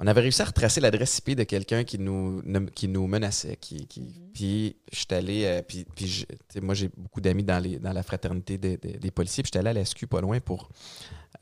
on 0.00 0.06
avait 0.08 0.22
réussi 0.22 0.42
à 0.42 0.46
retracer 0.46 0.80
l'adresse 0.80 1.18
IP 1.18 1.36
de 1.36 1.44
quelqu'un 1.44 1.84
qui 1.84 1.98
nous, 1.98 2.42
qui 2.74 2.88
nous 2.88 3.06
menaçait. 3.06 3.56
Qui, 3.56 3.86
qui, 3.86 4.00
Mm-hmm. 4.00 4.32
Puis, 4.34 4.76
je 4.92 4.96
suis 4.98 5.06
allé, 5.12 5.44
euh, 5.44 5.62
puis, 5.62 5.86
puis 5.94 6.08
je- 6.08 6.60
moi, 6.60 6.74
j'ai 6.74 6.90
beaucoup 6.96 7.20
d'amis 7.20 7.44
dans, 7.44 7.60
les, 7.60 7.78
dans 7.78 7.92
la 7.92 8.02
fraternité 8.02 8.58
des, 8.58 8.76
des- 8.76 8.98
des 8.98 9.10
policiers, 9.12 9.44
puis 9.44 9.48
j'étais 9.54 9.60
allé 9.60 9.70
à 9.70 9.72
la 9.74 9.84
SQ 9.84 10.08
pas 10.08 10.20
loin 10.20 10.40
pour 10.40 10.68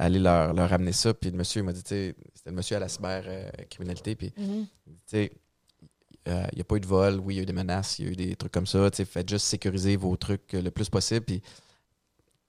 aller 0.04 0.18
leur, 0.18 0.52
leur 0.54 0.68
ramener 0.70 0.92
ça. 0.92 1.14
Puis 1.14 1.30
le 1.30 1.36
monsieur, 1.36 1.62
m'a 1.62 1.72
dit, 1.72 1.80
c'était 1.80 2.14
le 2.46 2.52
monsieur 2.52 2.76
à 2.76 2.80
la 2.80 2.88
cybercriminalité, 2.88 4.14
puis 4.16 4.32
Mhm. 4.36 4.66
tu 4.86 4.92
sais, 5.06 5.32
euh, 6.28 6.46
il 6.52 6.56
n'y 6.56 6.60
a 6.60 6.64
pas 6.64 6.76
eu 6.76 6.80
de 6.80 6.86
vol, 6.86 7.18
oui, 7.20 7.34
il 7.34 7.36
y 7.38 7.40
a 7.40 7.42
eu 7.42 7.46
des 7.46 7.52
menaces, 7.52 7.98
il 7.98 8.04
y 8.04 8.08
a 8.08 8.12
eu 8.12 8.16
des 8.16 8.36
trucs 8.36 8.52
comme 8.52 8.66
ça. 8.66 8.88
Faites 8.92 9.28
juste 9.28 9.46
sécuriser 9.46 9.96
vos 9.96 10.16
trucs 10.16 10.54
euh, 10.54 10.62
le 10.62 10.70
plus 10.70 10.88
possible, 10.88 11.24
puis 11.24 11.42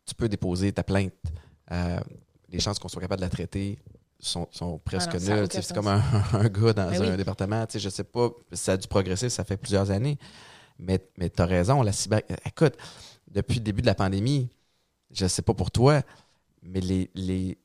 tu 0.06 0.14
peux 0.16 0.30
déposer 0.30 0.72
ta 0.72 0.84
plainte. 0.84 1.14
Euh, 1.72 2.00
les 2.50 2.60
chances 2.60 2.78
qu'on 2.78 2.88
soit 2.90 3.02
capable 3.02 3.22
de 3.22 3.26
la 3.26 3.30
traiter 3.32 3.80
sont, 4.20 4.48
sont 4.52 4.78
presque 4.80 5.12
Ah 5.16 5.20
sais, 5.20 5.48
C'est 5.62 5.74
comme 5.74 5.88
un, 5.88 6.02
un 6.34 6.48
gars 6.50 6.74
dans 6.74 6.90
Ben 6.92 7.02
un 7.02 7.12
oui. 7.12 7.18
département. 7.18 7.66
Je 7.74 7.90
sais 7.90 8.04
pas, 8.04 8.30
ça 8.52 8.74
a 8.74 8.78
dû 8.78 8.88
progresser, 8.88 9.30
ça 9.30 9.44
fait 9.44 9.58
plusieurs 9.58 9.90
années. 9.92 10.18
Mais, 10.80 11.00
mais 11.18 11.30
tu 11.30 11.42
as 11.42 11.46
raison, 11.46 11.82
la 11.82 11.92
cyber. 11.92 12.22
Écoute, 12.46 12.76
depuis 13.32 13.56
le 13.56 13.64
début 13.64 13.82
de 13.82 13.88
la 13.88 13.96
pandémie, 13.96 14.50
je 15.12 15.26
sais 15.28 15.42
pas 15.42 15.54
pour 15.54 15.72
toi, 15.72 16.02
mais 16.66 16.80
les, 16.82 17.10
les, 17.16 17.58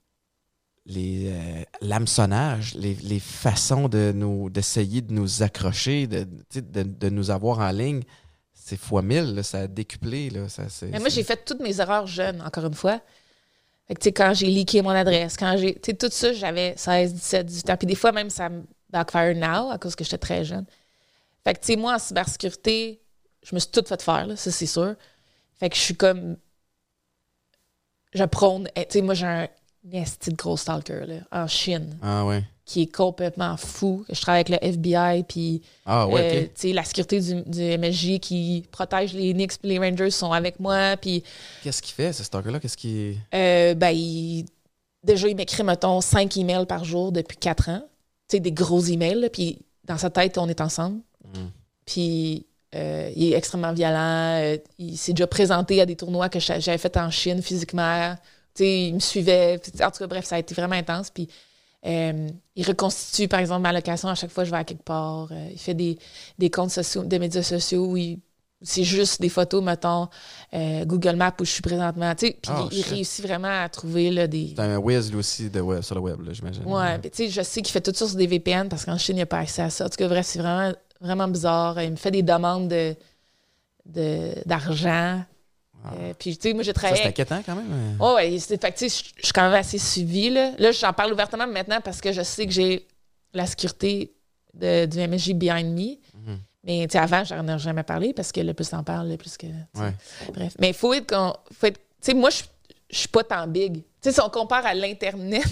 les 0.87 1.27
euh, 1.33 1.63
l'hameçonnage, 1.81 2.75
les, 2.75 2.95
les 2.95 3.21
façons 3.21 3.89
de 3.89 4.13
nous 4.15 4.51
d'essayer 4.51 5.01
de 5.03 5.13
nous 5.13 5.43
accrocher, 5.43 6.07
de, 6.07 6.27
de, 6.55 6.83
de 6.83 7.09
nous 7.11 7.31
avoir 7.31 7.59
en 7.59 7.71
ligne, 7.71 8.03
c'est 8.55 8.79
fois 8.79 9.03
mille, 9.03 9.35
là, 9.35 9.43
ça 9.43 9.61
a 9.61 9.67
décuplé. 9.67 10.31
Là, 10.31 10.49
ça, 10.49 10.69
c'est, 10.69 10.87
Mais 10.87 10.99
moi, 10.99 11.09
c'est- 11.11 11.17
j'ai 11.17 11.23
fait 11.25 11.45
toutes 11.45 11.61
mes 11.61 11.81
erreurs 11.81 12.07
jeunes, 12.07 12.43
encore 12.43 12.67
une 12.67 12.75
fois. 12.75 13.01
Fait 13.87 13.95
que, 13.95 14.09
quand 14.11 14.35
j'ai 14.35 14.47
leaké 14.47 14.83
mon 14.83 14.91
adresse, 14.91 15.37
quand 15.37 15.57
j'ai. 15.57 15.75
Tout 15.75 16.09
ça, 16.11 16.33
j'avais 16.35 16.75
16, 16.77 17.15
17, 17.15 17.47
18 17.47 17.71
ans. 17.71 17.77
Puis 17.79 17.87
des 17.87 17.95
fois, 17.95 18.13
même, 18.13 18.29
ça 18.31 18.49
me 18.51 18.65
backfire 18.91 19.35
now 19.35 19.71
à 19.71 19.79
cause 19.79 19.95
que 19.97 20.05
j'étais 20.05 20.19
très 20.19 20.45
jeune. 20.45 20.67
Fait 21.45 21.55
que, 21.55 21.61
tu 21.61 21.67
sais, 21.69 21.77
moi, 21.77 21.95
en 21.95 21.99
cybersécurité, 21.99 23.01
je 23.43 23.55
me 23.55 23.61
suis 23.61 23.71
tout 23.71 23.83
fait 23.87 24.03
faire, 24.03 24.27
là, 24.27 24.37
ça, 24.37 24.51
c'est 24.51 24.67
sûr. 24.67 24.95
Fait 25.59 25.71
que 25.71 25.77
je 25.77 25.81
suis 25.81 25.97
comme. 25.97 26.37
Je 28.15 28.25
prône. 28.25 28.69
eh, 28.77 28.85
Tu 28.87 28.95
sais, 28.99 29.03
moi, 29.03 29.15
j'ai 29.15 29.27
un 29.27 29.49
nasty 29.85 30.31
de 30.31 30.37
gros 30.37 30.57
stalker, 30.57 31.05
là, 31.07 31.15
en 31.33 31.47
Chine, 31.47 31.97
Ah 32.03 32.25
ouais. 32.27 32.43
qui 32.65 32.83
est 32.83 32.95
complètement 32.95 33.57
fou. 33.57 34.05
Je 34.11 34.21
travaille 34.21 34.41
avec 34.49 34.49
le 34.63 34.69
FBI, 34.69 35.25
puis. 35.25 35.63
Ah 35.87 36.07
ouais, 36.09 36.51
Euh, 36.65 36.73
la 36.73 36.85
sécurité 36.85 37.21
du, 37.21 37.43
du 37.43 37.63
MSJ 37.79 38.19
qui 38.21 38.65
protège 38.71 39.13
les 39.15 39.33
Knicks 39.33 39.59
puis 39.59 39.69
les 39.71 39.79
Rangers 39.79 40.11
sont 40.11 40.33
avec 40.33 40.59
moi. 40.61 40.97
Puis, 40.97 41.23
Qu'est-ce 41.63 41.81
qu'il 41.83 41.95
fait, 41.95 42.13
ce 42.13 42.25
stalker-là? 42.25 42.61
Qu'est-ce 42.61 42.77
qu'il. 42.77 43.17
euh, 43.35 43.75
ben, 43.75 43.91
il- 43.91 44.45
déjà, 45.05 45.29
il 45.29 45.37
m'écrit, 45.37 45.63
mettons, 45.63 46.01
5 46.01 46.37
emails 46.37 46.67
par 46.67 46.85
jour 46.85 47.13
depuis 47.13 47.37
4 47.37 47.69
ans. 47.71 47.83
Tu 48.29 48.37
sais, 48.37 48.41
des 48.41 48.53
gros 48.53 48.83
emails. 48.83 49.31
puis, 49.33 49.59
dans 49.85 49.97
sa 49.97 50.11
tête, 50.11 50.37
on 50.37 50.49
est 50.49 50.61
ensemble. 50.61 51.01
Mm. 51.25 51.47
Puis, 51.87 52.47
euh, 52.75 53.11
il 53.17 53.33
est 53.33 53.37
extrêmement 53.37 53.73
violent. 53.73 54.41
euh, 54.43 54.57
il 54.79 54.97
s'est 54.99 55.13
déjà 55.13 55.27
présenté 55.27 55.81
à 55.81 55.87
des 55.87 55.97
tournois 55.97 56.29
que 56.29 56.39
j'a- 56.41 56.61
j'avais 56.61 56.79
fait 56.79 56.97
en 56.97 57.11
Chine 57.11 57.43
physiquement. 57.43 58.15
Il 58.61 58.95
me 58.95 58.99
suivait. 59.01 59.61
En 59.83 59.91
tout 59.91 59.99
cas, 60.01 60.07
bref, 60.07 60.25
ça 60.25 60.37
a 60.37 60.39
été 60.41 60.55
vraiment 60.55 60.75
intense. 60.75 61.11
Puis, 61.11 61.29
euh, 61.87 62.29
il 62.57 62.67
reconstitue, 62.67 63.29
par 63.29 63.39
exemple, 63.41 63.63
ma 63.63 63.73
location 63.73 64.09
à 64.09 64.15
chaque 64.17 64.31
fois 64.31 64.43
que 64.43 64.47
je 64.49 64.51
vais 64.53 64.59
à 64.61 64.65
quelque 64.65 64.83
part. 64.83 65.29
Il 65.53 65.59
fait 65.59 65.75
des, 65.75 65.97
des 66.39 66.51
comptes 66.51 66.71
sociaux, 66.73 67.05
des 67.05 67.19
médias 67.21 67.43
sociaux 67.45 67.87
où 67.87 67.97
il- 67.97 68.19
c'est 68.61 68.83
juste 68.83 69.21
des 69.21 69.29
photos, 69.29 69.63
mettons, 69.63 70.09
euh, 70.53 70.85
Google 70.85 71.15
Maps 71.15 71.33
où 71.41 71.45
je 71.45 71.51
suis 71.53 71.63
présentement. 71.63 72.13
Tu 72.17 72.27
sais, 72.27 72.39
puis 72.43 72.51
Oh, 72.53 72.69
il, 72.73 72.83
réussit 72.83 73.25
vraiment 73.25 73.63
à 73.63 73.69
trouver 73.69 74.11
là, 74.11 74.27
des. 74.27 74.55
C'est 74.57 74.63
un 74.63 74.79
whiz, 74.79 75.09
lui 75.13 75.19
aussi, 75.21 75.49
de 75.49 75.61
web, 75.61 75.81
sur 75.83 75.95
le 75.95 76.01
web, 76.01 76.19
j'imagine. 76.33 76.65
Ouais, 76.67 77.01
tu 77.01 77.09
sais, 77.13 77.29
je 77.29 77.43
sais 77.43 77.63
qu'il 77.63 77.71
fait 77.73 77.81
tout 77.81 77.93
ça 77.95 78.09
sur 78.09 78.17
des 78.17 78.27
VPN 78.27 78.69
parce 78.69 78.85
qu'en 78.85 78.99
Chine, 78.99 79.15
il 79.15 79.19
n'y 79.19 79.23
a 79.23 79.27
pas 79.27 79.39
accès 79.39 79.63
à 79.63 79.71
ça. 79.71 79.87
En 79.87 79.89
tout 79.89 79.97
cas, 79.97 80.09
bref, 80.09 80.27
c'est 80.27 80.41
vraiment, 80.41 80.73
vraiment 81.01 81.29
bizarre. 81.29 81.81
Il 81.83 81.91
me 81.93 81.97
fait 81.97 82.11
des 82.11 82.23
demandes 82.23 82.69
de 82.69 82.95
de- 83.87 84.35
d'argent. 84.45 85.23
Ah. 85.85 85.93
Euh, 85.99 86.13
puis, 86.19 86.37
tu 86.37 86.49
sais, 86.49 86.55
moi, 86.55 86.63
j'ai 86.63 86.71
Ça, 86.71 86.75
travaillé. 86.75 86.97
c'est 86.97 87.05
avec- 87.07 87.21
inquiétant 87.21 87.43
quand 87.47 87.55
même. 87.55 87.97
Oh, 88.01 88.15
ouais, 88.17 88.39
c'est- 88.39 88.61
fait 88.61 88.73
que, 88.73 88.79
tu 88.79 88.89
sais, 88.91 89.13
je 89.17 89.25
suis 89.25 89.33
quand 89.33 89.43
même 89.45 89.55
assez 89.55 89.79
suivie. 89.79 90.29
Là, 90.29 90.53
là 90.59 90.73
j'en 90.73 90.93
parle 90.93 91.13
ouvertement 91.13 91.47
maintenant 91.47 91.81
parce 91.83 92.01
que 92.01 92.13
je 92.13 92.23
sais 92.23 92.45
que 92.47 92.53
j'ai 92.53 92.87
la 93.33 93.47
sécurité 93.47 94.13
de- 94.55 94.87
du 94.87 94.99
MSJ 94.99 95.33
behind 95.35 95.73
me. 95.73 95.97
Mhm. 96.15 96.39
Mais 96.65 96.87
tu 96.89 96.93
sais, 96.93 96.99
avant, 96.99 97.25
j'en 97.25 97.47
ai 97.49 97.59
jamais 97.59 97.85
parlé 97.85 98.13
parce 98.13 98.31
que 98.33 98.41
le 98.41 98.53
plus 98.53 98.69
t'en 98.69 98.83
parles, 98.83 99.09
le 99.09 99.17
plus 99.17 99.37
que. 99.39 99.47
Ouais. 99.47 99.95
Bref. 100.35 100.55
Mais 100.59 100.69
il 100.71 100.75
faut 100.75 100.93
être. 100.93 101.41
faut 101.59 101.67
être- 101.67 101.79
Tu 102.01 102.13
sais, 102.13 102.15
moi, 102.15 102.31
je 102.31 102.43
je 102.91 102.99
suis 102.99 103.09
pas 103.09 103.23
tant 103.25 103.47
big. 103.47 103.83
Tu 104.01 104.09
sais, 104.11 104.13
si 104.15 104.21
on 104.21 104.31
compare 104.31 104.65
à 104.65 104.75
l'Internet, 104.75 105.43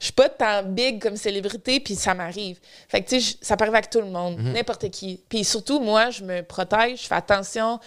je 0.00 0.04
suis 0.04 0.12
pas 0.12 0.28
tant 0.30 0.62
big 0.62 1.02
comme 1.02 1.16
célébrité, 1.16 1.80
puis 1.80 1.94
ça 1.96 2.14
m'arrive. 2.14 2.58
Fait 2.88 3.02
que, 3.02 3.08
tu 3.10 3.20
sais, 3.20 3.36
ça 3.42 3.56
peut 3.56 3.64
arriver 3.64 3.76
avec 3.78 3.90
tout 3.90 4.00
le 4.00 4.10
monde, 4.10 4.38
n'importe 4.38 4.88
qui. 4.90 5.20
Puis 5.28 5.44
surtout, 5.44 5.80
moi, 5.80 6.10
je 6.10 6.24
me 6.24 6.42
protège, 6.42 7.02
je 7.02 7.06
fais 7.06 7.14
attention. 7.14 7.78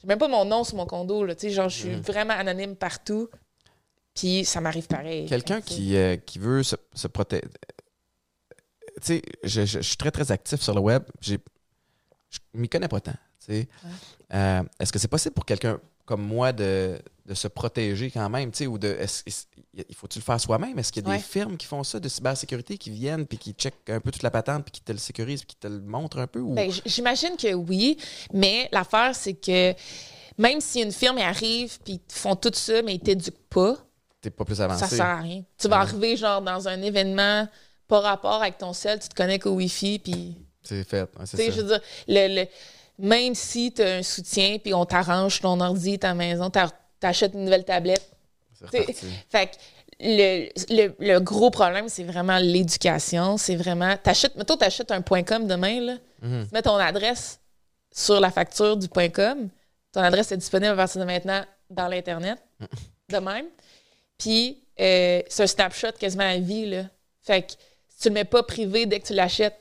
J'ai 0.00 0.06
même 0.08 0.18
pas 0.18 0.28
mon 0.28 0.46
nom 0.46 0.64
sur 0.64 0.76
mon 0.76 0.86
condo, 0.86 1.24
là. 1.24 1.34
Tu 1.34 1.48
sais, 1.48 1.50
genre, 1.50 1.68
je 1.68 1.76
suis 1.78 1.90
vraiment 2.00 2.32
anonyme 2.32 2.74
partout. 2.76 3.28
Puis 4.14 4.44
ça 4.46 4.60
m'arrive 4.60 4.86
pareil. 4.86 5.26
Quelqu'un 5.26 5.60
qui, 5.60 5.96
euh, 5.96 6.16
qui 6.16 6.38
veut 6.38 6.62
se, 6.62 6.76
se 6.94 7.06
protéger. 7.06 7.42
Tu 9.02 9.02
sais, 9.02 9.22
je, 9.44 9.60
je- 9.66 9.78
je 9.78 9.86
suis 9.86 9.96
très, 9.96 10.10
très 10.10 10.32
actif 10.32 10.60
sur 10.60 10.74
le 10.74 10.80
web. 10.80 11.02
Je 11.20 11.36
m'y 12.54 12.68
connais 12.68 12.88
pas 12.88 13.00
tant. 13.00 13.12
tu 13.12 13.18
sais. 13.52 13.68
Euh, 14.34 14.62
est-ce 14.78 14.92
que 14.92 14.98
c'est 14.98 15.08
possible 15.08 15.34
pour 15.34 15.44
quelqu'un 15.44 15.78
comme 16.06 16.22
moi 16.22 16.52
de, 16.52 16.98
de 17.30 17.34
se 17.34 17.46
protéger 17.48 18.10
quand 18.10 18.28
même? 18.28 18.50
tu 18.50 18.58
sais, 18.58 18.66
Ou 18.66 18.76
de. 18.76 18.98
il 19.88 19.94
faut-tu 19.94 20.18
le 20.18 20.24
faire 20.24 20.40
soi-même? 20.40 20.76
Est-ce 20.78 20.90
qu'il 20.92 21.02
y 21.04 21.06
a 21.06 21.10
Ouais. 21.10 21.16
des 21.18 21.22
firmes 21.22 21.56
qui 21.56 21.66
font 21.66 21.84
ça 21.84 22.00
de 22.00 22.08
cybersécurité 22.08 22.76
qui 22.76 22.90
viennent 22.90 23.24
puis 23.24 23.38
qui 23.38 23.52
checkent 23.52 23.88
un 23.88 24.00
peu 24.00 24.10
toute 24.10 24.22
la 24.24 24.30
patente 24.32 24.64
puis 24.64 24.72
qui 24.72 24.80
te 24.82 24.90
le 24.92 24.98
sécurisent 24.98 25.40
puis 25.44 25.54
qui 25.54 25.56
te 25.56 25.68
le 25.68 25.80
montrent 25.80 26.18
un 26.18 26.26
peu? 26.26 26.40
Ou... 26.40 26.54
Ben, 26.54 26.70
j'imagine 26.84 27.36
que 27.36 27.54
oui, 27.54 27.96
mais 28.34 28.68
l'affaire, 28.72 29.14
c'est 29.14 29.34
que 29.34 29.72
même 30.38 30.60
si 30.60 30.80
une 30.82 30.90
firme 30.92 31.18
arrive 31.18 31.78
puis 31.84 32.00
font 32.08 32.34
tout 32.34 32.50
ça, 32.52 32.82
mais 32.82 32.94
ils 32.96 33.00
t'éduquent 33.00 33.48
pas, 33.48 33.76
T'es 34.20 34.30
pas 34.30 34.44
plus 34.44 34.60
avancé? 34.60 34.80
ça 34.80 34.88
sert 34.88 35.06
à 35.06 35.20
rien. 35.20 35.42
Tu 35.56 35.68
vas 35.68 35.78
arriver 35.78 36.16
genre 36.16 36.42
dans 36.42 36.66
un 36.68 36.82
événement 36.82 37.48
pas 37.88 38.00
rapport 38.00 38.42
avec 38.42 38.58
ton 38.58 38.72
sel, 38.72 38.98
tu 39.00 39.08
te 39.08 39.14
connectes 39.14 39.46
au 39.46 39.52
Wi-Fi, 39.54 39.98
puis 40.00 40.36
C'est 40.62 40.82
fait. 40.88 41.02
ouais, 41.02 41.26
c'est 41.26 41.36
ça. 41.36 41.50
je 41.50 41.60
veux 41.60 41.66
dire, 41.68 41.80
le, 42.08 42.40
le- 42.42 42.46
même 42.98 43.34
si 43.34 43.72
tu 43.72 43.80
as 43.82 43.94
un 43.96 44.02
soutien, 44.02 44.58
puis 44.62 44.74
on 44.74 44.84
t'arrange 44.84 45.40
ton 45.40 45.58
ordi, 45.60 45.98
ta 45.98 46.12
maison, 46.12 46.50
t'ar- 46.50 46.72
t'achètes 47.00 47.34
une 47.34 47.44
nouvelle 47.44 47.64
tablette. 47.64 48.10
Fait 49.30 49.46
que 49.46 49.56
le, 50.00 50.48
le, 50.70 50.94
le 50.98 51.18
gros 51.20 51.50
problème, 51.50 51.88
c'est 51.88 52.04
vraiment 52.04 52.38
l'éducation. 52.38 53.36
C'est 53.36 53.56
vraiment. 53.56 53.96
T'achètes, 53.96 54.36
mettons, 54.36 54.56
t'achètes 54.56 54.90
un 54.90 55.02
.com 55.02 55.46
demain, 55.46 55.80
là. 55.80 55.94
Mhm. 56.22 56.46
Tu 56.46 56.54
mets 56.54 56.62
ton 56.62 56.76
adresse 56.76 57.40
sur 57.92 58.20
la 58.20 58.30
facture 58.30 58.76
du 58.76 58.88
.com. 58.88 59.48
Ton 59.92 60.00
adresse 60.02 60.30
est 60.32 60.36
disponible 60.36 60.72
à 60.72 60.76
partir 60.76 61.00
de 61.00 61.06
maintenant 61.06 61.42
dans 61.68 61.88
l'Internet. 61.88 62.38
de 63.10 63.18
même. 63.18 63.46
Puis, 64.18 64.62
euh, 64.78 65.22
c'est 65.28 65.42
un 65.42 65.46
snapshot 65.46 65.92
quasiment 65.98 66.24
à 66.28 66.36
vie, 66.36 66.66
là. 66.66 66.84
Fait 67.22 67.42
que 67.42 67.52
si 67.88 68.02
tu 68.02 68.08
le 68.08 68.14
mets 68.14 68.24
pas 68.24 68.42
privé 68.42 68.86
dès 68.86 69.00
que 69.00 69.06
tu 69.06 69.14
l'achètes. 69.14 69.56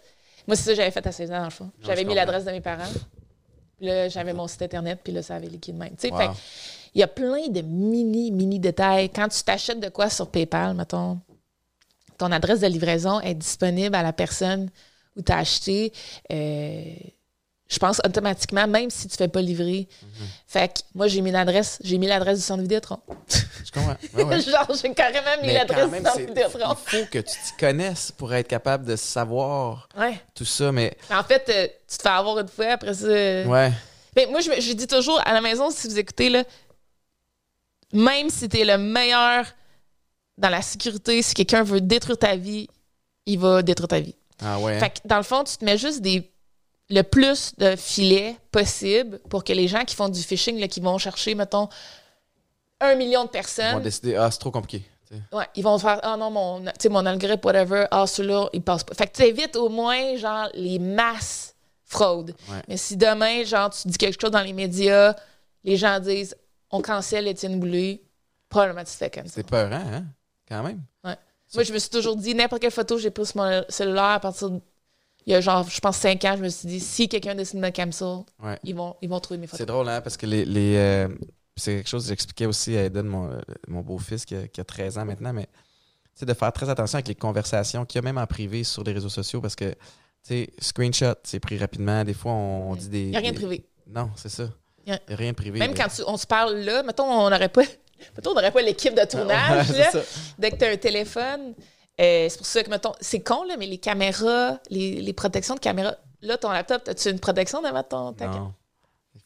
Moi, 0.47 0.55
c'est 0.55 0.63
ça 0.63 0.71
que 0.71 0.77
j'avais 0.77 0.91
fait 0.91 1.05
à 1.05 1.11
16 1.11 1.31
ans, 1.31 1.37
dans 1.39 1.43
le 1.45 1.49
fond. 1.51 1.71
J'avais 1.83 2.03
mis 2.03 2.15
l'adresse 2.15 2.45
de 2.45 2.51
mes 2.51 2.61
parents. 2.61 2.89
Puis 3.77 3.87
là, 3.87 4.07
j'avais 4.09 4.33
mon 4.33 4.47
site 4.47 4.61
Internet, 4.63 4.99
puis 5.03 5.13
là, 5.13 5.21
ça 5.21 5.35
avait 5.35 5.47
liquide 5.47 5.75
même. 5.77 5.95
Tu 5.95 6.07
sais, 6.07 6.11
Wow. 6.11 6.17
fait 6.17 6.29
il 6.95 6.99
y 6.99 7.03
a 7.03 7.07
plein 7.07 7.47
de 7.49 7.61
mini, 7.61 8.31
mini 8.31 8.59
détails. 8.59 9.09
Quand 9.09 9.27
tu 9.29 9.43
t'achètes 9.43 9.79
de 9.79 9.89
quoi 9.89 10.09
sur 10.09 10.27
PayPal, 10.29 10.73
mettons, 10.73 11.19
ton 12.17 12.31
adresse 12.31 12.59
de 12.61 12.67
livraison 12.67 13.19
est 13.21 13.35
disponible 13.35 13.95
à 13.95 14.03
la 14.03 14.13
personne 14.13 14.69
où 15.15 15.21
tu 15.21 15.31
as 15.31 15.37
acheté, 15.37 15.93
euh, 16.31 16.83
je 17.67 17.77
pense 17.77 18.01
automatiquement, 18.03 18.67
même 18.67 18.89
si 18.89 19.07
tu 19.07 19.13
ne 19.13 19.17
fais 19.17 19.27
pas 19.27 19.41
livrer. 19.41 19.87
Mhm. 20.01 20.27
Fait 20.47 20.67
que 20.69 20.79
moi, 20.95 21.07
j'ai 21.07 21.21
mis 21.21 21.29
l'adresse, 21.31 21.77
j'ai 21.83 21.97
mis 21.99 22.07
l'adresse 22.07 22.39
du 22.39 22.43
centre 22.43 22.61
Vidéotron. 22.63 22.97
Je 23.65 23.71
comprends? 23.71 23.95
Ouais, 24.15 24.23
ouais. 24.23 24.41
Genre, 24.41 24.67
j'ai 24.81 24.91
carrément 24.93 25.41
mis 25.41 25.47
Mais 25.47 25.53
l'adresse 25.53 25.91
du 25.91 25.97
centre 26.03 26.17
Vidéotron. 26.19 26.59
il 26.71 26.89
faut 26.99 27.05
que 27.11 27.19
tu 27.19 27.23
t'y 27.25 27.53
connaisses 27.59 28.11
pour 28.11 28.33
être 28.33 28.47
capable 28.47 28.85
de 28.85 28.95
savoir 28.95 29.87
Ouais. 29.95 30.19
tout 30.33 30.45
ça. 30.45 30.71
Mais 30.71 30.97
En 31.11 31.23
fait, 31.23 31.45
euh, 31.49 31.67
tu 31.87 31.97
te 31.97 32.01
fais 32.01 32.09
avoir 32.09 32.39
une 32.39 32.47
fois, 32.47 32.67
après 32.71 32.93
ça. 32.95 33.07
ouais, 33.07 33.71
Mais 34.15 34.25
moi, 34.25 34.39
je, 34.41 34.49
je 34.59 34.73
dis 34.73 34.87
toujours 34.87 35.21
à 35.23 35.33
la 35.33 35.41
maison, 35.41 35.69
si 35.69 35.87
vous 35.87 35.99
écoutez, 35.99 36.29
là, 36.29 36.43
même 37.93 38.29
si 38.29 38.47
tu 38.49 38.59
es 38.59 38.65
le 38.65 38.77
meilleur 38.77 39.45
dans 40.37 40.49
la 40.49 40.61
sécurité, 40.61 41.21
si 41.21 41.33
quelqu'un 41.33 41.63
veut 41.63 41.81
détruire 41.81 42.17
ta 42.17 42.35
vie, 42.35 42.67
il 43.25 43.39
va 43.39 43.61
détruire 43.61 43.87
ta 43.87 43.99
vie. 43.99 44.15
ah 44.41 44.59
ouais. 44.59 44.79
Fait 44.79 44.89
que 44.89 44.99
dans 45.05 45.17
le 45.17 45.23
fond, 45.23 45.43
tu 45.43 45.57
te 45.57 45.65
mets 45.65 45.77
juste 45.77 46.01
des 46.01 46.31
le 46.89 47.03
plus 47.03 47.53
de 47.57 47.75
filets 47.75 48.35
possible 48.51 49.19
pour 49.29 49.43
que 49.43 49.53
les 49.53 49.67
gens 49.67 49.85
qui 49.85 49.95
font 49.95 50.09
du 50.09 50.21
phishing, 50.21 50.59
là, 50.59 50.67
qui 50.67 50.79
vont 50.79 50.97
chercher, 50.97 51.35
mettons, 51.35 51.69
un 52.79 52.95
million 52.95 53.25
de 53.25 53.25
Ils 53.25 53.27
vont 53.27 53.31
personnes, 53.31 53.81
décider, 53.83 54.15
ah, 54.15 54.31
c'est 54.31 54.39
trop 54.39 54.49
compliqué. 54.51 54.83
ouais, 55.31 55.45
ils 55.55 55.63
vont 55.63 55.77
faire 55.77 55.99
Ah 56.01 56.17
non, 56.17 56.31
mon, 56.31 56.63
mon 56.89 57.05
algorithme, 57.05 57.45
whatever, 57.45 57.85
ah, 57.91 58.07
celui-là, 58.07 58.49
il 58.53 58.61
passe 58.63 58.83
pas. 58.83 58.95
Fait 58.95 59.05
que 59.07 59.15
tu 59.15 59.21
évites 59.23 59.55
au 59.55 59.69
moins, 59.69 60.15
genre, 60.15 60.49
les 60.55 60.79
masses 60.79 61.53
fraudes. 61.85 62.33
Ouais. 62.49 62.61
Mais 62.67 62.77
si 62.77 62.97
demain, 62.97 63.43
genre, 63.43 63.69
tu 63.69 63.87
dis 63.87 63.97
quelque 63.97 64.19
chose 64.19 64.31
dans 64.31 64.41
les 64.41 64.53
médias, 64.53 65.15
les 65.63 65.77
gens 65.77 65.99
disent 65.99 66.35
on 66.71 66.81
cancelle 66.81 67.27
Étienne 67.27 67.59
Boulay, 67.59 68.01
probablement 68.49 68.81
tu 68.83 68.91
te 68.91 68.97
fais 68.97 69.09
comme 69.09 69.25
ça. 69.25 69.33
C'est 69.35 69.47
peurant, 69.47 69.71
hein? 69.73 70.05
Quand 70.47 70.63
même. 70.63 70.81
Moi, 71.55 71.63
je 71.63 71.73
me 71.73 71.79
suis 71.79 71.89
toujours 71.89 72.15
dit, 72.15 72.35
n'importe 72.35 72.61
quelle 72.61 72.69
photo 72.71 72.99
j'ai 72.99 73.09
prise 73.09 73.29
sur 73.29 73.41
mon 73.41 73.63
cellulaire 73.69 74.03
à 74.03 74.19
partir 74.19 74.51
de. 74.51 74.61
Il 75.25 75.31
y 75.33 75.35
a 75.35 75.41
genre, 75.41 75.67
je 75.67 75.79
pense, 75.79 75.97
5 75.97 76.23
ans, 76.25 76.35
je 76.37 76.43
me 76.43 76.49
suis 76.49 76.67
dit, 76.67 76.79
si 76.79 77.09
quelqu'un 77.09 77.33
décide 77.33 77.59
de 77.59 77.65
me 77.65 77.71
cancel, 77.71 78.19
Ouais. 78.41 78.57
ils, 78.63 78.75
vont, 78.75 78.95
ils 79.01 79.09
vont 79.09 79.19
trouver 79.19 79.39
mes 79.39 79.47
C'est 79.47 79.57
photos. 79.57 79.67
drôle, 79.67 79.89
hein? 79.89 80.01
Parce 80.01 80.15
que 80.15 80.27
les. 80.27 80.45
les, 80.45 80.75
euh, 80.77 81.07
c'est 81.55 81.75
quelque 81.77 81.89
chose 81.89 82.03
que 82.03 82.09
j'expliquais 82.09 82.45
aussi 82.45 82.77
à 82.77 82.85
Eden, 82.85 83.07
mon, 83.07 83.31
mon 83.67 83.81
beau-fils, 83.81 84.25
qui, 84.25 84.35
a- 84.35 84.47
qui 84.47 84.61
a 84.61 84.63
13 84.63 84.97
ans 84.99 85.05
maintenant, 85.05 85.33
mais 85.33 85.47
sais, 86.19 86.25
de 86.25 86.33
faire 86.33 86.51
très 86.53 86.69
attention 86.69 86.97
avec 86.97 87.07
les 87.07 87.15
conversations 87.15 87.85
qu'il 87.85 87.97
y 87.97 87.99
a 87.99 88.01
même 88.03 88.17
en 88.17 88.27
privé 88.27 88.63
sur 88.63 88.83
les 88.83 88.91
réseaux 88.91 89.09
sociaux 89.09 89.41
parce 89.41 89.55
que, 89.55 89.71
tu 89.71 89.75
sais, 90.23 90.49
screenshot, 90.59 91.15
c'est 91.23 91.39
pris 91.39 91.57
rapidement. 91.57 92.03
Des 92.03 92.13
fois, 92.13 92.33
on, 92.33 92.75
dit 92.75 92.89
des. 92.89 93.03
Il 93.05 93.09
n'y 93.11 93.15
a 93.17 93.19
rien 93.19 93.31
de 93.31 93.37
privé. 93.37 93.65
Non, 93.87 94.11
c'est 94.15 94.29
ça. 94.29 94.49
Rien 95.07 95.33
privé. 95.33 95.59
Même 95.59 95.73
quand 95.73 95.87
tu- 95.87 96.03
on 96.07 96.17
se 96.17 96.25
parle 96.27 96.55
là, 96.57 96.83
mettons, 96.83 97.05
on 97.05 97.29
n'aurait 97.29 97.49
pas. 97.49 97.61
Mettons, 98.15 98.31
on 98.31 98.33
n'aurait 98.35 98.51
pas 98.51 98.61
l'équipe 98.61 98.93
de 98.95 99.05
tournage, 99.05 99.69
Ouais, 99.71 99.77
là. 99.79 99.91
Dès 100.37 100.51
que 100.51 100.55
tu 100.55 100.65
as 100.65 100.69
un 100.69 100.77
téléphone, 100.77 101.53
euh, 101.99 102.27
c'est 102.29 102.37
pour 102.37 102.45
ça 102.45 102.63
que, 102.63 102.69
mettons, 102.69 102.93
c'est 103.01 103.19
con, 103.19 103.43
là, 103.43 103.55
mais 103.57 103.65
les 103.65 103.77
caméras, 103.77 104.57
les, 104.69 105.01
les 105.01 105.13
protections 105.13 105.55
de 105.55 105.59
caméra, 105.59 105.95
là, 106.21 106.37
ton 106.37 106.49
laptop, 106.51 106.87
as-tu 106.87 107.09
une 107.09 107.19
protection 107.19 107.61
devant 107.61 107.83
ton 107.83 108.13
ta 108.13 108.27
Non. 108.27 108.53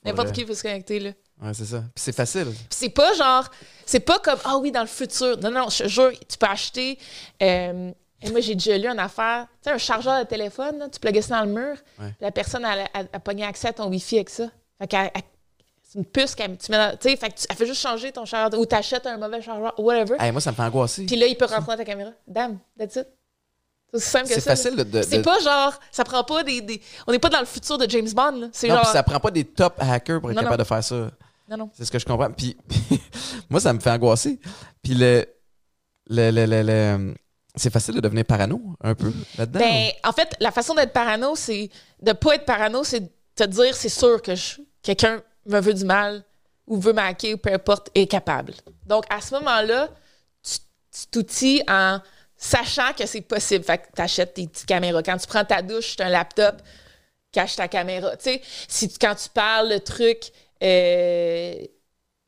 N'importe 0.05 0.31
qui 0.31 0.43
peut 0.43 0.55
se 0.55 0.63
connecter, 0.63 0.99
là. 0.99 1.11
Ouais, 1.41 1.53
c'est 1.53 1.65
ça. 1.65 1.79
Puis 1.79 2.03
c'est 2.03 2.15
facile. 2.15 2.45
Puis 2.45 2.65
c'est 2.69 2.89
pas 2.89 3.13
genre, 3.13 3.49
c'est 3.85 3.99
pas 3.99 4.17
comme, 4.19 4.39
ah 4.43 4.57
oui, 4.57 4.71
dans 4.71 4.81
le 4.81 4.87
futur. 4.87 5.37
Non, 5.39 5.51
non, 5.51 5.69
je 5.69 5.83
te 5.83 5.87
jure, 5.87 6.11
tu 6.27 6.37
peux 6.37 6.47
acheter. 6.47 6.97
euh, 7.41 7.91
et 8.21 8.29
moi, 8.31 8.39
j'ai 8.39 8.55
déjà 8.55 8.77
lu 8.77 8.87
une 8.87 8.99
affaire, 8.99 9.45
tu 9.61 9.69
sais, 9.69 9.75
un 9.75 9.77
chargeur 9.77 10.19
de 10.19 10.23
téléphone, 10.27 10.79
là, 10.79 10.87
tu 10.89 10.99
plugues 10.99 11.21
ça 11.21 11.39
dans 11.39 11.45
le 11.45 11.51
mur, 11.53 11.77
Ouais. 11.99 12.13
la 12.21 12.31
personne, 12.31 12.65
elle, 12.65 12.87
a- 12.93 13.15
a 13.15 13.19
pogné 13.19 13.43
accès 13.45 13.67
à 13.67 13.73
ton 13.73 13.87
Wi-Fi 13.89 14.15
avec 14.15 14.29
ça. 14.29 14.45
Fait 14.79 14.87
qu'elle- 14.87 15.11
elle- 15.13 15.21
c'est 15.93 15.99
une 15.99 16.05
puce 16.05 16.33
qu'elle 16.33 16.57
tu 16.57 16.71
mets 16.71 16.77
dans, 16.77 16.97
tu 16.97 17.09
sais, 17.09 17.15
fait 17.15 17.29
que 17.29 17.35
tu- 17.35 17.45
elle 17.49 17.55
fait 17.55 17.65
juste 17.67 17.81
changer 17.81 18.11
ton 18.11 18.25
chargeur, 18.25 18.59
ou 18.59 18.65
t'achètes 18.65 19.05
un 19.05 19.17
mauvais 19.17 19.41
chargeur, 19.41 19.73
whatever. 19.79 20.15
Hey, 20.19 20.31
moi, 20.31 20.41
ça 20.41 20.51
me 20.51 20.55
fait 20.55 20.63
angoisser. 20.63 21.05
Puis 21.05 21.15
là, 21.15 21.27
il 21.27 21.35
peut 21.37 21.45
rentrer 21.45 21.71
dans 21.73 21.77
ta 21.77 21.85
caméra. 21.85 22.09
Damn, 22.27 22.57
that's 22.77 22.95
it. 22.95 23.07
C'est 23.91 23.97
aussi 23.97 24.09
simple 24.09 24.27
que 24.27 24.33
C'est 24.33 24.39
ça. 24.39 24.49
là. 24.49 24.55
facile 24.55 24.75
de. 24.75 24.83
de- 24.83 25.01
C'est 25.03 25.21
pas 25.21 25.39
genre, 25.39 25.79
ça 25.91 26.03
prend 26.03 26.23
pas 26.23 26.43
des. 26.43 26.61
des- 26.61 26.81
on 27.05 27.11
n'est 27.11 27.19
pas 27.19 27.29
dans 27.29 27.39
le 27.39 27.45
futur 27.45 27.77
de 27.77 27.87
James 27.87 28.09
Bond, 28.11 28.31
là. 28.31 28.47
C'est 28.51 28.67
Non, 28.67 28.75
genre. 28.75 28.83
puis 28.85 28.91
ça 28.91 29.03
prend 29.03 29.19
pas 29.19 29.29
des 29.29 29.43
top 29.45 29.75
hackers 29.77 30.19
pour 30.19 30.31
être 30.31 30.35
Non, 30.35 30.41
capable 30.41 30.57
non. 30.59 30.63
de 30.63 30.67
faire 30.67 30.83
ça. 30.83 31.11
Non, 31.49 31.57
non. 31.57 31.69
C'est 31.73 31.85
ce 31.85 31.91
que 31.91 31.99
je 31.99 32.05
comprends. 32.05 32.31
Puis, 32.31 32.57
moi, 33.49 33.59
ça 33.59 33.71
me 33.73 33.79
fait 33.79 33.91
angoisser. 33.91 34.39
Puis 34.81 34.95
le. 34.95 35.25
le, 36.09 36.31
le, 36.31 36.45
le- 36.45 36.63
le- 36.63 37.13
c'est 37.55 37.71
facile 37.71 37.93
de 37.93 37.99
devenir 38.01 38.25
parano 38.25 38.59
un 38.83 38.95
peu 38.95 39.13
là-dedans. 39.37 39.59
Ben, 39.59 39.89
en 40.03 40.11
fait, 40.11 40.35
la 40.39 40.49
façon 40.51 40.73
d'être 40.73 40.91
parano, 40.91 41.35
c'est 41.35 41.69
de 42.01 42.11
pas 42.13 42.33
être 42.33 42.45
parano, 42.45 42.83
c'est 42.83 43.01
de 43.01 43.09
te 43.35 43.43
dire 43.43 43.75
c'est 43.75 43.89
sûr 43.89 44.19
que 44.23 44.33
je- 44.33 44.55
quelqu'un 44.81 45.21
me 45.45 45.59
veut 45.59 45.73
du 45.73 45.85
mal 45.85 46.23
ou 46.67 46.79
veut 46.79 46.93
m'hacker 46.93 47.33
ou 47.33 47.37
peu 47.37 47.51
importe 47.53 47.89
est 47.95 48.07
capable. 48.07 48.53
Donc 48.85 49.05
à 49.09 49.19
ce 49.21 49.33
moment-là, 49.35 49.89
tu 50.43 51.07
t'outilles 51.11 51.63
en 51.67 51.99
sachant 52.37 52.93
que 52.93 53.05
c'est 53.05 53.21
possible. 53.21 53.63
Fait 53.65 53.77
que 53.79 53.87
tu 53.95 54.01
achètes 54.01 54.33
tes 54.35 54.47
petites 54.47 54.67
caméras. 54.67 55.01
Quand 55.03 55.17
tu 55.17 55.27
prends 55.27 55.43
ta 55.45 55.61
douche, 55.61 55.95
tu 55.95 56.03
un 56.03 56.09
laptop, 56.09 56.61
cache 57.31 57.55
ta 57.55 57.67
caméra. 57.67 58.15
Tu 58.17 58.23
sais, 58.25 58.41
si 58.67 58.87
tu- 58.89 58.97
quand 58.99 59.15
tu 59.15 59.29
parles 59.29 59.69
le 59.69 59.79
truc, 59.79 60.31
euh, 60.61 61.55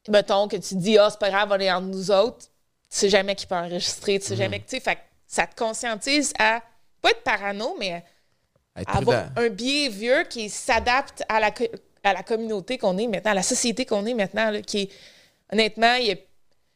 mettons 0.09 0.47
que 0.47 0.57
tu 0.57 0.75
dis 0.75 0.97
ah 0.97 1.09
c'est 1.09 1.19
pas 1.19 1.29
grave, 1.29 1.49
on 1.51 1.59
est 1.59 1.71
entre 1.71 1.87
nous 1.87 2.11
autres, 2.11 2.39
tu 2.39 2.47
sais 2.89 3.09
jamais 3.09 3.35
qui 3.35 3.45
peut 3.45 3.55
enregistrer, 3.55 4.19
tu 4.19 4.25
sais 4.27 4.35
jamais 4.35 4.59
que 4.59 4.65
tu 4.69 4.77
sais, 4.77 4.79
fait 4.79 4.95
que 4.95 5.01
ça 5.27 5.47
te 5.47 5.55
conscientise 5.55 6.33
à 6.39 6.61
pas 7.01 7.11
être 7.11 7.23
parano, 7.23 7.75
mais 7.79 8.03
à 8.85 8.97
avoir 8.97 9.13
un 9.37 9.49
biais 9.49 9.89
vieux 9.89 10.23
qui 10.23 10.49
s'adapte 10.49 11.23
à 11.29 11.39
la, 11.39 11.51
à 12.05 12.13
la 12.13 12.23
communauté 12.23 12.77
qu'on 12.77 12.97
est 12.97 13.07
maintenant, 13.07 13.31
à 13.31 13.35
la 13.35 13.43
société 13.43 13.85
qu'on 13.85 14.05
est 14.05 14.13
maintenant, 14.13 14.51
là, 14.51 14.61
qui 14.61 14.83
est, 14.83 14.89
honnêtement, 15.51 15.95
il 15.95 16.17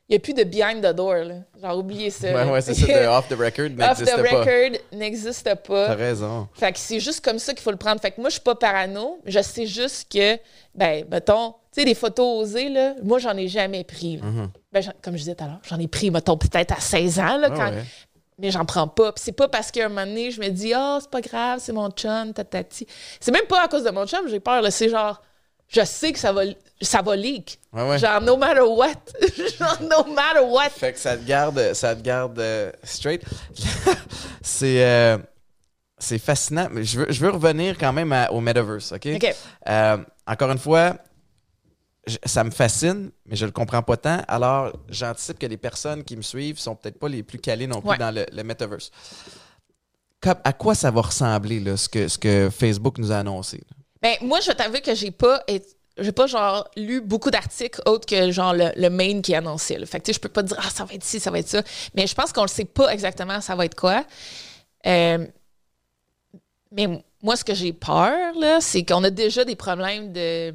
n'y 0.10 0.16
a, 0.16 0.20
plus 0.20 0.34
de 0.34 0.44
behind 0.44 0.84
the 0.84 0.94
door. 0.94 1.16
Là. 1.18 1.36
Genre, 1.62 1.78
oubliez 1.78 2.10
ça. 2.10 2.48
Ouais, 2.52 2.62
c'est 2.62 2.74
ça. 2.74 2.88
De 2.88 3.08
off 3.08 3.28
the 3.28 3.34
record 3.34 3.70
Off 3.80 3.98
the 3.98 4.06
n'existe 4.06 4.16
pas. 4.16 4.40
record 4.40 4.80
n'existe 4.92 5.44
T'as 5.44 5.56
pas. 5.56 5.94
raison. 5.94 6.48
Fait 6.54 6.72
que 6.72 6.80
c'est 6.80 7.00
juste 7.00 7.24
comme 7.24 7.38
ça 7.38 7.54
qu'il 7.54 7.62
faut 7.62 7.72
le 7.72 7.78
prendre. 7.78 8.02
Fait 8.02 8.12
que 8.12 8.20
moi, 8.20 8.30
je 8.30 8.34
suis 8.34 8.42
pas 8.44 8.56
parano. 8.56 9.20
Je 9.26 9.40
sais 9.42 9.68
juste 9.68 10.12
que, 10.12 10.38
ben, 10.74 11.06
mettons, 11.12 11.52
tu 11.72 11.82
sais, 11.82 11.86
des 11.86 11.94
photos 11.94 12.42
osées, 12.42 12.70
là, 12.70 12.96
moi, 13.04 13.20
j'en 13.20 13.38
ai 13.38 13.48
jamais 13.48 13.84
pris. 13.84 14.18
Mhm. 14.18 14.50
Ben, 14.72 14.84
comme 15.04 15.14
je 15.14 15.20
disais 15.20 15.36
tout 15.36 15.44
à 15.44 15.48
l'heure, 15.48 15.62
j'en 15.70 15.80
ai 15.80 15.88
pris, 15.88 16.10
mettons, 16.10 16.38
peut-être 16.38 16.72
à 16.76 16.80
16 16.80 17.20
ans, 17.20 17.38
là, 17.38 17.50
Ouais, 17.50 17.56
quand, 17.56 17.70
ouais. 17.70 17.84
Mais 18.40 18.52
j'en 18.52 18.66
prends 18.66 18.88
pas. 18.88 19.12
Puis 19.12 19.24
c'est 19.26 19.32
pas 19.32 19.48
parce 19.48 19.72
qu'à 19.72 19.86
un 19.86 19.90
moment 19.90 20.06
donné, 20.06 20.32
je 20.32 20.40
me 20.42 20.50
dis, 20.50 20.74
ah, 20.74 21.00
c'est 21.02 21.10
pas 21.10 21.22
grave, 21.22 21.60
c'est 21.62 21.74
mon 21.74 21.90
chum, 21.92 22.34
tatati. 22.34 22.88
C'est 23.20 23.32
même 23.32 23.46
pas 23.46 23.64
à 23.64 23.68
cause 23.68 23.84
de 23.84 23.90
mon 23.92 24.06
chum, 24.06 24.28
j'ai 24.28 24.40
peur. 24.40 24.64
C'est 24.72 24.90
genre, 24.90 25.22
je 25.68 25.84
sais 25.86 26.12
que 26.12 26.20
ça 26.20 26.32
va, 26.32 26.42
ça 26.82 27.02
va 27.02 27.16
leak. 27.16 27.60
Ouais, 27.74 27.88
ouais. 27.88 28.00
Genre, 28.00 28.22
no 28.22 28.38
matter 28.38 28.62
what. 28.62 28.94
Genre, 29.60 29.78
no 29.82 30.12
matter 30.14 30.42
what. 30.46 30.70
Fait 30.70 30.94
que 30.94 31.00
ça 31.00 31.16
te 31.18 31.24
garde, 31.26 31.74
ça 31.74 31.96
te 31.96 32.02
garde 32.02 32.40
euh, 32.40 32.72
straight. 32.84 33.22
c'est, 34.42 34.84
euh, 34.84 35.18
c'est 35.98 36.18
fascinant. 36.20 36.68
Mais 36.72 36.84
je 36.84 37.00
veux, 37.00 37.06
je 37.10 37.20
veux 37.20 37.30
revenir 37.30 37.78
quand 37.78 37.94
même 37.94 38.12
à- 38.12 38.32
au 38.32 38.40
metaverse, 38.42 38.92
OK? 38.94 39.08
OK. 39.16 39.36
Euh, 39.68 39.98
encore 40.26 40.52
une 40.52 40.58
fois, 40.58 40.96
je- 42.10 42.18
ça 42.26 42.44
me 42.44 42.52
fascine, 42.52 43.12
mais 43.26 43.36
je 43.36 43.46
le 43.46 43.52
comprends 43.52 43.82
pas 43.82 43.98
tant. 43.98 44.22
Alors, 44.28 44.74
j'anticipe 44.90 45.40
que 45.40 45.46
les 45.46 45.58
personnes 45.58 46.04
qui 46.04 46.18
me 46.18 46.22
suivent 46.22 46.60
sont 46.60 46.76
peut-être 46.76 47.00
pas 47.00 47.08
les 47.10 47.24
plus 47.24 47.40
calées 47.40 47.68
non 47.68 47.80
plus 47.82 47.90
Ouais. 47.92 47.98
dans 47.98 48.14
le, 48.14 48.26
le 48.32 48.44
metaverse. 48.44 48.92
Comme- 50.22 50.40
à 50.44 50.52
quoi 50.54 50.76
ça 50.76 50.92
va 50.92 51.02
ressembler, 51.02 51.60
là, 51.60 51.78
ce, 51.78 51.88
que, 51.88 52.08
ce 52.08 52.18
que 52.18 52.50
Facebook 52.50 52.98
nous 52.98 53.12
a 53.12 53.18
annoncé? 53.20 53.58
là? 53.58 53.76
Ben, 54.02 54.16
moi, 54.28 54.40
je 54.42 54.48
vais 54.48 54.56
t'avouer 54.56 54.82
que 54.82 54.94
j'ai 54.96 55.12
pas, 55.12 55.44
j'ai 55.98 56.12
pas, 56.12 56.28
genre, 56.28 56.68
lu 56.76 57.02
beaucoup 57.02 57.30
d'articles 57.32 57.82
autres 57.86 58.06
que, 58.06 58.32
genre, 58.32 58.54
le, 58.54 58.72
le 58.76 58.90
main 58.90 59.22
qui 59.22 59.32
est 59.34 59.36
annoncé. 59.38 59.78
là. 59.78 59.86
Fait 59.86 60.00
que, 60.00 60.12
je 60.12 60.20
peux 60.20 60.30
pas 60.30 60.44
dire, 60.44 60.58
ah, 60.60 60.70
ça 60.70 60.84
va 60.86 60.94
être 60.94 61.04
ci, 61.04 61.20
ça 61.20 61.32
va 61.32 61.40
être 61.40 61.48
ça. 61.50 61.62
Mais 61.96 62.08
je 62.08 62.16
pense 62.16 62.32
qu'on 62.34 62.42
le 62.44 62.48
sait 62.50 62.66
pas 62.66 62.92
exactement 62.94 63.40
ça 63.42 63.56
va 63.56 63.66
être 63.66 63.76
quoi. 63.76 64.06
Euh, 64.88 65.26
mais 66.72 66.88
moi, 67.22 67.36
ce 67.36 67.44
que 67.44 67.54
j'ai 67.54 67.74
peur, 67.74 68.34
là, 68.40 68.62
c'est 68.62 68.84
qu'on 68.86 69.04
a 69.04 69.10
déjà 69.10 69.44
des 69.44 69.56
problèmes 69.56 70.14
de. 70.14 70.54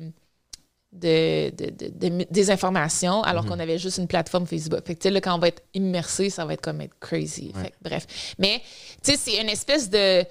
De, 0.96 1.50
de, 1.50 1.70
de- 1.70 2.08
de- 2.08 2.26
désinformation 2.30 3.22
alors 3.24 3.44
qu'on 3.46 3.58
avait 3.58 3.78
juste 3.78 3.98
une 3.98 4.06
plateforme 4.06 4.46
Facebook. 4.46 4.86
Fait 4.86 4.94
que, 4.94 5.00
tu 5.00 5.08
sais, 5.08 5.10
là, 5.10 5.20
quand 5.20 5.34
on 5.34 5.40
va 5.40 5.48
être 5.48 5.62
immersé, 5.74 6.30
ça 6.30 6.44
va 6.44 6.52
être 6.52 6.60
comme 6.60 6.80
être 6.80 6.96
crazy. 7.00 7.52
Fait 7.60 7.70
que, 7.70 7.76
bref. 7.82 8.06
Mais, 8.38 8.62
tu 9.02 9.10
sais, 9.10 9.16
c'est 9.16 9.40
une 9.42 9.48
espèce 9.48 9.90
de. 9.90 10.24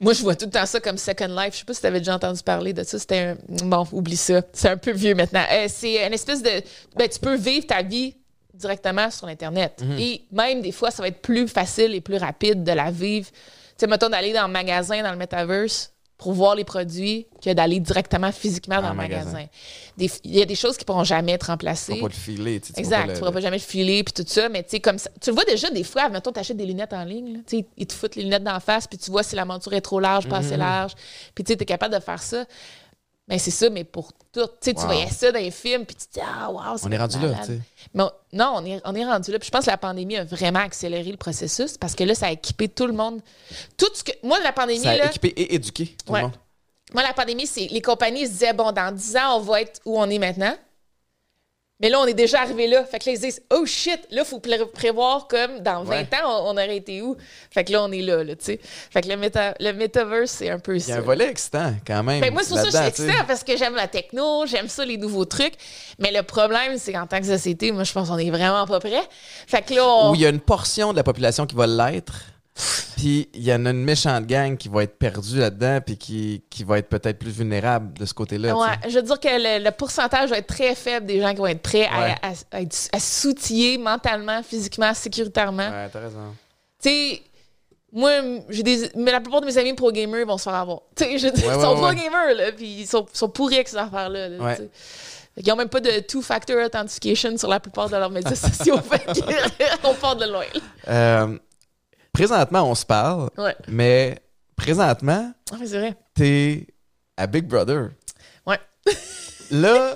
Moi, 0.00 0.14
je 0.14 0.22
vois 0.22 0.34
tout 0.34 0.46
le 0.46 0.50
temps 0.50 0.64
ça 0.66 0.80
comme 0.80 0.96
Second 0.96 1.28
Life. 1.28 1.52
Je 1.52 1.58
sais 1.58 1.64
pas 1.66 1.74
si 1.74 1.80
tu 1.82 1.86
avais 1.86 1.98
déjà 2.00 2.14
entendu 2.14 2.42
parler 2.42 2.72
de 2.72 2.82
ça. 2.82 2.98
C'était 2.98 3.18
un... 3.18 3.36
Bon, 3.66 3.86
oublie 3.92 4.16
ça. 4.16 4.42
C'est 4.52 4.68
un 4.70 4.76
peu 4.76 4.92
vieux 4.92 5.14
maintenant. 5.14 5.44
Euh, 5.52 5.66
c'est 5.68 6.04
une 6.06 6.12
espèce 6.14 6.42
de... 6.42 6.62
Ben, 6.96 7.08
tu 7.08 7.18
peux 7.20 7.36
vivre 7.36 7.66
ta 7.66 7.82
vie 7.82 8.14
directement 8.54 9.10
sur 9.10 9.28
Internet. 9.28 9.82
Et 9.98 10.22
même, 10.32 10.62
des 10.62 10.72
fois, 10.72 10.90
ça 10.90 11.02
va 11.02 11.08
être 11.08 11.20
plus 11.22 11.46
facile 11.48 11.94
et 11.94 12.00
plus 12.00 12.16
rapide 12.16 12.64
de 12.64 12.72
la 12.72 12.90
vivre. 12.90 13.28
Tu 13.30 13.36
sais, 13.76 13.86
mettons, 13.86 14.08
d'aller 14.08 14.32
dans 14.32 14.46
le 14.46 14.52
magasin, 14.52 15.02
dans 15.02 15.12
le 15.12 15.18
Metaverse, 15.18 15.92
pour 16.16 16.32
voir 16.32 16.54
les 16.54 16.64
produits, 16.64 17.26
que 17.42 17.52
d'aller 17.52 17.80
directement 17.80 18.30
physiquement 18.32 18.80
dans 18.80 18.90
le 18.90 18.94
magasin. 18.94 19.32
magasin. 19.32 19.48
Des- 19.98 20.10
Il 20.24 20.36
y 20.36 20.40
a 20.40 20.44
des 20.46 20.54
choses 20.54 20.76
qui 20.76 20.84
pourront 20.84 21.04
jamais 21.04 21.32
être 21.32 21.44
remplacées. 21.48 21.92
Tu 21.94 21.98
vas 22.00 22.06
pas 22.08 22.14
le 22.14 22.18
filer. 22.18 22.60
tu 22.60 22.68
sais, 22.68 22.72
tu 22.74 22.80
Exact, 22.80 23.12
tu 23.12 23.18
pourras 23.18 23.32
pas 23.32 23.40
jamais 23.40 23.56
le 23.58 23.62
filer 23.62 24.02
puis 24.04 24.12
tout 24.14 24.24
ça, 24.26 24.48
mais 24.48 24.62
tu 24.62 24.70
sais 24.70 24.80
comme 24.80 24.98
ça, 24.98 25.10
tu 25.20 25.30
le 25.30 25.34
vois 25.34 25.44
déjà 25.44 25.68
des 25.70 25.84
fois, 25.84 26.08
mettons 26.08 26.32
t'achètes 26.32 26.56
des 26.56 26.66
lunettes 26.66 26.92
en 26.92 27.04
ligne, 27.04 27.34
là, 27.34 27.38
tu 27.46 27.58
sais 27.58 27.66
ils 27.76 27.86
te 27.86 27.92
foutent 27.92 28.14
les 28.16 28.22
lunettes 28.22 28.44
d'en 28.44 28.60
face 28.60 28.86
puis 28.86 28.96
tu 28.96 29.10
vois 29.10 29.22
si 29.24 29.34
la 29.36 29.44
monture 29.44 29.72
est 29.74 29.80
trop 29.80 30.00
large, 30.00 30.28
pas 30.28 30.38
Mhm. 30.40 30.46
assez 30.46 30.56
large, 30.56 30.92
puis 31.34 31.44
tu 31.44 31.52
sais 31.52 31.56
t'es 31.56 31.64
capable 31.66 31.94
de 31.94 32.00
faire 32.00 32.22
ça. 32.22 32.44
Mais 33.26 33.38
c'est 33.38 33.50
ça, 33.50 33.70
mais 33.70 33.84
pour 33.84 34.12
tout, 34.32 34.46
tu 34.46 34.48
sais 34.60 34.74
tu 34.74 34.80
Wow. 34.80 34.86
voyais 34.86 35.08
ça 35.08 35.32
dans 35.32 35.38
les 35.38 35.50
films 35.50 35.86
puis 35.86 35.96
tu 35.96 36.06
te 36.06 36.14
dis 36.14 36.20
ah 36.22 36.50
wow, 36.50 36.76
On 36.82 36.90
est 36.92 36.98
rendu 36.98 37.18
là, 37.20 37.34
tu 37.40 37.46
sais. 37.46 37.58
Mais 37.94 38.02
on- 38.02 38.10
non, 38.34 38.52
on 38.56 38.64
est 38.66 38.80
on 38.84 38.94
est 38.94 39.04
rendu 39.04 39.30
là. 39.32 39.38
Puis 39.38 39.46
je 39.46 39.50
pense 39.50 39.64
que 39.64 39.70
la 39.70 39.78
pandémie 39.78 40.16
a 40.18 40.24
vraiment 40.24 40.58
accéléré 40.60 41.10
le 41.10 41.16
processus 41.16 41.78
parce 41.78 41.94
que 41.94 42.04
là 42.04 42.14
ça 42.14 42.26
a 42.26 42.32
équipé 42.32 42.68
tout 42.68 42.86
le 42.86 42.92
monde. 42.92 43.20
Tout 43.78 43.88
ce 43.94 44.04
que 44.04 44.12
moi 44.22 44.38
la 44.40 44.52
pandémie 44.52 44.82
Ça 44.82 44.90
a 44.90 44.96
là, 44.96 45.06
équipé 45.06 45.28
et 45.28 45.54
éduqué 45.54 45.96
tout 46.04 46.12
Ouais. 46.12 46.20
le 46.20 46.26
monde. 46.26 46.36
moi, 46.92 47.02
la 47.02 47.14
pandémie, 47.14 47.46
c'est 47.46 47.66
les 47.66 47.80
compagnies 47.80 48.26
se 48.26 48.32
disaient, 48.32 48.52
bon, 48.52 48.70
dans 48.70 48.94
10 48.94 49.16
ans, 49.16 49.36
on 49.38 49.40
va 49.40 49.62
être 49.62 49.80
où 49.86 49.98
on 49.98 50.08
est 50.10 50.18
maintenant. 50.18 50.54
Mais 51.80 51.88
là, 51.88 51.98
on 51.98 52.06
est 52.06 52.14
déjà 52.14 52.40
arrivé 52.40 52.68
là. 52.68 52.84
Fait 52.84 53.00
que 53.00 53.06
là, 53.06 53.12
ils 53.12 53.16
se 53.16 53.22
disent, 53.22 53.42
oh 53.52 53.66
shit, 53.66 53.98
là, 54.12 54.22
il 54.22 54.24
faut 54.24 54.38
pré- 54.38 54.64
prévoir 54.72 55.26
comme 55.26 55.58
dans 55.58 55.82
20 55.82 55.90
Ouais. 55.90 56.08
ans, 56.22 56.44
on, 56.44 56.50
on 56.50 56.52
aurait 56.52 56.76
été 56.76 57.02
où? 57.02 57.16
Fait 57.50 57.64
que 57.64 57.72
là, 57.72 57.82
on 57.82 57.90
est 57.90 58.00
là, 58.00 58.22
là, 58.22 58.36
tu 58.36 58.44
sais. 58.44 58.60
Fait 58.62 59.02
que 59.02 59.08
le, 59.08 59.16
méta- 59.16 59.54
le 59.58 59.72
metaverse, 59.72 60.30
c'est 60.30 60.50
un 60.50 60.60
peu 60.60 60.76
Il 60.76 60.80
y 60.80 60.92
a 60.92 60.94
ça. 60.94 61.00
un 61.00 61.02
volet 61.02 61.28
excitant 61.28 61.74
quand 61.84 62.02
même. 62.04 62.20
Ben, 62.20 62.32
moi, 62.32 62.42
c'est 62.44 62.50
pour 62.50 62.58
ça 62.58 62.64
que 62.66 62.70
je 62.70 62.76
suis 62.76 62.86
excitée, 62.86 63.24
parce 63.26 63.42
que 63.42 63.56
j'aime 63.56 63.74
la 63.74 63.88
techno, 63.88 64.46
j'aime 64.46 64.68
ça, 64.68 64.84
les 64.84 64.96
nouveaux 64.96 65.24
trucs. 65.24 65.54
Mais 65.98 66.12
le 66.12 66.22
problème, 66.22 66.78
c'est 66.78 66.92
qu'en 66.92 67.06
tant 67.08 67.18
que 67.18 67.26
société, 67.26 67.72
moi, 67.72 67.82
je 67.82 67.92
pense 67.92 68.08
qu'on 68.08 68.18
est 68.18 68.30
vraiment 68.30 68.66
pas 68.66 68.78
prêt. 68.78 69.02
Fait 69.48 69.62
que 69.62 69.74
là, 69.74 69.84
on. 69.84 70.12
Où 70.12 70.14
il 70.14 70.20
y 70.20 70.26
a 70.26 70.30
une 70.30 70.40
portion 70.40 70.92
de 70.92 70.96
la 70.96 71.02
population 71.02 71.44
qui 71.44 71.56
va 71.56 71.66
l'être, 71.66 72.14
puis 72.96 73.28
il 73.34 73.42
y 73.42 73.52
en 73.52 73.66
a 73.66 73.70
une 73.70 73.82
méchante 73.84 74.26
gang 74.26 74.56
qui 74.56 74.68
va 74.68 74.84
être 74.84 74.96
perdue 74.98 75.38
là-dedans, 75.38 75.80
puis 75.84 75.96
qui, 75.98 76.44
qui 76.48 76.62
va 76.64 76.78
être 76.78 76.88
peut-être 76.88 77.18
plus 77.18 77.30
vulnérable 77.30 77.92
de 77.98 78.06
ce 78.06 78.14
côté-là. 78.14 78.56
Ouais, 78.56 78.68
je 78.88 78.94
veux 78.96 79.02
dire 79.02 79.18
que 79.18 79.28
le, 79.28 79.64
le 79.64 79.70
pourcentage 79.72 80.30
va 80.30 80.38
être 80.38 80.46
très 80.46 80.74
faible 80.74 81.06
des 81.06 81.20
gens 81.20 81.30
qui 81.30 81.38
vont 81.38 81.46
être 81.46 81.62
prêts 81.62 81.86
à- 81.92 82.00
Ouais. 82.00 82.14
à, 82.22 82.58
à, 82.96 83.00
s'outiller 83.00 83.76
mentalement, 83.78 84.42
physiquement, 84.42 84.94
sécuritairement. 84.94 85.68
Ouais, 85.68 85.88
t'as 85.92 86.00
raison. 86.00 86.34
Tu 86.82 86.88
sais, 86.90 87.22
moi, 87.92 88.10
j'ai 88.48 88.62
des. 88.62 88.90
Mais 88.96 89.10
la 89.12 89.20
plupart 89.20 89.40
de 89.40 89.46
mes 89.46 89.56
amis 89.58 89.74
pro-gamers 89.74 90.26
vont 90.26 90.38
se 90.38 90.44
faire 90.44 90.54
avoir. 90.54 90.80
Tu 90.96 91.04
sais, 91.04 91.18
je 91.18 91.26
Ouais, 91.28 91.32
ils 91.36 91.44
ouais, 91.46 91.54
sont 91.54 91.74
pro-gamers, 91.76 92.34
là, 92.36 92.52
puis 92.52 92.66
ils 92.80 92.86
sont, 92.86 93.06
sont 93.12 93.28
pourris 93.28 93.56
avec 93.56 93.68
ces 93.68 93.76
affaires-là. 93.76 94.28
là, 94.28 94.44
Ouais. 94.44 94.56
tu 94.56 94.62
sais. 94.62 94.70
Fait 95.34 95.42
qu'ils 95.42 95.52
ont 95.52 95.56
même 95.56 95.68
pas 95.68 95.80
de 95.80 95.98
two-factor 96.00 96.56
authentication 96.64 97.36
sur 97.36 97.48
la 97.48 97.58
plupart 97.58 97.88
de 97.88 97.96
leurs 97.96 98.10
médias 98.10 98.34
sociaux. 98.36 98.78
fait 98.78 99.04
qu'on 99.82 99.94
part 100.00 100.14
de 100.16 100.26
loin. 100.26 100.44
Euh, 100.88 101.36
présentement, 102.14 102.62
on 102.70 102.74
se 102.74 102.86
parle, 102.86 103.28
Ouais. 103.36 103.54
mais 103.68 104.18
présentement, 104.56 105.32
Ah, 105.52 105.56
t'es 106.14 106.66
à 107.18 107.26
Big 107.26 107.44
Brother. 107.46 107.90
Ouais. 108.46 108.58
Là, 109.50 109.94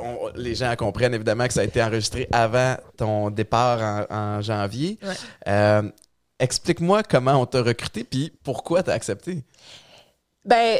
on- 0.00 0.30
les 0.36 0.54
gens 0.54 0.74
comprennent 0.76 1.14
évidemment 1.14 1.46
que 1.48 1.52
ça 1.52 1.60
a 1.62 1.64
été 1.64 1.82
enregistré 1.82 2.28
avant 2.30 2.76
ton 2.96 3.30
départ 3.30 4.06
en, 4.10 4.14
en 4.14 4.40
janvier. 4.42 4.98
Ouais. 5.02 5.14
Euh, 5.48 5.82
Explique-moi 6.38 7.02
comment 7.04 7.40
on 7.40 7.46
t'a 7.46 7.62
recruté, 7.62 8.02
puis 8.02 8.32
pourquoi 8.42 8.82
t'as 8.82 8.94
accepté? 8.94 9.44
Ben, 10.44 10.76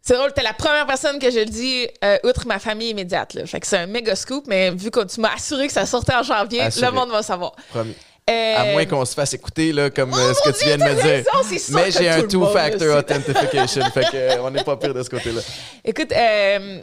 c'est 0.00 0.14
drôle, 0.14 0.32
t'es 0.32 0.42
la 0.42 0.52
première 0.52 0.86
personne 0.86 1.18
que 1.18 1.32
je 1.32 1.40
le 1.40 1.46
dis, 1.46 1.88
euh, 2.04 2.16
outre 2.22 2.46
ma 2.46 2.60
famille 2.60 2.90
immédiate. 2.90 3.34
Là. 3.34 3.44
Fait 3.44 3.58
que 3.58 3.66
c'est 3.66 3.78
un 3.78 3.86
méga 3.88 4.14
scoop, 4.14 4.44
mais 4.46 4.70
vu 4.70 4.88
que 4.92 5.02
tu 5.04 5.20
m'as 5.20 5.34
assuré 5.34 5.66
que 5.66 5.72
ça 5.72 5.84
sortait 5.84 6.14
en 6.14 6.22
janvier, 6.22 6.60
Assuré. 6.60 6.86
le 6.86 6.92
monde 6.92 7.10
va 7.10 7.24
savoir. 7.24 7.56
Promis. 7.70 7.96
Euh, 8.30 8.56
À 8.56 8.64
moins 8.72 8.84
qu'on 8.86 9.04
se 9.04 9.14
fasse 9.14 9.32
écouter, 9.34 9.72
là, 9.72 9.90
comme 9.90 10.12
euh, 10.14 10.32
ce 10.34 10.40
que 10.42 10.48
mon 10.50 10.54
tu 10.56 10.64
viens 10.66 10.76
de 10.78 10.84
me 10.84 10.94
dire. 10.94 11.24
raison, 11.32 11.72
Mais 11.74 11.90
j'ai 11.90 12.08
un 12.08 12.22
two-factor 12.26 12.98
authentication, 12.98 13.82
fait 13.94 14.04
que, 14.10 14.16
euh, 14.16 14.42
on 14.42 14.50
n'est 14.50 14.62
pas 14.64 14.76
pire 14.76 14.94
de 14.94 15.02
ce 15.02 15.10
côté-là. 15.10 15.40
Écoute, 15.84 16.12
euh, 16.12 16.80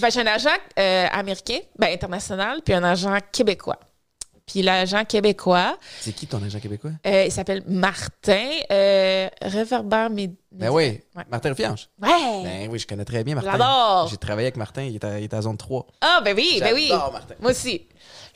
ben, 0.00 0.10
j'ai 0.10 0.20
un 0.20 0.26
agent 0.26 0.50
américain, 1.12 1.58
ben, 1.78 1.92
international, 1.92 2.60
puis 2.64 2.74
un 2.74 2.84
agent 2.84 3.18
québécois. 3.32 3.78
Puis 4.46 4.60
l'agent 4.60 5.06
québécois, 5.06 5.78
C'est 6.02 6.12
qui 6.12 6.26
ton 6.26 6.42
agent 6.42 6.60
québécois? 6.60 6.90
il 7.02 7.32
s'appelle 7.32 7.62
Martin 7.66 8.46
euh, 8.70 9.26
Reverber 9.40 10.08
Med- 10.10 10.34
Ben 10.52 10.68
oui, 10.68 11.00
Ouais. 11.16 11.22
Martin 11.30 11.48
Rufiange. 11.48 11.88
Ouais! 12.00 12.10
Ben 12.44 12.68
oui, 12.70 12.78
je 12.78 12.86
connais 12.86 13.06
très 13.06 13.24
bien 13.24 13.36
Martin. 13.36 13.52
J'adore. 13.52 14.08
J'ai 14.10 14.18
travaillé 14.18 14.48
avec 14.48 14.58
Martin, 14.58 14.82
il 14.82 14.96
est 14.96 15.04
à, 15.04 15.18
il 15.18 15.24
est 15.24 15.32
à 15.32 15.40
zone 15.40 15.56
3. 15.56 15.86
Ah, 16.02 16.20
ben 16.22 16.36
oui, 16.36 16.58
ben 16.60 16.74
oui. 16.74 16.90
Martin. 16.90 17.34
Moi 17.40 17.52
aussi. 17.52 17.86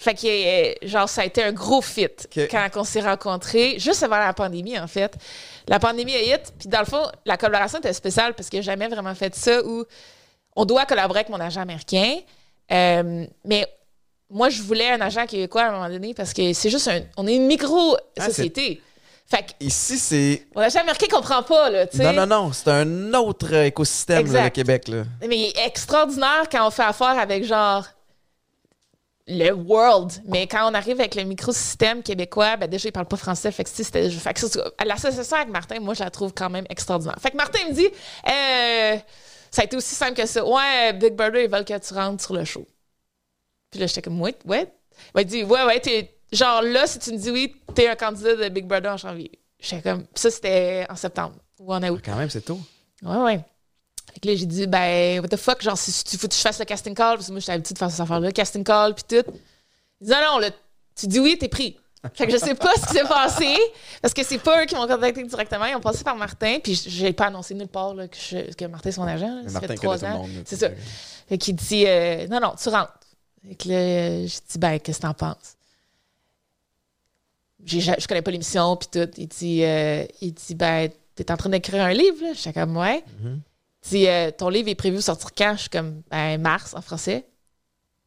Fait 0.00 0.14
que, 0.14 0.26
euh, 0.26 0.74
genre, 0.82 1.08
ça 1.08 1.22
a 1.22 1.24
été 1.24 1.42
un 1.42 1.52
gros 1.52 1.82
fit 1.82 2.06
quand 2.48 2.68
on 2.76 2.84
s'est 2.84 3.00
rencontrés, 3.00 3.80
juste 3.80 4.04
avant 4.04 4.18
la 4.18 4.32
pandémie, 4.32 4.78
en 4.78 4.86
fait. 4.86 5.12
La 5.66 5.80
pandémie 5.80 6.14
a 6.14 6.22
hit, 6.22 6.54
puis 6.56 6.68
dans 6.68 6.78
le 6.78 6.84
fond, 6.86 7.10
la 7.26 7.36
collaboration 7.36 7.80
était 7.80 7.92
spéciale 7.92 8.34
parce 8.34 8.48
que 8.48 8.58
j'ai 8.58 8.62
jamais 8.62 8.86
vraiment 8.86 9.14
fait 9.16 9.34
ça 9.34 9.60
où 9.64 9.84
on 10.54 10.64
doit 10.64 10.86
collaborer 10.86 11.20
avec 11.20 11.30
mon 11.30 11.40
agent 11.40 11.60
américain. 11.60 12.14
Euh, 12.70 13.26
mais 13.44 13.66
moi, 14.30 14.50
je 14.50 14.62
voulais 14.62 14.88
un 14.88 15.00
agent 15.00 15.26
québécois 15.26 15.62
à 15.62 15.68
un 15.68 15.72
moment 15.72 15.88
donné 15.88 16.14
parce 16.14 16.32
que 16.32 16.52
c'est 16.52 16.70
juste 16.70 16.86
un. 16.86 17.00
On 17.16 17.26
est 17.26 17.34
une 17.34 17.46
micro-société. 17.46 18.80
fait 19.26 19.42
que 19.42 19.64
Ici, 19.64 19.98
c'est. 19.98 20.46
mon 20.54 20.62
agent 20.62 20.78
américain 20.78 21.08
comprend 21.10 21.42
pas, 21.42 21.70
là, 21.70 21.88
tu 21.88 21.96
sais. 21.96 22.04
Non, 22.04 22.12
non, 22.12 22.26
non, 22.44 22.52
c'est 22.52 22.70
un 22.70 23.14
autre 23.14 23.52
écosystème, 23.52 24.32
là, 24.32 24.44
le 24.44 24.50
Québec. 24.50 24.86
Là. 24.86 25.02
Mais 25.26 25.36
il 25.36 25.44
est 25.46 25.66
extraordinaire 25.66 26.44
quand 26.52 26.64
on 26.64 26.70
fait 26.70 26.84
affaire 26.84 27.18
avec 27.18 27.44
genre 27.44 27.84
le 29.28 29.52
world. 29.52 30.12
Mais 30.24 30.46
quand 30.46 30.70
on 30.70 30.74
arrive 30.74 30.98
avec 30.98 31.14
le 31.14 31.24
microsystème 31.24 32.02
québécois, 32.02 32.56
ben 32.56 32.68
déjà, 32.68 32.88
il 32.88 32.92
parle 32.92 33.06
pas 33.06 33.16
français. 33.16 33.52
Fait 33.52 33.64
que 33.64 33.70
si 33.70 33.84
c'était. 33.84 34.10
Fait 34.10 34.34
que 34.34 34.40
ça, 34.40 34.64
l'association 34.84 35.36
avec 35.36 35.48
Martin, 35.48 35.78
moi, 35.80 35.94
je 35.94 36.02
la 36.02 36.10
trouve 36.10 36.32
quand 36.32 36.50
même 36.50 36.64
extraordinaire. 36.70 37.18
Fait 37.20 37.30
que 37.30 37.36
Martin 37.36 37.58
me 37.68 37.74
dit 37.74 37.86
euh, 37.86 38.98
ça 39.50 39.62
a 39.62 39.64
été 39.64 39.76
aussi 39.76 39.94
simple 39.94 40.14
que 40.14 40.26
ça. 40.26 40.44
Ouais, 40.44 40.92
Big 40.94 41.14
Brother, 41.14 41.42
ils 41.42 41.50
veulent 41.50 41.64
que 41.64 41.78
tu 41.78 41.94
rentres 41.94 42.24
sur 42.24 42.34
le 42.34 42.44
show. 42.44 42.66
Puis 43.70 43.80
là, 43.80 43.86
j'étais 43.86 44.02
comme, 44.02 44.20
ouais, 44.20 44.34
ouais. 44.46 44.72
Il 44.92 45.10
m'a 45.14 45.24
dit, 45.24 45.44
ouais, 45.44 45.64
ouais, 45.64 45.80
t'es. 45.80 46.14
Genre 46.32 46.60
là, 46.62 46.86
si 46.86 46.98
tu 46.98 47.12
me 47.12 47.16
dis 47.16 47.30
oui, 47.30 47.54
t'es 47.74 47.88
un 47.88 47.96
candidat 47.96 48.36
de 48.36 48.48
Big 48.50 48.66
Brother 48.66 48.92
en 48.92 48.96
janvier. 48.96 49.30
J'étais 49.58 49.90
comme, 49.90 50.04
ça, 50.14 50.30
c'était 50.30 50.86
en 50.90 50.96
septembre 50.96 51.36
ou 51.58 51.72
en 51.72 51.82
août. 51.82 52.02
Quand 52.04 52.16
même, 52.16 52.28
c'est 52.28 52.42
tôt. 52.42 52.60
Ouais, 53.02 53.16
ouais. 53.16 53.40
Fait 54.12 54.20
que 54.20 54.28
là, 54.28 54.34
j'ai 54.36 54.46
dit, 54.46 54.66
ben, 54.66 55.20
what 55.20 55.28
the 55.28 55.36
fuck, 55.36 55.62
genre, 55.62 55.76
si 55.78 56.02
tu 56.04 56.16
faut 56.16 56.28
que 56.28 56.34
je 56.34 56.40
fasse 56.40 56.58
le 56.58 56.64
casting 56.64 56.94
call, 56.94 57.16
parce 57.16 57.26
que 57.26 57.32
moi, 57.32 57.40
j'étais 57.40 57.52
habituée 57.52 57.74
de 57.74 57.78
faire 57.78 57.90
cette 57.90 58.00
affaire-là, 58.00 58.32
casting 58.32 58.64
call, 58.64 58.94
puis 58.94 59.04
tout. 59.08 59.30
Il 60.00 60.06
dit, 60.06 60.12
non, 60.12 60.18
non, 60.32 60.38
là, 60.38 60.50
tu 60.96 61.06
dis 61.06 61.20
oui, 61.20 61.36
t'es 61.38 61.48
pris. 61.48 61.76
Fait 62.14 62.26
que 62.26 62.32
je 62.32 62.38
sais 62.38 62.54
pas 62.54 62.72
ce 62.80 62.86
qui 62.86 62.92
s'est 62.94 63.04
passé, 63.08 63.56
parce 64.00 64.14
que 64.14 64.22
c'est 64.24 64.38
pas 64.38 64.62
eux 64.62 64.66
qui 64.66 64.74
m'ont 64.76 64.86
contacté 64.86 65.22
directement, 65.24 65.64
ils 65.66 65.74
ont 65.74 65.80
passé 65.80 66.04
par 66.04 66.14
Martin, 66.16 66.58
puis 66.62 66.74
j'ai 66.74 67.12
pas 67.12 67.26
annoncé 67.26 67.54
nulle 67.54 67.66
part 67.68 67.92
là, 67.94 68.06
que, 68.08 68.16
je- 68.16 68.54
que 68.54 68.64
Martin 68.66 68.88
est 68.88 68.92
son 68.92 69.02
agent. 69.02 69.26
là. 69.26 69.42
Ça 69.48 69.50
Martin 69.54 69.66
fait 69.68 69.74
trois 69.74 70.04
ans. 70.04 70.22
C'est 70.46 70.56
ça. 70.56 70.68
Fait 71.28 71.38
qu'il 71.38 71.56
dit, 71.56 71.84
euh, 71.86 72.26
non, 72.28 72.38
non, 72.40 72.54
tu 72.60 72.68
rentres. 72.68 72.92
Fait 73.46 73.54
que 73.56 73.68
là, 73.68 74.20
j'ai 74.26 74.38
dit, 74.48 74.58
ben, 74.58 74.78
qu'est-ce 74.78 74.98
que 74.98 75.02
t'en 75.02 75.14
penses? 75.14 75.56
J'ai- 77.64 77.80
Je 77.80 78.06
connais 78.06 78.22
pas 78.22 78.30
l'émission, 78.30 78.76
puis 78.76 78.88
tout. 78.90 79.10
Il 79.16 79.26
dit, 79.28 79.64
euh, 79.64 80.04
il 80.20 80.32
dit, 80.32 80.54
ben, 80.54 80.88
t'es 81.16 81.30
en 81.32 81.36
train 81.36 81.48
d'écrire 81.50 81.84
un 81.84 81.92
livre, 81.92 82.22
là? 82.22 82.32
J'étais 82.32 82.52
comme, 82.52 82.76
ouais. 82.76 83.02
Mhm. 83.20 83.40
Euh, 84.08 84.30
ton 84.30 84.48
livre 84.48 84.68
est 84.68 84.74
prévu 84.74 85.00
sortir 85.00 85.30
quand? 85.36 85.52
Je 85.56 85.60
suis 85.62 85.70
comme, 85.70 86.02
ben, 86.10 86.40
mars 86.40 86.74
en 86.74 86.80
français. 86.82 87.26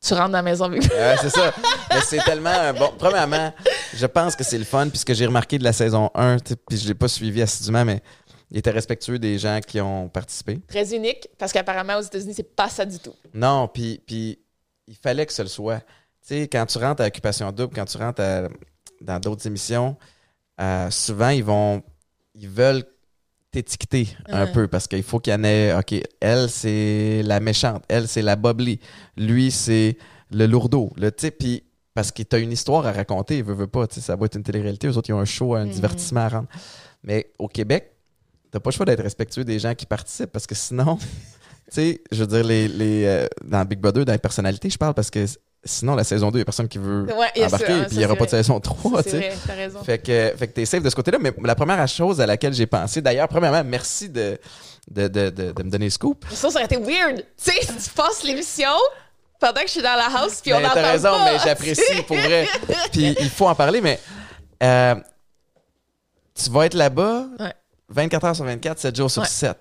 Tu 0.06 0.14
rentres 0.14 0.30
dans 0.32 0.38
la 0.40 0.42
maison 0.42 0.66
avec 0.66 0.82
Ouais, 0.82 1.16
c'est 1.22 1.30
ça. 1.30 1.54
Mais 1.92 2.02
c'est 2.02 2.24
tellement 2.24 2.50
un 2.50 2.74
bon. 2.74 2.92
Premièrement, 2.98 3.54
je 3.94 4.06
pense 4.08 4.36
que 4.36 4.44
c'est 4.44 4.58
le 4.58 4.64
fun, 4.64 4.90
puisque 4.90 5.14
j'ai 5.14 5.28
remarqué 5.28 5.60
de 5.60 5.64
la 5.64 5.74
saison 5.74 6.10
1, 6.16 6.38
tu 6.40 6.50
sais, 6.50 6.56
puis 6.56 6.78
je 6.78 6.88
l'ai 6.88 6.96
pas 6.96 7.08
suivi 7.08 7.40
assidûment, 7.42 7.86
mais 7.86 8.02
il 8.50 8.58
était 8.58 8.72
respectueux 8.72 9.20
des 9.20 9.38
gens 9.38 9.60
qui 9.66 9.80
ont 9.80 10.10
participé. 10.10 10.60
Très 10.68 10.96
unique, 10.96 11.28
parce 11.38 11.52
qu'apparemment, 11.54 11.98
aux 11.98 12.02
États-Unis, 12.02 12.34
c'est 12.36 12.56
pas 12.56 12.68
ça 12.68 12.84
du 12.84 12.98
tout. 12.98 13.14
Non, 13.34 13.68
puis, 13.68 14.02
puis 14.06 14.40
il 14.88 14.96
fallait 14.96 15.26
que 15.28 15.34
ce 15.34 15.44
le 15.44 15.48
soit. 15.48 15.80
Tu 15.80 16.30
sais, 16.36 16.48
quand 16.48 16.66
tu 16.66 16.80
rentres 16.80 17.04
à 17.04 17.06
Occupation 17.06 17.52
Double, 17.52 17.74
quand 17.76 17.86
tu 17.86 17.98
rentres 17.98 18.22
à- 18.22 18.48
dans 19.02 19.20
d'autres 19.20 19.46
émissions, 19.46 19.96
euh, 20.60 20.90
souvent, 20.90 21.30
ils 21.30 21.44
vont. 21.44 21.84
Ils 22.34 22.50
veulent 22.50 22.86
t'étiqueter 23.52 24.08
un 24.28 24.45
Ouais. 24.45 24.52
peu 24.52 24.68
parce 24.68 24.88
qu'il 24.88 25.04
faut 25.04 25.20
qu'il 25.20 25.34
y 25.34 25.36
en 25.36 25.43
ait. 25.43 25.74
OK, 25.78 25.93
elle, 26.20 26.49
c'est 26.49 27.22
la 27.24 27.39
méchante. 27.39 27.84
Elle, 27.89 28.08
c'est 28.08 28.22
la 28.22 28.36
bubbly. 28.36 28.80
Lui, 29.18 29.52
c'est 29.52 29.97
le 30.32 30.45
lourdeau. 30.47 30.91
Le, 30.97 31.10
puis 31.12 31.64
parce 31.93 32.12
que 32.12 32.24
tu 32.24 32.36
as 32.36 32.39
une 32.39 32.52
histoire 32.54 32.86
à 32.88 32.91
raconter, 32.93 33.39
il 33.39 33.43
veut, 33.43 33.54
veut 33.54 33.68
pas. 33.68 33.86
Ça 33.89 34.16
va 34.16 34.26
être 34.26 34.36
une 34.38 34.43
télé-réalité. 34.43 34.88
Eux 34.88 34.95
autres, 34.97 35.10
ils 35.10 35.14
ont 35.14 35.20
un 35.20 35.26
show, 35.26 35.56
un 35.56 35.66
Mhm. 35.66 35.72
divertissement 35.72 36.22
à 36.22 36.30
rendre. 36.30 36.47
Mais 37.04 37.32
au 37.38 37.47
Québec, 37.49 37.91
t'as 38.52 38.60
pas 38.60 38.70
le 38.70 38.76
choix 38.76 38.86
d'être 38.86 39.04
respectueux 39.04 39.43
des 39.43 39.60
gens 39.60 39.76
qui 39.76 39.86
participent 39.86 40.32
parce 40.32 40.47
que 40.47 40.56
sinon, 40.56 40.97
tu 41.66 41.72
sais, 41.72 42.02
je 42.12 42.24
veux 42.24 42.28
dire, 42.28 42.43
les, 42.45 42.68
les, 42.70 43.06
euh, 43.06 43.28
dans 43.43 43.66
Big 43.66 43.80
Brother, 43.80 44.06
dans 44.06 44.14
les 44.14 44.18
personnalités, 44.20 44.70
je 44.70 44.78
parle 44.78 44.93
parce 44.93 45.10
que 45.10 45.26
sinon, 45.64 45.95
la 45.95 46.03
saison 46.03 46.32
2, 46.32 46.38
il 46.38 46.41
y 46.41 46.43
a 46.43 46.45
personne 46.45 46.68
qui 46.68 46.78
veut 46.78 47.03
Ouais, 47.16 47.28
ça, 47.36 47.45
embarquer 47.47 47.72
hein, 47.72 47.78
et 47.78 47.82
ça, 47.82 47.86
puis 47.86 47.95
il 47.95 47.99
n'y 47.99 48.05
aura 48.05 48.16
pas 48.16 48.26
de 48.26 48.30
saison 48.32 48.59
3, 48.59 49.03
tu 49.03 49.09
C'est 49.12 49.18
vrai, 49.18 49.34
t'as 49.45 49.53
raison. 49.53 49.84
Fait 49.84 49.99
que, 49.99 50.34
fait 50.38 50.47
que 50.47 50.53
t'es 50.53 50.66
safe 50.66 50.82
de 50.84 50.89
ce 50.89 50.95
côté-là. 50.95 51.18
Mais 51.22 51.32
la 51.43 51.55
première 51.55 51.88
chose 51.88 52.20
à 52.22 52.26
laquelle 52.26 52.53
j'ai 52.53 52.66
pensé, 52.68 53.01
d'ailleurs, 53.01 53.28
premièrement, 53.28 53.64
merci 53.64 54.09
de, 54.09 54.39
de, 54.89 55.07
de, 55.07 55.30
de, 55.30 55.51
de 55.51 55.64
me 55.64 55.70
donner 55.70 55.86
le 55.86 55.91
scoop. 55.91 56.26
Ça, 56.32 56.49
ça 56.49 56.55
aurait 56.55 56.66
été 56.66 56.78
weird. 56.78 57.18
Tu 57.43 57.51
sais, 57.51 57.59
tu 57.59 57.89
passes 57.95 58.24
l'émission 58.24 58.70
pendant 59.39 59.62
que 59.62 59.68
je 59.68 59.72
suis 59.72 59.82
dans 59.82 59.95
la 59.95 60.05
house, 60.16 60.39
puis 60.41 60.53
on 60.53 60.57
Ben, 60.59 60.66
entend 60.68 60.76
T'as 60.76 60.91
raison, 60.91 61.09
pas. 61.12 61.26
mais 61.34 61.39
j'apprécie 61.43 62.01
pour 62.07 62.16
vrai. 62.18 62.47
Puis 62.91 63.16
il 63.20 63.30
faut 63.30 63.47
en 63.47 63.55
parler, 63.55 63.82
mais 63.82 63.99
euh, 64.62 64.93
tu 66.36 66.49
vas 66.51 66.66
être 66.68 66.76
là-bas 66.76 67.26
Ouais. 67.39 67.53
24 67.89 68.24
heures 68.26 68.36
sur 68.36 68.45
24, 68.45 68.80
7 68.80 68.95
jours 68.95 69.09
sur 69.12 69.24
Ouais. 69.24 69.28
7. 69.28 69.57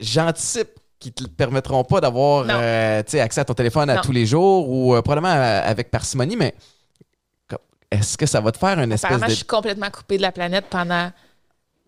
J'anticipe 0.00 0.78
qu'ils 0.98 1.12
te 1.12 1.24
permettront 1.24 1.84
pas 1.84 2.00
d'avoir 2.00 2.46
euh, 2.48 3.02
accès 3.14 3.40
à 3.40 3.44
ton 3.44 3.54
téléphone 3.54 3.90
à 3.90 3.98
tous 3.98 4.12
les 4.12 4.26
jours 4.26 4.68
ou 4.68 4.94
euh, 4.94 5.02
probablement 5.02 5.34
euh, 5.34 5.60
avec 5.64 5.90
parcimonie, 5.90 6.36
mais 6.36 6.54
est-ce 7.90 8.16
que 8.18 8.26
ça 8.26 8.40
va 8.40 8.50
te 8.52 8.58
faire 8.58 8.78
une 8.80 8.90
espèce 8.92 9.04
Apparemment, 9.04 9.26
de 9.26 9.30
je 9.30 9.36
suis 9.36 9.44
complètement 9.44 9.90
coupée 9.90 10.16
de 10.16 10.22
la 10.22 10.32
planète 10.32 10.66
pendant 10.68 11.10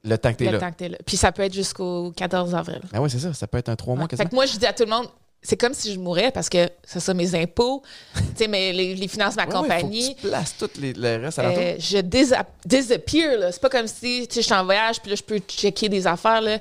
le 0.05 0.17
temps 0.17 0.31
que 0.33 0.37
t'es 0.39 0.51
là? 0.51 0.71
que 0.71 0.77
t'es 0.77 0.89
là. 0.89 0.99
Puis 1.05 1.17
ça 1.17 1.33
peut 1.33 1.43
être 1.43 1.53
jusqu'au 1.55 2.13
14 2.13 2.55
avril. 2.55 2.81
Ah 2.93 3.03
oui, 3.03 3.11
c'est 3.11 3.19
ça, 3.19 3.33
ça 3.35 3.47
peut 3.49 3.59
être 3.59 3.69
un 3.69 3.77
3 3.77 3.97
mois 3.97 4.05
Ouais. 4.11 4.17
Fait 4.17 4.27
que 4.27 4.35
moi, 4.35 4.47
je 4.47 4.57
dis 4.57 4.65
à 4.67 4.73
tout 4.73 4.85
le 4.85 4.91
monde, 4.91 5.09
c'est 5.43 5.57
comme 5.57 5.75
si 5.75 5.93
je 5.93 5.99
mourais 5.99 6.31
parce 6.31 6.49
que 6.49 6.69
c'est 6.85 7.01
ça, 7.01 7.15
mes 7.15 7.35
impôts, 7.35 7.83
tu 8.15 8.23
sais, 8.37 8.49
mes- 8.49 8.73
les, 8.73 8.95
les 8.95 9.09
finances 9.09 9.35
de 9.35 9.41
ma 9.43 9.47
Ouais, 9.49 9.55
ouais, 9.55 9.61
compagnie. 9.63 10.03
faut 10.11 10.15
que 10.15 10.21
tu 10.21 10.29
places 10.29 10.57
tout 10.57 10.71
les, 10.81 10.93
le 10.93 11.17
reste 11.25 11.39
à. 11.41 11.47
Euh, 11.47 11.75
je 11.79 11.99
disa- 11.99 12.47
disappear, 12.65 13.39
là. 13.39 13.53
C'est 13.53 13.61
pas 13.61 13.69
comme 13.71 13.89
si, 13.89 14.27
tu 14.29 14.35
sais, 14.35 14.41
je 14.43 14.47
suis 14.47 14.55
en 14.55 14.65
voyage, 14.65 15.01
puis 15.01 15.11
là, 15.11 15.17
je 15.17 15.23
peux 15.25 15.39
checker 15.41 15.89
des 15.89 16.07
affaires, 16.07 16.41
là. 16.41 16.59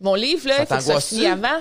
Mon 0.00 0.14
livre, 0.14 0.48
là, 0.48 0.54
il 0.60 0.66
faut 0.66 0.74
que 0.76 0.80
ça 0.80 0.98
finisse 1.00 1.26
avant. 1.26 1.58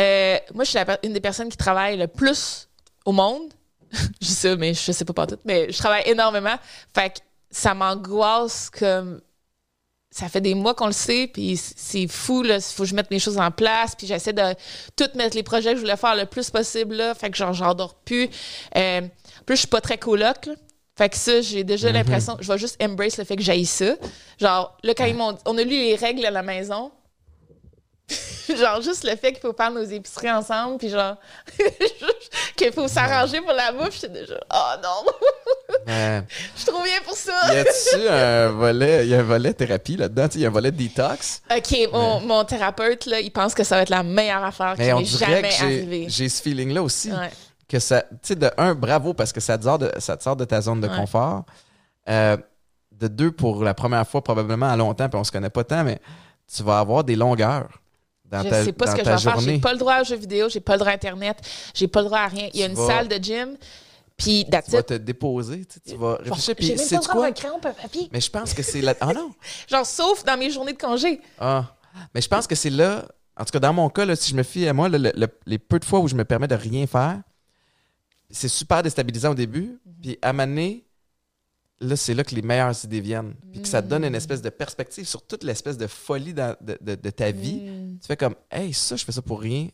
Euh, 0.00 0.38
moi, 0.54 0.64
je 0.64 0.70
suis 0.70 0.78
la 0.78 0.98
une 1.02 1.12
des 1.12 1.20
personnes 1.20 1.48
qui 1.48 1.56
travaille 1.56 1.96
le 1.96 2.06
plus 2.06 2.68
au 3.04 3.12
monde. 3.12 3.52
je 3.92 4.26
dis 4.26 4.34
ça, 4.34 4.56
mais 4.56 4.72
je 4.74 4.92
sais 4.92 5.04
pas 5.04 5.12
pas 5.12 5.26
tout. 5.26 5.38
Mais 5.44 5.70
je 5.70 5.78
travaille 5.78 6.02
énormément. 6.06 6.56
Fait 6.94 7.10
que 7.10 7.18
ça 7.50 7.74
m'angoisse 7.74 8.70
comme... 8.70 9.20
Ça 10.12 10.28
fait 10.28 10.40
des 10.40 10.56
mois 10.56 10.74
qu'on 10.74 10.86
le 10.86 10.92
sait, 10.92 11.30
puis 11.32 11.56
c'est 11.56 12.08
fou, 12.08 12.42
là. 12.42 12.56
Il 12.56 12.62
faut 12.62 12.82
que 12.82 12.88
je 12.88 12.96
mette 12.96 13.12
mes 13.12 13.20
choses 13.20 13.38
en 13.38 13.52
place, 13.52 13.94
puis 13.94 14.08
j'essaie 14.08 14.32
de 14.32 14.42
tout 14.96 15.08
mettre 15.14 15.36
les 15.36 15.44
projets 15.44 15.70
que 15.70 15.76
je 15.76 15.82
voulais 15.82 15.96
faire 15.96 16.16
le 16.16 16.26
plus 16.26 16.50
possible, 16.50 16.96
là. 16.96 17.14
Fait 17.14 17.30
que 17.30 17.36
genre, 17.36 17.52
j'en 17.52 17.74
dors 17.74 17.94
plus. 17.94 18.28
Euh, 18.76 19.02
plus, 19.46 19.54
je 19.54 19.60
suis 19.60 19.68
pas 19.68 19.80
très 19.80 19.98
coloc, 19.98 20.46
là. 20.46 20.54
Fait 20.98 21.08
que 21.08 21.16
ça, 21.16 21.40
j'ai 21.40 21.62
déjà 21.62 21.92
l'impression, 21.92 22.36
je 22.40 22.52
vais 22.52 22.58
juste 22.58 22.82
embrace 22.82 23.18
le 23.18 23.24
fait 23.24 23.36
que 23.36 23.42
j'aille 23.42 23.66
ça. 23.66 23.94
Genre, 24.38 24.76
là, 24.82 24.94
quand 24.94 25.04
ils 25.04 25.14
m'ont 25.14 25.38
on 25.46 25.56
a 25.56 25.62
lu 25.62 25.70
les 25.70 25.94
règles 25.94 26.26
à 26.26 26.30
la 26.32 26.42
maison, 26.42 26.90
genre, 28.58 28.80
juste 28.82 29.04
le 29.04 29.16
fait 29.16 29.32
qu'il 29.32 29.40
faut 29.40 29.52
faire 29.52 29.70
nos 29.70 29.82
épiceries 29.82 30.30
ensemble, 30.30 30.78
puis 30.78 30.88
genre, 30.88 31.16
qu'il 32.56 32.72
faut 32.72 32.88
s'arranger 32.88 33.40
pour 33.40 33.52
la 33.52 33.72
bouffe, 33.72 33.94
j'étais 34.00 34.20
déjà, 34.20 34.38
oh 34.52 34.72
non, 34.82 35.12
je 35.86 36.22
suis 36.56 36.66
trop 36.66 36.82
bien 36.82 36.98
pour 37.04 37.14
ça. 37.14 37.54
y 37.54 37.58
a-tu 37.58 38.08
un 38.08 38.48
volet, 38.48 39.04
il 39.06 39.10
y 39.10 39.14
a 39.14 39.20
un 39.20 39.24
volet 39.24 39.52
thérapie 39.52 39.96
là-dedans, 39.96 40.26
y 40.34 40.44
a 40.44 40.48
un 40.48 40.52
volet 40.52 40.72
détox? 40.72 41.42
OK, 41.50 41.88
mon, 41.92 42.20
mon 42.20 42.44
thérapeute, 42.44 43.06
là, 43.06 43.20
il 43.20 43.30
pense 43.30 43.54
que 43.54 43.64
ça 43.64 43.76
va 43.76 43.82
être 43.82 43.90
la 43.90 44.02
meilleure 44.02 44.44
affaire 44.44 44.74
qui 44.74 44.82
m'est 44.82 45.04
jamais 45.04 45.54
arrivée. 45.60 46.06
j'ai 46.08 46.28
ce 46.28 46.42
feeling-là 46.42 46.82
aussi. 46.82 47.12
Ouais. 47.12 47.30
Que 47.68 47.78
ça, 47.78 48.02
tu 48.02 48.08
sais, 48.22 48.34
de 48.34 48.50
un, 48.56 48.74
bravo 48.74 49.14
parce 49.14 49.32
que 49.32 49.40
ça 49.40 49.56
te 49.56 49.62
sort 49.62 49.78
de, 49.78 49.92
ça 49.98 50.16
te 50.16 50.24
sort 50.24 50.34
de 50.34 50.44
ta 50.44 50.60
zone 50.60 50.80
de 50.80 50.88
Ouais. 50.88 50.96
confort. 50.96 51.44
Euh, 52.08 52.36
de 52.92 53.06
deux, 53.06 53.30
pour 53.30 53.62
la 53.62 53.74
première 53.74 54.06
fois, 54.06 54.22
probablement 54.24 54.68
à 54.68 54.76
longtemps, 54.76 55.08
puis 55.08 55.18
on 55.18 55.24
se 55.24 55.30
connaît 55.30 55.50
pas 55.50 55.62
tant, 55.64 55.84
mais 55.84 56.00
tu 56.52 56.62
vas 56.64 56.80
avoir 56.80 57.04
des 57.04 57.14
longueurs 57.16 57.68
dans 58.30 58.42
Je 58.42 58.48
ta, 58.48 58.64
sais 58.64 58.72
pas 58.72 58.86
ce 58.86 58.92
que 58.96 59.04
je 59.04 59.10
vais 59.10 59.18
faire. 59.18 59.38
J'ai 59.38 59.44
journée. 59.46 59.58
pas 59.60 59.72
le 59.72 59.78
droit 59.78 60.00
aux 60.00 60.04
jeux 60.04 60.16
vidéo, 60.16 60.48
j'ai 60.48 60.60
pas 60.60 60.74
le 60.74 60.78
droit 60.80 60.92
à 60.92 60.94
Internet, 60.94 61.38
j'ai 61.74 61.88
pas 61.88 62.00
le 62.00 62.06
droit 62.06 62.20
à 62.20 62.28
rien. 62.28 62.48
Il 62.54 62.60
y 62.60 62.62
a 62.62 62.66
Tu 62.66 62.72
une 62.72 62.78
vas- 62.78 62.86
salle 62.86 63.08
de 63.08 63.16
gym, 63.22 63.56
puis 64.16 64.46
Tu 64.64 64.70
vas 64.70 64.82
te 64.82 64.94
déposer, 64.94 65.64
tu, 65.64 65.74
sais, 65.74 65.80
tu 65.92 65.96
vas 65.96 66.16
réfléchir, 66.16 66.44
J'ai 66.46 66.54
puis 66.54 66.68
même 66.68 66.76
pas 66.78 66.84
le 66.96 67.00
droit 67.02 67.14
quoi? 67.14 67.26
d'un 67.26 67.32
crayon, 67.32 67.56
un 67.56 67.72
papier. 67.72 68.08
Mais 68.12 68.20
je 68.20 68.30
pense 68.30 68.54
que 68.54 68.62
c'est 68.62 68.80
là. 68.82 68.94
Ah 69.00 69.12
non! 69.12 69.32
Genre, 69.68 69.84
sauf 69.86 70.24
dans 70.24 70.36
mes 70.38 70.50
journées 70.50 70.72
de 70.74 70.78
congé. 70.78 71.20
Ah. 71.38 71.74
Mais 72.14 72.20
je 72.20 72.28
pense 72.28 72.46
que 72.46 72.54
c'est 72.54 72.70
là, 72.70 73.06
en 73.36 73.44
tout 73.44 73.50
cas 73.52 73.58
dans 73.58 73.72
mon 73.72 73.88
cas, 73.88 74.04
là, 74.04 74.14
si 74.16 74.30
je 74.30 74.36
me 74.36 74.42
fie 74.42 74.68
à 74.68 74.72
moi, 74.72 74.88
là, 74.88 74.98
le- 74.98 75.12
le- 75.16 75.28
les 75.46 75.58
peu 75.58 75.78
de 75.78 75.84
fois 75.84 75.98
où 76.00 76.06
je 76.08 76.14
me 76.14 76.24
permets 76.24 76.46
de 76.48 76.54
rien 76.54 76.86
faire, 76.86 77.20
c'est 78.30 78.48
super 78.48 78.82
déstabilisant 78.82 79.32
au 79.32 79.34
début. 79.34 79.80
Mhm. 79.84 79.92
Puis 80.02 80.18
à 80.22 80.32
m'amener, 80.32 80.84
là, 81.80 81.96
c'est 81.96 82.14
là 82.14 82.24
que 82.24 82.34
les 82.34 82.42
meilleures 82.42 82.74
idées 82.84 83.00
viennent. 83.00 83.34
Puis 83.52 83.62
que 83.62 83.68
ça 83.68 83.82
te 83.82 83.88
donne 83.88 84.04
une 84.04 84.14
espèce 84.14 84.42
de 84.42 84.50
perspective 84.50 85.06
sur 85.08 85.22
toute 85.26 85.44
l'espèce 85.44 85.76
de 85.78 85.86
folie 85.86 86.34
dans- 86.34 86.56
de, 86.60 86.76
de- 86.80 86.94
de 86.94 87.10
ta 87.10 87.30
vie. 87.30 87.60
Mm. 87.70 87.98
Tu 88.00 88.06
fais 88.06 88.16
comme, 88.16 88.34
hey, 88.50 88.72
ça, 88.72 88.96
je 88.96 89.04
fais 89.04 89.12
ça 89.12 89.22
pour 89.22 89.40
rien, 89.40 89.68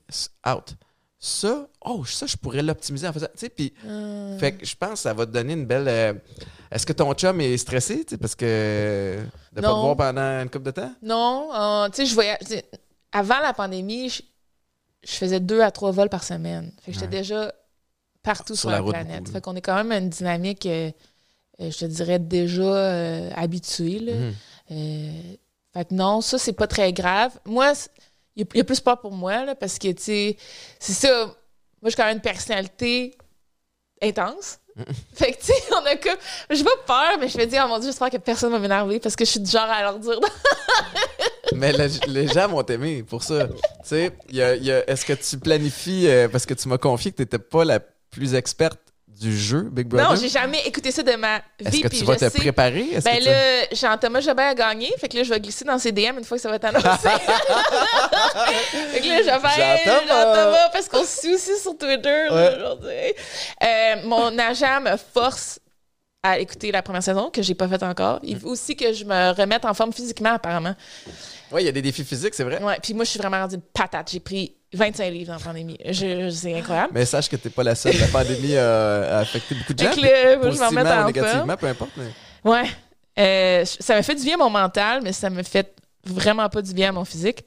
out. 0.49 0.75
Ça, 1.19 1.67
oh, 1.85 2.05
ça, 2.05 2.27
je 2.27 2.37
pourrais 2.37 2.63
l'optimiser 2.63 3.09
en 3.09 3.13
faisant. 3.13 3.27
Tu 3.33 3.39
sais, 3.41 3.49
puis, 3.49 3.73
Mm. 3.85 4.39
fait 4.39 4.53
que 4.53 4.67
je 4.67 4.77
pense 4.77 4.91
que 4.91 4.99
ça 4.99 5.15
va 5.15 5.27
te 5.27 5.33
donner 5.33 5.55
une 5.55 5.65
belle. 5.67 5.89
euh, 5.89 6.13
Est-ce 6.71 6.85
que 6.85 6.93
ton 6.93 7.13
chum 7.15 7.41
est 7.41 7.57
stressé, 7.59 8.05
tu 8.05 8.11
sais, 8.11 8.19
parce 8.19 8.35
que 8.35 9.19
de 9.53 9.61
pas 9.61 9.63
te 9.63 9.67
Non. 9.67 9.83
voir 9.83 9.97
pendant 9.97 10.43
une 10.43 10.51
couple 10.51 10.67
de 10.67 10.71
temps? 10.73 10.93
Non, 11.03 11.49
euh, 11.55 11.89
tu 11.89 11.97
sais, 11.97 12.07
je 12.07 12.15
voyais. 12.15 12.37
Avant 13.13 13.39
la 13.41 13.53
pandémie, 13.53 14.11
je, 14.11 14.23
je 15.05 15.13
faisais 15.13 15.41
deux 15.41 15.61
à 15.63 15.71
trois 15.71 15.91
vols 15.93 16.09
par 16.11 16.23
semaine. 16.25 16.73
Fait 16.83 16.91
que 16.93 16.99
j'étais 16.99 17.07
Ouais. 17.17 17.21
déjà 17.23 17.53
partout 18.23 18.55
Sur 18.57 18.69
sur, 18.69 18.71
la 18.71 18.83
planète. 18.83 19.29
fait 19.29 19.41
qu'on 19.41 19.55
est 19.57 19.61
quand 19.61 19.77
même 19.77 19.93
à 19.93 19.99
une 19.99 20.11
dynamique, 20.11 20.67
euh, 20.67 20.91
je 21.59 21.79
te 21.79 21.85
dirais, 21.87 22.19
déjà 22.19 22.63
euh, 22.63 23.31
habituée. 23.35 23.99
là. 24.01 24.13
Mhm. 24.15 24.35
Euh, 24.73 25.11
fait 25.75 25.85
que 25.89 25.95
non, 25.95 26.21
ça, 26.21 26.39
c'est 26.39 26.53
pas 26.53 26.67
très 26.67 26.93
grave. 26.93 27.33
Moi, 27.45 27.73
il 28.35 28.41
y, 28.41 28.45
a- 28.45 28.49
il 28.55 28.59
y 28.59 28.61
a 28.61 28.65
plus 28.65 28.81
peur 28.81 29.01
pour 29.01 29.13
moi, 29.13 29.45
là, 29.45 29.55
parce 29.55 29.79
que, 29.79 29.89
tu 29.93 30.03
sais, 30.03 30.37
c'est 30.79 30.93
ça. 30.93 31.27
Moi, 31.83 31.91
j'ai 31.91 31.95
quand 31.97 32.05
même 32.07 32.17
une 32.17 32.23
personnalité 32.23 33.17
intense. 34.03 34.59
fait 35.15 35.33
que, 35.33 35.39
tu 35.39 35.47
sais, 35.47 35.55
on 35.73 35.85
a 35.87 35.97
comme. 35.97 36.17
J'ai 36.51 36.65
pas 36.65 36.71
peur, 36.87 37.19
mais 37.19 37.29
je 37.29 37.39
me 37.39 37.47
dis, 37.47 37.57
oh 37.63 37.69
mon 37.69 37.79
Dieu, 37.79 37.89
j'espère 37.89 38.11
que 38.11 38.17
personne 38.19 38.53
va 38.53 38.59
m'énerver 38.59 39.01
parce 39.01 39.17
que 39.17 39.25
je 39.25 39.31
suis 39.31 39.41
du 39.41 39.51
genre 39.51 39.69
à 39.71 39.83
leur 39.83 39.99
dire. 39.99 40.19
Mais 41.55 41.73
le- 41.73 41.89
les 42.13 42.27
gens 42.27 42.49
vont 42.49 42.63
t'aimer 42.63 43.03
pour 43.03 43.23
ça. 43.23 43.47
Tu 43.49 43.55
sais, 43.85 44.11
y 44.31 44.43
a- 44.43 44.57
il 44.57 44.65
y 44.65 44.73
a- 44.73 44.89
est-ce 44.91 45.05
que 45.07 45.13
tu 45.13 45.39
planifies, 45.39 46.07
euh, 46.09 46.29
parce 46.29 46.45
que 46.45 46.55
tu 46.55 46.69
m'as 46.69 46.77
confié 46.77 47.13
que 47.13 47.17
tu 47.17 47.23
n'étais 47.23 47.39
pas 47.39 47.65
la 47.65 47.81
plus 48.11 48.35
experte 48.35 48.81
du 49.21 49.37
jeu 49.37 49.63
Big 49.73 49.87
Brother? 49.87 50.11
non, 50.11 50.17
j'ai 50.17 50.29
jamais 50.29 50.61
écouté 50.67 50.91
ça 50.91 51.03
de 51.03 51.15
ma 51.17 51.37
Est-ce 51.59 51.71
vie. 51.71 51.81
que 51.83 51.89
puis 51.89 51.99
tu 51.99 52.05
vas 52.05 52.15
te 52.17 52.21
sais- 52.21 52.31
préparer? 52.31 52.83
Est-ce 52.93 53.05
Ben 53.05 53.17
que 53.19 53.23
tu- 53.23 53.29
là, 53.29 53.67
Jean-Thomas 53.73 54.21
Jobin 54.21 54.49
a 54.49 54.55
gagné. 54.55 54.93
Fait 54.99 55.09
que 55.09 55.17
là, 55.17 55.23
je 55.23 55.31
vais 55.31 55.41
glisser 55.41 55.65
dans 55.65 55.79
ses 55.79 55.93
DM 55.93 56.19
une 56.19 56.25
fois 56.25 56.37
que 56.37 56.43
ça 56.43 56.49
va 56.51 56.57
être 56.57 56.65
annoncé. 56.65 56.87
fait 58.93 59.01
que 59.01 59.09
là, 59.09 59.19
je 59.23 59.25
vais 59.25 59.85
Jean-Thomas! 59.85 60.69
Parce 60.73 60.89
qu'on 60.89 61.05
se 61.05 61.21
suit 61.21 61.35
aussi 61.35 61.59
sur 61.61 61.77
Twitter 61.77 62.27
Ouais. 62.31 62.55
aujourd'hui. 62.57 63.15
Euh, 63.63 63.97
mon 64.05 64.39
agent 64.39 64.81
me 64.81 64.97
force 64.97 65.59
à 66.23 66.39
écouter 66.39 66.73
la 66.73 66.83
première 66.83 67.03
saison 67.03 67.31
que 67.31 67.41
j'ai 67.43 67.55
pas 67.55 67.69
faite 67.69 67.83
encore. 67.85 68.19
Il 68.23 68.39
faut 68.39 68.49
aussi 68.49 68.75
que 68.77 68.93
je 68.93 69.05
me 69.05 69.31
remette 69.33 69.65
en 69.65 69.75
forme 69.75 69.93
physiquement, 69.93 70.33
apparemment. 70.35 70.75
Oui, 71.53 71.63
il 71.63 71.67
y 71.67 71.69
a 71.69 71.73
des 71.73 71.83
défis 71.83 72.05
physiques, 72.05 72.35
c'est 72.35 72.43
vrai. 72.43 72.61
Ouais, 72.63 72.79
puis 72.83 72.95
moi, 72.95 73.05
je 73.05 73.11
suis 73.11 73.19
vraiment 73.21 73.39
rendue 73.39 73.55
une 73.57 73.61
patate. 73.61 74.11
J'ai 74.11 74.19
pris 74.21 74.56
25 74.73 75.11
livres 75.11 75.33
en 75.33 75.39
pandémie. 75.39 75.79
Je, 75.85 76.29
c'est 76.31 76.59
incroyable. 76.59 76.93
Mais 76.95 77.05
sache 77.07 77.29
que 77.29 77.37
tu 77.37 77.47
n'es 77.49 77.51
pas 77.53 77.63
la 77.63 77.75
seule. 77.75 77.97
La 77.99 78.09
pandémie 78.09 78.57
a, 78.57 79.17
a 79.17 79.19
affecté 79.21 79.55
beaucoup 79.55 79.73
de 79.75 79.79
gens. 79.83 79.91
Fait 79.93 79.97
que 79.97 80.07
là, 80.07 80.37
moi, 80.37 80.45
je 80.45 80.49
positivement 80.49 80.83
vais 80.83 80.89
en 80.91 80.93
remettre 80.93 80.99
ou 80.99 81.03
en 81.03 81.07
négativement, 81.07 81.57
peu 81.57 81.67
importe. 81.67 81.91
Mais... 81.97 82.51
Ouais. 82.51 82.69
Euh, 83.19 83.65
ça 83.65 83.95
m'a 83.95 84.03
fait 84.03 84.15
du 84.15 84.23
bien 84.25 84.35
à 84.35 84.39
mon 84.39 84.51
mental, 84.51 85.01
mais 85.03 85.13
ça 85.13 85.31
me 85.31 85.43
fait 85.43 85.75
vraiment 86.05 86.49
pas 86.49 86.61
du 86.63 86.75
bien 86.75 86.91
à 86.91 86.93
mon 86.93 87.05
physique. 87.05 87.45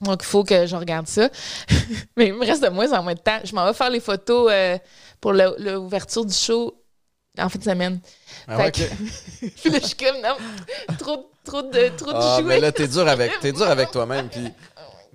Donc, 0.00 0.20
il 0.22 0.26
faut 0.26 0.44
que 0.44 0.66
je 0.66 0.76
regarde 0.76 1.06
ça. 1.06 1.28
mais 2.16 2.28
il 2.28 2.34
me 2.34 2.44
reste 2.46 2.62
de 2.62 2.68
moins 2.68 2.92
en 2.92 3.02
moins 3.02 3.14
de 3.14 3.18
temps. 3.20 3.38
Je 3.44 3.54
m'en 3.54 3.66
vais 3.66 3.74
faire 3.74 3.90
les 3.90 4.00
photos 4.00 4.48
euh, 4.52 4.78
pour 5.20 5.32
l'ouverture 5.32 6.24
du 6.24 6.34
show 6.34 6.74
en 7.38 7.48
fin 7.48 7.58
de 7.58 7.64
semaine. 7.64 8.00
Ah, 8.48 8.56
Fait 8.56 8.62
ouais, 8.64 8.72
que- 8.72 9.44
ok. 9.46 9.52
Puis 9.62 9.70
là, 9.70 9.78
je 9.80 9.86
suis 9.86 9.96
comme, 9.96 10.20
non, 10.22 10.36
trop, 10.98 11.30
trop 11.44 11.62
de, 11.62 11.88
trop 11.96 12.12
de 12.12 12.16
Ah, 12.18 12.38
jouets. 12.40 12.54
mais 12.54 12.60
là, 12.60 12.72
t'es 12.72 12.88
dur 12.88 13.06
avec, 13.06 13.32
t'es 13.40 13.52
dur 13.52 13.68
avec 13.68 13.90
toi-même. 13.90 14.28
Puis 14.28 14.52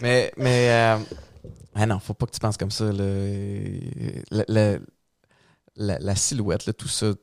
Mais, 0.04 0.34
mais, 0.36 0.70
euh, 0.70 0.98
ah 1.76 1.86
non, 1.86 1.98
faut 1.98 2.14
pas 2.14 2.26
que 2.26 2.32
tu 2.32 2.40
penses 2.40 2.58
comme 2.58 2.72
ça. 2.72 2.84
Le- 2.92 3.80
le- 4.50 4.80
la, 5.78 5.98
la 6.00 6.16
silhouette, 6.16 6.66
là, 6.66 6.74
tout 6.74 6.90
ça, 6.90 7.14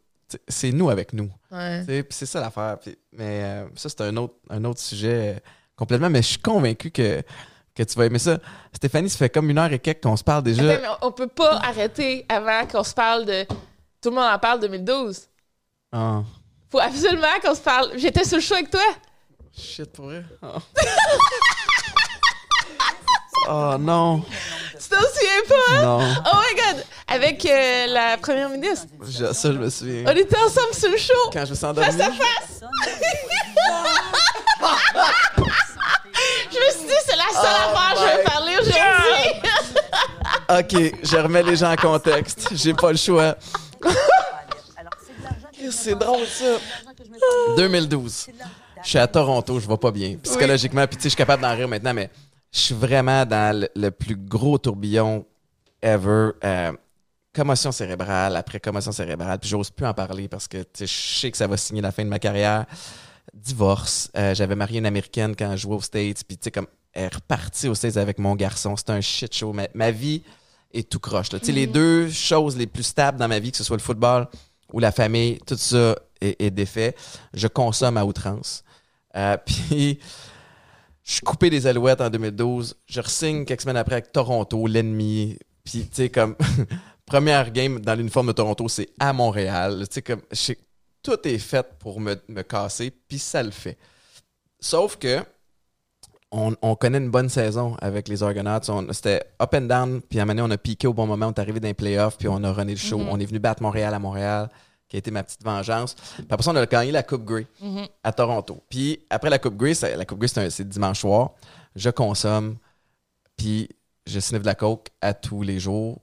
c'est 0.48 0.72
nous 0.72 0.88
avec 0.88 1.12
nous. 1.12 1.30
Ouais. 1.50 1.84
C'est 2.08 2.24
ça 2.26 2.40
l'affaire. 2.40 2.78
Mais 3.12 3.42
euh, 3.44 3.68
ça, 3.76 3.90
c'est 3.90 4.00
un 4.00 4.16
autre, 4.16 4.34
un 4.48 4.64
autre 4.64 4.80
sujet 4.80 5.36
euh, 5.36 5.40
complètement. 5.76 6.08
Mais 6.08 6.22
je 6.22 6.28
suis 6.28 6.38
convaincu 6.38 6.90
que, 6.90 7.22
que 7.74 7.82
tu 7.82 7.98
vas 7.98 8.06
aimer 8.06 8.18
ça. 8.18 8.38
Stéphanie, 8.74 9.10
ça 9.10 9.18
fait 9.18 9.28
comme 9.30 9.50
une 9.50 9.58
heure 9.58 9.70
et 9.72 9.78
quelques 9.78 10.02
qu'on 10.02 10.16
se 10.16 10.24
parle 10.24 10.42
déjà. 10.42 10.62
Attends, 10.62 10.82
mais 10.82 10.88
on, 11.02 11.06
on 11.08 11.12
peut 11.12 11.26
pas 11.26 11.56
arrêter 11.58 12.24
avant 12.30 12.66
qu'on 12.66 12.82
se 12.82 12.94
parle 12.94 13.26
de. 13.26 13.44
Tout 14.00 14.08
le 14.08 14.16
monde 14.16 14.32
en 14.32 14.38
parle 14.38 14.60
2012. 14.60 15.28
Ah, 15.92 16.22
Faut 16.70 16.78
absolument 16.80 17.26
qu'on 17.42 17.54
se 17.54 17.60
parle. 17.60 17.90
J'étais 17.98 18.24
sur 18.24 18.38
le 18.38 18.42
show 18.42 18.54
avec 18.54 18.70
toi. 18.70 18.80
shit, 19.54 19.92
pour 19.92 20.06
vrai. 20.06 20.24
Ah. 20.40 20.56
Oh 23.48 23.76
non, 23.78 24.22
Tu 24.72 24.88
t'en 24.88 25.00
souviens 25.00 25.42
pas? 25.48 25.82
non. 25.82 26.00
Oh 26.26 26.36
my 26.36 26.54
god! 26.60 26.84
Avec 27.08 27.44
euh, 27.46 27.86
la 27.88 28.16
première 28.18 28.48
ministre. 28.50 28.86
Je- 29.08 29.32
ça, 29.32 29.52
je 29.52 29.58
me 29.58 29.68
souviens. 29.70 30.04
On 30.06 30.10
était 30.16 30.36
ensemble 30.38 30.74
sur 30.74 30.90
le 30.90 30.96
show. 30.96 31.12
Quand 31.32 31.44
je 31.44 31.50
me 31.50 31.54
suis 31.54 31.56
Face 31.56 31.64
endormi. 31.64 32.00
à 32.02 32.10
face. 32.12 32.60
Je 36.52 36.56
me 36.58 36.70
suis 36.72 36.86
dit, 36.86 36.94
c'est 37.06 37.16
la 37.16 37.28
seule 37.30 37.56
Oh 37.72 37.76
affaire 37.76 37.94
que 37.94 38.00
je 38.00 38.16
vais 38.16 38.22
parler 38.24 38.52
aujourd'hui. 38.60 39.32
Ok, 40.50 41.00
je 41.04 41.16
remets 41.16 41.42
les 41.42 41.56
gens 41.56 41.72
en 41.72 41.76
contexte. 41.76 42.48
J'ai 42.54 42.74
pas 42.74 42.90
le 42.90 42.96
choix. 42.98 43.36
C'est 45.70 45.94
drôle 45.96 46.26
ça. 46.26 46.56
2012. 47.56 48.26
Je 48.82 48.88
suis 48.88 48.98
à 48.98 49.06
Toronto, 49.06 49.60
je 49.60 49.68
vais 49.68 49.76
pas 49.76 49.90
bien. 49.92 50.16
Psychologiquement, 50.22 50.84
puis 50.86 50.96
tu 50.96 51.02
sais, 51.02 51.08
je 51.08 51.10
suis 51.10 51.16
capable 51.16 51.42
d'en 51.42 51.54
rire 51.54 51.68
maintenant, 51.68 51.94
mais 51.94 52.10
je 52.52 52.58
suis 52.58 52.74
vraiment 52.74 53.24
dans 53.26 53.58
le, 53.60 53.68
le 53.76 53.90
plus 53.90 54.16
gros 54.16 54.58
tourbillon 54.58 55.24
ever. 55.82 56.30
Euh, 56.44 56.72
commotion 57.32 57.70
cérébrale, 57.72 58.36
après 58.36 58.58
commotion 58.58 58.92
cérébrale, 58.92 59.38
puis 59.38 59.48
j'ose 59.48 59.70
plus 59.70 59.86
en 59.86 59.94
parler 59.94 60.28
parce 60.28 60.48
que 60.48 60.58
tu 60.58 60.68
sais, 60.74 60.86
je 60.86 61.18
sais 61.20 61.30
que 61.30 61.36
ça 61.36 61.46
va 61.46 61.56
signer 61.56 61.80
la 61.80 61.92
fin 61.92 62.04
de 62.04 62.08
ma 62.08 62.18
carrière. 62.18 62.66
Divorce. 63.32 64.10
Euh, 64.16 64.34
J'avais 64.34 64.56
marié 64.56 64.80
une 64.80 64.86
Américaine 64.86 65.36
quand 65.36 65.52
je 65.52 65.58
jouais 65.58 65.76
aux 65.76 65.80
States, 65.80 66.24
puis 66.26 66.36
tu 66.36 66.44
sais, 66.44 66.50
comme 66.50 66.66
elle 66.92 67.04
est 67.04 67.14
repartie 67.14 67.68
aux 67.68 67.74
States 67.76 67.96
avec 67.96 68.18
mon 68.18 68.34
garçon. 68.34 68.76
C'était 68.76 68.92
un 68.92 69.00
shit 69.00 69.32
show. 69.32 69.52
Ma, 69.52 69.68
ma 69.74 69.92
vie 69.92 70.22
est 70.72 70.90
tout 70.90 70.98
croche. 70.98 71.30
là. 71.30 71.38
Tu 71.38 71.46
sais, 71.46 71.52
les 71.52 71.68
deux 71.68 72.10
choses 72.10 72.56
les 72.56 72.66
plus 72.66 72.82
stables 72.82 73.18
dans 73.18 73.28
ma 73.28 73.38
vie, 73.38 73.52
que 73.52 73.56
ce 73.56 73.62
soit 73.64 73.76
le 73.76 73.82
football 73.82 74.26
ou 74.72 74.80
la 74.80 74.90
famille, 74.90 75.38
tout 75.46 75.56
ça 75.56 75.96
est, 76.20 76.40
est 76.42 76.50
défait. 76.50 76.96
Je 77.32 77.46
consomme 77.46 77.96
à 77.96 78.04
outrance. 78.04 78.64
Euh, 79.14 79.36
puis, 79.46 80.00
je 81.04 81.12
suis 81.14 81.20
coupé 81.22 81.50
des 81.50 81.66
Alouettes 81.66 82.00
en 82.00 82.10
2012. 82.10 82.76
Je 82.86 83.00
resigne 83.00 83.44
quelques 83.44 83.62
semaines 83.62 83.76
après 83.76 83.94
avec 83.96 84.12
Toronto, 84.12 84.66
l'ennemi. 84.66 85.38
Puis, 85.64 85.82
tu 85.88 85.88
sais, 85.92 86.08
comme 86.10 86.36
première 87.06 87.50
game 87.50 87.80
dans 87.80 87.94
l'uniforme 87.94 88.28
de 88.28 88.32
Toronto, 88.32 88.68
c'est 88.68 88.88
à 88.98 89.12
Montréal. 89.12 89.86
Tu 89.88 89.94
sais, 89.94 90.02
comme 90.02 90.20
tout 91.02 91.18
est 91.28 91.38
fait 91.38 91.66
pour 91.78 92.00
me, 92.00 92.14
me 92.28 92.42
casser, 92.42 92.90
puis 92.90 93.18
ça 93.18 93.42
le 93.42 93.50
fait. 93.50 93.78
Sauf 94.60 94.96
que 94.96 95.18
on, 96.32 96.54
on 96.62 96.76
connaît 96.76 96.98
une 96.98 97.10
bonne 97.10 97.28
saison 97.28 97.76
avec 97.80 98.06
les 98.06 98.22
Argonauts. 98.22 98.60
On- 98.68 98.92
C'était 98.92 99.22
up 99.42 99.52
and 99.54 99.62
down, 99.62 100.00
puis 100.02 100.20
à 100.20 100.22
un 100.22 100.26
moment 100.26 100.42
donné, 100.42 100.52
on 100.52 100.54
a 100.54 100.58
piqué 100.58 100.86
au 100.86 100.92
bon 100.94 101.06
moment, 101.06 101.26
on 101.26 101.32
est 101.32 101.38
arrivé 101.40 101.58
dans 101.58 101.66
les 101.68 101.74
playoffs, 101.74 102.18
puis 102.18 102.28
on 102.28 102.44
a 102.44 102.52
runné 102.52 102.72
le 102.72 102.78
show. 102.78 102.98
Mhm. 102.98 103.08
On 103.10 103.18
est 103.18 103.24
venu 103.24 103.38
battre 103.40 103.62
Montréal 103.62 103.94
à 103.94 103.98
Montréal, 103.98 104.48
qui 104.90 104.96
a 104.96 104.98
été 104.98 105.10
ma 105.10 105.22
petite 105.22 105.42
vengeance. 105.42 105.94
Puis 105.94 106.26
après 106.28 106.42
ça, 106.42 106.50
on 106.50 106.56
a 106.56 106.66
gagné 106.66 106.90
la 106.92 107.02
Coupe 107.02 107.24
Grey 107.24 107.46
Mhm. 107.62 107.86
à 108.04 108.12
Toronto. 108.12 108.62
Puis 108.68 109.00
après 109.08 109.30
la 109.30 109.38
Coupe 109.38 109.56
Grey, 109.56 109.72
la 109.96 110.04
Coupe 110.04 110.18
Grey, 110.18 110.50
c'est 110.50 110.68
dimanche 110.68 111.00
soir. 111.00 111.30
Je 111.76 111.88
consomme, 111.90 112.56
puis 113.36 113.68
je 114.06 114.20
sniffe 114.20 114.42
de 114.42 114.46
la 114.46 114.54
coke 114.54 114.88
à 115.00 115.14
tous 115.14 115.42
les 115.42 115.58
jours, 115.60 116.00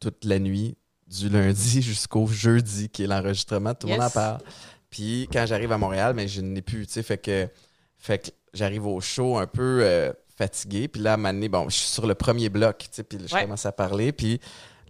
toute 0.00 0.24
la 0.24 0.38
nuit, 0.38 0.76
du 1.06 1.28
lundi 1.28 1.82
jusqu'au 1.82 2.26
jeudi, 2.26 2.88
qui 2.88 3.04
est 3.04 3.06
l'enregistrement. 3.06 3.74
Tout 3.74 3.86
le 3.86 3.92
monde 3.92 4.02
en 4.02 4.04
Yes. 4.06 4.12
parle. 4.14 4.38
Puis 4.88 5.28
quand 5.32 5.44
j'arrive 5.46 5.70
à 5.72 5.78
Montréal, 5.78 6.14
mais 6.14 6.26
je 6.26 6.40
n'ai 6.40 6.62
plus, 6.62 6.86
tu 6.86 6.94
sais, 6.94 7.02
fait 7.02 7.18
que, 7.18 7.48
fait 7.98 8.18
que 8.18 8.30
j'arrive 8.54 8.86
au 8.86 9.00
show 9.00 9.36
un 9.38 9.46
peu 9.46 9.80
euh, 9.82 10.12
fatigué. 10.36 10.88
Puis 10.88 11.00
là, 11.02 11.12
à 11.12 11.14
un 11.14 11.16
moment 11.18 11.32
donné, 11.32 11.48
bon, 11.48 11.68
je 11.68 11.76
suis 11.76 11.88
sur 11.88 12.06
le 12.06 12.14
premier 12.14 12.48
bloc, 12.48 12.78
tu 12.78 12.88
sais, 12.92 13.02
puis 13.04 13.18
je 13.24 13.34
Ouais. 13.34 13.42
commence 13.42 13.66
à 13.66 13.72
parler. 13.72 14.10
Puis 14.12 14.40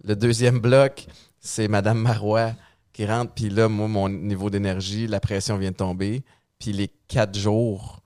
le 0.03 0.15
deuxième 0.15 0.59
bloc, 0.59 1.05
c'est 1.39 1.67
Madame 1.67 1.99
Marois 1.99 2.53
qui 3.01 3.11
rentre. 3.11 3.33
Puis 3.33 3.49
là, 3.49 3.67
moi, 3.67 3.87
mon 3.87 4.09
niveau 4.09 4.49
d'énergie, 4.49 5.07
la 5.07 5.19
pression 5.19 5.57
vient 5.57 5.71
de 5.71 5.75
tomber. 5.75 6.23
Puis 6.59 6.71
les 6.73 6.89
quatre 7.07 7.37
jours 7.37 8.01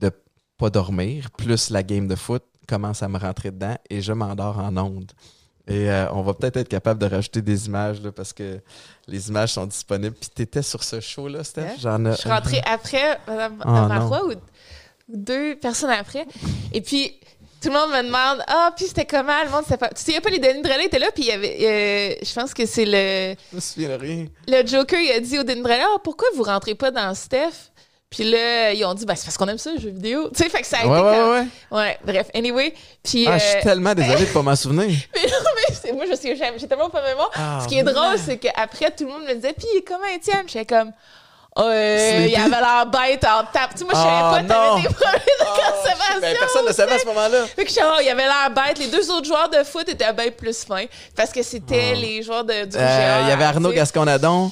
de 0.00 0.10
pas 0.58 0.70
dormir, 0.70 1.30
plus 1.30 1.70
la 1.70 1.82
game 1.82 2.08
de 2.08 2.16
foot, 2.16 2.42
commence 2.66 3.02
à 3.02 3.08
me 3.08 3.18
rentrer 3.18 3.52
dedans 3.52 3.76
et 3.88 4.00
je 4.00 4.12
m'endors 4.12 4.58
en 4.58 4.76
ondes. 4.76 5.12
Et 5.68 5.90
euh, 5.90 6.12
on 6.12 6.22
va 6.22 6.34
peut-être 6.34 6.56
être 6.56 6.68
capable 6.68 7.00
de 7.00 7.06
rajouter 7.06 7.42
des 7.42 7.66
images 7.66 8.00
là, 8.00 8.12
parce 8.12 8.32
que 8.32 8.60
les 9.08 9.28
images 9.28 9.52
sont 9.52 9.66
disponibles. 9.66 10.14
Puis 10.14 10.30
t'étais 10.30 10.62
sur 10.62 10.82
ce 10.82 11.00
show-là, 11.00 11.44
Steph? 11.44 11.62
Ouais. 11.62 11.74
J'en 11.80 12.04
ai... 12.04 12.12
Je 12.12 12.16
suis 12.18 12.30
rentrée 12.30 12.62
après 12.64 13.18
Mme 13.26 13.62
Ah, 13.64 13.86
Marois 13.88 14.26
ou 14.26 14.32
deux 15.08 15.56
personnes 15.56 15.90
après. 15.90 16.26
Et 16.72 16.80
puis, 16.80 17.20
tout 17.62 17.68
le 17.68 17.74
monde 17.74 17.90
me 17.90 18.02
demande 18.02 18.42
Ah, 18.46 18.70
puis 18.76 18.86
c'était 18.86 19.04
comment 19.06 19.42
Le 19.44 19.50
monde, 19.50 19.64
c'était 19.64 19.76
pas. 19.78 19.88
Tu 19.88 20.02
sais, 20.02 20.12
il 20.12 20.14
y 20.14 20.18
a 20.18 20.20
pas 20.20 20.30
les 20.30 20.38
Denis 20.38 20.62
Drolet 20.62 20.84
étaient 20.86 20.98
là, 20.98 21.08
puis 21.14 21.24
il 21.24 21.28
y 21.28 21.32
avait. 21.32 21.56
euh, 21.60 22.14
je 22.24 22.32
pense 22.34 22.52
que 22.54 22.66
c'est 22.66 22.84
le. 22.84 23.34
Je 23.50 23.56
me 23.56 23.60
souviens 23.60 23.88
de 23.90 23.94
rien. 23.94 24.26
Le 24.48 24.66
Joker, 24.66 24.98
il 25.00 25.12
a 25.12 25.20
dit 25.20 25.38
au 25.38 25.42
Denis 25.42 25.62
Drolet 25.62 25.80
Ah, 25.82 25.98
pourquoi 26.02 26.28
vous 26.34 26.42
rentrez 26.42 26.74
pas 26.74 26.90
dans 26.90 27.14
Steph 27.14 27.70
Puis 28.10 28.24
là, 28.30 28.72
ils 28.72 28.84
ont 28.84 28.94
dit 28.94 29.04
Ben, 29.06 29.14
c'est 29.16 29.24
parce 29.24 29.36
qu'on 29.38 29.48
aime 29.48 29.58
ça, 29.58 29.72
les 29.72 29.80
jeux 29.80 29.90
vidéo. 29.90 30.28
Tu 30.34 30.42
sais, 30.42 30.48
fait 30.48 30.60
que 30.60 30.66
ça 30.66 30.78
a 30.82 30.86
Ouais, 30.86 30.98
été 30.98 31.06
ouais, 31.08 31.16
comme- 31.16 31.30
ouais. 31.30 31.46
Ouais, 31.82 31.98
bref, 32.04 32.26
anyway. 32.34 32.74
Puis. 33.02 33.26
Ah, 33.28 33.38
je 33.38 33.44
euh, 33.44 33.50
suis 33.54 33.62
tellement 33.62 33.94
désolé 33.94 34.26
de 34.26 34.32
pas 34.32 34.42
m'en 34.42 34.56
souvenir. 34.56 34.96
mais 35.14 35.22
non, 35.22 35.38
mais 35.68 35.74
c'est- 35.74 35.92
moi, 35.92 36.04
je 36.10 36.14
sais, 36.14 36.36
j'ai 36.36 36.58
j'ai 36.58 36.68
tellement 36.68 36.90
pas 36.90 37.02
mémoire. 37.02 37.30
Ah, 37.34 37.60
Ce 37.62 37.68
qui 37.68 37.78
est 37.78 37.82
drôle, 37.84 38.18
c'est 38.18 38.38
qu'après, 38.38 38.90
tout 38.90 39.04
le 39.04 39.10
monde 39.10 39.22
me 39.28 39.34
disait, 39.34 39.54
puis 39.54 39.66
comment 39.86 40.06
Étienne? 40.14 40.44
J'étais 40.46 40.66
comme, 40.66 40.92
euh, 41.58 42.26
il 42.28 42.34
avait 42.36 42.50
l'air 42.50 42.86
bête 42.86 43.24
en 43.24 43.44
tape. 43.50 43.70
Tu 43.72 43.78
sais, 43.78 43.84
moi, 43.84 43.94
je 43.94 43.98
Ah, 44.00 44.32
savais 44.34 44.46
pas, 44.48 44.54
non. 44.54 44.74
t'avais 44.76 44.88
des 44.88 44.94
problèmes 44.94 45.20
de 45.40 45.44
Ah, 45.44 45.72
conservation. 45.72 46.20
ben, 46.20 46.36
personne 46.38 46.62
ne 46.64 46.68
le 46.68 46.74
savait 46.74 46.92
à 46.94 46.98
ce 46.98 47.06
moment-là. 47.06 47.46
Fait 47.46 47.64
que 47.64 47.68
j'étais, 47.70 47.82
oh, 47.84 47.98
il 48.02 48.08
avait 48.08 48.24
l'air 48.24 48.50
bête. 48.50 48.78
Les 48.78 48.88
deux 48.88 49.10
autres 49.10 49.26
joueurs 49.26 49.48
de 49.48 49.64
foot 49.64 49.88
étaient 49.88 50.12
bien 50.12 50.30
plus 50.30 50.64
fins 50.64 50.84
parce 51.16 51.30
que 51.32 51.42
c'était 51.42 51.92
Ah. 51.92 51.98
les 51.98 52.22
joueurs 52.22 52.44
de, 52.44 52.64
du 52.66 52.76
Euh, 52.76 53.18
Il 53.22 53.28
y 53.28 53.32
avait 53.32 53.44
Arnaud. 53.44 53.72
Gasconadon 53.72 54.50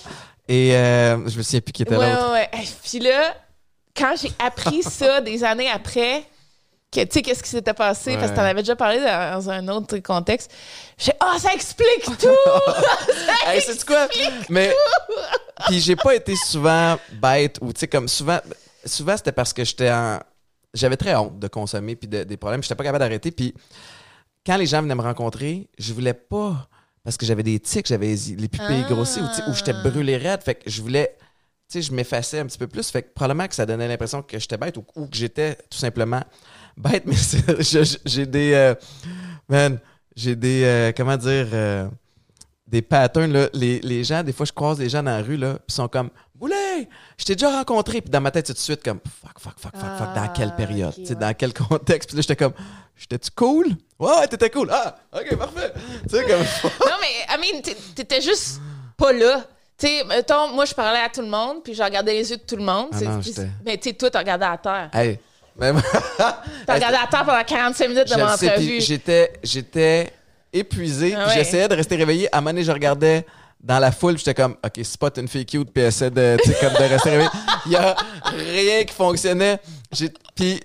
et 0.48 0.74
euh, 0.74 1.16
je 1.28 1.36
me 1.38 1.42
souviens 1.42 1.60
plus 1.60 1.72
qui 1.72 1.82
était 1.82 1.96
Ouais, 1.96 2.10
l'autre. 2.10 2.32
ouais, 2.32 2.48
ouais. 2.52 2.64
Puis 2.82 3.00
là, 3.00 3.34
quand 3.96 4.14
j'ai 4.20 4.32
appris 4.44 4.82
ça 4.82 5.20
des 5.20 5.44
années 5.44 5.70
après, 5.70 6.20
que 6.20 6.26
tu 7.02 7.08
sais, 7.10 7.22
qu'est-ce 7.22 7.42
qui 7.42 7.50
s'était 7.50 7.74
passé, 7.74 8.16
parce 8.16 8.30
que 8.30 8.36
t'en 8.36 8.42
avais 8.42 8.62
déjà 8.62 8.76
parlé 8.76 9.00
dans, 9.00 9.50
un 9.50 9.68
autre 9.68 9.98
contexte, 9.98 10.52
j'ai 10.98 11.12
ah, 11.20 11.36
ça 11.38 11.52
explique 11.52 12.04
tout! 12.18 12.28
Hey, 13.46 13.60
c'est 13.60 13.84
quoi? 13.84 14.08
Mais 14.48 14.74
puis 15.66 15.80
j'ai 15.80 15.96
pas 15.96 16.14
été 16.14 16.34
souvent 16.36 16.96
bête 17.12 17.58
ou 17.60 17.72
tu 17.72 17.80
sais 17.80 17.88
comme 17.88 18.08
souvent 18.08 18.38
souvent 18.84 19.16
c'était 19.16 19.32
parce 19.32 19.52
que 19.52 19.64
j'étais 19.64 19.90
en 19.90 20.18
j'avais 20.72 20.96
très 20.96 21.14
honte 21.14 21.38
de 21.38 21.48
consommer 21.48 21.94
puis 21.94 22.08
de- 22.08 22.24
des 22.24 22.36
problèmes, 22.36 22.62
j'étais 22.62 22.74
pas 22.74 22.84
capable 22.84 23.04
d'arrêter 23.04 23.30
puis 23.30 23.54
quand 24.46 24.56
les 24.56 24.66
gens 24.66 24.82
venaient 24.82 24.94
me 24.94 25.02
rencontrer, 25.02 25.68
je 25.78 25.92
voulais 25.92 26.14
pas 26.14 26.68
parce 27.02 27.16
que 27.16 27.26
j'avais 27.26 27.42
des 27.42 27.60
tics, 27.60 27.86
j'avais 27.86 28.06
les 28.14 28.36
les 28.36 28.48
pupilles 28.48 28.84
Ah. 28.86 28.92
grossies 28.92 29.20
ou, 29.20 29.28
tu 29.28 29.34
sais, 29.34 29.42
ou 29.48 29.54
j'étais 29.54 29.72
brûlé 29.74 30.16
raide, 30.16 30.42
fait 30.42 30.54
que 30.56 30.70
je 30.70 30.80
voulais 30.82 31.16
tu 31.70 31.80
sais, 31.80 31.82
je 31.82 31.92
m'effaçais 31.92 32.40
un 32.40 32.46
petit 32.46 32.58
peu 32.58 32.66
plus, 32.66 32.90
fait 32.90 33.02
que 33.02 33.08
probablement 33.14 33.48
que 33.48 33.54
ça 33.54 33.64
donnait 33.66 33.88
l'impression 33.88 34.22
que 34.22 34.38
j'étais 34.38 34.56
bête 34.58 34.76
ou, 34.76 34.84
ou 34.96 35.06
que 35.06 35.16
j'étais 35.16 35.54
tout 35.70 35.78
simplement 35.78 36.22
bête, 36.76 37.04
mais 37.06 37.14
j'ai 38.04 38.26
des 38.26 38.52
euh, 38.54 38.74
man, 39.48 39.78
j'ai 40.16 40.36
des 40.36 40.62
euh, 40.64 40.92
comment 40.96 41.16
dire 41.16 41.46
euh, 41.52 41.88
des 42.66 42.82
patterns 42.82 43.32
là. 43.32 43.48
Les, 43.52 43.80
les 43.80 44.04
gens, 44.04 44.22
des 44.22 44.32
fois 44.32 44.46
je 44.46 44.52
croise 44.52 44.78
les 44.78 44.88
gens 44.88 45.02
dans 45.02 45.10
la 45.16 45.22
rue 45.22 45.36
là, 45.36 45.54
puis 45.54 45.64
ils 45.68 45.74
sont 45.74 45.88
comme 45.88 46.10
Boulet, 46.34 46.88
je 47.16 47.24
t'ai 47.24 47.36
déjà 47.36 47.50
rencontré, 47.58 48.00
puis 48.00 48.10
dans 48.10 48.20
ma 48.20 48.30
tête 48.32 48.46
tout 48.46 48.52
de 48.52 48.58
suite 48.58 48.82
comme 48.82 48.98
fuck 49.22 49.38
fuck 49.38 49.54
fuck 49.58 49.72
fuck 49.76 49.96
fuck 49.98 50.14
dans 50.14 50.22
Ah, 50.24 50.32
quelle 50.34 50.54
période, 50.56 50.92
sais 50.92 51.10
ouais. 51.10 51.14
dans 51.14 51.32
quel 51.34 51.54
contexte, 51.54 52.08
puis 52.08 52.16
là 52.16 52.22
j'étais 52.22 52.36
comme 52.36 52.52
j'étais-tu 52.96 53.30
cool 53.30 53.66
Ouais, 54.00 54.26
t'étais 54.28 54.50
cool. 54.50 54.68
Ah, 54.72 54.96
OK, 55.12 55.36
parfait. 55.36 55.72
tu 56.08 56.16
sais 56.16 56.22
comme 56.24 56.40
non, 56.64 56.96
mais, 57.00 57.34
I 57.34 57.38
mean, 57.52 57.62
t'é- 57.62 57.76
t'étais 57.94 58.20
juste 58.20 58.60
pas 58.96 59.12
là. 59.12 59.46
Tu 59.78 59.86
sais, 59.86 60.04
mettons, 60.04 60.48
moi, 60.52 60.64
je 60.64 60.74
parlais 60.74 60.98
à 61.00 61.08
tout 61.08 61.22
le 61.22 61.28
monde, 61.28 61.62
puis 61.62 61.74
je 61.74 61.82
regardais 61.82 62.12
les 62.12 62.28
yeux 62.30 62.36
de 62.36 62.42
tout 62.42 62.56
le 62.56 62.64
monde. 62.64 62.88
Ah 62.92 63.00
non, 63.00 63.20
mais 63.64 63.76
tu 63.78 63.88
sais, 63.90 63.94
toi, 63.94 64.10
t'as 64.10 64.18
regardé 64.18 64.44
à 64.44 64.56
terre. 64.58 64.90
hey, 64.92 65.18
même 65.58 65.80
T'as 66.66 66.74
regardé 66.74 66.96
à 67.02 67.06
terre 67.06 67.24
pendant 67.24 67.44
45 67.44 67.88
minutes 67.88 68.08
de 68.08 68.16
mon 68.18 68.26
entrevue. 68.26 68.80
j'étais 68.80 69.32
j'étais 69.42 70.10
épuisé, 70.52 71.14
Ah 71.16 71.26
ouais. 71.26 71.34
j'essayais 71.34 71.68
de 71.68 71.74
rester 71.74 71.96
réveillé. 71.96 72.28
À 72.32 72.38
un 72.38 72.40
moment 72.40 72.50
donné, 72.50 72.64
je 72.64 72.72
regardais 72.72 73.26
dans 73.60 73.78
la 73.78 73.90
foule, 73.92 74.18
j'étais 74.18 74.34
comme 74.34 74.56
OK, 74.64 74.84
spot 74.84 75.18
une 75.18 75.28
fille 75.28 75.46
cute, 75.46 75.70
puis 75.72 75.82
essaie 75.84 76.10
de 76.10 76.36
comme 76.60 76.72
de 76.74 76.88
rester 76.88 77.10
réveillé. 77.10 77.30
Il 77.66 77.72
y 77.72 77.76
a 77.76 77.94
rien 78.24 78.84
qui 78.84 78.94
fonctionnait. 78.94 79.58
Puis 80.36 80.60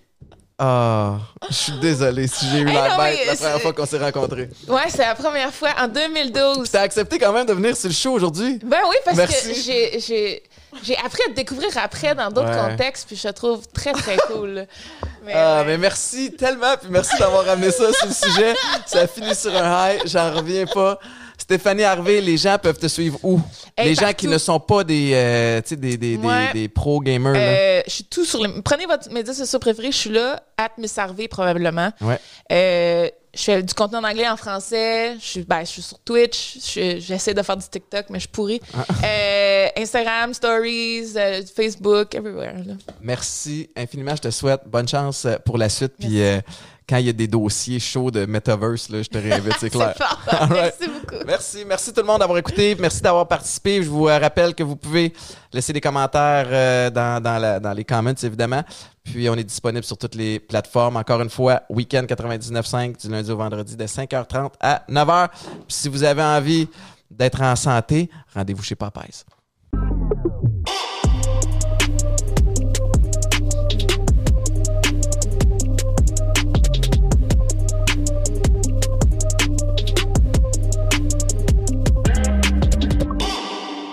ah, 0.61 1.15
je 1.49 1.53
suis 1.55 1.71
désolé 1.79 2.27
si 2.27 2.45
j'ai 2.49 2.57
eu 2.59 2.67
Hey, 2.67 2.73
la 2.73 2.89
non, 2.89 2.97
bête 2.97 3.19
la 3.27 3.35
première 3.37 3.61
fois 3.61 3.71
qu'on 3.73 3.85
s'est 3.85 3.97
rencontrés. 3.97 4.49
Ouais, 4.67 4.89
c'est 4.89 4.97
la 5.05 5.15
première 5.15 5.53
fois 5.53 5.69
en 5.79 5.87
2012. 5.87 6.69
T'as 6.69 6.81
accepté 6.81 7.17
quand 7.17 7.31
même 7.31 7.45
de 7.45 7.53
venir 7.53 7.77
sur 7.77 7.87
le 7.87 7.93
show 7.95 8.11
aujourd'hui? 8.11 8.59
Ben 8.65 8.79
oui, 8.89 8.97
parce 9.05 9.15
Merci. 9.15 9.53
que 9.53 9.99
j'ai, 10.01 10.43
j'ai, 10.83 10.95
appris 10.97 11.21
à 11.25 11.29
te 11.29 11.35
découvrir 11.35 11.69
après 11.77 12.15
dans 12.15 12.29
d'autres 12.29 12.49
Ouais. 12.49 12.69
contextes, 12.71 13.07
puis 13.07 13.15
je 13.15 13.23
te 13.27 13.33
trouve 13.33 13.67
très, 13.73 13.91
très 13.93 14.17
cool. 14.27 14.65
Mais, 15.25 15.33
Ah, 15.35 15.59
ouais. 15.61 15.65
mais 15.67 15.77
merci 15.77 16.31
tellement, 16.33 16.75
puis 16.79 16.89
merci 16.89 17.17
d'avoir 17.19 17.45
ramené 17.45 17.71
ça 17.71 17.91
sur 17.93 18.07
le 18.07 18.13
sujet. 18.13 18.53
Ça 18.85 19.01
a 19.01 19.07
fini 19.07 19.33
sur 19.35 19.55
un 19.55 19.89
high, 19.93 20.01
j'en 20.05 20.33
reviens 20.33 20.65
pas. 20.65 20.99
Stéphanie 21.37 21.83
Harvey, 21.83 22.21
les 22.21 22.37
gens 22.37 22.57
peuvent 22.61 22.77
te 22.77 22.87
suivre 22.87 23.17
où? 23.23 23.39
Hey, 23.75 23.87
les 23.89 23.95
gens 23.95 24.11
qui 24.13 24.27
ne 24.27 24.37
sont 24.37 24.59
pas 24.59 24.83
des, 24.83 25.11
euh, 25.13 25.61
des, 25.67 25.75
des, 25.77 25.97
des- 25.97 26.17
Ouais. 26.17 26.51
des 26.53 26.67
pro 26.67 26.99
gamers. 26.99 27.33
là. 27.33 27.39
Euh, 27.39 27.81
je 27.87 27.91
suis 27.91 28.03
tout 28.03 28.25
sur 28.25 28.45
les. 28.45 28.61
Prenez 28.61 28.85
votre 28.85 29.09
média 29.11 29.33
social 29.33 29.59
préféré, 29.59 29.91
je 29.91 29.97
suis 29.97 30.09
là, 30.11 30.43
at 30.57 30.69
Miss 30.77 30.95
Harvey, 30.97 31.27
probablement. 31.27 31.91
Ouais. 32.01 32.19
Euh, 32.51 33.09
je 33.35 33.43
fais 33.43 33.61
du 33.63 33.73
contenu 33.73 33.97
en 33.97 34.03
anglais, 34.03 34.27
en 34.27 34.35
français. 34.37 35.15
Je 35.19 35.25
suis, 35.25 35.43
ben, 35.43 35.61
je 35.61 35.65
suis 35.67 35.81
sur 35.81 35.99
Twitch. 35.99 36.57
Je- 36.73 36.99
J'essaie 36.99 37.33
de 37.33 37.41
faire 37.41 37.57
du 37.57 37.67
TikTok, 37.67 38.05
mais 38.09 38.17
je 38.19 38.21
suis 38.21 38.29
pourrie. 38.29 38.59
Ah. 38.73 38.85
Euh, 39.05 39.67
Instagram, 39.77 40.33
Stories, 40.33 41.13
euh, 41.15 41.41
Facebook, 41.55 42.15
everywhere. 42.15 42.55
là. 42.65 42.73
Merci 43.01 43.69
infiniment. 43.75 44.15
Je 44.15 44.21
te 44.23 44.31
souhaite 44.31 44.61
bonne 44.65 44.87
chance 44.87 45.25
euh, 45.25 45.35
pour 45.45 45.57
la 45.57 45.69
suite. 45.69 45.93
Puis 45.99 46.21
euh, 46.21 46.39
quand 46.89 46.97
il 46.97 47.05
y 47.05 47.09
a 47.09 47.13
des 47.13 47.27
dossiers 47.27 47.79
chauds 47.79 48.09
de 48.09 48.25
Metaverse, 48.25 48.89
là, 48.89 49.03
je 49.03 49.09
te 49.09 49.17
réinvite, 49.19 49.53
c'est 49.59 49.69
clair. 49.69 49.93
Fort. 49.95 50.19
Right. 50.49 50.49
Merci 50.79 50.87
beaucoup. 50.87 51.23
Merci, 51.27 51.65
merci 51.67 51.93
tout 51.93 52.01
le 52.01 52.07
monde 52.07 52.19
d'avoir 52.19 52.39
écouté, 52.39 52.75
merci 52.79 53.01
d'avoir 53.01 53.27
participé. 53.27 53.83
Je 53.83 53.89
vous 53.89 54.07
euh, 54.07 54.17
rappelle 54.17 54.55
que 54.55 54.63
vous 54.63 54.75
pouvez 54.75 55.13
laisser 55.53 55.71
des 55.71 55.81
commentaires 55.81 56.47
euh, 56.49 56.89
dans, 56.89 57.21
dans, 57.21 57.37
la- 57.37 57.59
dans 57.59 57.73
les 57.73 57.85
comments, 57.85 58.13
évidemment. 58.23 58.63
Puis 59.03 59.29
on 59.29 59.35
est 59.35 59.43
disponible 59.43 59.83
sur 59.83 59.97
toutes 59.97 60.15
les 60.15 60.39
plateformes. 60.39 60.97
Encore 60.97 61.21
une 61.21 61.29
fois, 61.29 61.61
Week-end 61.69 62.03
99.5 62.07 62.99
du 63.01 63.09
lundi 63.11 63.31
au 63.31 63.37
vendredi 63.37 63.75
de 63.75 63.85
5h30 63.85 64.51
à 64.59 64.83
9h. 64.89 65.29
Puis 65.29 65.63
si 65.69 65.89
vous 65.89 66.03
avez 66.03 66.21
envie 66.23 66.67
d'être 67.11 67.41
en 67.41 67.55
santé, 67.55 68.09
rendez-vous 68.35 68.63
chez 68.63 68.75
Popeyes. 68.75 69.23